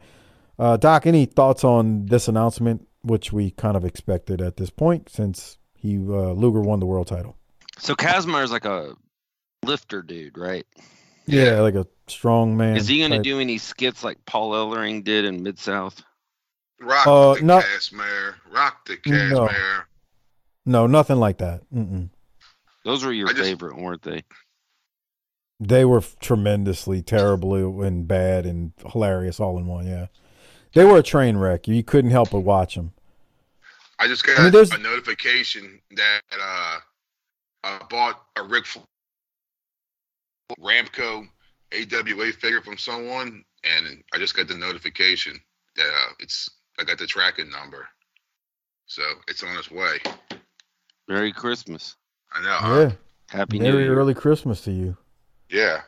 Uh, 0.58 0.76
Doc, 0.76 1.06
any 1.06 1.24
thoughts 1.24 1.64
on 1.64 2.06
this 2.06 2.28
announcement, 2.28 2.86
which 3.02 3.32
we 3.32 3.50
kind 3.52 3.76
of 3.76 3.84
expected 3.84 4.40
at 4.40 4.56
this 4.56 4.70
point 4.70 5.08
since 5.08 5.58
he 5.74 5.96
uh, 5.96 6.32
Luger 6.32 6.60
won 6.60 6.80
the 6.80 6.86
world 6.86 7.06
title? 7.06 7.36
So 7.78 7.94
Kazmaier's 7.94 8.50
like 8.50 8.64
a 8.64 8.94
lifter 9.64 10.02
dude, 10.02 10.38
right? 10.38 10.66
Yeah, 11.26 11.60
like 11.60 11.74
a 11.74 11.86
strong 12.07 12.57
man. 12.57 12.76
Is 12.76 12.88
he 12.88 12.98
going 12.98 13.11
to 13.12 13.18
do 13.20 13.40
any 13.40 13.59
skits 13.59 14.02
like 14.05 14.18
Paul 14.26 14.52
Ellering 14.52 15.05
did 15.05 15.24
in 15.24 15.42
Mid 15.42 15.59
South? 15.59 16.02
Rock 16.80 17.07
Uh, 17.07 17.34
the 17.34 17.42
not- 17.42 17.64
Cashmere. 17.64 18.36
Rock 18.50 18.86
the 18.86 18.98
No. 19.07 19.46
Cashmere. 19.48 19.86
No, 20.66 20.86
nothing 20.86 21.16
like 21.16 21.38
that. 21.38 21.62
Mm-mm. 21.72 22.09
Those 22.84 23.05
were 23.05 23.12
your 23.12 23.28
just- 23.28 23.40
favorite, 23.40 23.76
weren't 23.76 24.02
they? 24.02 24.22
They 25.61 25.84
were 25.84 26.02
tremendously 26.20 27.00
terribly 27.00 27.62
and 27.86 28.09
bad 28.09 28.44
and 28.44 28.72
hilarious 28.90 29.38
all 29.40 29.57
in 29.57 29.66
one. 29.66 29.86
Yeah, 29.86 30.07
they 30.74 30.84
were 30.84 30.98
a 30.98 31.02
train 31.02 31.36
wreck. 31.36 31.68
You 31.68 31.82
couldn't 31.84 32.11
help 32.11 32.30
but 32.32 32.40
watch 32.40 32.74
them. 32.74 32.92
I 33.98 34.09
just 34.09 34.26
got 34.26 34.38
I 34.38 34.50
mean, 34.50 34.72
a 34.72 34.78
notification 34.78 35.80
that 35.92 36.20
uh, 36.32 36.78
I 37.62 37.80
bought 37.88 38.20
a 38.36 38.42
Rick 38.42 38.66
Fl- 38.66 38.80
Remco 40.61 41.28
AWA 41.74 42.32
figure 42.32 42.60
from 42.62 42.78
someone, 42.78 43.44
and 43.64 44.02
I 44.14 44.18
just 44.18 44.36
got 44.36 44.48
the 44.48 44.56
notification 44.56 45.38
that 45.76 45.86
uh, 45.86 46.12
it's 46.20 46.48
I 46.78 46.84
got 46.84 46.98
the 46.98 47.06
tracking 47.06 47.50
number, 47.50 47.86
so 48.86 49.02
it's 49.28 49.42
on 49.42 49.56
its 49.56 49.70
way. 49.70 49.98
Merry 51.08 51.32
Christmas. 51.32 51.96
I 52.32 52.42
know. 52.42 52.56
huh? 52.56 52.80
Yeah, 52.80 52.92
Happy 53.38 53.58
New 53.58 53.72
Merry 53.72 53.84
Year. 53.84 53.94
early 53.98 54.14
Christmas 54.14 54.60
to 54.62 54.72
you. 54.72 54.96
Yeah. 55.50 55.80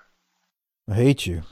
I 0.88 0.94
hate 0.94 1.26
you. 1.26 1.42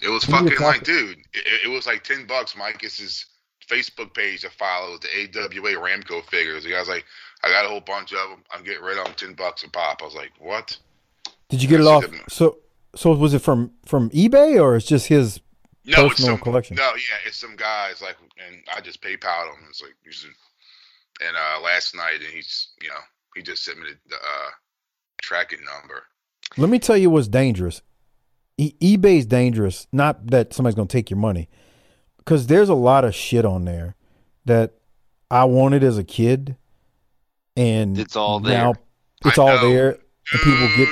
It 0.00 0.08
was 0.08 0.24
Who 0.24 0.32
you 0.32 0.38
fucking 0.38 0.64
like, 0.64 0.78
talking- 0.80 0.84
dude, 0.84 1.18
it, 1.34 1.66
it 1.66 1.68
was 1.68 1.86
like 1.86 2.02
ten 2.04 2.26
bucks. 2.26 2.56
Mike's 2.56 3.26
Facebook 3.68 4.14
page 4.14 4.42
that 4.42 4.52
follows 4.52 5.00
the 5.00 5.08
AWA 5.08 5.72
Remco 5.80 6.24
figures. 6.24 6.64
The 6.64 6.70
guy's 6.70 6.88
like, 6.88 7.04
I 7.44 7.48
got 7.48 7.64
a 7.64 7.68
whole 7.68 7.80
bunch 7.80 8.12
of 8.12 8.30
them. 8.30 8.42
I'm 8.50 8.64
getting 8.64 8.82
rid 8.82 8.98
of 8.98 9.04
them, 9.04 9.14
ten 9.14 9.34
bucks 9.34 9.62
a 9.64 9.70
pop. 9.70 10.00
I 10.02 10.04
was 10.04 10.14
like, 10.14 10.30
what? 10.38 10.76
Did 11.48 11.62
you 11.62 11.68
get 11.68 11.80
it 11.80 11.86
I 11.86 11.86
see 11.86 11.90
off? 12.06 12.10
them. 12.10 12.20
So, 12.28 12.58
so 12.94 13.12
was 13.12 13.34
it 13.34 13.40
from 13.40 13.72
from 13.86 14.10
eBay 14.10 14.60
or 14.60 14.76
it's 14.76 14.86
just 14.86 15.06
his 15.06 15.40
No, 15.84 16.06
it's 16.06 16.14
personal 16.14 16.36
some 16.36 16.42
collection? 16.42 16.76
No, 16.76 16.90
yeah, 16.94 17.16
it's 17.26 17.36
some 17.38 17.56
guys 17.56 18.00
like, 18.02 18.16
and 18.46 18.56
I 18.74 18.80
just 18.80 19.00
PayPal 19.02 19.46
him. 19.48 19.64
It's 19.68 19.82
like, 19.82 19.94
you 20.04 20.12
should, 20.12 20.30
and 21.26 21.36
uh, 21.36 21.60
last 21.62 21.94
night, 21.96 22.16
and 22.20 22.28
he's, 22.28 22.68
you 22.82 22.88
know, 22.88 22.94
he 23.34 23.42
just 23.42 23.64
sent 23.64 23.78
me 23.78 23.86
the, 23.90 23.98
the 24.10 24.16
uh, 24.16 24.50
tracking 25.22 25.60
number. 25.64 26.02
Let 26.56 26.68
me 26.70 26.78
tell 26.78 26.96
you 26.96 27.08
what's 27.10 27.28
dangerous. 27.28 27.82
E- 28.58 28.74
eBay's 28.80 29.24
dangerous. 29.26 29.86
Not 29.92 30.26
that 30.28 30.52
somebody's 30.52 30.74
gonna 30.74 30.88
take 30.88 31.08
your 31.10 31.18
money, 31.18 31.48
because 32.18 32.46
there's 32.46 32.68
a 32.68 32.74
lot 32.74 33.04
of 33.04 33.14
shit 33.14 33.44
on 33.44 33.64
there 33.64 33.96
that 34.44 34.74
I 35.30 35.44
wanted 35.44 35.82
as 35.82 35.96
a 35.96 36.04
kid, 36.04 36.56
and 37.56 37.98
It's 37.98 38.16
all 38.16 38.38
there. 38.40 38.58
now 38.58 38.72
there. 38.74 38.82
it's 39.30 39.38
I 39.38 39.42
all 39.42 39.56
know. 39.56 39.70
there, 39.70 39.90
and 40.32 40.40
people 40.42 40.68
get. 40.76 40.88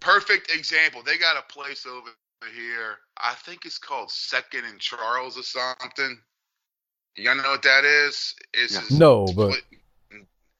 Dude, 0.00 0.08
perfect 0.10 0.50
example. 0.50 1.02
They 1.02 1.18
got 1.18 1.36
a 1.36 1.52
place 1.52 1.86
over 1.86 2.10
here. 2.54 2.98
I 3.18 3.34
think 3.34 3.66
it's 3.66 3.78
called 3.78 4.10
Second 4.10 4.64
and 4.64 4.78
Charles 4.80 5.38
or 5.38 5.42
something. 5.42 6.18
You 7.16 7.34
know 7.34 7.42
what 7.50 7.62
that 7.62 7.84
is? 7.84 8.34
It's 8.54 8.74
No. 8.74 8.80
just- 8.80 8.90
No, 8.92 9.26
but 9.34 9.62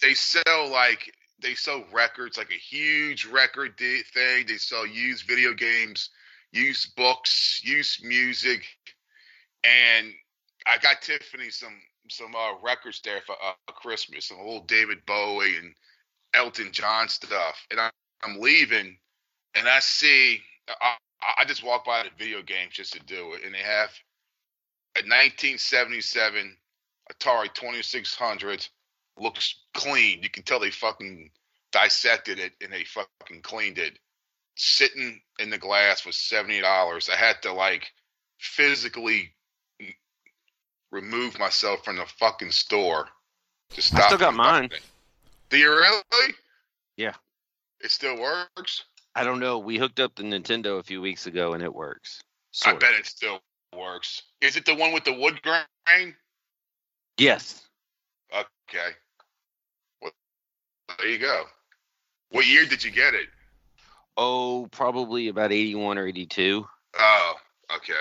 they 0.00 0.14
sell 0.14 0.68
like 0.68 1.14
they 1.38 1.54
sell 1.54 1.84
records, 1.90 2.36
like 2.36 2.50
a 2.50 2.54
huge 2.54 3.24
record 3.24 3.74
di- 3.76 4.02
thing. 4.02 4.46
They 4.46 4.58
sell 4.58 4.86
used 4.86 5.24
video 5.26 5.54
games, 5.54 6.10
used 6.52 6.94
books, 6.96 7.60
used 7.64 8.04
music, 8.04 8.66
and 9.64 10.12
I 10.66 10.76
got 10.78 11.00
Tiffany 11.00 11.48
some 11.50 11.80
some 12.10 12.34
uh, 12.34 12.58
records 12.62 13.00
there 13.02 13.22
for 13.22 13.36
uh, 13.42 13.54
Christmas, 13.72 14.26
some 14.26 14.38
old 14.40 14.66
David 14.66 15.06
Bowie 15.06 15.56
and 15.56 15.74
Elton 16.34 16.72
John 16.72 17.08
stuff. 17.08 17.66
And 17.70 17.80
I, 17.80 17.90
I'm 18.22 18.38
leaving, 18.40 18.98
and 19.54 19.68
I 19.68 19.80
see 19.80 20.40
I, 20.68 20.94
I 21.40 21.44
just 21.44 21.64
walk 21.64 21.84
by 21.84 22.02
the 22.02 22.10
video 22.18 22.42
games 22.42 22.74
just 22.74 22.92
to 22.94 23.00
do 23.00 23.34
it, 23.34 23.44
and 23.44 23.54
they 23.54 23.58
have 23.58 23.90
a 24.96 25.02
1977 25.02 26.56
Atari 27.12 27.52
2600 27.54 28.66
looks 29.18 29.54
clean. 29.74 30.22
You 30.22 30.30
can 30.30 30.42
tell 30.42 30.60
they 30.60 30.70
fucking 30.70 31.30
dissected 31.72 32.38
it 32.38 32.52
and 32.60 32.72
they 32.72 32.84
fucking 32.84 33.42
cleaned 33.42 33.78
it. 33.78 33.98
Sitting 34.56 35.20
in 35.38 35.50
the 35.50 35.58
glass 35.58 36.00
for 36.00 36.12
seventy 36.12 36.60
dollars. 36.60 37.08
I 37.08 37.16
had 37.16 37.40
to 37.42 37.52
like 37.52 37.90
physically 38.38 39.32
remove 40.90 41.38
myself 41.38 41.84
from 41.84 41.96
the 41.96 42.06
fucking 42.18 42.50
store 42.50 43.08
to 43.70 43.82
stop. 43.82 44.00
I 44.00 44.06
still 44.06 44.18
got 44.18 44.34
mine. 44.34 44.68
Do 45.48 45.56
you 45.56 45.70
really? 45.70 46.34
Yeah. 46.96 47.14
It 47.80 47.90
still 47.90 48.20
works. 48.20 48.84
I 49.14 49.24
don't 49.24 49.40
know. 49.40 49.58
We 49.58 49.76
hooked 49.78 50.00
up 50.00 50.14
the 50.14 50.22
Nintendo 50.22 50.78
a 50.78 50.82
few 50.82 51.00
weeks 51.00 51.26
ago 51.26 51.52
and 51.52 51.62
it 51.62 51.74
works. 51.74 52.20
I 52.22 52.24
Sort 52.52 52.74
of. 52.76 52.80
bet 52.80 52.94
it 52.94 53.06
still 53.06 53.40
works. 53.76 54.22
Is 54.40 54.56
it 54.56 54.64
the 54.64 54.74
one 54.74 54.92
with 54.92 55.04
the 55.04 55.12
wood 55.12 55.40
grain? 55.42 56.14
Yes. 57.18 57.66
Okay. 58.32 58.90
Well, 60.00 60.12
there 60.98 61.08
you 61.08 61.18
go. 61.18 61.44
What 62.30 62.46
year 62.46 62.64
did 62.66 62.84
you 62.84 62.90
get 62.90 63.14
it? 63.14 63.26
Oh, 64.16 64.68
probably 64.70 65.28
about 65.28 65.52
81 65.52 65.98
or 65.98 66.06
82. 66.06 66.64
Oh, 66.98 67.34
okay. 67.76 67.92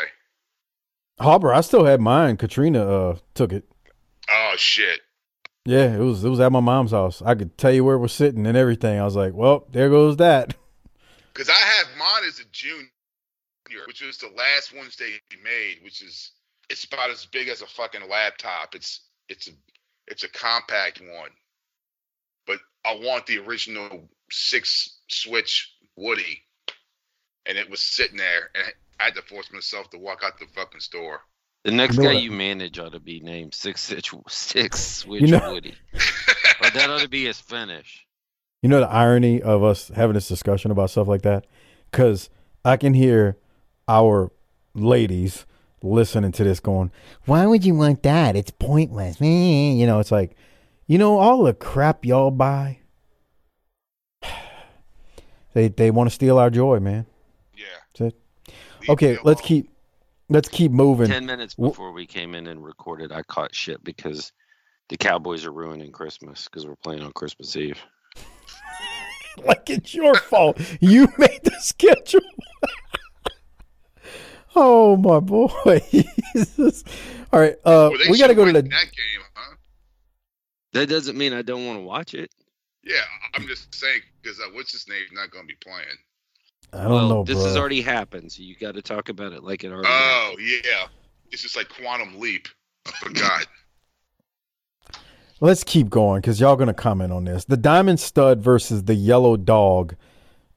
Harbor, 1.19 1.53
I 1.53 1.61
still 1.61 1.85
had 1.85 1.99
mine. 2.01 2.37
Katrina 2.37 2.85
uh 2.85 3.17
took 3.33 3.51
it. 3.51 3.65
Oh 4.29 4.53
shit. 4.57 5.01
Yeah, 5.65 5.95
it 5.95 5.99
was 5.99 6.23
it 6.23 6.29
was 6.29 6.39
at 6.39 6.51
my 6.51 6.59
mom's 6.61 6.91
house. 6.91 7.21
I 7.23 7.35
could 7.35 7.57
tell 7.57 7.71
you 7.71 7.83
where 7.83 7.95
it 7.95 7.99
was 7.99 8.13
sitting 8.13 8.47
and 8.47 8.55
everything. 8.55 8.99
I 8.99 9.03
was 9.05 9.15
like, 9.15 9.33
well, 9.33 9.65
there 9.71 9.89
goes 9.89 10.17
that. 10.17 10.55
Because 11.39 11.55
I 11.55 11.67
have 11.77 11.87
mine 11.97 12.27
as 12.27 12.41
a 12.41 12.43
junior, 12.51 12.89
which 13.87 14.01
was 14.01 14.17
the 14.17 14.27
last 14.27 14.75
ones 14.75 14.97
they 14.97 15.13
made, 15.41 15.77
which 15.81 16.01
is 16.01 16.33
it's 16.69 16.83
about 16.83 17.11
as 17.11 17.27
big 17.27 17.47
as 17.47 17.61
a 17.61 17.65
fucking 17.65 18.09
laptop. 18.09 18.75
It's 18.75 19.07
it's 19.29 19.47
a 19.47 19.51
it's 20.07 20.25
a 20.25 20.27
compact 20.27 20.99
one, 20.99 21.29
but 22.45 22.59
I 22.85 22.93
want 22.95 23.25
the 23.25 23.37
original 23.37 24.09
six 24.29 24.99
switch 25.07 25.73
Woody, 25.95 26.41
and 27.45 27.57
it 27.57 27.69
was 27.69 27.79
sitting 27.79 28.17
there, 28.17 28.49
and 28.53 28.65
I 28.99 29.05
had 29.05 29.15
to 29.15 29.21
force 29.21 29.49
myself 29.53 29.89
to 29.91 29.97
walk 29.97 30.23
out 30.25 30.39
the 30.39 30.47
fucking 30.47 30.81
store. 30.81 31.21
The 31.63 31.71
next 31.71 31.95
guy 31.95 32.15
what? 32.15 32.21
you 32.23 32.31
manage 32.31 32.79
ought 32.79 32.91
to 32.91 32.99
be 32.99 33.21
named 33.21 33.53
Six 33.53 33.79
Six 33.79 34.13
Six 34.27 34.77
Switch 34.77 35.21
You 35.21 35.27
know- 35.27 35.53
Woody. 35.53 35.75
or 35.93 36.69
that 36.69 36.89
ought 36.89 36.99
to 36.99 37.07
be 37.07 37.23
his 37.23 37.39
finish. 37.39 38.05
You 38.61 38.69
know 38.69 38.81
the 38.81 38.89
irony 38.89 39.41
of 39.41 39.63
us 39.63 39.89
having 39.89 40.15
this 40.15 40.27
discussion 40.27 40.71
about 40.71 40.89
stuff 40.89 41.07
like 41.07 41.21
that? 41.21 41.45
Because 41.89 42.29
I 42.65 42.77
can 42.77 42.93
hear 42.93 43.37
our 43.87 44.31
ladies 44.73 45.45
listening 45.81 46.31
to 46.33 46.43
this 46.43 46.59
going, 46.59 46.91
Why 47.25 47.45
would 47.45 47.65
you 47.65 47.75
want 47.75 48.03
that? 48.03 48.35
It's 48.35 48.51
pointless. 48.51 49.19
Meh." 49.21 49.27
You 49.79 49.87
know, 49.87 49.99
it's 49.99 50.11
like, 50.11 50.35
you 50.87 50.97
know, 50.97 51.19
all 51.19 51.43
the 51.43 51.53
crap 51.53 52.03
y'all 52.03 52.31
buy, 52.31 52.79
they 55.53 55.69
they 55.69 55.91
want 55.91 56.09
to 56.09 56.13
steal 56.13 56.37
our 56.37 56.49
joy, 56.49 56.79
man. 56.79 57.05
Yeah. 57.55 57.65
That's 57.97 58.13
it. 58.13 58.53
Okay, 58.89 59.17
let's 59.23 59.41
keep 59.41 59.69
let's 60.29 60.49
keep 60.49 60.71
moving. 60.71 61.07
Ten 61.07 61.25
minutes 61.25 61.55
before 61.55 61.91
we 61.91 62.05
came 62.05 62.35
in 62.35 62.47
and 62.47 62.63
recorded, 62.63 63.11
I 63.11 63.23
caught 63.23 63.55
shit 63.55 63.83
because 63.83 64.33
the 64.89 64.97
Cowboys 64.97 65.45
are 65.45 65.51
ruining 65.51 65.91
Christmas 65.91 66.45
because 66.45 66.65
we're 66.65 66.75
playing 66.75 67.03
on 67.03 67.11
Christmas 67.13 67.55
Eve. 67.55 67.79
like 69.45 69.69
it's 69.69 69.93
your 69.93 70.15
fault. 70.15 70.59
You 70.79 71.07
made 71.17 71.41
the 71.43 71.55
schedule. 71.59 72.21
oh 74.55 74.97
my 74.97 75.19
boy. 75.19 75.81
Jesus. 75.91 76.83
All 77.31 77.39
right. 77.39 77.55
Uh 77.65 77.89
Well, 77.91 77.97
we 78.09 78.17
gotta 78.17 78.35
go 78.35 78.45
to 78.45 78.51
the 78.51 78.61
that 78.61 78.69
game, 78.69 79.21
huh? 79.33 79.55
That 80.73 80.87
doesn't 80.87 81.17
mean 81.17 81.33
I 81.33 81.41
don't 81.41 81.65
want 81.65 81.79
to 81.79 81.83
watch 81.83 82.13
it. 82.13 82.31
Yeah, 82.83 83.01
I'm 83.33 83.47
just 83.47 83.73
saying 83.73 84.01
because 84.21 84.39
uh, 84.39 84.45
what's 84.53 84.71
his 84.71 84.87
name's 84.87 85.11
not 85.11 85.31
going 85.31 85.43
to 85.43 85.47
be 85.47 85.57
playing. 85.61 85.85
I 86.71 86.83
don't 86.83 86.91
well, 86.91 87.09
know, 87.09 87.23
this 87.23 87.35
bro. 87.35 87.45
has 87.45 87.57
already 87.57 87.81
happened, 87.81 88.31
so 88.31 88.43
you 88.43 88.55
got 88.55 88.75
to 88.75 88.81
talk 88.81 89.09
about 89.09 89.33
it 89.33 89.43
like 89.43 89.63
it 89.63 89.71
already. 89.71 89.87
Oh 89.89 90.35
yeah, 90.39 90.87
it's 91.31 91.41
just 91.41 91.55
like 91.55 91.67
quantum 91.69 92.19
leap. 92.19 92.47
I 92.87 92.91
forgot. 92.91 93.47
Let's 95.41 95.63
keep 95.63 95.89
going 95.89 96.21
because 96.21 96.39
y'all 96.39 96.55
gonna 96.55 96.73
comment 96.73 97.13
on 97.13 97.23
this. 97.25 97.45
The 97.45 97.57
diamond 97.57 97.99
stud 97.99 98.41
versus 98.41 98.83
the 98.83 98.95
yellow 98.95 99.37
dog. 99.37 99.95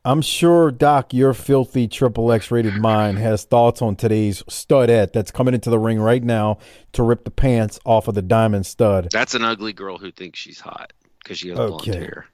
I'm 0.05 0.21
sure 0.21 0.73
Doc, 0.73 1.15
your 1.15 1.33
filthy 1.33 1.87
triple 1.87 2.33
X 2.33 2.51
rated 2.51 2.75
mind 2.75 3.19
has 3.19 3.45
thoughts 3.45 3.81
on 3.81 3.95
today's 3.95 4.43
studette 4.49 5.13
that's 5.13 5.31
coming 5.31 5.55
into 5.55 5.71
the 5.71 5.79
ring 5.79 6.01
right 6.01 6.23
now 6.23 6.59
to 6.95 7.05
rip 7.05 7.23
the 7.23 7.31
pants 7.31 7.79
off 7.85 8.09
of 8.09 8.17
the 8.17 8.23
diamond 8.23 8.67
stud. 8.67 9.09
That's 9.13 9.35
an 9.35 9.45
ugly 9.45 9.73
girl 9.73 9.99
who 9.99 10.11
thinks 10.11 10.41
she's 10.41 10.59
hot 10.59 10.93
because 11.23 11.39
she 11.39 11.51
has 11.51 11.59
blonde 11.59 11.85
hair. 11.87 12.27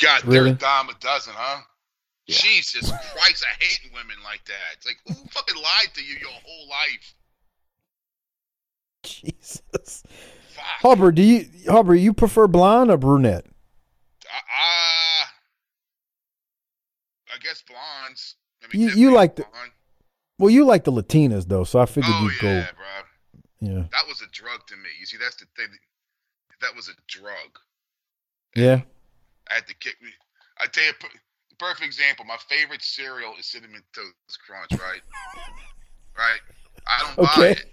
God, 0.00 0.24
Really? 0.24 0.44
they're 0.44 0.54
a 0.54 0.58
dime 0.58 0.88
a 0.88 0.94
dozen, 1.00 1.34
huh? 1.36 1.60
Jesus 2.28 2.88
Christ, 2.88 3.44
I 3.44 3.62
hate 3.62 3.90
women 3.92 4.16
like 4.24 4.42
that. 4.46 4.76
It's 4.76 4.86
like 4.86 4.96
who 5.06 5.12
fucking 5.32 5.56
lied 5.56 5.92
to 5.94 6.02
you 6.02 6.14
your 6.18 6.30
whole 6.30 6.68
life? 6.70 7.14
Jesus. 9.02 10.02
Hubber, 10.62 11.12
do 11.12 11.22
you 11.22 11.46
Hubber, 11.68 11.94
you 11.94 12.12
prefer 12.12 12.46
blonde 12.46 12.90
or 12.90 12.96
brunette? 12.96 13.46
Uh, 14.24 15.26
I 17.34 17.38
guess 17.42 17.62
blondes. 17.62 18.36
I 18.62 18.66
mean, 18.76 18.88
You 18.88 18.94
you 18.94 19.12
like 19.14 19.36
the 19.36 19.44
well, 20.38 20.50
you 20.50 20.64
like 20.64 20.84
the 20.84 20.92
Latinas 20.92 21.46
though, 21.48 21.64
so 21.64 21.78
I 21.80 21.86
figured 21.86 22.12
Oh 22.14 22.22
you'd 22.24 22.42
yeah, 22.42 22.66
go. 22.66 22.66
bro. 22.76 23.68
Yeah, 23.74 23.82
That 23.92 24.06
was 24.08 24.22
a 24.22 24.26
drug 24.32 24.66
to 24.68 24.76
me. 24.76 24.88
You 24.98 25.06
see, 25.06 25.16
that's 25.16 25.36
the 25.36 25.46
thing. 25.56 25.68
That 26.60 26.74
was 26.74 26.88
a 26.88 26.92
drug. 27.06 27.58
yeah. 28.56 28.82
I 29.50 29.54
had 29.54 29.66
to 29.66 29.74
kick 29.74 29.96
me. 30.02 30.08
I 30.60 30.66
tell 30.66 30.84
you, 30.84 30.92
perfect 31.58 31.84
example. 31.84 32.24
My 32.24 32.36
favorite 32.48 32.82
cereal 32.82 33.34
is 33.38 33.46
cinnamon 33.46 33.82
toast 33.94 34.14
crunch. 34.46 34.70
Right, 34.80 35.00
right. 36.18 36.40
I 36.86 36.98
don't 37.02 37.16
buy 37.16 37.32
Okay. 37.38 37.50
it 37.52 37.66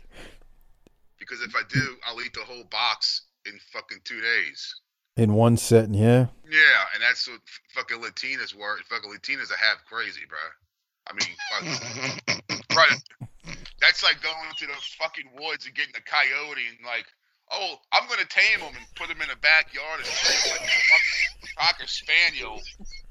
because 1.29 1.43
if 1.43 1.55
I 1.55 1.61
do, 1.69 1.97
I'll 2.05 2.21
eat 2.21 2.33
the 2.33 2.41
whole 2.41 2.63
box 2.65 3.23
in 3.45 3.53
fucking 3.71 3.99
two 4.03 4.21
days. 4.21 4.75
In 5.15 5.33
one 5.33 5.57
setting, 5.57 5.93
yeah. 5.93 6.27
Yeah, 6.49 6.81
and 6.93 7.03
that's 7.03 7.27
what 7.27 7.41
fucking 7.75 7.99
Latinas 7.99 8.55
were. 8.55 8.77
Fucking 8.89 9.11
Latinas 9.11 9.51
are 9.51 9.57
half 9.57 9.83
crazy, 9.85 10.21
bro. 10.27 10.39
I 11.07 11.13
mean, 11.13 11.35
fuck, 11.49 12.65
right. 12.77 13.01
That's 13.81 14.03
like 14.03 14.21
going 14.21 14.35
to 14.57 14.65
the 14.67 14.73
fucking 14.97 15.29
woods 15.39 15.65
and 15.65 15.75
getting 15.75 15.95
a 15.95 16.01
coyote 16.01 16.61
and 16.69 16.77
like, 16.85 17.05
oh, 17.51 17.75
I'm 17.91 18.07
gonna 18.07 18.25
tame 18.29 18.59
him 18.59 18.75
and 18.75 18.85
put 18.95 19.09
him 19.09 19.21
in 19.21 19.29
a 19.29 19.35
backyard 19.35 19.99
and 19.99 20.05
treat 20.05 20.39
him 20.39 20.51
like 20.51 20.69
a 20.69 20.81
fucking 20.87 21.55
cocker 21.57 21.87
spaniel, 21.87 22.61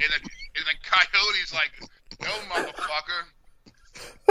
and 0.00 0.10
the 0.12 0.20
and 0.22 0.64
the 0.64 0.76
coyote's 0.86 1.52
like, 1.52 1.72
no, 2.22 2.30
motherfucker. 2.48 3.26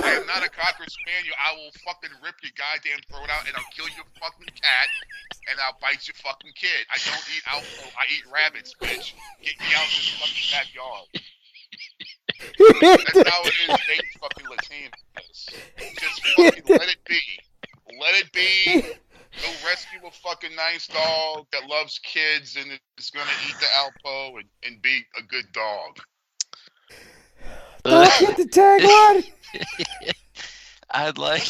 I 0.03 0.11
am 0.13 0.27
not 0.27 0.45
a 0.45 0.49
cocker 0.49 0.85
spaniel. 0.87 1.35
I 1.37 1.55
will 1.55 1.71
fucking 1.83 2.13
rip 2.23 2.35
your 2.43 2.53
goddamn 2.55 3.01
throat 3.09 3.29
out 3.29 3.47
and 3.47 3.55
I'll 3.57 3.73
kill 3.73 3.89
your 3.95 4.05
fucking 4.19 4.53
cat 4.53 4.87
and 5.49 5.59
I'll 5.59 5.77
bite 5.81 6.07
your 6.07 6.15
fucking 6.21 6.51
kid. 6.55 6.85
I 6.91 6.97
don't 7.03 7.25
eat 7.33 7.43
alpha. 7.49 7.89
I 7.97 8.05
eat 8.13 8.23
rabbits, 8.31 8.73
bitch. 8.79 9.13
Get 9.41 9.59
me 9.59 9.67
out 9.75 9.87
of 9.87 9.93
this 9.97 10.09
fucking 10.21 10.47
backyard. 10.53 11.07
That's 12.39 13.29
how 13.29 13.41
it 13.43 13.55
is 13.65 13.77
dating 13.87 14.15
fucking 14.21 14.45
Latinas. 14.45 15.39
Just 15.99 16.21
fucking 16.35 16.63
let 16.69 16.89
it 16.89 17.03
be. 17.05 17.21
Let 17.99 18.15
it 18.15 18.31
be. 18.31 18.81
Go 19.41 19.49
rescue 19.65 19.99
a 20.05 20.11
fucking 20.11 20.55
nice 20.55 20.87
dog 20.87 21.45
that 21.51 21.67
loves 21.69 21.99
kids 21.99 22.55
and 22.55 22.71
is 22.97 23.09
gonna 23.11 23.29
eat 23.47 23.55
the 23.59 23.67
Alpo 23.77 24.39
and, 24.39 24.49
and 24.63 24.81
be 24.81 25.05
a 25.17 25.21
good 25.23 25.51
dog. 25.53 25.99
Don't 27.89 28.19
get 28.19 28.37
the 28.37 28.45
tagline. 28.45 29.31
I'd 30.91 31.17
like 31.17 31.47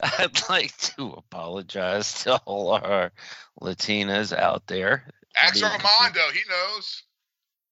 I'd 0.00 0.48
like 0.48 0.76
to 0.78 1.12
apologize 1.16 2.22
to 2.24 2.36
all 2.44 2.72
our 2.72 3.12
Latinas 3.60 4.36
out 4.36 4.66
there. 4.66 5.04
Ask 5.36 5.54
Being- 5.54 5.64
Armando, 5.64 6.20
he 6.32 6.40
knows. 6.48 7.02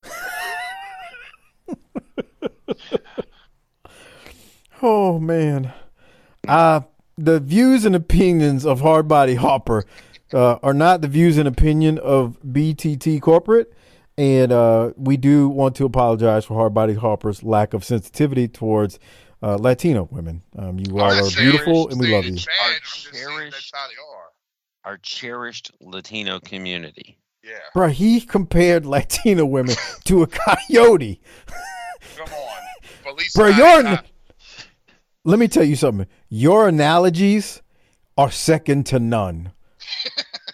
Oh 4.81 5.19
man. 5.19 5.73
Uh 6.47 6.83
the 7.17 7.41
views 7.41 7.85
and 7.85 7.97
opinions 7.97 8.65
of 8.65 8.81
Hardbody 8.81 9.37
Harper 9.37 9.85
uh, 10.33 10.55
are 10.63 10.73
not 10.73 11.01
the 11.01 11.09
views 11.09 11.37
and 11.37 11.49
opinion 11.49 11.99
of 11.99 12.39
BTT 12.47 13.21
Corporate. 13.21 13.73
And 14.19 14.51
uh, 14.51 14.91
we 14.97 15.17
do 15.17 15.49
want 15.49 15.77
to 15.77 15.85
apologize 15.85 16.45
for 16.45 16.59
Hardbody 16.59 16.97
Harper's 16.97 17.45
lack 17.45 17.73
of 17.73 17.85
sensitivity 17.85 18.49
towards 18.49 18.99
uh, 19.43 19.55
Latino 19.55 20.09
women. 20.11 20.43
Um, 20.57 20.81
you 20.81 20.99
all 20.99 21.13
are 21.13 21.31
beautiful 21.31 21.89
and 21.89 22.01
we 22.01 22.13
love 22.13 22.25
you. 22.25 22.33
Our 22.35 22.81
cherished, 22.83 23.75
our 24.85 24.97
cherished 24.99 25.71
Latino 25.81 26.41
community. 26.41 27.17
Yeah. 27.45 27.59
Bro, 27.73 27.91
he 27.91 28.21
compared 28.21 28.85
Latino 28.85 29.47
women 29.47 29.77
to 30.05 30.25
a 30.25 30.27
coyote. 30.27 31.21
Come 32.17 32.29
on. 32.29 32.59
Feliz 33.05 33.33
Bro, 33.35 33.51
Navidad. 33.51 33.85
your 33.85 34.01
let 35.25 35.39
me 35.39 35.47
tell 35.47 35.65
you 35.65 35.77
something. 35.77 36.09
Your 36.29 36.67
analogies 36.67 37.63
are 38.17 38.33
second 38.33 38.87
to 38.87 38.99
none. 38.99 39.53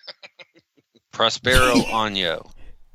Prospero 1.13 1.75
Año. 1.93 2.51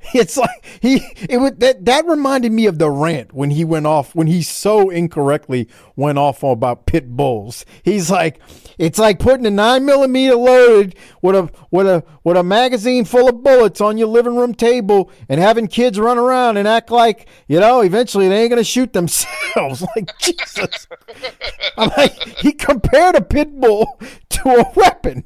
It's 0.13 0.37
like 0.37 0.65
he 0.81 1.01
it 1.29 1.37
would 1.37 1.59
that 1.59 1.85
that 1.85 2.05
reminded 2.07 2.51
me 2.51 2.65
of 2.65 2.79
the 2.79 2.89
rant 2.89 3.31
when 3.33 3.51
he 3.51 3.63
went 3.63 3.85
off 3.85 4.15
when 4.15 4.27
he 4.27 4.41
so 4.41 4.89
incorrectly 4.89 5.67
went 5.95 6.17
off 6.17 6.41
about 6.41 6.87
pit 6.87 7.15
bulls. 7.15 7.63
He's 7.83 8.09
like, 8.09 8.39
it's 8.79 8.97
like 8.97 9.19
putting 9.19 9.45
a 9.45 9.51
nine 9.51 9.85
millimeter 9.85 10.35
loaded 10.35 10.95
with 11.21 11.35
a 11.35 11.51
with 11.69 11.85
a 11.85 12.03
with 12.23 12.37
a 12.37 12.43
magazine 12.43 13.05
full 13.05 13.29
of 13.29 13.43
bullets 13.43 13.81
on 13.81 13.99
your 13.99 14.07
living 14.07 14.35
room 14.35 14.55
table 14.55 15.11
and 15.27 15.39
having 15.39 15.67
kids 15.67 15.99
run 15.99 16.17
around 16.17 16.57
and 16.57 16.67
act 16.67 16.89
like 16.89 17.27
you 17.47 17.59
know 17.59 17.81
eventually 17.81 18.27
they 18.27 18.41
ain't 18.41 18.49
gonna 18.49 18.63
shoot 18.63 18.93
themselves. 18.93 19.83
like 19.95 20.17
Jesus, 20.17 20.87
I'm 21.77 21.91
like 21.97 22.39
he 22.39 22.51
compared 22.51 23.15
a 23.15 23.21
pit 23.21 23.59
bull 23.59 23.99
to 24.29 24.49
a 24.49 24.71
weapon. 24.75 25.23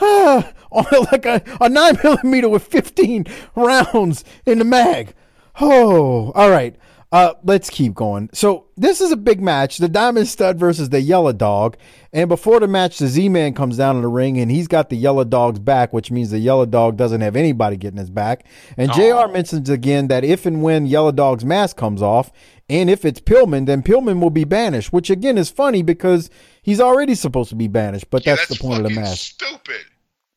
Ah, 0.00 0.52
on 0.70 0.84
like 1.12 1.26
a, 1.26 1.42
a 1.60 1.68
nine 1.68 1.98
millimeter 2.02 2.48
with 2.48 2.64
15 2.64 3.24
rounds 3.54 4.24
in 4.44 4.58
the 4.58 4.64
mag. 4.64 5.14
Oh, 5.60 6.32
all 6.32 6.50
right. 6.50 6.76
Uh, 7.12 7.34
let's 7.44 7.70
keep 7.70 7.94
going. 7.94 8.28
So 8.32 8.66
this 8.76 9.00
is 9.00 9.12
a 9.12 9.16
big 9.16 9.40
match: 9.40 9.78
the 9.78 9.88
Diamond 9.88 10.26
Stud 10.28 10.58
versus 10.58 10.88
the 10.88 11.00
Yellow 11.00 11.32
Dog. 11.32 11.76
And 12.12 12.28
before 12.28 12.60
the 12.60 12.66
match, 12.66 12.98
the 12.98 13.06
Z-Man 13.06 13.54
comes 13.54 13.76
down 13.76 13.96
in 13.96 14.02
the 14.02 14.08
ring, 14.08 14.38
and 14.38 14.50
he's 14.50 14.66
got 14.68 14.88
the 14.90 14.96
Yellow 14.96 15.22
Dog's 15.24 15.58
back, 15.58 15.92
which 15.92 16.10
means 16.10 16.30
the 16.30 16.38
Yellow 16.38 16.66
Dog 16.66 16.96
doesn't 16.96 17.20
have 17.20 17.36
anybody 17.36 17.76
getting 17.76 17.98
his 17.98 18.10
back. 18.10 18.44
And 18.76 18.92
JR. 18.92 19.28
mentions 19.30 19.68
again 19.70 20.08
that 20.08 20.24
if 20.24 20.46
and 20.46 20.62
when 20.62 20.86
Yellow 20.86 21.12
Dog's 21.12 21.44
mask 21.44 21.76
comes 21.76 22.02
off, 22.02 22.32
and 22.68 22.90
if 22.90 23.04
it's 23.04 23.20
Pillman, 23.20 23.66
then 23.66 23.82
Pillman 23.82 24.20
will 24.20 24.30
be 24.30 24.44
banished. 24.44 24.92
Which 24.92 25.08
again 25.10 25.38
is 25.38 25.48
funny 25.50 25.82
because 25.82 26.28
he's 26.62 26.80
already 26.80 27.14
supposed 27.14 27.50
to 27.50 27.56
be 27.56 27.68
banished, 27.68 28.10
but 28.10 28.24
that's, 28.24 28.48
the 28.48 28.56
point 28.56 28.84
of 28.84 28.92
the 28.92 28.98
mask. 29.00 29.18
Stupid. 29.34 29.84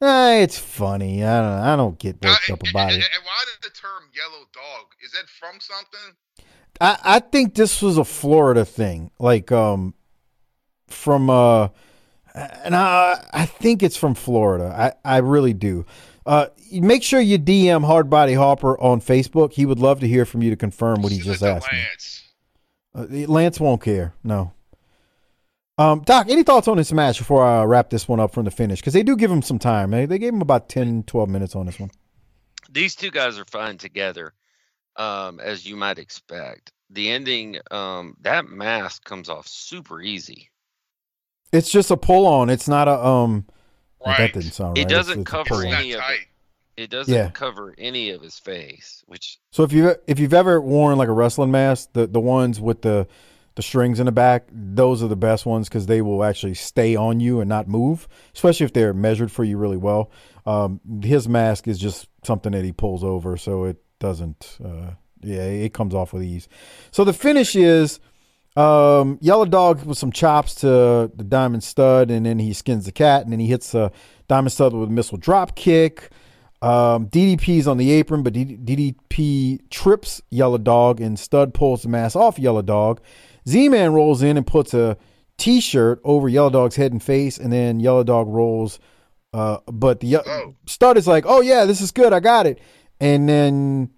Ah, 0.02 0.34
it's 0.36 0.58
funny. 0.58 1.26
I 1.26 1.41
don't. 1.41 1.60
I 1.68 1.76
don't 1.76 2.00
get 2.00 2.24
worked 2.24 2.50
up 2.52 2.62
about 2.70 2.91
And, 2.94 3.02
it. 3.02 3.10
and 3.14 3.24
why 3.26 3.44
did 3.46 3.70
the 3.70 3.76
term 3.76 4.04
yellow 4.16 4.46
dog? 4.54 4.86
Is 5.04 5.12
that 5.12 5.28
from 5.28 5.60
something? 5.60 6.16
I, 6.81 6.97
I 7.03 7.19
think 7.19 7.56
this 7.56 7.81
was 7.81 7.97
a 7.97 8.06
Florida 8.06 8.65
thing, 8.65 9.11
like 9.19 9.51
um, 9.51 9.93
from 10.88 11.30
uh, 11.30 11.69
and 12.35 12.76
I 12.76 13.26
I 13.34 13.45
think 13.45 13.84
it's 13.84 13.97
from 13.97 14.15
Florida. 14.15 14.93
I 15.06 15.15
I 15.15 15.18
really 15.18 15.53
do. 15.53 15.85
Uh, 16.26 16.47
make 16.72 17.01
sure 17.01 17.19
you 17.19 17.39
DM 17.39 17.85
Hardbody 17.85 18.38
Harper 18.38 18.80
on 18.80 19.01
Facebook. 19.01 19.53
He 19.53 19.65
would 19.65 19.80
love 19.80 19.99
to 20.01 20.07
hear 20.07 20.26
from 20.26 20.43
you 20.43 20.51
to 20.51 20.56
confirm 20.56 21.01
what 21.01 21.11
he 21.11 21.19
just 21.19 21.41
asked 21.41 21.72
me. 21.72 21.80
Uh, 22.93 23.27
Lance 23.27 23.60
won't 23.60 23.81
care. 23.81 24.14
No. 24.23 24.53
Um, 25.80 26.01
Doc, 26.01 26.27
any 26.30 26.43
thoughts 26.43 26.68
on 26.68 26.76
this 26.76 26.91
match 26.91 27.18
before 27.19 27.43
I 27.43 27.64
wrap 27.64 27.89
this 27.89 28.06
one 28.07 28.19
up 28.19 28.34
from 28.34 28.43
the 28.43 28.51
finish? 28.51 28.81
Because 28.81 28.93
they 28.93 29.01
do 29.01 29.15
give 29.15 29.31
him 29.31 29.41
some 29.41 29.57
time. 29.57 29.91
They, 29.91 30.06
they 30.06 30.19
gave 30.19 30.34
him 30.34 30.41
about 30.41 30.68
10, 30.68 31.03
12 31.03 31.30
minutes 31.30 31.56
on 31.56 31.68
this 31.68 31.80
one. 31.80 31.89
These 32.69 32.95
two 32.95 33.11
guys 33.11 33.39
are 33.39 33.45
fine 33.45 33.77
together, 33.77 34.34
um, 35.00 35.40
as 35.40 35.66
you 35.66 35.76
might 35.76 35.98
expect. 35.98 36.72
The 36.92 37.10
ending, 37.10 37.58
um, 37.72 38.16
that 38.22 38.48
mask 38.50 39.04
comes 39.06 39.30
off 39.30 39.48
super 39.48 40.02
easy. 40.02 40.50
It's 41.52 41.72
just 41.72 41.90
a 41.92 41.98
pull 41.98 42.28
on. 42.28 42.50
It's 42.50 42.68
not 42.68 42.88
a 42.88 43.04
um. 43.04 43.46
oh, 44.06 44.14
that 44.18 44.34
didn't 44.34 44.52
sound 44.52 44.78
right. 44.78 44.78
It 44.80 44.82
It's- 44.92 44.98
doesn't 45.06 45.22
it's 45.22 45.30
a 45.30 45.32
cover 45.32 45.64
any 45.66 45.94
of 45.94 46.02
it. 46.02 46.20
It 46.78 46.90
doesn't 46.90 47.14
Yeah. 47.14 47.30
cover 47.32 47.76
any 47.78 48.12
of 48.12 48.22
his 48.22 48.40
face, 48.40 49.04
which 49.08 49.38
So 49.52 49.64
if 49.64 49.74
you 49.74 49.96
if 50.08 50.18
you've 50.20 50.34
ever 50.34 50.62
worn 50.62 50.98
like 50.98 51.10
a 51.10 51.14
wrestling 51.14 51.52
mask, 51.52 51.90
the 51.94 52.08
the 52.08 52.20
ones 52.22 52.60
with 52.62 52.82
the 52.84 53.08
the 53.56 53.62
strings 53.64 54.00
in 54.00 54.06
the 54.06 54.12
back, 54.14 54.48
those 54.52 55.04
are 55.04 55.08
the 55.10 55.18
best 55.18 55.46
ones 55.46 55.68
because 55.68 55.88
they 55.88 56.02
will 56.02 56.24
actually 56.24 56.54
stay 56.54 56.96
on 56.96 57.20
you 57.20 57.42
and 57.42 57.50
not 57.50 57.68
move, 57.68 58.08
especially 58.34 58.66
if 58.66 58.72
they're 58.74 58.94
measured 58.94 59.32
for 59.32 59.44
you 59.44 59.58
really 59.58 59.76
well. 59.76 60.10
Um, 60.46 60.80
his 61.04 61.28
mask 61.28 61.68
is 61.68 61.78
just 61.78 62.08
something 62.24 62.54
that 62.54 62.64
he 62.64 62.72
pulls 62.72 63.04
over, 63.04 63.36
so 63.36 63.66
it 63.66 63.78
doesn't. 64.00 64.58
Uh, 64.64 64.92
yeah, 65.22 65.44
it 65.44 65.74
comes 65.74 65.94
off 65.94 66.14
with 66.14 66.24
ease. 66.24 66.48
So 66.92 67.04
the 67.04 67.14
finish 67.14 67.56
is 67.56 68.00
um, 68.56 69.18
Yellow 69.22 69.46
Dog 69.46 69.84
with 69.86 69.98
some 69.98 70.12
chops 70.12 70.56
to 70.56 71.12
the 71.14 71.24
Diamond 71.28 71.64
Stud, 71.64 72.10
and 72.10 72.26
then 72.26 72.40
he 72.40 72.54
skins 72.54 72.86
the 72.86 72.92
cat, 72.92 73.24
and 73.24 73.32
then 73.32 73.40
he 73.40 73.48
hits 73.48 73.72
the 73.72 73.92
Diamond 74.28 74.52
Stud 74.52 74.74
with 74.74 74.90
a 74.90 74.92
missile 74.92 75.18
drop 75.18 75.56
kick. 75.56 76.10
Um, 76.62 77.08
DDP's 77.08 77.68
on 77.68 77.78
the 77.78 77.92
apron, 77.92 78.22
but 78.24 78.34
DDP 78.34 79.70
trips 79.70 80.22
Yellow 80.30 80.58
Dog, 80.58 81.00
and 81.00 81.18
Stud 81.18 81.54
pulls 81.54 81.84
the 81.84 81.90
mask 81.90 82.16
off 82.16 82.40
Yellow 82.40 82.62
Dog. 82.62 83.02
Z-Man 83.48 83.94
rolls 83.94 84.22
in 84.22 84.36
and 84.38 84.46
puts 84.46 84.74
a 84.74 84.98
T-shirt 85.38 86.02
over 86.04 86.28
Yellow 86.28 86.50
Dog's 86.50 86.76
head 86.76 86.92
and 86.92 87.02
face, 87.02 87.38
and 87.38 87.52
then 87.52 87.80
Yellow 87.80 88.04
Dog 88.04 88.28
rolls. 88.28 88.80
Uh, 89.32 89.60
but 89.68 90.00
the 90.02 90.08
Ye- 90.08 90.54
Stud 90.66 90.98
is 90.98 91.08
like, 91.08 91.24
"Oh 91.28 91.40
yeah, 91.40 91.66
this 91.66 91.82
is 91.82 91.92
good, 91.92 92.12
I 92.14 92.20
got 92.20 92.46
it," 92.48 92.60
and 93.00 93.28
then 93.28 93.90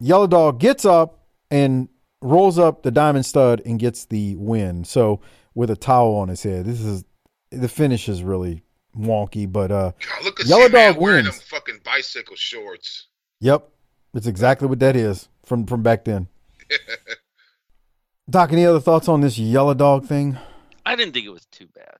Yellow 0.00 0.26
Dog 0.26 0.58
gets 0.60 0.84
up 0.84 1.26
and 1.50 1.88
rolls 2.20 2.58
up 2.58 2.82
the 2.82 2.90
Diamond 2.90 3.26
Stud 3.26 3.62
and 3.64 3.78
gets 3.78 4.04
the 4.06 4.36
win. 4.36 4.84
So 4.84 5.20
with 5.54 5.70
a 5.70 5.76
towel 5.76 6.14
on 6.16 6.28
his 6.28 6.42
head, 6.42 6.64
this 6.64 6.80
is 6.80 7.04
the 7.50 7.68
finish 7.68 8.08
is 8.08 8.22
really 8.22 8.62
wonky, 8.96 9.50
but 9.50 9.70
uh, 9.70 9.92
God, 10.06 10.24
look 10.24 10.40
at 10.40 10.46
Yellow 10.46 10.66
C-Man 10.66 10.92
Dog 10.94 11.02
wearing 11.02 11.24
wins. 11.24 11.38
them 11.38 11.46
fucking 11.48 11.80
bicycle 11.84 12.36
shorts. 12.36 13.08
Yep, 13.40 13.68
it's 14.14 14.26
exactly 14.26 14.68
what 14.68 14.78
that 14.80 14.96
is 14.96 15.28
from 15.44 15.66
from 15.66 15.82
back 15.82 16.04
then. 16.04 16.28
Doc, 18.30 18.52
any 18.52 18.64
other 18.64 18.80
thoughts 18.80 19.08
on 19.08 19.20
this 19.20 19.36
yellow 19.36 19.74
dog 19.74 20.06
thing? 20.06 20.38
I 20.86 20.96
didn't 20.96 21.12
think 21.12 21.26
it 21.26 21.30
was 21.32 21.44
too 21.46 21.66
bad. 21.74 21.96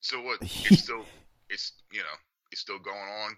So 0.00 0.20
what? 0.22 0.38
It's 0.42 0.82
still, 0.82 1.04
it's 1.48 1.72
you 1.90 2.00
know, 2.00 2.16
it's 2.52 2.60
still 2.60 2.78
going 2.78 2.96
on. 2.96 3.36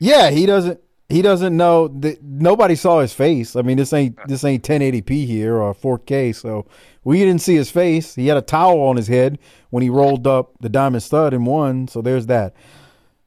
Yeah, 0.00 0.30
he 0.30 0.46
doesn't. 0.46 0.80
He 1.08 1.22
doesn't 1.22 1.56
know 1.56 1.88
that 1.88 2.22
nobody 2.22 2.74
saw 2.74 3.00
his 3.00 3.14
face. 3.14 3.56
I 3.56 3.62
mean, 3.62 3.78
this 3.78 3.94
ain't 3.94 4.18
this 4.28 4.44
ain't 4.44 4.62
1080p 4.62 5.26
here 5.26 5.56
or 5.56 5.74
4K, 5.74 6.34
so 6.34 6.66
we 7.02 7.20
didn't 7.20 7.40
see 7.40 7.54
his 7.54 7.70
face. 7.70 8.14
He 8.14 8.26
had 8.26 8.36
a 8.36 8.42
towel 8.42 8.80
on 8.80 8.96
his 8.96 9.08
head 9.08 9.38
when 9.70 9.82
he 9.82 9.88
rolled 9.88 10.26
up 10.26 10.52
the 10.60 10.68
diamond 10.68 11.02
stud 11.02 11.32
and 11.32 11.46
won. 11.46 11.88
So 11.88 12.02
there's 12.02 12.26
that. 12.26 12.54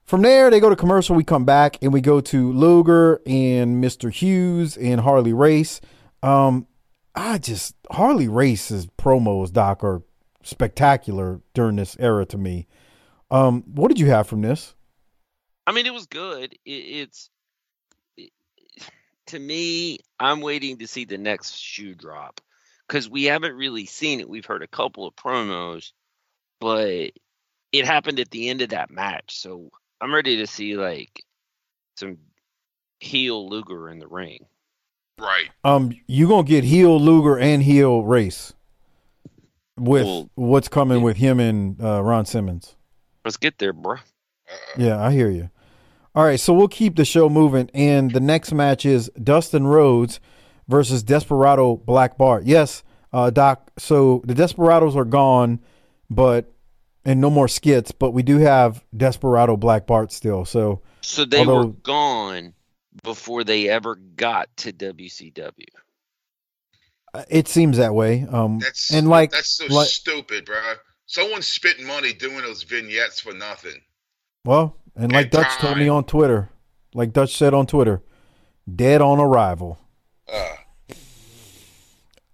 From 0.06 0.22
there, 0.22 0.52
they 0.52 0.60
go 0.60 0.69
to 0.69 0.76
commercial. 0.76 1.15
We 1.15 1.23
come 1.23 1.45
back 1.45 1.77
and 1.81 1.91
we 1.91 2.02
go 2.02 2.22
to 2.22 2.52
Luger 2.53 3.22
and 3.26 3.84
Mr. 3.84 4.11
Hughes 4.11 4.77
and 4.77 5.02
Harley 5.02 5.34
Race. 5.34 5.81
Um, 6.22 6.68
I 7.15 7.39
just 7.39 7.76
Harley 7.89 8.27
Race's 8.27 8.85
promos, 8.85 9.52
Doc, 9.52 9.84
are 9.84 10.03
spectacular 10.43 11.41
during 11.53 11.77
this 11.77 11.98
era 11.99 12.26
to 12.27 12.38
me. 12.38 12.68
Um, 13.31 13.64
what 13.73 13.88
did 13.88 13.99
you 13.99 14.07
have 14.07 14.27
from 14.27 14.41
this? 14.41 14.76
I 15.67 15.71
mean, 15.71 15.85
it 15.85 15.93
was 15.93 16.05
good. 16.05 16.53
It, 16.65 16.69
it's 16.69 17.29
it, 18.17 18.31
to 19.27 19.39
me. 19.39 19.99
I'm 20.19 20.41
waiting 20.41 20.77
to 20.79 20.88
see 20.88 21.05
the 21.05 21.17
next 21.17 21.57
shoe 21.57 21.95
drop 21.95 22.41
because 22.88 23.09
we 23.09 23.25
haven't 23.25 23.55
really 23.55 23.85
seen 23.85 24.19
it. 24.19 24.29
We've 24.29 24.45
heard 24.45 24.63
a 24.63 24.67
couple 24.67 25.07
of 25.07 25.15
promos, 25.15 25.91
but 26.59 27.11
it 27.71 27.85
happened 27.85 28.19
at 28.19 28.31
the 28.31 28.49
end 28.49 28.61
of 28.61 28.69
that 28.69 28.91
match. 28.91 29.38
So 29.38 29.71
I'm 29.99 30.13
ready 30.13 30.38
to 30.38 30.47
see 30.47 30.75
like 30.75 31.23
some 31.95 32.17
heel 32.99 33.49
Luger 33.49 33.89
in 33.89 33.99
the 33.99 34.07
ring. 34.07 34.45
Right. 35.19 35.49
Um, 35.63 35.93
you 36.07 36.27
gonna 36.27 36.43
get 36.43 36.63
heel 36.63 36.99
Luger 36.99 37.38
and 37.38 37.61
heel 37.61 38.03
Race 38.03 38.53
with 39.77 40.05
Well, 40.05 40.29
what's 40.35 40.67
coming 40.67 41.01
with 41.01 41.17
him 41.17 41.39
and 41.39 41.81
uh, 41.81 42.01
Ron 42.01 42.25
Simmons. 42.25 42.75
Let's 43.23 43.38
get 43.38 43.59
there, 43.59 43.73
bro. 43.73 43.97
Yeah, 44.77 45.01
I 45.01 45.11
hear 45.11 45.29
you. 45.29 45.49
All 46.13 46.25
right, 46.25 46.39
so 46.39 46.53
we'll 46.53 46.67
keep 46.67 46.97
the 46.97 47.05
show 47.05 47.29
moving, 47.29 47.69
and 47.73 48.11
the 48.11 48.19
next 48.19 48.51
match 48.51 48.85
is 48.85 49.09
Dustin 49.21 49.65
Rhodes 49.65 50.19
versus 50.67 51.03
Desperado 51.03 51.77
Black 51.77 52.17
Bart. 52.17 52.45
Yes, 52.45 52.83
uh, 53.13 53.29
Doc. 53.29 53.71
So 53.77 54.21
the 54.25 54.33
Desperados 54.33 54.95
are 54.95 55.05
gone, 55.05 55.59
but 56.09 56.51
and 57.05 57.21
no 57.21 57.29
more 57.29 57.47
skits, 57.47 57.91
but 57.91 58.11
we 58.11 58.23
do 58.23 58.37
have 58.37 58.83
Desperado 58.95 59.57
Black 59.57 59.87
Bart 59.87 60.11
still. 60.11 60.45
So 60.45 60.81
So 61.01 61.25
they 61.25 61.45
were 61.45 61.67
gone 61.67 62.53
before 63.03 63.43
they 63.43 63.69
ever 63.69 63.95
got 63.95 64.49
to 64.57 64.73
WCW. 64.73 65.65
uh, 67.13 67.23
it 67.29 67.47
seems 67.47 67.77
that 67.77 67.93
way. 67.93 68.25
Um, 68.29 68.59
That's 68.59 68.93
and 68.93 69.09
like 69.09 69.31
that's 69.31 69.57
so 69.57 69.65
like 69.67 69.87
stupid, 69.87 70.45
bro. 70.45 70.59
Someone's 71.05 71.47
spitting 71.47 71.85
money 71.85 72.13
doing 72.13 72.41
those 72.41 72.63
vignettes 72.63 73.19
for 73.19 73.33
nothing. 73.33 73.81
Well, 74.45 74.77
and 74.95 75.11
like 75.11 75.31
Dutch 75.31 75.55
told 75.57 75.77
me 75.77 75.88
on 75.88 76.03
Twitter, 76.03 76.49
like 76.93 77.13
Dutch 77.13 77.35
said 77.38 77.53
on 77.53 77.65
Twitter, 77.68 78.01
dead 78.73 79.01
on 79.01 79.19
arrival. 79.19 79.80
Uh, 80.31 80.55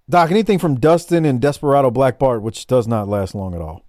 Doc, 0.10 0.32
anything 0.32 0.58
from 0.60 0.80
Dustin 0.80 1.26
and 1.26 1.42
Desperado 1.42 1.92
Black 1.92 2.18
Bart, 2.18 2.42
which 2.42 2.66
does 2.68 2.88
not 2.88 3.08
last 3.10 3.36
long 3.36 3.54
at 3.54 3.62
all. 3.62 3.84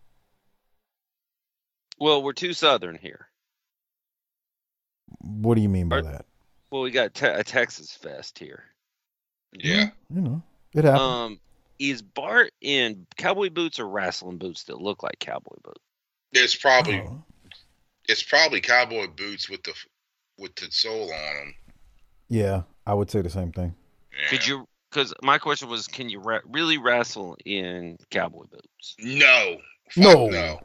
Well, 2.01 2.23
we're 2.23 2.33
too 2.33 2.53
southern 2.53 2.97
here. 2.97 3.29
What 5.21 5.55
do 5.55 5.61
you 5.61 5.69
mean 5.69 5.89
by 5.89 6.01
that? 6.03 6.27
Well, 6.71 6.83
we 6.83 6.91
got 6.91 7.15
te- 7.15 7.27
a 7.27 7.43
Texas 7.45 7.93
Fest 7.93 8.39
here. 8.39 8.65
Yeah. 9.53 9.91
You 10.13 10.21
know, 10.21 10.43
it 10.75 10.85
happens. 10.85 11.01
Um, 11.01 11.41
is 11.79 12.03
Bart 12.03 12.51
in 12.61 13.07
cowboy 13.17 13.51
boots 13.51 13.79
or 13.79 13.89
wrestling 13.89 14.39
boots 14.39 14.65
that 14.65 14.81
look 14.81 15.03
like 15.03 15.19
cowboy 15.19 15.57
boots? 15.63 15.81
It's 16.33 16.55
probably 16.57 17.01
Oh. 17.01 17.25
It's 18.09 18.23
probably 18.23 18.61
cowboy 18.61 19.07
boots 19.09 19.49
with 19.49 19.63
the 19.63 19.73
with 20.39 20.55
the 20.57 20.67
sole 20.71 21.13
on 21.13 21.35
them. 21.37 21.55
yeah, 22.29 22.63
I 22.87 22.95
would 22.95 23.11
say 23.11 23.21
the 23.23 23.31
same 23.31 23.53
thing. 23.53 23.75
Could 24.31 24.47
you? 24.47 24.67
Because 24.91 25.13
my 25.23 25.37
question 25.39 25.69
was, 25.69 25.87
can 25.87 26.09
you 26.09 26.19
ra- 26.21 26.41
really 26.47 26.79
wrestle 26.79 27.37
in 27.45 27.99
cowboy 28.11 28.45
boots? 28.51 28.97
No. 28.99 29.59
Fuck 29.91 30.03
No. 30.03 30.29
no. 30.29 30.61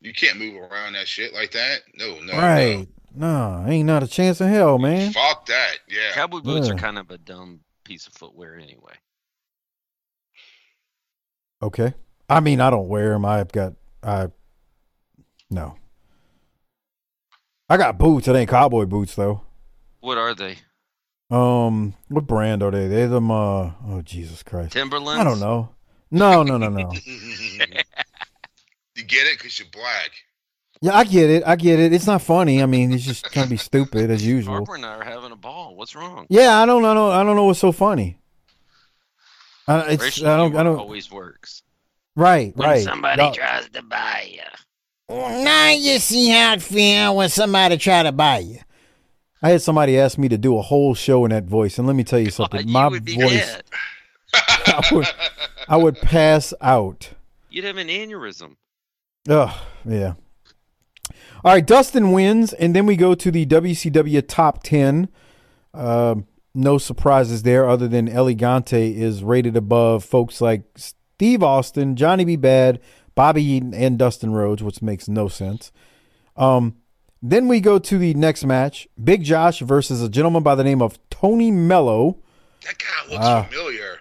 You 0.00 0.12
can't 0.14 0.38
move 0.38 0.54
around 0.62 0.92
that 0.92 1.08
shit 1.08 1.34
like 1.34 1.50
that. 1.50 1.80
No, 1.94 2.20
no. 2.20 2.32
right. 2.34 2.86
No, 3.14 3.64
ain't 3.66 3.86
not 3.88 4.04
a 4.04 4.06
chance 4.06 4.40
in 4.40 4.48
hell, 4.48 4.78
man. 4.78 5.12
Fuck 5.12 5.46
that. 5.46 5.78
Yeah. 5.88 6.12
Cowboy 6.12 6.38
boots 6.40 6.68
Yeah. 6.68 6.74
are 6.74 6.78
kind 6.78 6.98
of 6.98 7.10
a 7.10 7.18
dumb 7.18 7.60
piece 7.84 8.06
of 8.06 8.12
footwear 8.14 8.54
anyway. 8.56 8.94
Okay. 11.62 11.92
I 12.28 12.40
mean, 12.40 12.60
I 12.60 12.70
don't 12.70 12.88
wear 12.88 13.10
them. 13.10 13.24
I've 13.24 13.50
got, 13.52 13.74
I, 14.02 14.28
no. 15.50 15.74
I 17.70 17.76
got 17.76 17.96
boots. 17.98 18.26
It 18.28 18.34
ain't 18.36 18.50
cowboy 18.50 18.84
boots, 18.84 19.14
though. 19.14 19.42
What 20.00 20.18
are 20.18 20.34
they? 20.34 20.56
Um, 21.30 21.94
what 22.08 22.26
brand 22.26 22.62
are 22.64 22.70
they? 22.72 22.88
They're 22.88 23.06
them, 23.08 23.30
uh, 23.30 23.70
oh, 23.86 24.02
Jesus 24.04 24.42
Christ. 24.42 24.72
Timberlands? 24.72 25.20
I 25.20 25.24
don't 25.24 25.38
know. 25.40 25.68
No, 26.10 26.42
no, 26.42 26.58
no, 26.58 26.68
no. 26.68 26.90
you 28.96 29.04
get 29.04 29.26
it 29.28 29.38
because 29.38 29.56
you're 29.58 29.68
black. 29.72 30.10
yeah, 30.80 30.96
I 30.96 31.04
get 31.04 31.30
it. 31.30 31.44
I 31.46 31.54
get 31.54 31.78
it. 31.78 31.92
It's 31.92 32.08
not 32.08 32.20
funny. 32.22 32.60
I 32.62 32.66
mean, 32.66 32.92
it's 32.92 33.04
just 33.04 33.30
kind 33.30 33.44
of 33.44 33.50
be 33.50 33.56
stupid 33.56 34.10
as 34.10 34.26
usual. 34.26 34.54
Harper 34.54 34.74
and 34.74 34.84
I 34.84 34.96
are 34.96 35.04
having 35.04 35.30
a 35.30 35.36
ball. 35.36 35.76
What's 35.76 35.94
wrong? 35.94 36.26
Yeah, 36.28 36.60
I 36.60 36.66
don't, 36.66 36.84
I 36.84 36.94
don't, 36.94 37.12
I 37.12 37.22
don't 37.22 37.36
know 37.36 37.44
what's 37.44 37.60
so 37.60 37.70
funny. 37.70 38.18
Uh, 39.68 39.84
it's, 39.90 40.02
Racial 40.02 40.26
I 40.26 40.36
don't, 40.36 40.56
I 40.56 40.64
don't. 40.64 40.78
always 40.80 41.12
works. 41.12 41.62
Right, 42.16 42.56
When 42.56 42.68
right. 42.68 42.82
somebody 42.82 43.22
No. 43.22 43.32
tries 43.32 43.68
to 43.68 43.82
buy 43.82 44.28
you. 44.32 44.40
Now 45.10 45.70
you 45.70 45.98
see 45.98 46.28
how 46.28 46.54
it 46.54 46.62
feel 46.62 47.16
when 47.16 47.28
somebody 47.28 47.76
try 47.76 48.02
to 48.04 48.12
buy 48.12 48.38
you. 48.38 48.58
I 49.42 49.50
had 49.50 49.62
somebody 49.62 49.98
ask 49.98 50.18
me 50.18 50.28
to 50.28 50.38
do 50.38 50.56
a 50.56 50.62
whole 50.62 50.94
show 50.94 51.24
in 51.24 51.30
that 51.30 51.44
voice, 51.44 51.78
and 51.78 51.86
let 51.86 51.96
me 51.96 52.04
tell 52.04 52.18
you 52.18 52.30
something. 52.30 52.66
you 52.68 52.72
My 52.72 52.88
would 52.88 53.04
be 53.04 53.16
voice, 53.16 53.32
dead. 53.32 53.62
I 54.34 54.88
would, 54.92 55.06
I 55.68 55.76
would 55.76 55.96
pass 55.96 56.54
out. 56.60 57.10
You'd 57.48 57.64
have 57.64 57.78
an 57.78 57.88
aneurysm. 57.88 58.56
Oh, 59.28 59.66
yeah. 59.84 60.14
All 61.42 61.52
right, 61.54 61.66
Dustin 61.66 62.12
wins, 62.12 62.52
and 62.52 62.76
then 62.76 62.86
we 62.86 62.96
go 62.96 63.14
to 63.14 63.30
the 63.30 63.46
WCW 63.46 64.22
top 64.28 64.62
10. 64.62 65.08
Um, 65.72 66.26
no 66.54 66.78
surprises 66.78 67.42
there, 67.42 67.68
other 67.68 67.88
than 67.88 68.08
El 68.08 68.26
Gigante 68.26 68.94
is 68.94 69.24
rated 69.24 69.56
above 69.56 70.04
folks 70.04 70.40
like 70.40 70.62
Steve 70.76 71.42
Austin, 71.42 71.96
Johnny 71.96 72.24
B. 72.24 72.36
Bad, 72.36 72.78
Bobby 73.20 73.44
Eaton, 73.44 73.74
and 73.74 73.98
Dustin 73.98 74.32
Rhodes, 74.32 74.62
which 74.62 74.80
makes 74.80 75.06
no 75.06 75.28
sense. 75.28 75.72
Um, 76.38 76.76
then 77.20 77.48
we 77.48 77.60
go 77.60 77.78
to 77.78 77.98
the 77.98 78.14
next 78.14 78.44
match 78.46 78.88
Big 79.02 79.24
Josh 79.24 79.58
versus 79.60 80.02
a 80.02 80.08
gentleman 80.08 80.42
by 80.42 80.54
the 80.54 80.64
name 80.64 80.80
of 80.80 80.98
Tony 81.10 81.50
Mello. 81.50 82.16
That 82.64 82.78
guy 82.78 83.12
looks 83.12 83.26
Ah. 83.26 83.42
familiar. 83.42 83.98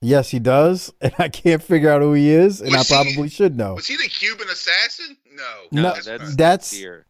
Yes, 0.00 0.30
he 0.30 0.38
does, 0.38 0.90
and 1.02 1.12
I 1.18 1.28
can't 1.28 1.62
figure 1.62 1.90
out 1.90 2.00
who 2.00 2.14
he 2.14 2.30
is, 2.30 2.62
and 2.62 2.70
Was 2.74 2.90
I 2.90 3.04
he- 3.04 3.12
probably 3.12 3.28
should 3.28 3.58
know. 3.58 3.74
Was 3.74 3.86
he 3.88 3.96
the 3.98 4.08
Cuban 4.08 4.48
assassin? 4.48 5.18
No. 5.34 5.52
No, 5.70 5.82
that's 5.92 6.06
that's 6.06 6.36
that's 6.36 6.66
Sierra. 6.68 7.04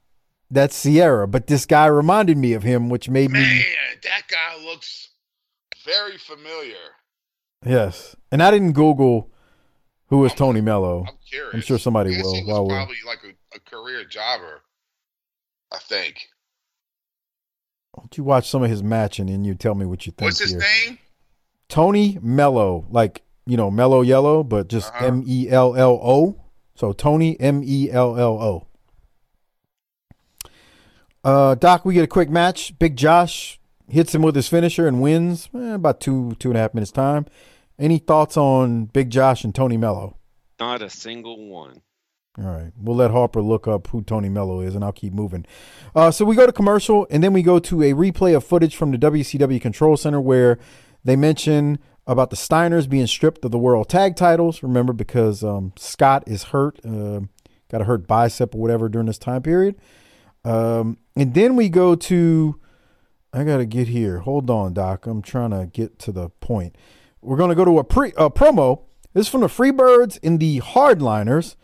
that's 0.50 0.74
Sierra, 0.74 1.28
but 1.28 1.46
this 1.46 1.64
guy 1.64 1.86
reminded 1.86 2.38
me 2.38 2.54
of 2.54 2.64
him, 2.64 2.88
which 2.90 3.08
made 3.08 3.30
me 3.30 3.38
Man, 3.40 3.62
that 4.02 4.22
guy 4.28 4.64
looks 4.64 5.10
very 5.84 6.18
familiar. 6.18 6.74
yes. 7.64 8.16
And 8.32 8.42
I 8.42 8.50
didn't 8.50 8.72
Google 8.72 9.28
who 10.08 10.18
was 10.18 10.34
Tony 10.34 10.60
Mello. 10.60 11.04
I'm 11.08 11.14
curious. 11.32 11.54
I'm 11.54 11.60
sure 11.62 11.78
somebody 11.78 12.10
will. 12.22 12.32
Was 12.32 12.68
probably 12.68 12.96
like 13.06 13.20
a, 13.24 13.56
a 13.56 13.60
career 13.60 14.04
jobber. 14.04 14.60
I 15.72 15.78
think. 15.78 16.16
why 17.92 18.02
don't 18.02 18.16
you 18.18 18.24
watch 18.24 18.48
some 18.50 18.62
of 18.62 18.68
his 18.70 18.82
matching 18.82 19.30
and 19.30 19.46
you 19.46 19.54
tell 19.54 19.74
me 19.74 19.86
what 19.86 20.04
you 20.06 20.12
think 20.12 20.28
What's 20.28 20.40
his 20.40 20.50
here. 20.52 20.60
name? 20.60 20.98
Tony 21.68 22.18
Mello, 22.20 22.86
like 22.90 23.22
you 23.46 23.56
know 23.56 23.70
Mellow 23.70 24.02
Yellow, 24.02 24.42
but 24.44 24.68
just 24.68 24.92
Uh-huh. 24.94 25.06
M 25.06 25.24
E 25.26 25.48
L 25.48 25.74
L 25.74 25.98
O. 26.02 26.36
So 26.74 26.92
Tony 26.92 27.38
M 27.40 27.62
E 27.64 27.90
L 27.90 28.18
L 28.18 28.38
O. 28.42 28.66
Uh, 31.24 31.54
Doc, 31.54 31.84
we 31.84 31.94
get 31.94 32.04
a 32.04 32.08
quick 32.08 32.28
match. 32.30 32.76
Big 32.78 32.96
Josh 32.96 33.60
hits 33.88 34.14
him 34.14 34.22
with 34.22 34.34
his 34.34 34.48
finisher 34.48 34.86
and 34.88 35.00
wins 35.00 35.48
eh, 35.54 35.74
about 35.74 36.00
two 36.00 36.34
two 36.38 36.50
and 36.50 36.58
a 36.58 36.60
half 36.60 36.74
minutes 36.74 36.90
time. 36.92 37.26
Any 37.78 37.98
thoughts 37.98 38.36
on 38.36 38.86
Big 38.86 39.10
Josh 39.10 39.44
and 39.44 39.54
Tony 39.54 39.76
Mello? 39.76 40.16
Not 40.62 40.80
a 40.80 40.88
single 40.88 41.48
one. 41.48 41.82
All 42.38 42.44
right, 42.44 42.70
we'll 42.80 42.94
let 42.94 43.10
Harper 43.10 43.42
look 43.42 43.66
up 43.66 43.88
who 43.88 44.00
Tony 44.00 44.28
Mello 44.28 44.60
is, 44.60 44.76
and 44.76 44.84
I'll 44.84 44.92
keep 44.92 45.12
moving. 45.12 45.44
Uh, 45.92 46.12
so 46.12 46.24
we 46.24 46.36
go 46.36 46.46
to 46.46 46.52
commercial, 46.52 47.04
and 47.10 47.20
then 47.20 47.32
we 47.32 47.42
go 47.42 47.58
to 47.58 47.82
a 47.82 47.94
replay 47.94 48.36
of 48.36 48.44
footage 48.44 48.76
from 48.76 48.92
the 48.92 48.96
WCW 48.96 49.60
Control 49.60 49.96
Center 49.96 50.20
where 50.20 50.60
they 51.02 51.16
mention 51.16 51.80
about 52.06 52.30
the 52.30 52.36
Steiners 52.36 52.88
being 52.88 53.08
stripped 53.08 53.44
of 53.44 53.50
the 53.50 53.58
World 53.58 53.88
Tag 53.88 54.14
Titles. 54.14 54.62
Remember, 54.62 54.92
because 54.92 55.42
um, 55.42 55.72
Scott 55.76 56.22
is 56.28 56.44
hurt, 56.44 56.78
uh, 56.86 57.22
got 57.68 57.80
a 57.80 57.84
hurt 57.84 58.06
bicep 58.06 58.54
or 58.54 58.60
whatever 58.60 58.88
during 58.88 59.08
this 59.08 59.18
time 59.18 59.42
period. 59.42 59.74
Um, 60.44 60.96
and 61.16 61.34
then 61.34 61.56
we 61.56 61.68
go 61.68 61.96
to 61.96 62.60
I 63.32 63.42
gotta 63.42 63.66
get 63.66 63.88
here. 63.88 64.20
Hold 64.20 64.48
on, 64.48 64.74
Doc. 64.74 65.08
I'm 65.08 65.22
trying 65.22 65.50
to 65.50 65.66
get 65.66 65.98
to 65.98 66.12
the 66.12 66.28
point. 66.28 66.76
We're 67.20 67.36
gonna 67.36 67.56
go 67.56 67.64
to 67.64 67.80
a 67.80 67.84
pre 67.84 68.12
a 68.16 68.30
promo. 68.30 68.82
This 69.14 69.26
is 69.26 69.30
from 69.30 69.42
the 69.42 69.46
Freebirds 69.48 70.18
and 70.22 70.40
the 70.40 70.60
Hardliners. 70.60 71.56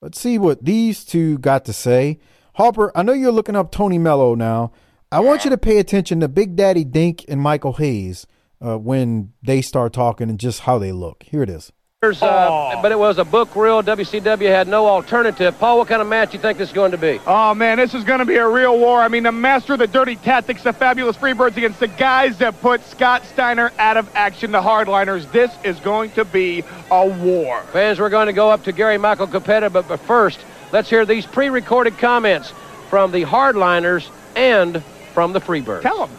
Let's 0.00 0.20
see 0.20 0.38
what 0.38 0.64
these 0.64 1.04
two 1.04 1.38
got 1.38 1.64
to 1.64 1.72
say. 1.72 2.20
Harper, 2.54 2.92
I 2.96 3.02
know 3.02 3.12
you're 3.12 3.32
looking 3.32 3.56
up 3.56 3.72
Tony 3.72 3.98
Mello 3.98 4.34
now. 4.36 4.72
I 5.10 5.20
want 5.20 5.44
you 5.44 5.50
to 5.50 5.58
pay 5.58 5.78
attention 5.78 6.20
to 6.20 6.28
Big 6.28 6.54
Daddy 6.54 6.84
Dink 6.84 7.24
and 7.28 7.40
Michael 7.40 7.74
Hayes 7.74 8.26
uh, 8.64 8.78
when 8.78 9.32
they 9.42 9.62
start 9.62 9.92
talking 9.92 10.30
and 10.30 10.38
just 10.38 10.60
how 10.60 10.78
they 10.78 10.92
look. 10.92 11.24
Here 11.24 11.42
it 11.42 11.50
is. 11.50 11.72
Uh, 12.02 12.82
but 12.82 12.92
it 12.92 12.98
was 12.98 13.16
a 13.16 13.24
book 13.24 13.56
reel. 13.56 13.82
WCW 13.82 14.48
had 14.48 14.68
no 14.68 14.86
alternative. 14.86 15.58
Paul, 15.58 15.78
what 15.78 15.88
kind 15.88 16.02
of 16.02 16.08
match 16.08 16.32
do 16.32 16.36
you 16.36 16.42
think 16.42 16.58
this 16.58 16.68
is 16.68 16.74
going 16.74 16.90
to 16.90 16.98
be? 16.98 17.18
Oh, 17.26 17.54
man, 17.54 17.78
this 17.78 17.94
is 17.94 18.04
going 18.04 18.18
to 18.18 18.26
be 18.26 18.36
a 18.36 18.46
real 18.46 18.78
war. 18.78 19.00
I 19.00 19.08
mean, 19.08 19.22
the 19.22 19.32
master 19.32 19.72
of 19.72 19.78
the 19.78 19.86
dirty 19.86 20.16
tactics, 20.16 20.62
the 20.62 20.74
fabulous 20.74 21.16
Freebirds 21.16 21.56
against 21.56 21.80
the 21.80 21.88
guys 21.88 22.36
that 22.38 22.60
put 22.60 22.84
Scott 22.84 23.24
Steiner 23.24 23.72
out 23.78 23.96
of 23.96 24.14
action, 24.14 24.52
the 24.52 24.60
hardliners. 24.60 25.30
This 25.32 25.50
is 25.64 25.80
going 25.80 26.10
to 26.12 26.26
be 26.26 26.64
a 26.90 27.06
war. 27.06 27.62
Fans, 27.72 27.98
we're 27.98 28.10
going 28.10 28.26
to 28.26 28.34
go 28.34 28.50
up 28.50 28.64
to 28.64 28.72
Gary 28.72 28.98
Michael 28.98 29.26
Cappetta, 29.26 29.70
but, 29.70 29.88
but 29.88 30.00
first, 30.00 30.38
let's 30.72 30.90
hear 30.90 31.06
these 31.06 31.24
pre-recorded 31.24 31.96
comments 31.96 32.52
from 32.90 33.10
the 33.10 33.22
hardliners 33.22 34.08
and 34.36 34.82
from 35.14 35.32
the 35.32 35.40
Freebirds. 35.40 35.80
Tell 35.80 36.06
them. 36.06 36.16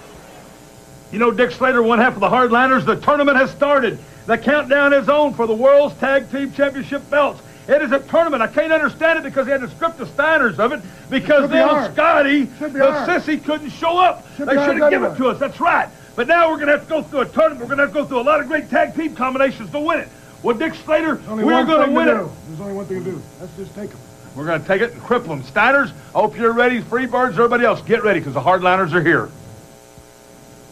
You 1.11 1.19
know, 1.19 1.31
Dick 1.31 1.51
Slater, 1.51 1.81
one 1.81 1.99
half 1.99 2.15
of 2.15 2.19
the 2.19 2.29
hardliners, 2.29 2.85
the 2.85 2.95
tournament 2.95 3.37
has 3.37 3.49
started. 3.51 3.97
The 4.25 4.37
countdown 4.37 4.91
is 4.93 5.07
on 5.07 5.33
for 5.33 5.47
the 5.47 5.53
World's 5.53 5.95
Tag 5.99 6.29
Team 6.29 6.51
Championship 6.51 7.09
belts. 7.09 7.41
It 7.67 7.81
is 7.81 7.91
a 7.91 7.99
tournament. 7.99 8.41
I 8.41 8.47
can't 8.47 8.71
understand 8.71 9.19
it 9.19 9.23
because 9.23 9.45
they 9.45 9.51
had 9.53 9.61
to 9.61 9.69
strip 9.69 9.97
the 9.97 10.05
Steiners 10.05 10.59
of 10.59 10.73
it 10.73 10.81
because 11.09 11.49
the 11.49 11.63
old. 11.63 11.93
Scotty, 11.93 12.43
the 12.43 12.87
ours. 12.87 13.07
sissy, 13.07 13.43
couldn't 13.43 13.69
show 13.69 13.97
up. 13.97 14.25
Should 14.35 14.47
they 14.47 14.53
should 14.53 14.77
have 14.77 14.89
given 14.89 15.11
it 15.11 15.17
to 15.17 15.27
us. 15.27 15.39
That's 15.39 15.59
right. 15.59 15.89
But 16.15 16.27
now 16.27 16.49
we're 16.49 16.55
going 16.55 16.67
to 16.67 16.73
have 16.73 16.83
to 16.83 16.89
go 16.89 17.03
through 17.03 17.21
a 17.21 17.25
tournament. 17.25 17.61
We're 17.61 17.75
going 17.75 17.77
to 17.77 17.83
have 17.85 17.93
to 17.93 17.99
go 18.01 18.05
through 18.05 18.19
a 18.19 18.21
lot 18.21 18.39
of 18.39 18.47
great 18.47 18.69
tag 18.69 18.95
team 18.95 19.15
combinations 19.15 19.69
to 19.71 19.79
win 19.79 19.99
it. 19.99 20.09
Well, 20.43 20.57
Dick 20.57 20.75
Slater, 20.75 21.21
we're 21.27 21.65
going 21.65 21.87
to 21.87 21.93
win 21.93 22.07
it. 22.07 22.13
There's 22.13 22.59
only 22.59 22.73
one 22.73 22.85
thing 22.85 23.03
to 23.03 23.11
do. 23.11 23.21
Let's 23.39 23.55
just 23.55 23.75
take 23.75 23.89
them. 23.91 23.99
We're 24.35 24.45
going 24.45 24.61
to 24.61 24.67
take 24.67 24.81
it 24.81 24.93
and 24.93 25.01
cripple 25.01 25.27
them. 25.27 25.43
Steiners, 25.43 25.91
I 26.15 26.19
hope 26.19 26.37
you're 26.37 26.53
ready. 26.53 26.81
Freebirds, 26.81 27.31
everybody 27.31 27.65
else, 27.65 27.81
get 27.81 28.03
ready 28.03 28.19
because 28.19 28.33
the 28.33 28.41
hardliners 28.41 28.93
are 28.93 29.03
here. 29.03 29.29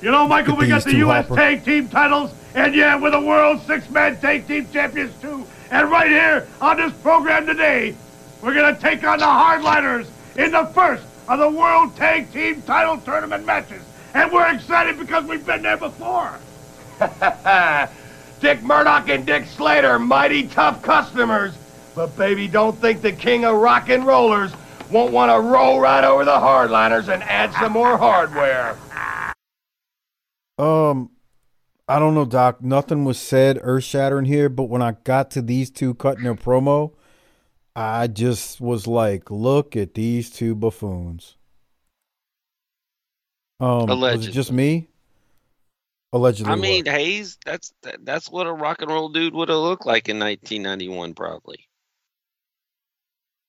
You 0.05 0.11
know, 0.11 0.27
Michael, 0.27 0.53
Look 0.53 0.61
we 0.61 0.67
got 0.67 0.83
the 0.83 0.97
U.S. 0.97 1.27
Hopper. 1.27 1.35
Tag 1.35 1.65
Team 1.65 1.89
titles, 1.89 2.31
and 2.53 2.75
yeah, 2.75 2.95
we're 2.95 3.09
the 3.09 3.19
World 3.19 3.59
Six-Man 3.63 4.21
Tag 4.21 4.47
Team 4.47 4.67
Champions 4.71 5.19
too. 5.19 5.47
And 5.71 5.89
right 5.89 6.07
here 6.07 6.47
on 6.61 6.77
this 6.77 6.93
program 7.01 7.47
today, 7.47 7.95
we're 8.39 8.53
gonna 8.53 8.77
take 8.79 9.03
on 9.03 9.17
the 9.17 9.25
Hardliners 9.25 10.05
in 10.35 10.51
the 10.51 10.67
first 10.75 11.03
of 11.27 11.39
the 11.39 11.49
World 11.49 11.95
Tag 11.95 12.31
Team 12.31 12.61
Title 12.61 12.99
Tournament 12.99 13.47
matches. 13.47 13.81
And 14.13 14.31
we're 14.31 14.47
excited 14.53 14.99
because 14.99 15.23
we've 15.23 15.43
been 15.43 15.63
there 15.63 15.75
before. 15.75 16.37
Dick 18.41 18.61
Murdoch 18.61 19.09
and 19.09 19.25
Dick 19.25 19.47
Slater, 19.47 19.97
mighty 19.97 20.47
tough 20.47 20.83
customers. 20.83 21.55
But 21.95 22.15
baby, 22.15 22.47
don't 22.47 22.77
think 22.79 23.01
the 23.01 23.11
king 23.11 23.43
of 23.43 23.55
rock 23.55 23.89
and 23.89 24.05
rollers 24.05 24.53
won't 24.91 25.11
want 25.11 25.31
to 25.31 25.39
roll 25.39 25.79
right 25.79 26.03
over 26.03 26.23
the 26.25 26.29
hardliners 26.29 27.11
and 27.11 27.23
add 27.23 27.53
some 27.53 27.71
more 27.71 27.97
hardware. 27.97 28.77
Um, 30.57 31.11
I 31.87 31.99
don't 31.99 32.15
know, 32.15 32.25
Doc. 32.25 32.61
Nothing 32.61 33.05
was 33.05 33.19
said 33.19 33.59
earth 33.61 33.83
shattering 33.83 34.25
here, 34.25 34.49
but 34.49 34.63
when 34.63 34.81
I 34.81 34.93
got 35.03 35.31
to 35.31 35.41
these 35.41 35.69
two 35.69 35.93
cutting 35.93 36.23
their 36.23 36.35
promo, 36.35 36.93
I 37.75 38.07
just 38.07 38.61
was 38.61 38.87
like, 38.87 39.29
look 39.29 39.75
at 39.75 39.93
these 39.93 40.29
two 40.29 40.55
buffoons. 40.55 41.35
Um, 43.59 43.87
was 43.87 44.27
it 44.27 44.31
just 44.31 44.51
me? 44.51 44.89
Allegedly. 46.13 46.51
I 46.51 46.55
what? 46.55 46.61
mean, 46.61 46.85
Hayes, 46.85 47.37
that's 47.45 47.73
that, 47.83 48.05
that's 48.05 48.29
what 48.29 48.47
a 48.47 48.53
rock 48.53 48.81
and 48.81 48.89
roll 48.89 49.09
dude 49.09 49.33
would 49.33 49.49
have 49.49 49.57
looked 49.57 49.85
like 49.85 50.07
in 50.07 50.19
1991, 50.19 51.13
probably. 51.13 51.67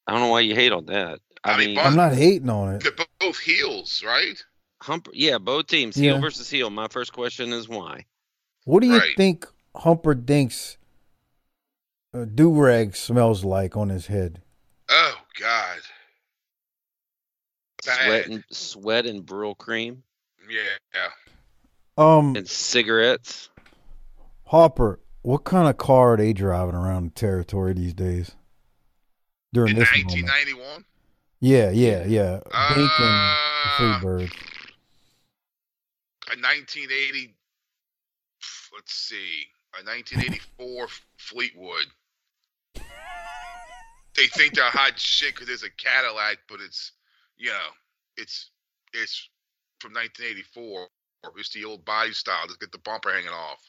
I 0.06 0.12
don't 0.12 0.22
know 0.22 0.28
why 0.28 0.40
you 0.40 0.54
hate 0.54 0.72
on 0.72 0.86
that. 0.86 1.20
I, 1.44 1.52
I 1.52 1.58
mean, 1.58 1.68
mean, 1.68 1.78
I'm 1.78 1.96
not 1.96 2.12
hating 2.12 2.50
on 2.50 2.74
it. 2.74 2.82
They're 2.82 3.06
both 3.20 3.38
heels, 3.38 4.02
right? 4.04 4.42
Hump, 4.86 5.08
yeah, 5.12 5.38
both 5.38 5.66
teams, 5.66 5.96
heel 5.96 6.14
Yeah. 6.14 6.20
versus 6.20 6.48
heel. 6.48 6.70
My 6.70 6.86
first 6.86 7.12
question 7.12 7.52
is 7.52 7.68
why. 7.68 8.04
What 8.64 8.80
do 8.82 8.86
you 8.86 8.98
Right. 8.98 9.16
think 9.16 9.44
Humperdink's 9.74 10.78
uh, 12.14 12.24
do 12.24 12.52
rag 12.54 12.94
smells 12.94 13.44
like 13.44 13.76
on 13.76 13.88
his 13.88 14.06
head? 14.06 14.42
Oh 14.88 15.16
God. 15.40 15.78
Bad. 17.84 18.04
Sweat 18.06 18.26
and 18.28 18.44
sweat 18.52 19.06
and 19.06 19.26
Brylcreem 19.26 20.02
Yeah. 20.48 21.08
Um, 21.98 22.36
and 22.36 22.48
cigarettes. 22.48 23.50
Hopper, 24.44 25.00
what 25.22 25.42
kind 25.44 25.68
of 25.68 25.76
car 25.78 26.12
are 26.14 26.16
they 26.16 26.32
driving 26.32 26.76
around 26.76 27.06
the 27.06 27.10
territory 27.14 27.72
these 27.72 27.92
days? 27.94 28.36
During 29.52 29.72
In 29.72 29.80
this 29.80 29.88
moment. 29.90 30.12
1991. 30.12 30.84
Yeah, 31.40 31.70
yeah, 31.70 32.04
yeah. 32.06 32.40
Dink 32.74 32.90
and 33.00 33.00
the 33.00 33.36
Uh, 33.78 34.00
Freebirds. 34.00 34.32
A 36.28 36.36
1980. 36.36 37.34
Let's 38.74 38.94
see, 38.94 39.46
a 39.74 39.84
1984 39.84 40.88
Fleetwood. 41.16 41.86
They 44.16 44.26
think 44.28 44.54
they're 44.54 44.64
hot 44.64 44.98
shit 44.98 45.34
because 45.34 45.48
there's 45.48 45.62
a 45.62 45.70
Cadillac, 45.70 46.38
but 46.48 46.60
it's, 46.60 46.92
you 47.36 47.50
know, 47.50 47.68
it's 48.16 48.50
it's 48.92 49.28
from 49.80 49.92
1984. 49.92 50.88
It's 51.36 51.50
the 51.50 51.64
old 51.64 51.84
body 51.84 52.12
style. 52.12 52.46
Just 52.46 52.60
get 52.60 52.72
the 52.72 52.78
bumper 52.78 53.12
hanging 53.12 53.28
off. 53.28 53.60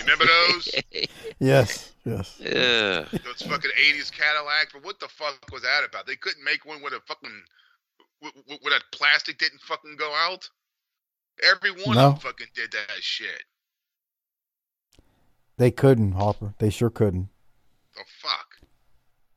Remember 0.00 0.24
those? 0.24 0.68
Yes, 1.38 1.92
yes. 2.04 2.36
Yeah. 2.40 3.04
those 3.10 3.42
fucking 3.42 3.70
80s 3.92 4.12
Cadillacs. 4.12 4.72
But 4.72 4.84
what 4.84 5.00
the 5.00 5.08
fuck 5.08 5.38
was 5.52 5.62
that 5.62 5.82
about? 5.86 6.06
They 6.06 6.16
couldn't 6.16 6.44
make 6.44 6.64
one 6.64 6.82
with 6.82 6.92
a 6.92 7.00
fucking 7.00 7.42
with, 8.22 8.32
with, 8.48 8.58
with 8.62 8.72
that 8.72 8.82
plastic 8.92 9.38
didn't 9.38 9.60
fucking 9.60 9.96
go 9.98 10.12
out. 10.14 10.48
Every 11.42 11.70
one 11.70 11.96
No. 11.96 12.06
of 12.08 12.12
them 12.14 12.20
fucking 12.20 12.46
did 12.54 12.72
that 12.72 13.00
shit. 13.02 13.42
They 15.58 15.70
couldn't, 15.70 16.12
Harper. 16.12 16.54
They 16.58 16.70
sure 16.70 16.90
couldn't. 16.90 17.28
The 17.94 18.02
fuck. 18.20 18.46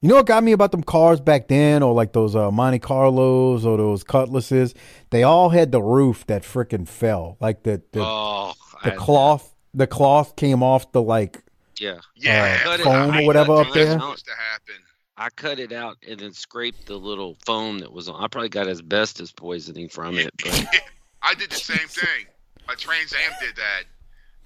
You 0.01 0.09
know 0.09 0.15
what 0.15 0.27
got 0.27 0.43
me 0.43 0.53
about 0.53 0.71
them 0.71 0.83
cars 0.83 1.19
back 1.19 1.47
then, 1.49 1.83
or 1.83 1.93
like 1.93 2.13
those 2.13 2.35
uh, 2.35 2.51
Monte 2.51 2.79
Carlos 2.79 3.65
or 3.65 3.77
those 3.77 4.03
Cutlasses? 4.03 4.73
They 5.09 5.23
all 5.23 5.49
had 5.49 5.71
the 5.71 5.81
roof 5.81 6.25
that 6.27 6.43
freaking 6.43 6.87
fell, 6.87 7.37
like 7.41 7.63
the 7.63 7.81
the, 7.91 8.01
Oh, 8.01 8.53
the 8.83 8.91
cloth. 8.91 9.55
The 9.73 9.87
cloth 9.87 10.35
came 10.35 10.63
off 10.63 10.91
the 10.93 11.01
like 11.01 11.43
Yeah. 11.79 11.99
Yeah, 12.15 12.57
cut 12.63 12.79
it 12.79 12.83
foam 12.83 13.11
out. 13.11 13.21
or 13.23 13.25
whatever 13.25 13.53
I 13.53 13.61
up 13.61 13.67
cut 13.67 13.73
there. 13.75 13.83
it 13.83 13.89
out. 13.89 13.99
supposed 14.01 14.25
to 14.25 14.31
happen. 14.35 14.75
I 15.19 15.29
cut 15.29 15.59
it 15.59 15.73
out 15.73 15.97
and 16.07 16.17
then 16.17 16.31
scraped 16.31 16.85
the 16.85 16.95
little 16.95 17.35
foam 17.45 17.79
that 17.79 17.91
was 17.91 18.07
on. 18.07 18.23
I 18.23 18.27
probably 18.27 18.47
got 18.47 18.69
asbestos 18.69 19.33
poisoning 19.33 19.89
from 19.89 20.17
it, 20.17 20.31
but 20.41 20.65
I 21.21 21.35
did 21.35 21.49
the 21.51 21.59
same 21.59 21.89
thing. 21.89 22.25
My 22.65 22.75
Trans 22.75 23.11
Am 23.11 23.33
did 23.41 23.57
that, 23.57 23.83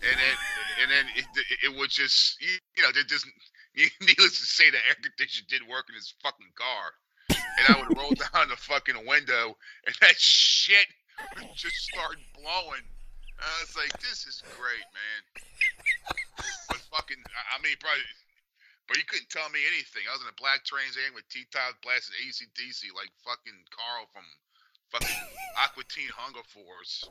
and 0.02 0.18
then 0.18 0.36
and 0.82 0.90
then 0.90 1.06
it, 1.16 1.26
it, 1.36 1.72
it 1.72 1.80
was 1.80 1.90
just 1.90 2.42
you, 2.42 2.82
know 2.82 2.90
there 2.92 3.04
just 3.04 3.28
needless 4.02 4.40
to 4.40 4.46
say 4.48 4.72
the 4.72 4.82
air 4.90 4.96
conditioner 5.00 5.46
didn't 5.48 5.70
work 5.70 5.86
in 5.90 5.96
his 5.96 6.16
fucking 6.24 6.50
car, 6.58 6.94
and 7.30 7.64
I 7.70 7.80
would 7.80 7.96
roll 7.96 8.10
down 8.34 8.50
the 8.50 8.58
fucking 8.58 9.06
window 9.06 9.56
and 9.86 9.96
that 10.02 10.18
shit 10.18 10.88
would 11.38 11.54
just 11.54 11.76
start 11.94 12.18
blowing. 12.34 12.82
I 13.38 13.62
was 13.62 13.78
like, 13.78 13.94
this 14.02 14.26
is 14.26 14.42
great, 14.58 14.88
man. 14.90 15.22
But 16.70 16.78
fucking, 16.90 17.18
I 17.28 17.62
mean, 17.62 17.76
probably. 17.80 18.02
But 18.88 18.98
you 18.98 19.04
couldn't 19.08 19.30
tell 19.30 19.50
me 19.50 19.60
anything. 19.68 20.04
I 20.10 20.14
was 20.14 20.22
in 20.22 20.28
a 20.28 20.36
black 20.42 20.66
Trans 20.66 20.98
Am 21.08 21.14
with 21.16 21.28
T-top 21.30 21.80
blasting 21.82 22.16
ACDC 22.28 22.92
like 22.96 23.10
fucking 23.24 23.60
Carl 23.72 24.06
from 24.12 24.24
fucking 24.92 25.16
Aqua 25.58 25.84
Teen 25.90 26.10
Hunger 26.16 26.44
Force 26.52 27.08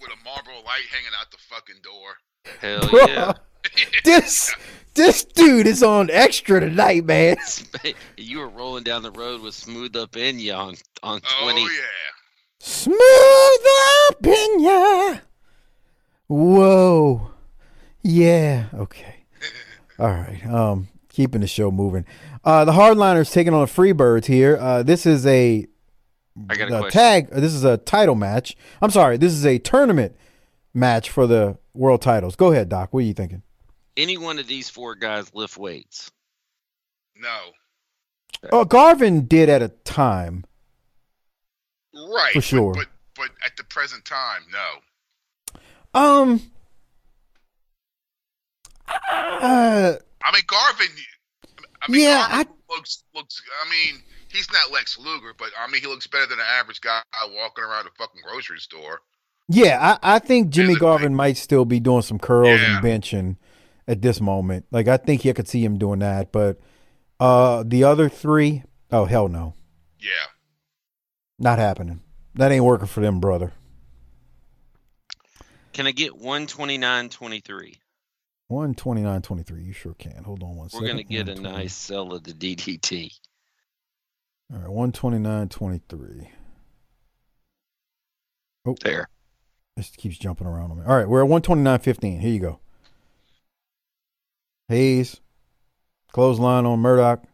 with 0.00 0.10
a 0.12 0.24
Marlboro 0.24 0.60
light 0.64 0.86
hanging 0.92 1.12
out 1.18 1.30
the 1.30 1.38
fucking 1.48 1.80
door. 1.82 2.16
hell 2.60 2.88
Bro, 2.90 3.06
yeah. 3.06 3.32
this 4.04 4.54
this 4.94 5.24
dude 5.24 5.66
is 5.66 5.82
on 5.82 6.10
extra 6.10 6.60
tonight, 6.60 7.04
man. 7.04 7.36
you 8.16 8.38
were 8.40 8.48
rolling 8.48 8.84
down 8.84 9.02
the 9.02 9.10
road 9.12 9.40
with 9.40 9.54
smooth 9.54 9.96
up 9.96 10.16
in 10.16 10.38
you 10.38 10.52
on 10.52 10.74
on 11.02 11.20
Oh 11.24 11.40
twenty. 11.42 11.62
yeah. 11.62 12.12
Smooth 12.60 12.98
up 14.10 14.26
in 14.26 14.60
ya. 14.60 15.18
Whoa. 16.28 17.30
Yeah. 18.02 18.66
Okay. 18.74 19.21
All 19.98 20.08
right. 20.08 20.44
Um, 20.46 20.88
keeping 21.08 21.40
the 21.40 21.46
show 21.46 21.70
moving. 21.70 22.04
Uh, 22.44 22.64
the 22.64 22.72
Hardliners 22.72 23.32
taking 23.32 23.52
on 23.54 23.60
the 23.60 23.66
Freebirds 23.66 24.26
here. 24.26 24.56
Uh, 24.60 24.82
this 24.82 25.06
is 25.06 25.26
a, 25.26 25.66
I 26.48 26.56
got 26.56 26.70
a 26.70 26.84
a 26.86 26.90
tag. 26.90 27.30
This 27.30 27.52
is 27.54 27.64
a 27.64 27.76
title 27.76 28.14
match. 28.14 28.56
I'm 28.80 28.90
sorry. 28.90 29.16
This 29.16 29.32
is 29.32 29.44
a 29.46 29.58
tournament 29.58 30.16
match 30.74 31.10
for 31.10 31.26
the 31.26 31.58
world 31.74 32.02
titles. 32.02 32.36
Go 32.36 32.52
ahead, 32.52 32.68
Doc. 32.68 32.92
What 32.92 33.00
are 33.00 33.06
you 33.06 33.12
thinking? 33.14 33.42
Any 33.96 34.16
one 34.16 34.38
of 34.38 34.46
these 34.46 34.70
four 34.70 34.94
guys 34.94 35.34
lift 35.34 35.58
weights. 35.58 36.10
No. 37.16 37.38
Oh, 38.50 38.64
Garvin 38.64 39.26
did 39.26 39.48
at 39.48 39.62
a 39.62 39.68
time. 39.68 40.44
Right. 41.94 42.32
For 42.32 42.38
but- 42.38 42.44
sure. 42.44 42.72
But, 42.74 42.86
but 43.14 43.28
at 43.44 43.56
the 43.56 43.64
present 43.64 44.04
time, 44.04 44.42
no. 44.50 45.60
Um. 45.94 46.40
Uh, 48.88 49.94
I 50.24 50.32
mean, 50.32 50.42
Garvin. 50.46 50.86
I 51.82 51.90
mean, 51.90 52.02
Yeah, 52.02 52.26
Garvin 52.28 52.52
looks 52.70 53.04
looks. 53.14 53.42
I 53.64 53.70
mean, 53.70 54.00
he's 54.30 54.50
not 54.52 54.70
Lex 54.72 54.98
Luger, 54.98 55.32
but 55.38 55.48
I 55.58 55.70
mean, 55.70 55.80
he 55.80 55.86
looks 55.88 56.06
better 56.06 56.26
than 56.26 56.38
an 56.38 56.44
average 56.48 56.80
guy 56.80 57.00
walking 57.34 57.64
around 57.64 57.86
a 57.86 57.90
fucking 57.98 58.20
grocery 58.24 58.58
store. 58.58 59.00
yeah, 59.48 59.98
I, 60.02 60.16
I 60.16 60.18
think 60.18 60.50
Jimmy 60.50 60.74
Garvin 60.76 61.14
might 61.14 61.36
still 61.36 61.64
be 61.64 61.80
doing 61.80 62.02
some 62.02 62.18
curls 62.18 62.60
Yeah. 62.60 62.76
and 62.76 62.84
benching 62.84 63.36
at 63.88 64.00
this 64.02 64.20
moment. 64.20 64.66
Like 64.70 64.88
I 64.88 64.96
think 64.96 65.24
you 65.24 65.34
could 65.34 65.48
see 65.48 65.64
him 65.64 65.78
doing 65.78 65.98
that, 66.00 66.30
but 66.32 66.58
uh, 67.20 67.64
the 67.66 67.84
other 67.84 68.08
three, 68.08 68.62
oh 68.90 69.04
hell 69.06 69.28
no, 69.28 69.54
Yeah. 70.00 70.10
not 71.38 71.58
happening. 71.58 72.00
That 72.36 72.50
ain't 72.52 72.64
working 72.64 72.86
for 72.86 73.00
them, 73.00 73.20
brother. 73.20 73.52
Can 75.72 75.86
I 75.86 75.90
get 75.92 76.12
129.23? 76.12 77.76
One 78.52 78.74
twenty 78.74 79.00
nine 79.00 79.22
twenty 79.22 79.44
three. 79.44 79.62
You 79.62 79.72
sure 79.72 79.94
can. 79.94 80.24
Hold 80.24 80.42
on 80.42 80.56
one 80.56 80.68
We're 80.74 80.80
second. 80.80 80.86
gonna 80.88 81.02
get 81.04 81.26
a 81.30 81.40
nice 81.40 81.72
sell 81.72 82.12
of 82.12 82.22
the 82.22 82.34
DDT. 82.34 83.10
All 84.52 84.58
right, 84.58 84.68
one 84.68 84.92
twenty 84.92 85.18
nine 85.18 85.48
twenty 85.48 85.80
three. 85.88 86.28
Oh, 88.66 88.76
there. 88.82 89.08
This 89.74 89.88
keeps 89.96 90.18
jumping 90.18 90.46
around 90.46 90.70
on 90.70 90.78
me. 90.80 90.84
All 90.86 90.94
right, 90.94 91.08
we're 91.08 91.22
at 91.22 91.28
one 91.28 91.40
twenty 91.40 91.62
nine 91.62 91.78
fifteen. 91.78 92.20
Here 92.20 92.30
you 92.30 92.40
go. 92.40 92.60
Hayes, 94.68 95.22
clothesline 96.12 96.66
on 96.66 96.78
Murdoch. 96.80 97.24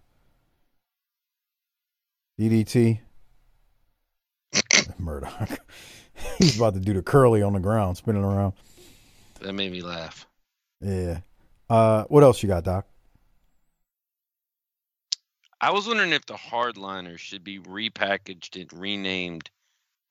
DDT. 2.38 3.00
Murdoch. 5.00 5.58
He's 6.38 6.56
about 6.56 6.74
to 6.74 6.80
do 6.80 6.94
the 6.94 7.02
curly 7.02 7.42
on 7.42 7.54
the 7.54 7.60
ground, 7.60 7.96
spinning 7.96 8.22
around. 8.22 8.52
That 9.40 9.54
made 9.54 9.72
me 9.72 9.82
laugh. 9.82 10.27
Yeah. 10.80 11.20
Uh, 11.68 12.04
what 12.04 12.22
else 12.22 12.42
you 12.42 12.48
got, 12.48 12.64
Doc? 12.64 12.86
I 15.60 15.72
was 15.72 15.88
wondering 15.88 16.12
if 16.12 16.24
the 16.26 16.34
hardliners 16.34 17.18
should 17.18 17.42
be 17.42 17.58
repackaged 17.58 18.60
and 18.60 18.72
renamed 18.72 19.50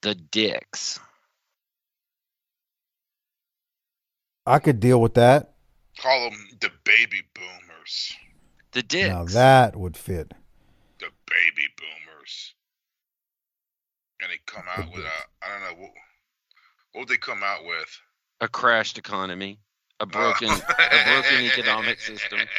the 0.01 0.13
Dicks. 0.13 0.99
I 4.45 4.59
could 4.59 4.79
deal 4.79 5.01
with 5.01 5.13
that. 5.15 5.53
Call 5.99 6.29
them 6.29 6.47
the 6.59 6.69
baby 6.83 7.23
boomers. 7.33 8.15
The 8.73 8.83
Dicks. 8.83 9.09
Now 9.09 9.23
that 9.25 9.75
would 9.75 9.95
fit. 9.95 10.33
The 10.99 11.09
baby 11.25 11.67
boomers. 11.77 12.53
And 14.21 14.31
they 14.31 14.39
come 14.45 14.65
out 14.77 14.91
with 14.91 15.03
a. 15.03 15.45
I 15.45 15.49
don't 15.49 15.61
know 15.61 15.81
what. 15.81 15.91
What 16.91 17.01
would 17.01 17.07
they 17.09 17.17
come 17.17 17.41
out 17.43 17.65
with? 17.65 17.99
A 18.41 18.47
crashed 18.47 18.97
economy. 18.97 19.59
A 19.99 20.03
Uh. 20.03 20.05
broken 20.05 20.49
a 20.49 21.03
broken 21.05 21.45
economic 21.45 21.99
system. 21.99 22.39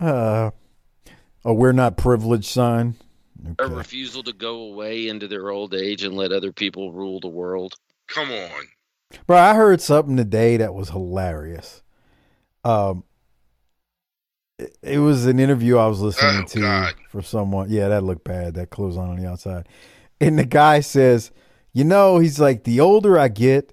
Uh, 0.00 0.50
a 1.44 1.54
we're 1.54 1.70
not 1.70 1.96
privileged 1.96 2.46
sign. 2.46 2.96
A 3.60 3.68
refusal 3.68 4.22
to 4.24 4.32
go 4.32 4.56
away 4.62 5.06
into 5.06 5.28
their 5.28 5.50
old 5.50 5.72
age 5.72 6.02
and 6.02 6.16
let 6.16 6.32
other 6.32 6.52
people 6.52 6.92
rule 6.92 7.20
the 7.20 7.28
world. 7.28 7.74
Come 8.08 8.30
on. 8.32 8.50
Bro, 9.26 9.38
I 9.38 9.54
heard 9.54 9.80
something 9.80 10.16
today 10.16 10.56
that 10.56 10.74
was 10.74 10.90
hilarious. 10.90 11.82
Um, 12.64 13.04
it, 14.58 14.76
it 14.82 14.98
was 14.98 15.26
an 15.26 15.38
interview 15.38 15.76
I 15.78 15.86
was 15.86 16.00
listening 16.00 16.46
to 16.46 16.92
for 17.08 17.22
someone. 17.22 17.70
Yeah, 17.70 17.88
that 17.88 18.02
looked 18.02 18.24
bad. 18.24 18.54
That 18.54 18.70
clothes 18.70 18.96
on 18.96 19.10
on 19.10 19.16
the 19.16 19.28
outside, 19.28 19.68
and 20.20 20.38
the 20.38 20.44
guy 20.44 20.80
says, 20.80 21.30
"You 21.72 21.84
know, 21.84 22.18
he's 22.18 22.40
like, 22.40 22.64
the 22.64 22.80
older 22.80 23.18
I 23.18 23.28
get, 23.28 23.72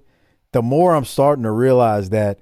the 0.52 0.62
more 0.62 0.94
I'm 0.94 1.04
starting 1.04 1.44
to 1.44 1.50
realize 1.50 2.10
that 2.10 2.38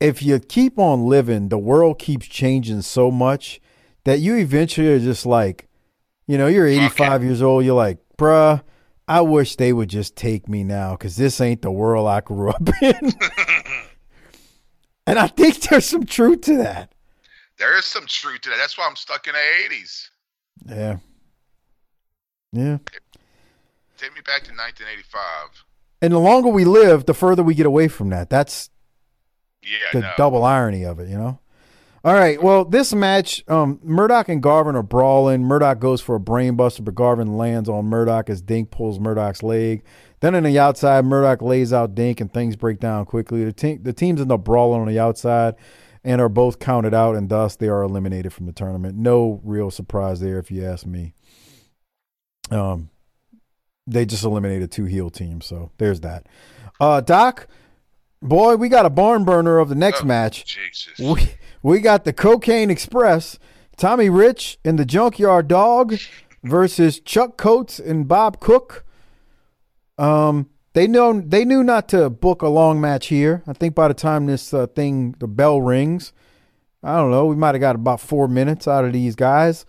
if 0.00 0.22
you 0.22 0.38
keep 0.38 0.78
on 0.78 1.06
living, 1.06 1.48
the 1.48 1.58
world 1.58 1.98
keeps 1.98 2.26
changing 2.26 2.82
so 2.82 3.10
much 3.10 3.60
that 4.04 4.20
you 4.20 4.36
eventually 4.36 4.88
are 4.88 4.98
just 4.98 5.24
like, 5.24 5.68
you 6.26 6.36
know, 6.36 6.46
you're 6.46 6.66
85 6.66 7.24
years 7.24 7.42
old. 7.42 7.64
You're 7.64 7.74
like, 7.74 7.98
bruh, 8.18 8.62
I 9.08 9.20
wish 9.22 9.56
they 9.56 9.72
would 9.72 9.88
just 9.88 10.16
take 10.16 10.48
me 10.48 10.64
now 10.64 10.92
because 10.92 11.16
this 11.16 11.40
ain't 11.40 11.62
the 11.62 11.70
world 11.70 12.08
I 12.08 12.20
grew 12.20 12.50
up 12.50 12.68
in. 12.82 12.94
and 15.06 15.18
I 15.18 15.26
think 15.26 15.60
there's 15.60 15.86
some 15.86 16.04
truth 16.04 16.42
to 16.42 16.56
that. 16.58 16.92
There 17.58 17.76
is 17.78 17.84
some 17.84 18.06
truth 18.06 18.42
to 18.42 18.50
that. 18.50 18.56
That's 18.58 18.76
why 18.76 18.86
I'm 18.86 18.96
stuck 18.96 19.26
in 19.26 19.34
the 19.34 19.74
80s. 19.74 20.08
Yeah. 20.66 20.96
Yeah. 22.52 22.78
Take 23.96 24.14
me 24.14 24.20
back 24.20 24.42
to 24.44 24.52
1985. 24.52 25.64
And 26.04 26.12
the 26.12 26.18
longer 26.18 26.48
we 26.50 26.64
live, 26.64 27.06
the 27.06 27.14
further 27.14 27.42
we 27.42 27.54
get 27.54 27.64
away 27.66 27.88
from 27.88 28.10
that. 28.10 28.28
That's 28.28 28.68
Yeah, 29.62 29.78
the 29.92 30.00
no. 30.00 30.10
double 30.18 30.44
irony 30.44 30.84
of 30.84 30.98
it, 30.98 31.08
you 31.08 31.16
know? 31.16 31.38
All 32.04 32.12
right. 32.12 32.42
Well, 32.42 32.66
this 32.66 32.94
match, 32.94 33.42
um, 33.48 33.80
Murdoch 33.82 34.28
and 34.28 34.42
Garvin 34.42 34.76
are 34.76 34.82
brawling. 34.82 35.42
Murdoch 35.42 35.78
goes 35.80 36.02
for 36.02 36.14
a 36.16 36.20
brainbuster, 36.20 36.84
but 36.84 36.94
Garvin 36.94 37.38
lands 37.38 37.66
on 37.66 37.86
Murdoch 37.86 38.28
as 38.28 38.42
Dink 38.42 38.70
pulls 38.70 39.00
Murdoch's 39.00 39.42
leg. 39.42 39.82
Then 40.20 40.34
on 40.34 40.42
the 40.42 40.58
outside, 40.58 41.06
Murdoch 41.06 41.40
lays 41.40 41.72
out 41.72 41.94
Dink 41.94 42.20
and 42.20 42.30
things 42.30 42.56
break 42.56 42.78
down 42.78 43.06
quickly. 43.06 43.42
The, 43.42 43.52
team, 43.54 43.82
the 43.82 43.94
teams 43.94 44.20
end 44.20 44.30
up 44.30 44.44
brawling 44.44 44.82
on 44.82 44.86
the 44.88 44.98
outside 44.98 45.54
and 46.04 46.20
are 46.20 46.28
both 46.28 46.58
counted 46.58 46.92
out, 46.92 47.16
and 47.16 47.30
thus 47.30 47.56
they 47.56 47.68
are 47.68 47.82
eliminated 47.82 48.34
from 48.34 48.44
the 48.44 48.52
tournament. 48.52 48.98
No 48.98 49.40
real 49.42 49.70
surprise 49.70 50.20
there, 50.20 50.38
if 50.38 50.50
you 50.50 50.62
ask 50.62 50.84
me. 50.84 51.14
Um, 52.50 52.90
they 53.86 54.06
just 54.06 54.24
eliminated 54.24 54.70
two 54.70 54.84
heel 54.84 55.10
teams, 55.10 55.46
so 55.46 55.70
there's 55.78 56.00
that. 56.00 56.26
Uh, 56.80 57.00
Doc, 57.00 57.46
boy, 58.22 58.56
we 58.56 58.68
got 58.68 58.86
a 58.86 58.90
barn 58.90 59.24
burner 59.24 59.58
of 59.58 59.68
the 59.68 59.74
next 59.74 60.04
match. 60.04 60.58
We 60.98 61.30
we 61.62 61.80
got 61.80 62.04
the 62.04 62.12
Cocaine 62.12 62.70
Express, 62.70 63.38
Tommy 63.76 64.08
Rich 64.10 64.58
and 64.64 64.78
the 64.78 64.84
Junkyard 64.84 65.48
Dog 65.48 65.94
versus 66.42 67.00
Chuck 67.00 67.36
Coates 67.36 67.78
and 67.78 68.06
Bob 68.08 68.40
Cook. 68.40 68.84
Um, 69.98 70.48
they 70.72 70.86
know 70.86 71.20
they 71.20 71.44
knew 71.44 71.62
not 71.62 71.88
to 71.90 72.10
book 72.10 72.42
a 72.42 72.48
long 72.48 72.80
match 72.80 73.06
here. 73.06 73.42
I 73.46 73.52
think 73.52 73.74
by 73.74 73.88
the 73.88 73.94
time 73.94 74.26
this 74.26 74.52
uh, 74.52 74.66
thing 74.66 75.14
the 75.20 75.28
bell 75.28 75.60
rings, 75.60 76.12
I 76.82 76.96
don't 76.96 77.10
know, 77.10 77.26
we 77.26 77.36
might 77.36 77.54
have 77.54 77.60
got 77.60 77.76
about 77.76 78.00
four 78.00 78.28
minutes 78.28 78.66
out 78.66 78.84
of 78.84 78.92
these 78.92 79.14
guys. 79.14 79.64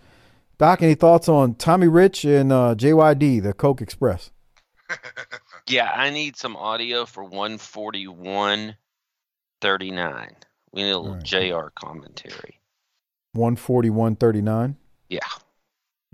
Doc, 0.58 0.82
any 0.82 0.94
thoughts 0.94 1.28
on 1.28 1.54
Tommy 1.54 1.88
Rich 1.88 2.24
and 2.24 2.50
uh, 2.50 2.74
JYD, 2.74 3.42
the 3.42 3.52
Coke 3.52 3.80
Express? 3.82 4.30
Yeah, 5.68 5.90
I 5.92 6.10
need 6.10 6.36
some 6.36 6.54
audio 6.54 7.06
for 7.06 7.28
141.39. 7.28 8.76
We 10.72 10.82
need 10.82 10.90
a 10.90 10.98
little 10.98 11.20
JR 11.20 11.70
commentary. 11.74 12.60
One 13.32 13.56
forty 13.56 13.90
one 13.90 14.14
thirty 14.16 14.40
nine. 14.40 14.76
Yeah. 15.08 15.18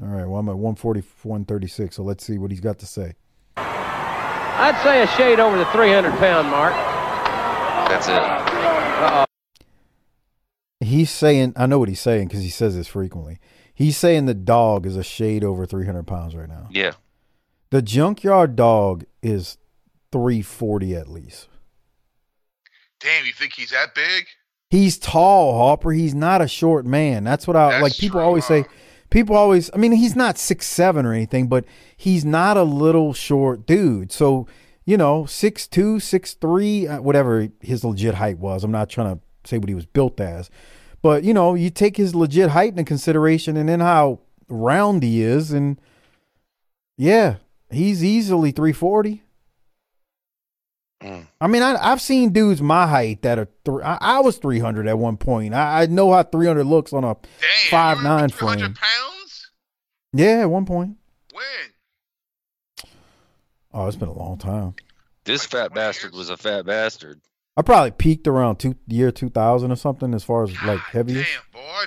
All 0.00 0.08
right. 0.08 0.26
Well, 0.26 0.38
I'm 0.40 0.48
at 0.48 0.56
one 0.56 0.74
forty 0.74 1.02
one 1.22 1.44
thirty 1.44 1.68
six. 1.68 1.96
So 1.96 2.02
let's 2.02 2.24
see 2.24 2.38
what 2.38 2.50
he's 2.50 2.60
got 2.60 2.78
to 2.78 2.86
say. 2.86 3.14
I'd 3.56 4.80
say 4.82 5.02
a 5.02 5.06
shade 5.06 5.38
over 5.38 5.58
the 5.58 5.66
300 5.66 6.12
pound 6.18 6.48
mark. 6.48 6.72
That's 7.88 8.08
it. 8.08 8.14
Uh-oh. 8.14 9.24
He's 10.80 11.10
saying, 11.10 11.52
I 11.56 11.66
know 11.66 11.78
what 11.78 11.88
he's 11.88 12.00
saying 12.00 12.28
because 12.28 12.42
he 12.42 12.48
says 12.48 12.74
this 12.76 12.86
frequently. 12.88 13.38
He's 13.74 13.96
saying 13.96 14.26
the 14.26 14.34
dog 14.34 14.86
is 14.86 14.96
a 14.96 15.02
shade 15.02 15.44
over 15.44 15.66
300 15.66 16.06
pounds 16.06 16.34
right 16.34 16.48
now. 16.48 16.68
Yeah. 16.70 16.92
The 17.70 17.82
junkyard 17.82 18.54
dog 18.54 19.04
is 19.22 19.56
340 20.12 20.94
at 20.94 21.08
least. 21.08 21.48
Damn, 23.00 23.24
you 23.24 23.32
think 23.32 23.54
he's 23.54 23.70
that 23.70 23.94
big? 23.94 24.26
He's 24.70 24.98
tall, 24.98 25.58
Hopper. 25.58 25.92
He's 25.92 26.14
not 26.14 26.40
a 26.40 26.48
short 26.48 26.86
man. 26.86 27.24
That's 27.24 27.46
what 27.46 27.56
I 27.56 27.70
That's 27.70 27.82
like. 27.82 27.96
People 27.96 28.20
true, 28.20 28.26
always 28.26 28.46
say, 28.46 28.64
people 29.10 29.36
always, 29.36 29.70
I 29.74 29.76
mean, 29.76 29.92
he's 29.92 30.16
not 30.16 30.38
six 30.38 30.66
seven 30.66 31.04
or 31.04 31.12
anything, 31.12 31.48
but 31.48 31.64
he's 31.96 32.24
not 32.24 32.56
a 32.56 32.62
little 32.62 33.12
short 33.12 33.66
dude. 33.66 34.12
So, 34.12 34.46
you 34.84 34.96
know, 34.96 35.26
six 35.26 35.66
two, 35.66 36.00
six 36.00 36.34
three, 36.34 36.86
uh, 36.86 37.00
whatever 37.02 37.48
his 37.60 37.84
legit 37.84 38.14
height 38.14 38.38
was. 38.38 38.64
I'm 38.64 38.70
not 38.70 38.88
trying 38.88 39.16
to 39.16 39.20
say 39.44 39.58
what 39.58 39.68
he 39.68 39.74
was 39.74 39.86
built 39.86 40.20
as, 40.20 40.48
but 41.02 41.24
you 41.24 41.34
know, 41.34 41.54
you 41.54 41.70
take 41.70 41.96
his 41.96 42.14
legit 42.14 42.50
height 42.50 42.70
into 42.70 42.84
consideration 42.84 43.56
and 43.56 43.68
then 43.68 43.80
how 43.80 44.20
round 44.48 45.02
he 45.02 45.22
is, 45.22 45.52
and 45.52 45.80
yeah, 46.96 47.36
he's 47.70 48.04
easily 48.04 48.52
340. 48.52 49.22
Mm. 51.02 51.26
I 51.40 51.46
mean, 51.48 51.62
I, 51.62 51.76
I've 51.80 52.00
seen 52.00 52.32
dudes 52.32 52.62
my 52.62 52.86
height 52.86 53.22
that 53.22 53.38
are 53.38 53.48
three. 53.64 53.82
I, 53.82 53.98
I 54.00 54.20
was 54.20 54.36
300 54.38 54.86
at 54.86 54.98
one 54.98 55.16
point. 55.16 55.52
I, 55.52 55.82
I 55.82 55.86
know 55.86 56.12
how 56.12 56.22
300 56.22 56.64
looks 56.64 56.92
on 56.92 57.02
a 57.02 57.16
five 57.70 58.02
nine 58.02 58.28
frame. 58.28 58.60
Pounds? 58.60 59.50
Yeah, 60.12 60.42
at 60.42 60.50
one 60.50 60.64
point. 60.66 60.96
When? 61.32 62.86
Oh, 63.74 63.86
it's 63.86 63.96
been 63.96 64.08
a 64.08 64.12
long 64.12 64.38
time. 64.38 64.74
This 65.24 65.44
fat 65.44 65.74
bastard 65.74 66.12
was 66.12 66.30
a 66.30 66.36
fat 66.36 66.66
bastard. 66.66 67.20
I 67.56 67.62
probably 67.62 67.90
peaked 67.90 68.26
around 68.26 68.56
two 68.56 68.76
year 68.86 69.10
2000 69.10 69.70
or 69.70 69.76
something 69.76 70.14
as 70.14 70.24
far 70.24 70.44
as 70.44 70.62
like 70.62 70.80
heaviest. 70.80 71.30
Damn, 71.30 71.62
boy. 71.62 71.84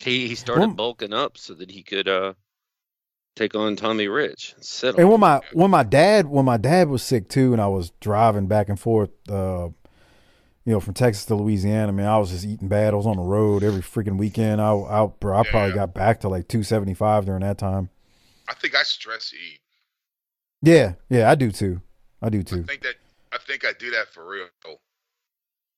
He 0.00 0.28
he 0.28 0.34
started 0.34 0.60
Well- 0.68 0.74
bulking 0.74 1.12
up 1.12 1.36
so 1.38 1.54
that 1.54 1.70
he 1.70 1.82
could 1.82 2.08
uh 2.08 2.34
take 3.36 3.54
on 3.54 3.76
Tommy 3.76 4.08
Rich. 4.08 4.54
Sit 4.60 4.94
And 4.96 5.04
on 5.04 5.10
when 5.10 5.20
my 5.20 5.40
when 5.52 5.70
my 5.70 5.82
dad 5.82 6.26
when 6.26 6.44
my 6.44 6.56
dad 6.56 6.88
was 6.88 7.02
sick 7.02 7.28
too, 7.28 7.52
and 7.52 7.60
I 7.60 7.66
was 7.68 7.90
driving 8.00 8.46
back 8.46 8.68
and 8.68 8.80
forth, 8.80 9.10
uh, 9.28 9.68
you 10.64 10.72
know, 10.72 10.80
from 10.80 10.94
Texas 10.94 11.26
to 11.26 11.34
Louisiana, 11.34 11.92
man, 11.92 12.06
I 12.06 12.16
was 12.16 12.30
just 12.30 12.44
eating 12.46 12.68
bad. 12.68 12.94
I 12.94 12.96
was 12.96 13.06
on 13.06 13.16
the 13.16 13.22
road 13.22 13.62
every 13.62 13.82
freaking 13.82 14.16
weekend. 14.16 14.60
I, 14.62 14.72
I, 14.74 15.06
bro, 15.06 15.36
I 15.38 15.42
probably 15.46 15.74
got 15.74 15.92
back 15.92 16.20
to 16.20 16.28
like 16.30 16.48
two 16.48 16.62
seventy 16.62 16.94
five 16.94 17.26
during 17.26 17.42
that 17.42 17.58
time. 17.58 17.90
I 18.48 18.54
think 18.54 18.74
I 18.74 18.82
stress 18.84 19.32
eat. 19.34 19.60
Yeah, 20.62 20.94
yeah, 21.10 21.30
I 21.30 21.34
do 21.34 21.50
too. 21.50 21.82
I 22.22 22.30
do 22.30 22.42
too. 22.42 22.60
I 22.60 22.62
think 22.62 22.82
that 22.82 22.94
I 23.32 23.38
think 23.46 23.66
I 23.66 23.72
do 23.78 23.90
that 23.90 24.08
for 24.08 24.26
real. 24.26 24.46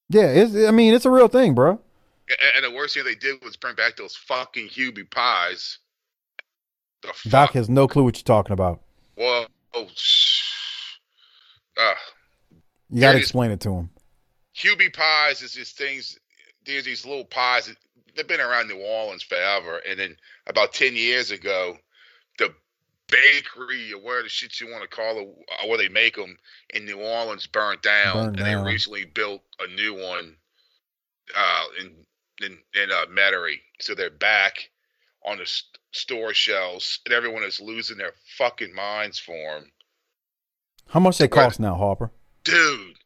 Yeah, 0.09 0.27
it's, 0.27 0.55
I 0.55 0.70
mean, 0.70 0.95
it's 0.95 1.05
a 1.05 1.11
real 1.11 1.28
thing, 1.28 1.55
bro. 1.55 1.81
And 2.55 2.65
the 2.65 2.70
worst 2.70 2.95
thing 2.95 3.05
they 3.05 3.15
did 3.15 3.43
was 3.45 3.57
bring 3.57 3.74
back 3.77 3.97
those 3.97 4.16
fucking 4.16 4.69
Hubig 4.69 5.11
pies. 5.11 5.78
The 7.03 7.09
fuck? 7.09 7.31
Doc 7.31 7.53
has 7.53 7.69
no 7.69 7.87
clue 7.87 8.05
what 8.05 8.16
you're 8.16 8.23
talking 8.24 8.53
about. 8.53 8.81
Whoa. 9.16 9.47
Oh, 9.74 9.87
sh- 9.95 10.99
uh, 11.77 11.95
You 12.91 13.01
got 13.01 13.12
to 13.12 13.19
explain 13.19 13.51
it 13.51 13.61
to 13.61 13.70
him. 13.74 13.91
Hubig 14.57 14.95
pies 14.95 15.43
is 15.43 15.53
just 15.53 15.77
things. 15.77 16.19
There's 16.65 16.85
these 16.85 17.05
little 17.07 17.24
pies. 17.24 17.66
that- 17.66 17.77
They've 18.16 18.27
been 18.27 18.41
around 18.41 18.69
New 18.69 18.78
Orleans 18.78 19.23
forever. 19.23 19.77
And 19.87 20.01
then 20.01 20.16
about 20.47 20.73
ten 20.73 20.97
years 20.97 21.31
ago, 21.31 21.77
the 22.39 22.55
bakery 23.09 23.93
or 23.93 24.01
where 24.01 24.23
the 24.23 24.28
shit 24.28 24.61
you 24.61 24.69
want 24.70 24.83
to 24.83 24.89
call 24.97 25.19
it, 25.19 25.28
uh, 25.62 25.66
where 25.69 25.78
they 25.78 25.89
make 25.89 26.16
them 26.16 26.37
in 26.74 26.85
New 26.85 26.99
Orleans, 27.01 27.47
burnt 27.47 27.83
down, 27.83 28.15
Burned 28.15 28.27
and 28.41 28.47
down. 28.47 28.65
they 28.65 28.70
recently 28.73 29.05
built 29.05 29.43
a 29.61 29.66
new 29.74 29.95
one 29.95 30.37
uh, 31.37 31.65
in 31.81 31.93
in 32.43 32.59
in 32.83 32.91
uh, 32.91 33.07
Metairie. 33.11 33.61
So 33.81 33.95
they're 33.95 34.11
back 34.11 34.70
on 35.24 35.39
the 35.39 35.47
st- 35.47 35.78
store 35.93 36.35
shelves, 36.35 37.01
and 37.05 37.15
everyone 37.15 37.43
is 37.43 37.61
losing 37.61 37.99
their 37.99 38.12
fucking 38.39 38.74
minds 38.74 39.19
for 39.19 39.35
them. 39.61 39.70
How 40.89 41.01
much 41.01 41.19
they 41.19 41.28
cost 41.28 41.59
now, 41.59 41.74
Harper? 41.74 42.11
Dude, 42.45 42.97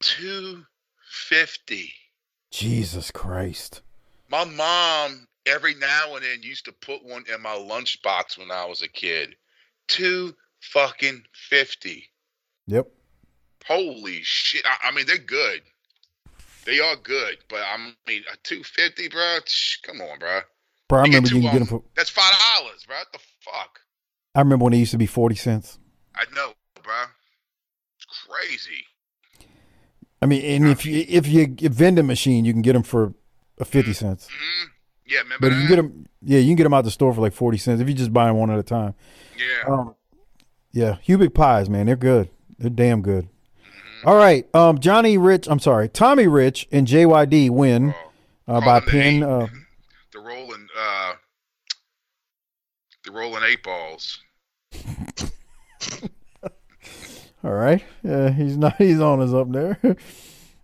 two 0.00 0.64
fifty. 1.08 1.92
Jesus 2.50 3.10
Christ. 3.10 3.82
My 4.28 4.44
mom 4.44 5.26
every 5.46 5.74
now 5.74 6.14
and 6.14 6.24
then 6.24 6.42
used 6.42 6.64
to 6.66 6.72
put 6.72 7.04
one 7.04 7.24
in 7.32 7.40
my 7.42 7.54
lunchbox 7.54 8.38
when 8.38 8.50
I 8.50 8.64
was 8.64 8.82
a 8.82 8.88
kid. 8.88 9.36
Two 9.88 10.34
fucking 10.60 11.22
fifty. 11.32 12.10
Yep. 12.66 12.88
Holy 13.66 14.20
shit! 14.22 14.64
I, 14.64 14.88
I 14.88 14.90
mean, 14.92 15.06
they're 15.06 15.18
good. 15.18 15.62
They 16.64 16.80
are 16.80 16.96
good, 16.96 17.38
but 17.48 17.60
I 17.60 17.76
mean, 18.06 18.22
a 18.32 18.36
two 18.42 18.62
fifty, 18.62 19.08
bro. 19.08 19.38
Tsh, 19.44 19.78
Come 19.82 20.00
on, 20.00 20.18
bro. 20.18 20.40
Bro, 20.88 21.00
I 21.00 21.04
You 21.04 21.06
remember 21.06 21.28
you 21.28 21.40
can 21.42 21.52
get 21.52 21.58
them 21.58 21.66
for. 21.66 21.82
That's 21.96 22.10
five 22.10 22.32
dollars, 22.56 22.84
bro. 22.86 22.96
What 22.96 23.12
the 23.12 23.18
fuck? 23.40 23.80
I 24.34 24.40
remember 24.40 24.64
when 24.64 24.72
they 24.72 24.78
used 24.78 24.92
to 24.92 24.98
be 24.98 25.06
forty 25.06 25.34
cents. 25.34 25.78
I 26.14 26.24
know, 26.34 26.52
bro. 26.82 26.94
It's 27.96 28.06
crazy. 28.28 28.84
I 30.22 30.26
mean, 30.26 30.42
and 30.42 30.68
if 30.70 30.86
you 30.86 31.04
if 31.06 31.26
you 31.26 31.54
vending 31.68 32.06
machine, 32.06 32.44
you 32.44 32.52
can 32.52 32.62
get 32.62 32.72
them 32.72 32.82
for 32.82 33.14
uh, 33.60 33.64
fifty 33.64 33.92
cents. 33.92 34.26
Mm-hmm. 34.26 34.66
Yeah, 35.06 35.18
remember 35.20 35.50
But 35.50 35.56
you 35.56 35.68
get 35.68 35.76
them, 35.76 36.06
yeah, 36.22 36.38
you 36.38 36.48
can 36.48 36.56
get 36.56 36.64
them 36.64 36.74
out 36.74 36.84
the 36.84 36.90
store 36.90 37.12
for 37.12 37.20
like 37.20 37.34
forty 37.34 37.58
cents 37.58 37.80
if 37.80 37.88
you 37.88 37.94
just 37.94 38.12
buy 38.12 38.28
'em 38.28 38.36
one 38.36 38.50
at 38.50 38.58
a 38.58 38.62
time. 38.62 38.94
Yeah. 39.36 39.72
Um, 39.72 39.94
yeah, 40.72 40.96
Hubig 41.06 41.34
pies, 41.34 41.68
man, 41.68 41.86
they're 41.86 41.96
good. 41.96 42.30
They're 42.58 42.70
damn 42.70 43.02
good. 43.02 43.24
Mm-hmm. 43.26 44.08
All 44.08 44.16
right, 44.16 44.52
um, 44.54 44.78
Johnny 44.80 45.18
Rich, 45.18 45.46
I'm 45.48 45.58
sorry, 45.60 45.88
Tommy 45.88 46.26
Rich 46.26 46.68
and 46.72 46.86
JYD 46.86 47.50
win 47.50 47.94
uh, 48.48 48.60
by 48.60 48.80
pin. 48.80 49.22
Uh, 49.22 49.46
the 50.12 50.20
rolling, 50.20 50.66
uh, 50.76 51.12
the 53.04 53.12
rolling 53.12 53.42
eight 53.44 53.62
balls. 53.62 54.18
all 57.44 57.52
right, 57.52 57.84
yeah, 58.02 58.30
he's 58.30 58.56
not. 58.56 58.76
He's 58.78 59.00
on 59.00 59.20
us 59.20 59.32
up 59.32 59.52
there. 59.52 59.78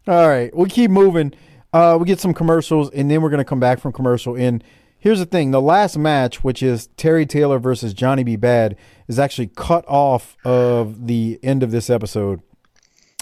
all 0.09 0.29
right, 0.29 0.55
we 0.57 0.69
keep 0.69 0.91
moving. 0.91 1.35
Uh, 1.73 1.97
we 2.01 2.07
get 2.07 2.21
some 2.21 2.35
commercials, 2.35 2.91
and 2.91 3.11
then 3.11 3.23
we're 3.23 3.31
gonna 3.31 3.45
come 3.45 3.61
back 3.61 3.79
from 3.79 3.93
commercial. 3.93 4.37
And 4.37 4.63
here's 4.99 5.19
the 5.19 5.27
thing: 5.27 5.51
the 5.51 5.61
last 5.61 5.97
match, 5.97 6.43
which 6.43 6.63
is 6.63 6.89
Terry 6.97 7.27
Taylor 7.27 7.59
versus 7.59 7.95
Johnny 7.95 8.25
B. 8.25 8.37
Bad, 8.37 8.77
is 9.09 9.19
actually 9.19 9.49
cut 9.49 9.85
off 9.87 10.37
of 10.45 11.07
the 11.07 11.39
end 11.43 11.63
of 11.63 11.71
this 11.71 11.91
episode. 11.91 12.41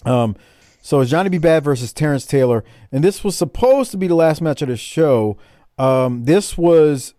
Um, 0.05 0.37
so 0.81 1.01
it's 1.01 1.11
Johnny 1.11 1.29
B. 1.29 1.39
Bad 1.39 1.65
versus 1.65 1.93
Terrance 1.93 2.25
Taylor, 2.25 2.65
and 2.91 3.05
this 3.05 3.23
was 3.23 3.37
supposed 3.37 3.91
to 3.91 3.97
be 3.97 4.07
the 4.07 4.15
last 4.15 4.41
match 4.41 4.62
of 4.62 4.69
the 4.69 4.77
show. 4.77 5.37
Um, 5.77 6.25
this 6.25 6.57
was 6.57 7.15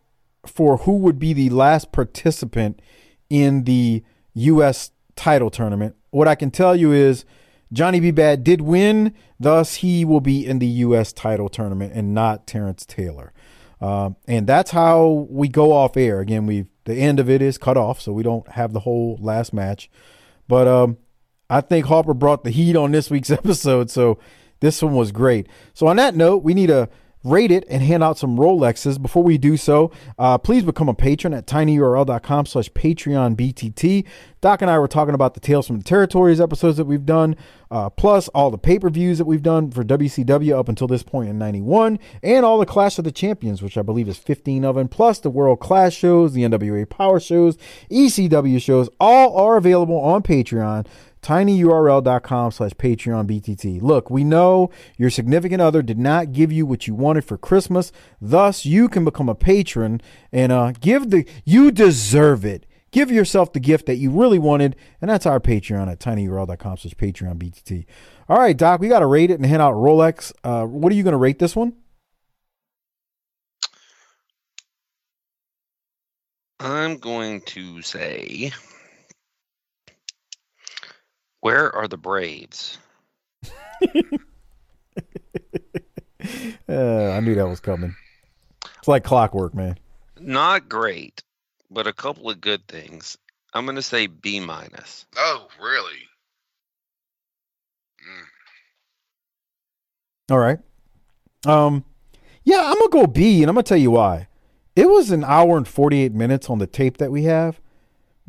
for 0.46 0.78
who 0.78 0.98
would 0.98 1.20
be 1.20 1.34
the 1.34 1.50
last 1.50 1.92
participant 1.92 2.82
in 3.30 3.66
the 3.66 4.04
U.S. 4.34 4.92
title 5.16 5.50
tournament. 5.50 5.96
What 6.12 6.28
I 6.28 6.36
can 6.36 6.50
tell 6.50 6.76
you 6.76 6.92
is 6.92 7.26
Johnny 7.72 8.00
B. 8.00 8.12
Bad 8.12 8.44
did 8.44 8.62
win, 8.62 9.14
thus 9.40 9.76
he 9.76 10.04
will 10.04 10.22
be 10.22 10.46
in 10.46 10.60
the 10.60 10.68
U.S. 10.68 11.14
title 11.14 11.50
tournament 11.50 11.94
and 11.94 12.14
not 12.14 12.48
Terrance 12.48 12.86
Taylor. 12.86 13.32
Um, 13.82 14.16
and 14.28 14.48
that's 14.48 14.72
how 14.72 15.28
we 15.30 15.48
go 15.48 15.72
off 15.72 15.96
air. 15.96 16.20
Again, 16.20 16.46
we 16.46 16.66
the 16.86 16.96
end 16.96 17.20
of 17.20 17.30
it 17.30 17.42
is 17.42 17.58
cut 17.58 17.78
off, 17.78 18.02
so 18.02 18.12
we 18.12 18.24
don't 18.24 18.48
have 18.50 18.74
the 18.74 18.82
whole 18.82 19.18
last 19.22 19.54
match. 19.54 19.90
But 20.48 20.68
um, 20.68 20.98
I 21.50 21.62
think 21.62 21.86
Harper 21.86 22.14
brought 22.14 22.44
the 22.44 22.50
heat 22.50 22.76
on 22.76 22.92
this 22.92 23.10
week's 23.10 23.30
episode, 23.30 23.90
so 23.90 24.20
this 24.60 24.82
one 24.82 24.96
was 24.96 25.12
great. 25.12 25.48
So 25.74 25.88
on 25.88 25.96
that 25.98 26.16
note, 26.16 26.44
we 26.44 26.54
need 26.54 26.68
to 26.68 26.90
rate 27.24 27.52
it 27.52 27.66
and 27.70 27.84
hand 27.84 28.04
out 28.04 28.18
some 28.18 28.38
Rolexes. 28.38 29.02
Before 29.02 29.24
we 29.24 29.38
do 29.38 29.58
so, 29.58 29.92
uh, 30.18 30.38
please 30.38 30.64
become 30.64 30.88
a 30.88 30.94
patron 30.94 31.34
at 31.34 31.46
tinyurl.com 31.46 32.46
slash 32.46 32.70
Patreon 32.72 33.36
BTT. 33.36 34.06
Doc 34.42 34.62
and 34.62 34.72
I 34.72 34.80
were 34.80 34.88
talking 34.88 35.14
about 35.14 35.34
the 35.34 35.42
Tales 35.42 35.68
from 35.68 35.80
the 35.80 35.84
Territories 35.84 36.40
episodes 36.40 36.78
that 36.78 36.86
we've 36.86 37.06
done, 37.06 37.36
uh, 37.70 37.90
plus 37.90 38.30
all 38.30 38.50
the 38.50 38.58
pay-per-views 38.58 39.18
that 39.18 39.26
we've 39.26 39.44
done 39.44 39.70
for 39.70 39.84
WCW 39.84 40.58
up 40.58 40.70
until 40.70 40.88
this 40.88 41.04
point 41.04 41.30
in 41.30 41.38
91, 41.38 42.00
and 42.24 42.46
all 42.46 42.58
the 42.58 42.66
Clash 42.66 42.98
of 42.98 43.04
the 43.04 43.12
Champions, 43.12 43.62
which 43.62 43.78
I 43.78 43.82
believe 43.82 44.08
is 44.08 44.18
15 44.18 44.64
of 44.64 44.76
them, 44.76 44.88
plus 44.88 45.20
the 45.20 45.30
World 45.30 45.60
Class 45.60 45.92
shows, 45.92 46.34
the 46.34 46.44
NWA 46.44 46.90
Power 46.90 47.20
shows, 47.20 47.58
ECW 47.92 48.62
shows, 48.62 48.88
all 48.98 49.36
are 49.36 49.58
available 49.58 50.00
on 50.00 50.24
Patreon 50.24 50.88
tinyurl.com 51.22 52.52
slash 52.52 52.72
patreon 52.72 53.28
btt 53.28 53.82
look 53.82 54.10
we 54.10 54.24
know 54.24 54.70
your 54.98 55.10
significant 55.10 55.62
other 55.62 55.82
did 55.82 56.00
not 56.00 56.32
give 56.32 56.52
you 56.52 56.66
what 56.66 56.88
you 56.88 56.96
wanted 56.96 57.26
for 57.26 57.38
christmas. 57.38 57.92
Thus 58.22 58.66
you 58.66 58.88
can 58.88 59.04
become 59.06 59.30
a 59.30 59.36
patron 59.36 60.02
and 60.32 60.52
uh 60.52 60.72
give 60.80 61.10
the 61.10 61.26
you 61.46 61.72
deserve 61.72 62.46
it. 62.46 62.66
Give 62.92 63.12
yourself 63.12 63.54
the 63.54 63.60
gift 63.60 63.86
that 63.86 63.98
you 63.98 64.10
really 64.10 64.40
wanted 64.40 64.76
and 65.02 65.10
that's 65.10 65.26
our 65.26 65.40
patreon 65.40 65.92
at 65.92 66.00
tinyurl.com 66.00 66.78
slash 66.78 66.94
patreon 66.94 67.38
btt 67.38 67.86
all 68.28 68.38
right 68.38 68.56
doc 68.56 68.80
we 68.80 68.88
got 68.88 69.00
to 69.00 69.06
rate 69.06 69.32
it 69.32 69.36
and 69.36 69.46
hand 69.46 69.62
out 69.62 69.74
rolex. 69.74 70.32
Uh 70.44 70.66
what 70.66 70.92
are 70.92 70.96
you 70.96 71.04
going 71.04 71.14
to 71.14 71.18
rate 71.18 71.40
this 71.40 71.56
one? 71.56 71.74
I'm 76.62 76.98
going 76.98 77.40
to 77.42 77.82
say, 77.82 78.52
where 81.42 81.74
are 81.76 81.88
the 81.88 81.98
Braves? 81.98 82.78
uh, 86.68 87.12
i 87.12 87.20
knew 87.22 87.34
that 87.36 87.48
was 87.48 87.62
coming 87.62 87.96
it's 88.78 88.88
like 88.88 89.04
clockwork 89.06 89.54
man 89.56 89.78
Not 90.20 90.68
great, 90.68 91.24
but 91.72 91.88
a 91.88 91.94
couple 91.94 92.30
of 92.30 92.42
good 92.42 92.68
things. 92.68 93.18
I'm 93.54 93.66
going 93.66 93.78
to 93.78 93.82
say 93.82 94.08
B 94.08 94.42
minus. 94.42 95.06
Oh, 95.16 95.48
really? 95.62 96.10
All 100.30 100.38
right. 100.38 100.60
Um, 101.46 101.86
yeah, 102.44 102.62
I'm 102.66 102.78
gonna 102.78 102.90
go 102.90 103.08
B, 103.08 103.42
and 103.42 103.50
I'm 103.50 103.56
gonna 103.56 103.64
tell 103.64 103.78
you 103.78 103.92
why. 103.92 104.28
It 104.76 104.88
was 104.90 105.10
an 105.12 105.24
hour 105.24 105.58
and 105.58 105.68
48 105.68 106.14
minutes 106.14 106.50
on 106.50 106.60
the 106.60 106.68
tape 106.68 106.98
that 106.98 107.12
we 107.12 107.24
have, 107.24 107.60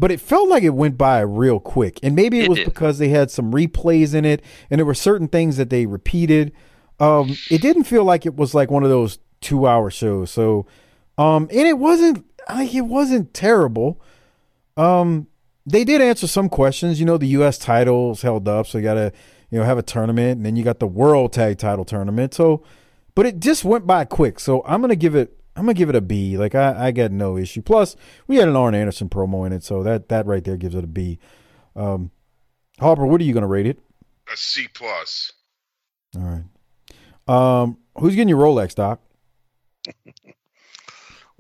but 0.00 0.10
it 0.10 0.18
felt 0.20 0.48
like 0.48 0.62
it 0.62 0.70
went 0.74 0.96
by 0.96 1.20
real 1.20 1.60
quick. 1.60 2.00
And 2.02 2.16
maybe 2.16 2.40
it, 2.40 2.44
It 2.44 2.48
was 2.48 2.58
did. 2.60 2.64
because 2.64 2.98
they 2.98 3.10
had 3.10 3.30
some 3.30 3.52
replays 3.52 4.14
in 4.14 4.24
it, 4.24 4.42
and 4.70 4.78
there 4.78 4.86
were 4.86 4.94
certain 4.94 5.28
things 5.28 5.58
that 5.58 5.68
they 5.68 5.84
repeated. 5.84 6.52
Um, 6.98 7.36
it 7.50 7.60
didn't 7.60 7.84
feel 7.84 8.02
like 8.04 8.24
it 8.24 8.34
was 8.34 8.54
like 8.54 8.70
one 8.70 8.82
of 8.82 8.88
those 8.90 9.18
two 9.42 9.66
hour 9.66 9.90
shows. 9.90 10.30
So, 10.30 10.66
um, 11.18 11.48
and 11.50 11.68
it 11.68 11.78
wasn't 11.78 12.24
like 12.48 12.74
it 12.74 12.80
wasn't 12.82 13.34
terrible. 13.34 14.00
Um, 14.76 15.26
they 15.66 15.84
did 15.84 16.00
answer 16.00 16.26
some 16.26 16.48
questions. 16.48 16.98
You 16.98 17.06
know, 17.06 17.18
the 17.18 17.28
U.S. 17.28 17.58
titles 17.58 18.22
held 18.22 18.48
up, 18.48 18.66
so 18.66 18.78
you 18.78 18.84
got 18.84 18.94
to, 18.94 19.12
you 19.50 19.58
know, 19.58 19.64
have 19.64 19.78
a 19.78 19.82
tournament, 19.82 20.38
and 20.38 20.46
then 20.46 20.56
you 20.56 20.64
got 20.64 20.78
the 20.80 20.86
World 20.86 21.32
Tag 21.34 21.58
Title 21.58 21.84
tournament. 21.84 22.32
So, 22.34 22.62
but 23.14 23.26
it 23.26 23.38
just 23.40 23.64
went 23.64 23.86
by 23.86 24.04
quick. 24.06 24.40
So 24.40 24.62
I'm 24.66 24.80
gonna 24.80 24.96
give 24.96 25.14
it. 25.14 25.36
I'm 25.60 25.66
gonna 25.66 25.74
give 25.74 25.90
it 25.90 25.94
a 25.94 26.00
B. 26.00 26.38
Like 26.38 26.54
I, 26.54 26.86
I 26.86 26.90
got 26.90 27.12
no 27.12 27.36
issue. 27.36 27.60
Plus, 27.60 27.94
we 28.26 28.36
had 28.36 28.48
an 28.48 28.56
Arn 28.56 28.74
Anderson 28.74 29.10
promo 29.10 29.46
in 29.46 29.52
it, 29.52 29.62
so 29.62 29.82
that 29.82 30.08
that 30.08 30.24
right 30.24 30.42
there 30.42 30.56
gives 30.56 30.74
it 30.74 30.84
a 30.84 30.86
B. 30.86 31.18
Um, 31.76 32.10
Harper, 32.78 33.04
what 33.04 33.20
are 33.20 33.24
you 33.24 33.34
gonna 33.34 33.46
rate 33.46 33.66
it? 33.66 33.78
A 34.32 34.36
C 34.38 34.68
plus. 34.72 35.32
All 36.16 36.22
right. 36.22 36.44
Um, 37.62 37.76
who's 37.98 38.14
getting 38.14 38.30
your 38.30 38.38
Rolex, 38.38 38.74
Doc? 38.74 39.00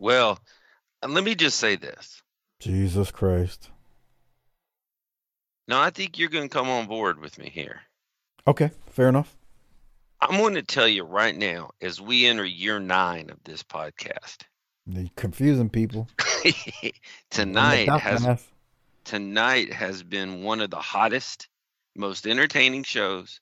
Well, 0.00 0.38
let 1.06 1.22
me 1.22 1.34
just 1.34 1.58
say 1.58 1.76
this. 1.76 2.22
Jesus 2.58 3.10
Christ. 3.10 3.68
No, 5.68 5.78
I 5.78 5.90
think 5.90 6.18
you're 6.18 6.30
going 6.30 6.48
to 6.48 6.52
come 6.52 6.70
on 6.70 6.86
board 6.86 7.20
with 7.20 7.38
me 7.38 7.50
here. 7.50 7.82
Okay, 8.46 8.70
fair 8.88 9.10
enough. 9.10 9.36
I'm 10.22 10.38
going 10.38 10.54
to 10.54 10.62
tell 10.62 10.86
you 10.88 11.04
right 11.04 11.36
now, 11.36 11.70
as 11.80 12.00
we 12.00 12.26
enter 12.26 12.44
year 12.44 12.78
nine 12.78 13.30
of 13.30 13.38
this 13.44 13.62
podcast, 13.62 14.38
You're 14.86 15.08
confusing 15.16 15.70
people. 15.70 16.08
tonight 17.30 17.88
has 17.88 18.22
math. 18.22 18.52
tonight 19.04 19.72
has 19.72 20.02
been 20.02 20.42
one 20.42 20.60
of 20.60 20.70
the 20.70 20.76
hottest, 20.78 21.48
most 21.96 22.26
entertaining 22.26 22.82
shows 22.82 23.40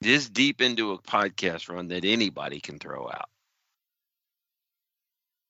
this 0.00 0.28
deep 0.28 0.60
into 0.60 0.92
a 0.92 0.98
podcast 0.98 1.68
run 1.68 1.88
that 1.88 2.04
anybody 2.04 2.60
can 2.60 2.78
throw 2.78 3.06
out. 3.06 3.28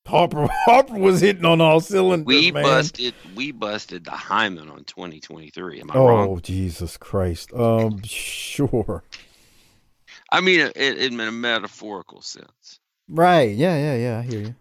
Harper 0.07 0.49
Harper 0.65 0.99
was 0.99 1.21
hitting 1.21 1.45
on 1.45 1.61
all 1.61 1.81
cylinders, 1.81 2.27
We 2.27 2.51
man. 2.51 2.65
busted 2.65 3.15
we 3.37 3.53
busted 3.53 4.05
the 4.05 4.11
hymen 4.11 4.69
on 4.69 4.83
2023. 4.85 5.81
Am 5.83 5.91
I 5.91 5.95
wrong? 5.95 6.29
Oh 6.29 6.39
Jesus 6.41 6.97
Christ. 6.97 7.53
Um, 7.55 8.03
sure. 8.03 9.05
I 10.33 10.41
mean, 10.41 10.61
it, 10.61 10.77
it, 10.77 11.13
in 11.13 11.21
a 11.21 11.33
metaphorical 11.33 12.23
sense. 12.23 12.79
Right. 13.09 13.55
Yeah. 13.57 13.77
Yeah. 13.77 13.97
Yeah. 13.97 14.19
I 14.19 14.23
hear 14.23 14.41
you. 14.41 14.55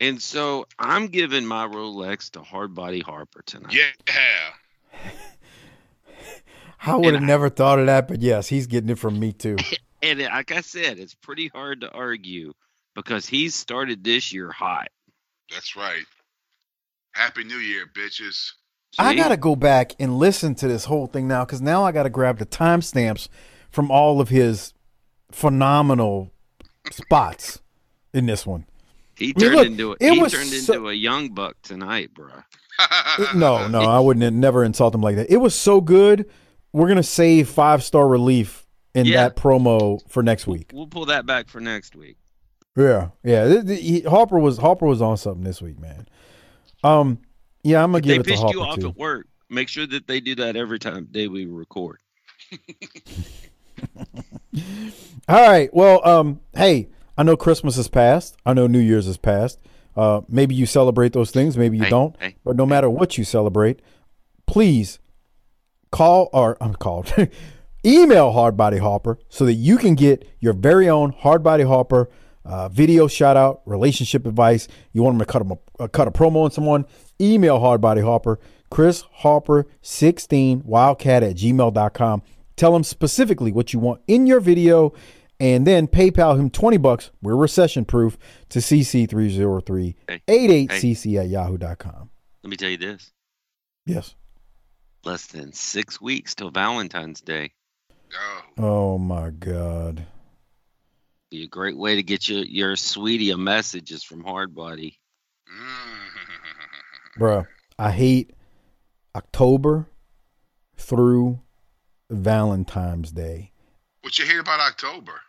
And 0.00 0.20
so 0.20 0.66
I'm 0.78 1.06
giving 1.06 1.46
my 1.46 1.66
Rolex 1.66 2.30
to 2.32 2.40
Hardbody 2.40 3.02
Harper 3.02 3.42
tonight. 3.46 3.72
Yeah. 3.72 5.02
I 6.86 6.96
would 6.96 7.14
have 7.14 7.22
never 7.22 7.48
thought 7.48 7.78
of 7.78 7.86
that, 7.86 8.06
but 8.06 8.20
yes, 8.20 8.48
he's 8.48 8.66
getting 8.66 8.90
it 8.90 8.98
from 8.98 9.18
me 9.18 9.32
too. 9.32 9.56
And 10.02 10.20
like 10.20 10.52
I 10.52 10.60
said, 10.60 10.98
it's 10.98 11.14
pretty 11.14 11.48
hard 11.48 11.80
to 11.80 11.90
argue 11.90 12.52
because 12.94 13.26
he's 13.26 13.54
started 13.54 14.04
this 14.04 14.32
year 14.32 14.52
hot. 14.52 14.88
That's 15.50 15.74
right. 15.74 16.04
Happy 17.12 17.44
New 17.44 17.56
Year, 17.56 17.86
bitches. 17.92 18.52
I 18.98 19.14
gotta 19.14 19.38
go 19.38 19.56
back 19.56 19.94
and 19.98 20.18
listen 20.18 20.54
to 20.56 20.68
this 20.68 20.84
whole 20.84 21.06
thing 21.06 21.26
now 21.26 21.44
because 21.44 21.60
now 21.60 21.82
I 21.82 21.92
gotta 21.92 22.10
grab 22.10 22.38
the 22.38 22.46
timestamps 22.46 23.28
from 23.70 23.90
all 23.90 24.20
of 24.20 24.28
his 24.28 24.74
phenomenal 25.32 26.32
spots 26.90 27.60
in 28.14 28.26
this 28.26 28.46
one. 28.46 28.66
He 29.16 29.26
I 29.26 29.28
mean, 29.28 29.34
turned 29.38 29.54
look, 29.56 29.66
into 29.66 29.92
a, 29.92 29.96
it 30.00 30.12
he 30.14 30.20
was 30.20 30.32
turned 30.32 30.48
so- 30.50 30.74
into 30.74 30.88
a 30.88 30.92
young 30.94 31.30
buck 31.30 31.56
tonight, 31.62 32.10
bruh. 32.14 32.44
It- 33.18 33.34
no, 33.36 33.66
no, 33.68 33.80
I 33.80 33.98
wouldn't 33.98 34.36
never 34.36 34.62
insult 34.62 34.94
him 34.94 35.00
like 35.00 35.16
that. 35.16 35.30
It 35.32 35.38
was 35.38 35.54
so 35.54 35.80
good. 35.80 36.28
We're 36.72 36.88
gonna 36.88 37.02
save 37.02 37.48
five 37.48 37.82
star 37.82 38.06
relief 38.06 38.66
in 38.94 39.06
Yeah. 39.06 39.22
that 39.24 39.36
promo 39.36 40.00
for 40.08 40.22
next 40.22 40.46
week. 40.46 40.70
We'll 40.74 40.86
pull 40.86 41.06
that 41.06 41.24
back 41.24 41.48
for 41.48 41.60
next 41.60 41.96
week. 41.96 42.16
Yeah, 42.76 43.08
yeah. 43.24 43.48
th- 43.48 43.66
th- 43.66 43.80
he- 43.80 44.00
Harper 44.02 44.38
was 44.38 44.58
Harper 44.58 44.84
was 44.84 45.00
on 45.00 45.16
something 45.16 45.42
this 45.44 45.62
week, 45.62 45.78
man. 45.80 46.06
Um, 46.84 47.18
yeah, 47.64 47.82
I'm 47.82 47.92
gonna 47.92 47.98
If 47.98 48.04
give 48.04 48.10
they 48.10 48.14
it 48.16 48.24
to 48.24 48.30
pissed 48.30 48.42
Harper 48.42 48.58
you 48.58 48.62
off 48.62 48.78
too. 48.78 48.88
at 48.88 48.96
work, 48.96 49.26
make 49.48 49.68
sure 49.68 49.86
that 49.86 50.06
they 50.06 50.20
do 50.20 50.34
that 50.34 50.56
every 50.56 50.78
time 50.78 51.08
day 51.10 51.26
we 51.28 51.46
record. 51.46 51.96
All 55.28 55.48
right. 55.48 55.72
Well, 55.74 56.06
um, 56.06 56.40
hey, 56.54 56.88
I 57.18 57.22
know 57.22 57.36
Christmas 57.36 57.76
has 57.76 57.88
passed. 57.88 58.36
I 58.46 58.54
know 58.54 58.66
New 58.66 58.78
Year's 58.78 59.06
has 59.06 59.16
passed. 59.16 59.58
Uh, 59.96 60.20
maybe 60.28 60.54
you 60.54 60.66
celebrate 60.66 61.12
those 61.12 61.30
things. 61.30 61.56
Maybe 61.56 61.78
you 61.78 61.84
Hey, 61.84 61.90
don't. 61.90 62.14
hey. 62.20 62.36
But 62.44 62.56
no 62.56 62.66
matter 62.66 62.88
what 62.90 63.16
you 63.18 63.24
celebrate, 63.24 63.80
please 64.46 64.98
call 65.90 66.28
or 66.32 66.56
I'm 66.60 66.74
called. 66.74 67.12
email 67.84 68.32
Hardbody 68.32 68.78
Harper 68.80 69.18
so 69.28 69.44
that 69.46 69.54
you 69.54 69.78
can 69.78 69.94
get 69.94 70.28
your 70.40 70.52
very 70.52 70.88
own 70.88 71.12
Hardbody 71.12 71.66
Harper 71.66 72.10
uh, 72.44 72.68
video 72.68 73.06
shout 73.08 73.36
out, 73.36 73.62
relationship 73.64 74.26
advice. 74.26 74.68
You 74.92 75.02
want 75.02 75.18
them 75.18 75.26
to 75.26 75.32
cut 75.32 75.38
them 75.40 75.58
a, 75.80 75.82
uh, 75.84 75.88
cut 75.88 76.06
a 76.06 76.10
promo 76.12 76.44
on 76.44 76.50
someone? 76.50 76.84
Email 77.20 77.58
Hardbody 77.58 78.04
Harper, 78.04 78.38
Chris 78.70 79.02
Harper 79.10 79.66
16 79.82 80.62
wildcat 80.64 81.22
at 81.24 81.36
gmail.com. 81.36 82.22
Tell 82.56 82.74
him 82.74 82.84
specifically 82.84 83.52
what 83.52 83.72
you 83.72 83.78
want 83.78 84.00
in 84.06 84.26
your 84.26 84.40
video 84.40 84.92
and 85.38 85.66
then 85.66 85.86
PayPal 85.86 86.38
him 86.38 86.48
20 86.50 86.78
bucks. 86.78 87.10
We're 87.22 87.36
recession 87.36 87.84
proof 87.84 88.16
to 88.48 88.60
CC30388cc 88.60 91.20
at 91.20 91.28
yahoo.com. 91.28 92.10
Let 92.42 92.50
me 92.50 92.56
tell 92.56 92.70
you 92.70 92.78
this: 92.78 93.12
Yes. 93.84 94.14
less 95.04 95.26
than 95.26 95.52
six 95.52 96.00
weeks 96.00 96.34
till 96.34 96.50
Valentine's 96.50 97.20
Day. 97.20 97.52
Oh. 98.14 98.42
oh 98.58 98.98
my 98.98 99.30
God. 99.30 100.06
Be 101.30 101.44
a 101.44 101.48
great 101.48 101.76
way 101.76 101.96
to 101.96 102.02
get 102.02 102.28
your 102.28 102.44
your 102.44 102.76
sweetie 102.76 103.30
a 103.30 103.36
message 103.36 103.90
is 103.90 104.02
from 104.02 104.22
Hardbody. 104.22 104.94
Bruh, 107.18 107.46
I 107.78 107.90
hate 107.90 108.32
October 109.14 109.88
through 110.76 111.40
Valentine's 112.10 113.12
Day. 113.12 113.52
What 114.02 114.18
you 114.18 114.24
hear 114.24 114.40
about 114.40 114.60
October? 114.60 115.20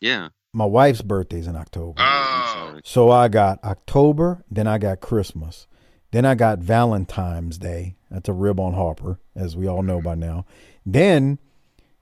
Yeah. 0.00 0.28
My 0.52 0.64
wife's 0.66 1.02
birthday's 1.02 1.46
in 1.46 1.56
October. 1.56 2.02
Oh, 2.02 2.78
So 2.84 3.10
I 3.10 3.28
got 3.28 3.62
October, 3.64 4.44
then 4.50 4.66
I 4.66 4.78
got 4.78 5.00
Christmas. 5.00 5.66
Then 6.10 6.26
I 6.26 6.34
got 6.34 6.58
Valentine's 6.58 7.56
Day. 7.58 7.96
That's 8.10 8.28
a 8.28 8.34
rib 8.34 8.60
on 8.60 8.74
Harper, 8.74 9.18
as 9.34 9.56
we 9.56 9.66
all 9.66 9.82
know 9.82 10.00
by 10.02 10.14
now. 10.14 10.44
Then 10.84 11.38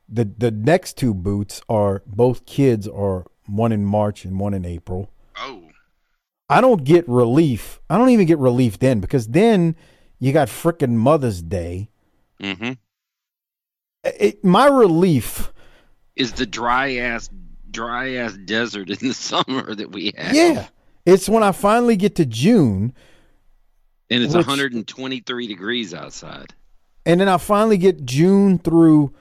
the 0.09 0.25
the 0.25 0.51
next 0.51 0.97
two 0.97 1.15
boots 1.15 1.63
are 1.69 2.03
both 2.07 2.45
kids 2.45 2.89
are 2.89 3.27
one 3.47 3.71
in 3.71 3.85
March 3.85 4.25
and 4.25 4.41
one 4.41 4.53
in 4.55 4.65
April. 4.65 5.13
Oh. 5.37 5.63
I 6.49 6.61
don't 6.61 6.83
get 6.83 7.09
relief. 7.09 7.81
I 7.89 7.97
don't 7.97 8.11
even 8.11 8.27
get 8.27 8.39
relief 8.39 8.81
then 8.81 8.99
because 8.99 9.29
then 9.29 9.77
you 10.19 10.33
got 10.33 10.49
frickin' 10.49 10.95
Mother's 10.97 11.41
Day. 11.43 11.91
Mm-hmm. 12.43 12.73
It, 14.05 14.43
my 14.45 14.67
relief 14.67 15.53
Is 16.17 16.33
the 16.33 16.47
dry 16.47 16.95
ass 16.97 17.29
dry 17.71 18.15
ass 18.15 18.37
desert 18.45 18.91
in 18.91 19.09
the 19.09 19.15
summer 19.15 19.75
that 19.75 19.93
we 19.93 20.13
have. 20.17 20.35
Yeah. 20.35 20.69
It's 21.07 21.29
when 21.29 21.43
I 21.43 21.53
finally 21.53 21.97
get 21.97 22.17
to 22.17 22.27
June 22.27 22.93
And 24.11 24.23
it's 24.23 24.35
Which- 24.35 24.47
123 24.47 25.47
degrees 25.47 25.95
outside. 25.95 26.55
and 27.07 27.21
then 27.21 27.29
I 27.29 27.37
finally 27.39 27.79
get 27.79 28.05
June 28.05 28.59
through 28.59 29.13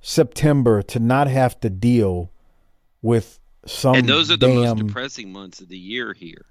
September 0.00 0.82
to 0.82 0.98
not 0.98 1.28
have 1.28 1.58
to 1.60 1.70
deal 1.70 2.30
with 3.02 3.38
some 3.66 3.94
and 3.94 4.06
those 4.08 4.30
are 4.30 4.36
the 4.36 4.48
most 4.48 4.76
depressing 4.76 5.32
months 5.32 5.60
of 5.62 5.68
the 5.68 5.78
year 5.78 6.12
here. 6.12 6.44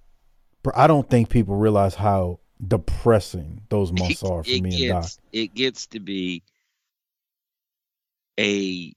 I 0.76 0.88
don't 0.88 1.08
think 1.10 1.30
people 1.30 1.56
realize 1.56 1.94
how 1.96 2.40
depressing 2.66 3.62
those 3.70 3.92
months 4.00 4.24
are 4.24 4.44
for 4.44 4.50
it 4.50 4.62
me 4.64 4.90
and 4.90 5.02
Doc. 5.04 5.12
it 5.32 5.54
gets 5.54 5.86
to 5.88 6.00
be 6.00 6.42
a 8.40 8.94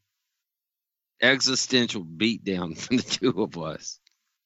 existential 1.23 2.05
beatdown 2.05 2.77
from 2.79 2.99
the 2.99 3.03
two 3.03 3.43
of 3.43 3.57
us. 3.59 3.99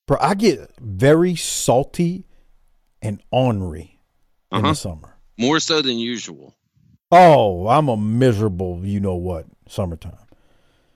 Bro, 0.07 0.19
I 0.21 0.35
get 0.35 0.71
very 0.81 1.37
salty 1.37 2.25
and 3.03 3.23
ornery 3.31 4.01
in 4.53 4.59
Uh-huh. 4.59 4.69
the 4.69 4.75
summer. 4.75 5.17
More 5.39 5.61
so 5.61 5.81
than 5.83 5.99
usual. 5.99 6.57
Oh, 7.13 7.67
I'm 7.69 7.89
a 7.89 7.97
miserable, 7.97 8.81
you 8.85 9.01
know 9.01 9.15
what, 9.17 9.47
summertime. 9.69 10.17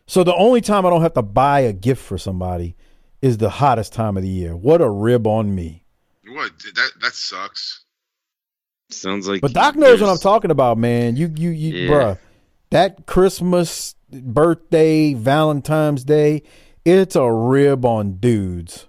So 0.06 0.22
the 0.22 0.34
only 0.34 0.60
time 0.60 0.84
I 0.84 0.90
don't 0.90 1.02
have 1.02 1.14
to 1.14 1.22
buy 1.22 1.60
a 1.60 1.72
gift 1.72 2.02
for 2.02 2.18
somebody 2.18 2.76
is 3.22 3.38
the 3.38 3.48
hottest 3.48 3.92
time 3.94 4.16
of 4.16 4.22
the 4.22 4.28
year. 4.28 4.54
What 4.54 4.80
a 4.82 4.88
rib 4.88 5.26
on 5.26 5.54
me. 5.54 5.84
What? 6.28 6.52
That 6.74 6.90
that 7.00 7.14
sucks. 7.14 7.84
Sounds 8.90 9.26
like 9.26 9.40
But 9.40 9.54
Doc 9.54 9.76
knows 9.76 10.00
what 10.00 10.10
I'm 10.10 10.18
talking 10.18 10.50
about, 10.50 10.76
man. 10.76 11.16
You 11.16 11.32
you 11.34 11.50
you 11.50 11.74
Yeah. 11.74 11.88
bruh. 11.90 12.18
That 12.70 13.06
Christmas, 13.06 13.94
birthday, 14.10 15.14
Valentine's 15.14 16.04
Day, 16.04 16.42
it's 16.84 17.16
a 17.16 17.30
rib 17.30 17.84
on 17.84 18.14
dudes. 18.14 18.86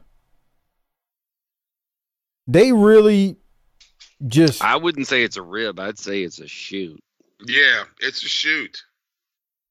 They 2.48 2.72
really 2.72 3.38
just 4.28 4.64
I 4.64 4.76
wouldn't 4.76 5.08
say 5.08 5.24
it's 5.24 5.38
a 5.38 5.42
rib. 5.42 5.80
I'd 5.80 5.98
say 6.00 6.22
it's 6.24 6.40
a 6.40 6.48
shoot. 6.48 7.00
Yeah, 7.46 7.84
it's 8.00 8.24
a 8.24 8.28
shoot. 8.28 8.84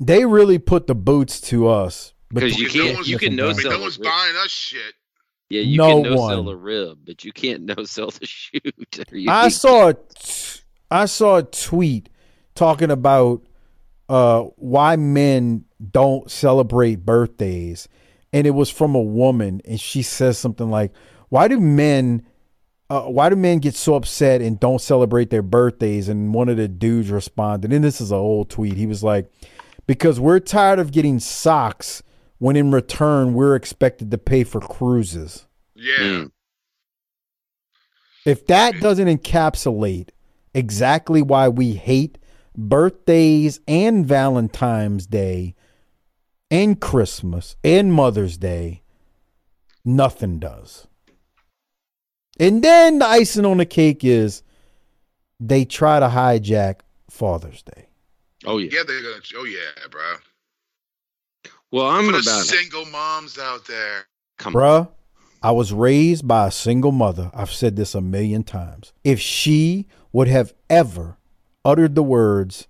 they 0.00 0.24
really 0.26 0.58
put 0.58 0.86
the 0.86 0.94
boots 0.94 1.40
to 1.42 1.68
us. 1.68 2.12
Because 2.32 2.58
you 2.58 2.68
can't, 2.68 3.06
you 3.06 3.16
can 3.18 3.36
no 3.36 3.52
sell 3.52 3.70
no 3.72 3.78
a 3.78 3.80
one's 3.82 3.98
rib. 3.98 4.04
buying 4.06 4.36
us 4.36 4.50
shit. 4.50 4.94
Yeah, 5.50 5.60
you 5.60 5.76
No 5.78 6.02
can 6.02 6.12
no 6.12 6.28
sell 6.28 6.48
a 6.48 6.56
rib, 6.56 6.98
but 7.04 7.24
you 7.24 7.32
can't 7.32 7.62
no 7.62 7.74
sell 7.84 8.10
the 8.10 8.26
shoot. 8.26 9.04
I 9.28 9.48
saw 9.48 9.88
a 9.88 9.94
t- 9.94 10.60
I 10.90 11.06
saw 11.06 11.36
a 11.36 11.42
tweet 11.42 12.08
talking 12.54 12.90
about 12.90 13.42
uh, 14.08 14.42
why 14.56 14.96
men 14.96 15.64
don't 15.90 16.30
celebrate 16.30 17.04
birthdays, 17.06 17.88
and 18.32 18.46
it 18.46 18.50
was 18.50 18.70
from 18.70 18.94
a 18.94 19.02
woman, 19.02 19.60
and 19.64 19.80
she 19.80 20.02
says 20.02 20.38
something 20.38 20.70
like, 20.70 20.92
"Why 21.28 21.48
do 21.48 21.60
men?" 21.60 22.26
Uh, 22.90 23.04
why 23.04 23.30
do 23.30 23.36
men 23.36 23.58
get 23.58 23.74
so 23.74 23.94
upset 23.94 24.42
and 24.42 24.60
don't 24.60 24.80
celebrate 24.80 25.30
their 25.30 25.42
birthdays? 25.42 26.08
And 26.08 26.34
one 26.34 26.50
of 26.50 26.58
the 26.58 26.68
dudes 26.68 27.10
responded, 27.10 27.72
and 27.72 27.82
this 27.82 28.00
is 28.00 28.10
an 28.10 28.18
old 28.18 28.50
tweet. 28.50 28.76
He 28.76 28.86
was 28.86 29.02
like, 29.02 29.30
"Because 29.86 30.20
we're 30.20 30.40
tired 30.40 30.78
of 30.78 30.92
getting 30.92 31.18
socks 31.18 32.02
when 32.38 32.56
in 32.56 32.70
return 32.70 33.32
we're 33.32 33.56
expected 33.56 34.10
to 34.10 34.18
pay 34.18 34.44
for 34.44 34.60
cruises." 34.60 35.46
Yeah. 35.74 35.98
Mm. 35.98 36.30
If 38.26 38.46
that 38.46 38.80
doesn't 38.80 39.08
encapsulate 39.08 40.10
exactly 40.54 41.20
why 41.20 41.48
we 41.48 41.72
hate 41.72 42.18
birthdays 42.56 43.60
and 43.66 44.06
Valentine's 44.06 45.06
Day 45.06 45.54
and 46.50 46.80
Christmas 46.80 47.56
and 47.64 47.92
Mother's 47.92 48.36
Day. 48.36 48.82
Nothing 49.84 50.38
does. 50.38 50.86
And 52.38 52.62
then 52.62 52.98
the 52.98 53.06
icing 53.06 53.44
on 53.44 53.58
the 53.58 53.66
cake 53.66 54.04
is 54.04 54.42
they 55.38 55.64
try 55.64 56.00
to 56.00 56.06
hijack 56.08 56.80
Father's 57.10 57.62
Day. 57.62 57.86
Oh 58.44 58.58
yeah. 58.58 58.70
Yeah, 58.72 58.82
they're 58.86 59.02
gonna. 59.02 59.22
Oh 59.36 59.44
yeah, 59.44 59.86
bro. 59.90 60.00
Well, 61.70 61.86
I'm 61.86 62.06
For 62.06 62.12
the 62.12 62.18
about 62.18 62.40
it. 62.40 62.44
single 62.44 62.84
moms 62.86 63.38
out 63.38 63.66
there. 63.66 64.06
Come 64.38 64.54
Bruh, 64.54 64.88
I 65.42 65.50
was 65.52 65.72
raised 65.72 66.26
by 66.26 66.48
a 66.48 66.50
single 66.50 66.92
mother. 66.92 67.30
I've 67.34 67.52
said 67.52 67.76
this 67.76 67.94
a 67.94 68.00
million 68.00 68.42
times. 68.42 68.92
If 69.02 69.20
she 69.20 69.86
would 70.12 70.28
have 70.28 70.54
ever 70.70 71.18
uttered 71.64 71.94
the 71.94 72.02
words, 72.02 72.66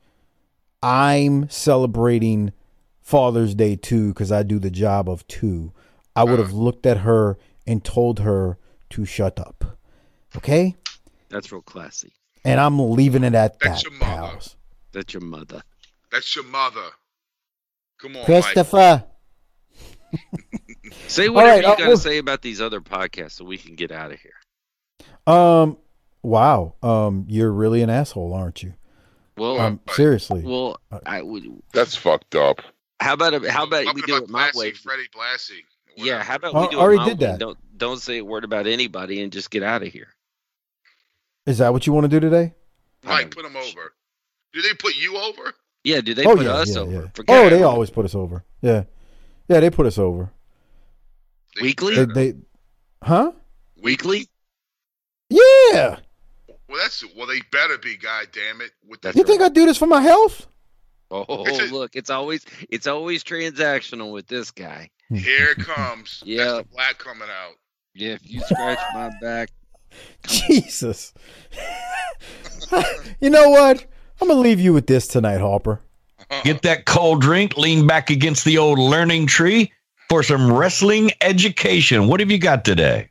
I'm 0.83 1.49
celebrating 1.49 2.53
Father's 3.01 3.55
Day 3.55 3.77
too 3.77 4.09
because 4.09 4.33
I 4.33 4.43
do 4.43 4.59
the 4.59 4.71
job 4.71 5.09
of 5.09 5.27
two, 5.27 5.73
I 6.17 6.25
would 6.25 6.39
have 6.39 6.53
looked 6.53 6.87
at 6.87 6.99
her 6.99 7.39
and 7.67 7.85
told 7.85 8.21
her 8.21 8.59
to 8.91 9.05
shut 9.05 9.39
up. 9.41 9.79
Okay? 10.37 10.77
That's 11.29 11.51
real 11.53 11.63
classy. 11.63 12.13
And 12.45 12.61
I'm 12.61 12.79
leaving 12.79 13.25
it 13.25 13.35
at 13.35 13.59
That's 13.61 13.83
that, 13.83 13.91
your 13.91 13.99
mother. 13.99 14.21
pals. 14.31 14.57
That's 14.93 15.15
your 15.15 15.23
mother. 15.23 15.63
That's 16.11 16.37
your 16.37 16.45
mother. 16.45 16.87
Come 17.99 18.17
on, 18.17 18.25
Christopher. 18.25 19.05
Say 21.09 21.29
whatever 21.29 21.55
right, 21.55 21.63
you 21.63 21.69
uh, 21.69 21.77
got 21.77 21.79
to 21.79 21.89
well- 21.89 21.97
say 21.97 22.19
about 22.19 22.43
these 22.43 22.61
other 22.61 22.81
podcasts 22.81 23.33
so 23.33 23.45
we 23.45 23.59
can 23.59 23.75
get 23.75 23.91
out 23.91 24.13
of 24.13 24.19
here. 24.21 24.33
Um, 25.27 25.79
wow. 26.23 26.75
Um, 26.83 27.25
you're 27.29 27.51
really 27.51 27.83
an 27.83 27.91
asshole, 27.91 28.33
aren't 28.35 28.63
you? 28.63 28.75
Well, 29.37 29.61
um, 29.61 29.81
seriously. 29.91 30.43
Well, 30.45 30.79
I 31.07 31.23
would. 31.23 31.45
That's 31.73 31.97
fucked 31.97 32.35
up. 32.35 32.61
How 33.01 33.15
about 33.15 33.35
a- 33.35 33.51
how 33.51 33.65
about 33.65 33.93
we 33.95 34.03
do 34.03 34.13
my 34.13 34.19
it 34.19 34.29
my 34.31 34.51
Blassie, 34.51 34.57
way? 34.59 34.71
Freddie 34.73 35.09
Blassie. 35.15 35.63
Yeah, 35.97 36.23
how 36.23 36.37
about 36.37 36.55
I 36.55 36.61
we 36.63 36.69
do 36.69 36.79
already 36.79 36.97
it 36.97 36.99
my 37.01 37.09
did 37.11 37.21
way? 37.21 37.27
that. 37.27 37.39
Don't 37.41 37.59
don't 37.79 38.01
say 38.01 38.19
a 38.19 38.25
word 38.25 38.45
about 38.45 38.67
anybody 38.67 39.21
and 39.23 39.33
just 39.33 39.51
get 39.51 39.63
out 39.63 39.83
of 39.83 39.89
here. 39.93 40.09
Is 41.47 41.59
that 41.59 41.73
what 41.73 41.87
you 41.87 41.93
want 41.93 42.05
to 42.05 42.09
do 42.09 42.21
today? 42.21 42.55
Mike, 43.05 43.31
put 43.33 43.43
them 43.43 43.57
over. 43.57 43.93
Do 44.53 44.63
they 44.63 44.73
put 44.75 44.97
you 44.97 45.17
over? 45.19 45.53
Yeah, 45.83 46.01
do 46.01 46.15
they 46.15 46.25
oh, 46.25 46.37
put 46.37 46.45
yeah, 46.47 46.53
us 46.53 46.75
yeah, 46.75 46.81
over? 46.81 46.93
yeah. 47.19 47.25
Oh, 47.29 47.51
they 47.51 47.63
always 47.63 47.91
put 47.91 48.05
us 48.07 48.15
over. 48.15 48.45
Yeah. 48.63 48.85
Yeah, 49.49 49.61
they 49.61 49.69
put 49.69 49.85
us 49.87 49.99
over. 49.99 50.31
weekly. 51.61 51.97
They, 51.97 52.05
they 52.31 52.35
Huh? 53.03 53.33
weekly. 53.83 54.29
Yeah. 55.29 55.99
Well, 56.75 56.83
that's 56.83 57.05
well. 57.17 57.29
They 57.29 57.41
better 57.53 57.79
be. 57.79 57.97
God 57.97 58.27
damn 58.33 58.61
it! 58.61 58.73
With 58.85 59.01
the, 59.01 59.13
You 59.15 59.23
think 59.23 59.41
I 59.43 59.49
do 59.49 59.65
this 59.65 59.79
for 59.79 59.87
my 59.87 60.01
health? 60.01 60.49
Oh, 61.09 61.45
It's 61.47 61.71
a- 61.71 61.73
look, 61.73 61.95
it's 61.95 62.11
always 62.11 62.45
it's 62.69 62.89
always 62.89 63.23
transactional 63.23 64.13
with 64.13 64.27
this 64.27 64.51
guy. 64.51 64.91
here 65.09 65.51
it 65.51 65.59
comes. 65.59 66.21
Yeah. 66.27 66.63
Black 66.73 66.99
coming 66.99 67.29
out. 67.29 67.53
Yeah, 67.95 68.15
if 68.15 68.29
you 68.29 68.41
scratch 68.41 68.81
my 68.93 69.13
back, 69.21 69.51
Jesus. 70.27 71.15
you 73.21 73.31
know 73.31 73.51
what? 73.51 73.87
I'm 74.21 74.27
gonna 74.27 74.41
leave 74.41 74.59
you 74.59 74.73
with 74.73 74.89
this 74.89 75.07
tonight, 75.07 75.39
Harper. 75.41 75.81
Uh-huh. 76.19 76.41
Get 76.43 76.63
that 76.63 76.87
cold 76.87 77.21
drink, 77.21 77.57
lean 77.57 77.87
back 77.87 78.11
against 78.11 78.45
the 78.45 78.59
old 78.59 78.81
learning 78.81 79.29
tree 79.29 79.71
for 80.09 80.25
some 80.25 80.53
wrestling 80.53 81.13
education. 81.21 82.09
What 82.09 82.19
have 82.19 82.33
you 82.33 82.39
got 82.39 82.65
today? 82.65 83.11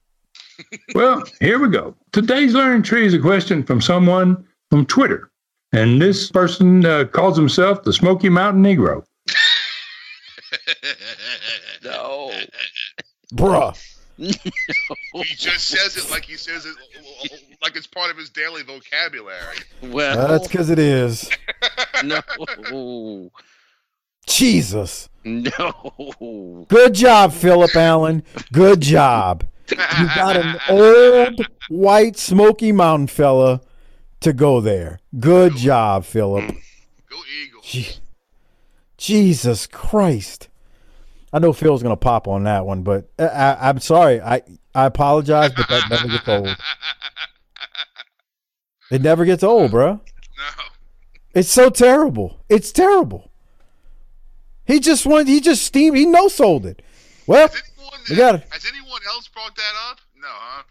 Well, 0.93 1.23
here 1.39 1.59
we 1.59 1.69
go. 1.69 1.95
Today's 2.11 2.53
learning 2.53 2.84
tree 2.84 3.05
is 3.05 3.13
a 3.13 3.19
question 3.19 3.63
from 3.63 3.81
someone 3.81 4.45
from 4.69 4.85
Twitter. 4.85 5.31
And 5.71 6.01
this 6.01 6.30
person 6.30 6.85
uh, 6.85 7.05
calls 7.05 7.35
himself 7.35 7.84
the 7.84 7.91
Smoky 7.91 8.30
Mountain 8.30 8.63
Negro. 8.63 9.03
no. 11.84 12.31
Bruh. 13.34 13.75
He 15.15 15.35
just 15.35 15.67
says 15.67 15.97
it 15.97 16.09
like 16.11 16.23
he 16.23 16.38
says 16.38 16.65
it, 16.65 16.75
like 17.61 17.75
it's 17.75 17.88
part 17.88 18.11
of 18.11 18.17
his 18.17 18.30
daily 18.30 18.63
vocabulary. 18.63 19.57
Well, 19.81 20.27
That's 20.27 20.47
because 20.47 20.69
it 20.69 20.80
is. 20.80 21.30
no, 22.03 23.31
Jesus. 24.27 25.09
no. 25.23 26.65
Good 26.69 26.93
job, 26.93 27.34
Philip 27.34 27.75
Allen. 27.75 28.23
Good 28.51 28.81
job. 28.81 29.43
You 29.99 30.05
got 30.15 30.37
an 30.37 30.57
old 30.69 31.47
white 31.69 32.17
Smoky 32.17 32.71
Mountain 32.71 33.07
fella 33.07 33.61
to 34.21 34.33
go 34.33 34.61
there. 34.61 34.99
Good 35.19 35.55
job, 35.55 36.05
Philip. 36.05 36.47
Go 37.09 37.17
Eagles. 37.43 37.65
Je- 37.65 37.95
Jesus 38.97 39.67
Christ. 39.67 40.49
I 41.31 41.39
know 41.39 41.51
Phil's 41.53 41.81
gonna 41.81 41.95
pop 41.95 42.27
on 42.27 42.43
that 42.43 42.65
one, 42.65 42.83
but 42.83 43.09
I, 43.17 43.23
I, 43.25 43.69
I'm 43.69 43.79
sorry. 43.79 44.21
I 44.21 44.41
I 44.75 44.85
apologize, 44.85 45.51
but 45.55 45.67
that 45.67 45.89
never 45.89 46.07
gets 46.07 46.27
old. 46.27 46.57
It 48.91 49.01
never 49.01 49.25
gets 49.25 49.43
old, 49.43 49.71
bro. 49.71 50.01
It's 51.33 51.49
so 51.49 51.69
terrible. 51.69 52.39
It's 52.49 52.71
terrible. 52.71 53.31
He 54.65 54.79
just 54.79 55.05
wanted. 55.05 55.27
He 55.27 55.41
just 55.41 55.63
steamed. 55.63 55.97
He 55.97 56.05
no 56.05 56.27
sold 56.27 56.65
it. 56.65 56.81
Well, 57.25 57.49
we 58.09 58.15
got 58.15 58.35
it. 58.35 58.47
Has 58.49 58.65
anyone 58.65 59.01
else 59.07 59.27
brought 59.27 59.55
that 59.55 59.73
up? 59.89 59.99
No, 60.15 60.27
huh? 60.30 60.63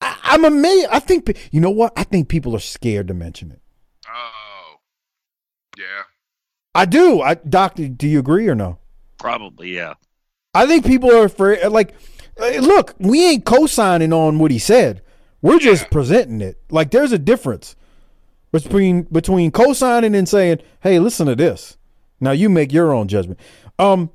I, 0.00 0.16
I'm 0.22 0.44
amazed. 0.44 0.88
I 0.90 0.98
think 0.98 1.38
you 1.50 1.60
know 1.60 1.70
what? 1.70 1.92
I 1.96 2.04
think 2.04 2.28
people 2.28 2.54
are 2.54 2.60
scared 2.60 3.08
to 3.08 3.14
mention 3.14 3.50
it. 3.50 3.60
Oh, 4.08 4.76
yeah. 5.78 6.02
I 6.74 6.84
do. 6.84 7.22
I 7.22 7.34
doctor, 7.34 7.88
do 7.88 8.06
you 8.06 8.18
agree 8.18 8.48
or 8.48 8.54
no? 8.54 8.78
Probably, 9.18 9.74
yeah. 9.74 9.94
I 10.54 10.66
think 10.66 10.84
people 10.86 11.10
are 11.10 11.24
afraid. 11.24 11.66
Like, 11.68 11.94
uh, 12.40 12.58
look, 12.60 12.94
we 12.98 13.24
ain't 13.26 13.44
co-signing 13.44 14.12
on 14.12 14.38
what 14.38 14.50
he 14.50 14.58
said. 14.58 15.02
We're 15.42 15.58
just 15.58 15.90
presenting 15.90 16.40
it. 16.40 16.58
Like, 16.70 16.90
there's 16.90 17.12
a 17.12 17.18
difference 17.18 17.76
between 18.52 19.02
between 19.02 19.50
co-signing 19.50 20.14
and 20.14 20.28
saying, 20.28 20.60
"Hey, 20.80 20.98
listen 20.98 21.26
to 21.26 21.36
this." 21.36 21.76
Now 22.20 22.30
you 22.32 22.48
make 22.48 22.72
your 22.72 22.92
own 22.92 23.08
judgment. 23.08 23.38
Um, 23.78 24.10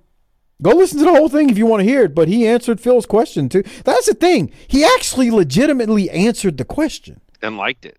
go 0.63 0.71
listen 0.71 0.99
to 0.99 1.05
the 1.05 1.11
whole 1.11 1.29
thing 1.29 1.49
if 1.49 1.57
you 1.57 1.65
want 1.65 1.81
to 1.81 1.87
hear 1.89 2.03
it. 2.03 2.15
But 2.15 2.27
he 2.27 2.47
answered 2.47 2.79
Phil's 2.79 3.05
question 3.05 3.49
too. 3.49 3.63
That's 3.83 4.07
the 4.07 4.13
thing. 4.13 4.51
He 4.67 4.83
actually 4.83 5.31
legitimately 5.31 6.09
answered 6.09 6.57
the 6.57 6.65
question. 6.65 7.21
And 7.41 7.57
liked 7.57 7.85
it. 7.85 7.97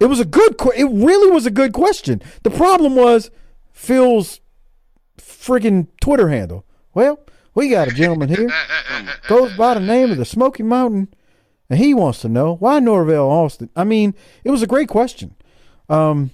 It 0.00 0.06
was 0.06 0.20
a 0.20 0.24
good. 0.24 0.56
que- 0.56 0.72
It 0.76 0.84
really 0.90 1.30
was 1.30 1.44
a 1.46 1.50
good 1.50 1.72
question. 1.74 2.22
The 2.42 2.50
problem 2.50 2.96
was 2.96 3.30
Phil's 3.72 4.40
friggin' 5.18 5.88
Twitter 6.00 6.28
handle. 6.30 6.64
Well, 6.94 7.20
we 7.54 7.68
got 7.68 7.88
a 7.88 7.92
gentleman 7.94 8.28
here 8.30 8.50
goes 9.28 9.54
by 9.56 9.74
the 9.74 9.80
name 9.80 10.10
of 10.10 10.16
the 10.16 10.24
Smoky 10.24 10.62
Mountain, 10.62 11.08
and 11.68 11.78
he 11.78 11.92
wants 11.94 12.20
to 12.22 12.28
know 12.28 12.54
why 12.56 12.78
Norvell 12.80 13.28
Austin. 13.28 13.68
I 13.76 13.84
mean, 13.84 14.14
it 14.44 14.50
was 14.50 14.62
a 14.62 14.66
great 14.66 14.88
question. 14.88 15.34
Um, 15.88 16.30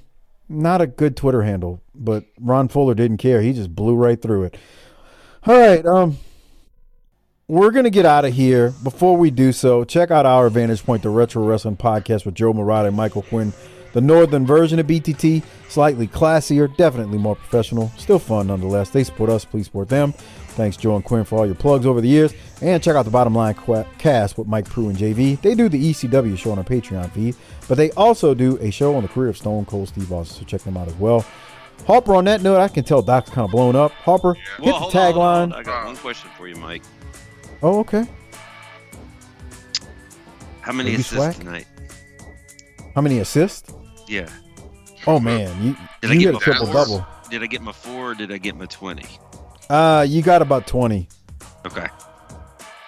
not 0.49 0.81
a 0.81 0.87
good 0.87 1.17
Twitter 1.17 1.43
handle, 1.43 1.83
but 1.99 2.25
Ron 2.41 2.69
Fuller 2.69 2.95
didn't 2.95 3.19
care. 3.19 3.41
He 3.43 3.53
just 3.53 3.75
blew 3.75 3.95
right 3.95 4.21
through 4.21 4.45
it. 4.45 4.57
All 5.47 5.59
right. 5.59 5.85
Um, 5.85 6.19
we're 7.49 7.71
gonna 7.71 7.91
get 7.91 8.05
out 8.05 8.25
of 8.25 8.35
here. 8.35 8.73
Before 8.83 9.17
we 9.17 9.31
do 9.31 9.53
so, 9.53 9.85
check 9.85 10.11
out 10.11 10.27
our 10.27 10.49
Vantage 10.51 10.85
Point, 10.85 11.03
the 11.03 11.11
Retro 11.11 11.45
Wrestling 11.45 11.77
Podcast 11.77 12.27
with 12.27 12.35
Joe 12.35 12.53
Murata 12.53 12.89
and 12.89 12.97
Michael 12.97 13.23
Quinn. 13.23 13.53
The 13.93 14.01
northern 14.01 14.45
version 14.45 14.79
of 14.79 14.87
BTT, 14.87 15.43
slightly 15.69 16.07
classier, 16.07 16.77
definitely 16.77 17.17
more 17.17 17.37
professional, 17.37 17.91
still 17.97 18.19
fun 18.19 18.49
nonetheless. 18.49 18.91
They 18.91 19.05
support 19.05 19.31
us, 19.31 19.45
please 19.45 19.67
support 19.67 19.89
them. 19.89 20.13
Thanks, 20.49 20.77
Joe 20.77 20.97
and 20.97 21.05
Quinn, 21.05 21.25
for 21.25 21.39
all 21.39 21.47
your 21.47 21.55
plugs 21.55 21.87
over 21.87 22.01
the 22.01 22.09
years. 22.09 22.35
And 22.61 22.83
check 22.83 22.97
out 22.97 23.05
the 23.05 23.11
Bottom 23.11 23.35
Line 23.35 23.55
Cast 23.99 24.37
with 24.37 24.49
Mike 24.49 24.69
Prue 24.69 24.89
and 24.89 24.99
JV. 24.99 25.41
They 25.41 25.55
do 25.55 25.69
the 25.69 25.93
ECW 25.93 26.37
show 26.37 26.51
on 26.51 26.59
our 26.59 26.65
Patreon 26.65 27.11
feed, 27.13 27.37
but 27.69 27.77
they 27.77 27.91
also 27.93 28.35
do 28.35 28.59
a 28.59 28.71
show 28.71 28.97
on 28.97 29.03
the 29.03 29.09
career 29.09 29.31
of 29.31 29.39
Stone 29.39 29.67
Cold 29.67 29.89
Steve 29.89 30.13
Austin, 30.13 30.41
so 30.41 30.45
check 30.45 30.63
them 30.63 30.77
out 30.77 30.89
as 30.89 30.95
well. 30.97 31.25
Harper, 31.87 32.15
on 32.15 32.25
that 32.25 32.43
note, 32.43 32.59
I 32.59 32.69
can 32.69 32.85
tell 32.85 33.03
Doc's 33.03 33.31
kind 33.31 33.45
of 33.45 33.51
blown 33.53 33.77
up. 33.77 33.93
Harper, 33.93 34.35
hit 34.35 34.45
Well, 34.61 34.67
the 34.67 34.73
hold 34.73 34.97
on, 34.97 35.13
hold 35.13 35.25
on, 35.25 35.51
tagline. 35.51 35.55
I 35.55 35.63
got 35.63 35.87
one 35.87 35.97
question 35.97 36.31
for 36.37 36.49
you, 36.49 36.57
Mike. 36.57 36.83
Oh, 37.63 37.79
okay. 37.81 38.07
How 40.61 40.73
many 40.73 40.91
you 40.91 40.97
assists 40.97 41.15
swag? 41.15 41.35
tonight? 41.35 41.67
How 42.95 43.01
many 43.01 43.21
assists? 43.21 43.73
Yeah. 44.09 44.29
Oh 45.07 45.21
man, 45.21 45.63
you 45.63 45.77
Did 46.01 46.11
I 46.11 46.15
you 46.15 46.21
get 46.21 46.27
hit 46.27 46.33
my 46.33 46.39
a 46.39 46.41
triple 46.41 46.73
double. 46.73 47.07
Did 47.31 47.43
I 47.43 47.47
get 47.47 47.63
my 47.63 47.73
four 47.73 48.11
or 48.11 48.15
did 48.15 48.33
I 48.33 48.39
get 48.39 48.57
my 48.57 48.67
twenty? 48.67 49.07
Uh, 49.71 50.05
you 50.09 50.23
got 50.23 50.43
about 50.43 50.67
twenty. 50.67 51.09
Okay. 51.65 51.87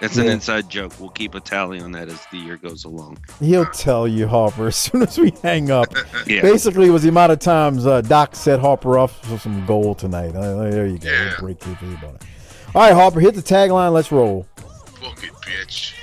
That's 0.00 0.16
an 0.16 0.28
inside 0.28 0.68
joke. 0.68 0.92
We'll 1.00 1.08
keep 1.10 1.34
a 1.34 1.40
tally 1.40 1.80
on 1.80 1.90
that 1.92 2.08
as 2.08 2.24
the 2.30 2.38
year 2.38 2.56
goes 2.56 2.84
along. 2.84 3.18
He'll 3.40 3.66
tell 3.66 4.06
you, 4.06 4.28
Harper, 4.28 4.66
as 4.68 4.76
soon 4.76 5.02
as 5.02 5.18
we 5.18 5.32
hang 5.42 5.70
up. 5.70 5.94
Yeah. 6.26 6.42
Basically, 6.42 6.88
it 6.88 6.90
was 6.90 7.04
the 7.04 7.08
amount 7.08 7.32
of 7.32 7.38
times 7.38 7.86
uh, 7.86 8.02
Doc 8.02 8.36
set 8.36 8.60
Harper 8.60 8.98
off 8.98 9.24
for 9.24 9.38
some 9.38 9.64
goal 9.64 9.94
tonight. 9.94 10.34
Uh, 10.34 10.62
there 10.64 10.86
you 10.86 10.98
go. 10.98 11.30
Break 11.38 11.64
your 11.64 11.74
about 11.94 12.16
it. 12.16 12.22
All 12.74 12.82
right, 12.82 12.92
Harper, 12.92 13.20
hit 13.20 13.34
the 13.34 13.40
tagline. 13.40 13.92
Let's 13.92 14.12
roll. 14.12 14.46
Book 15.00 15.22
it, 15.24 15.32
bitch. 15.40 15.94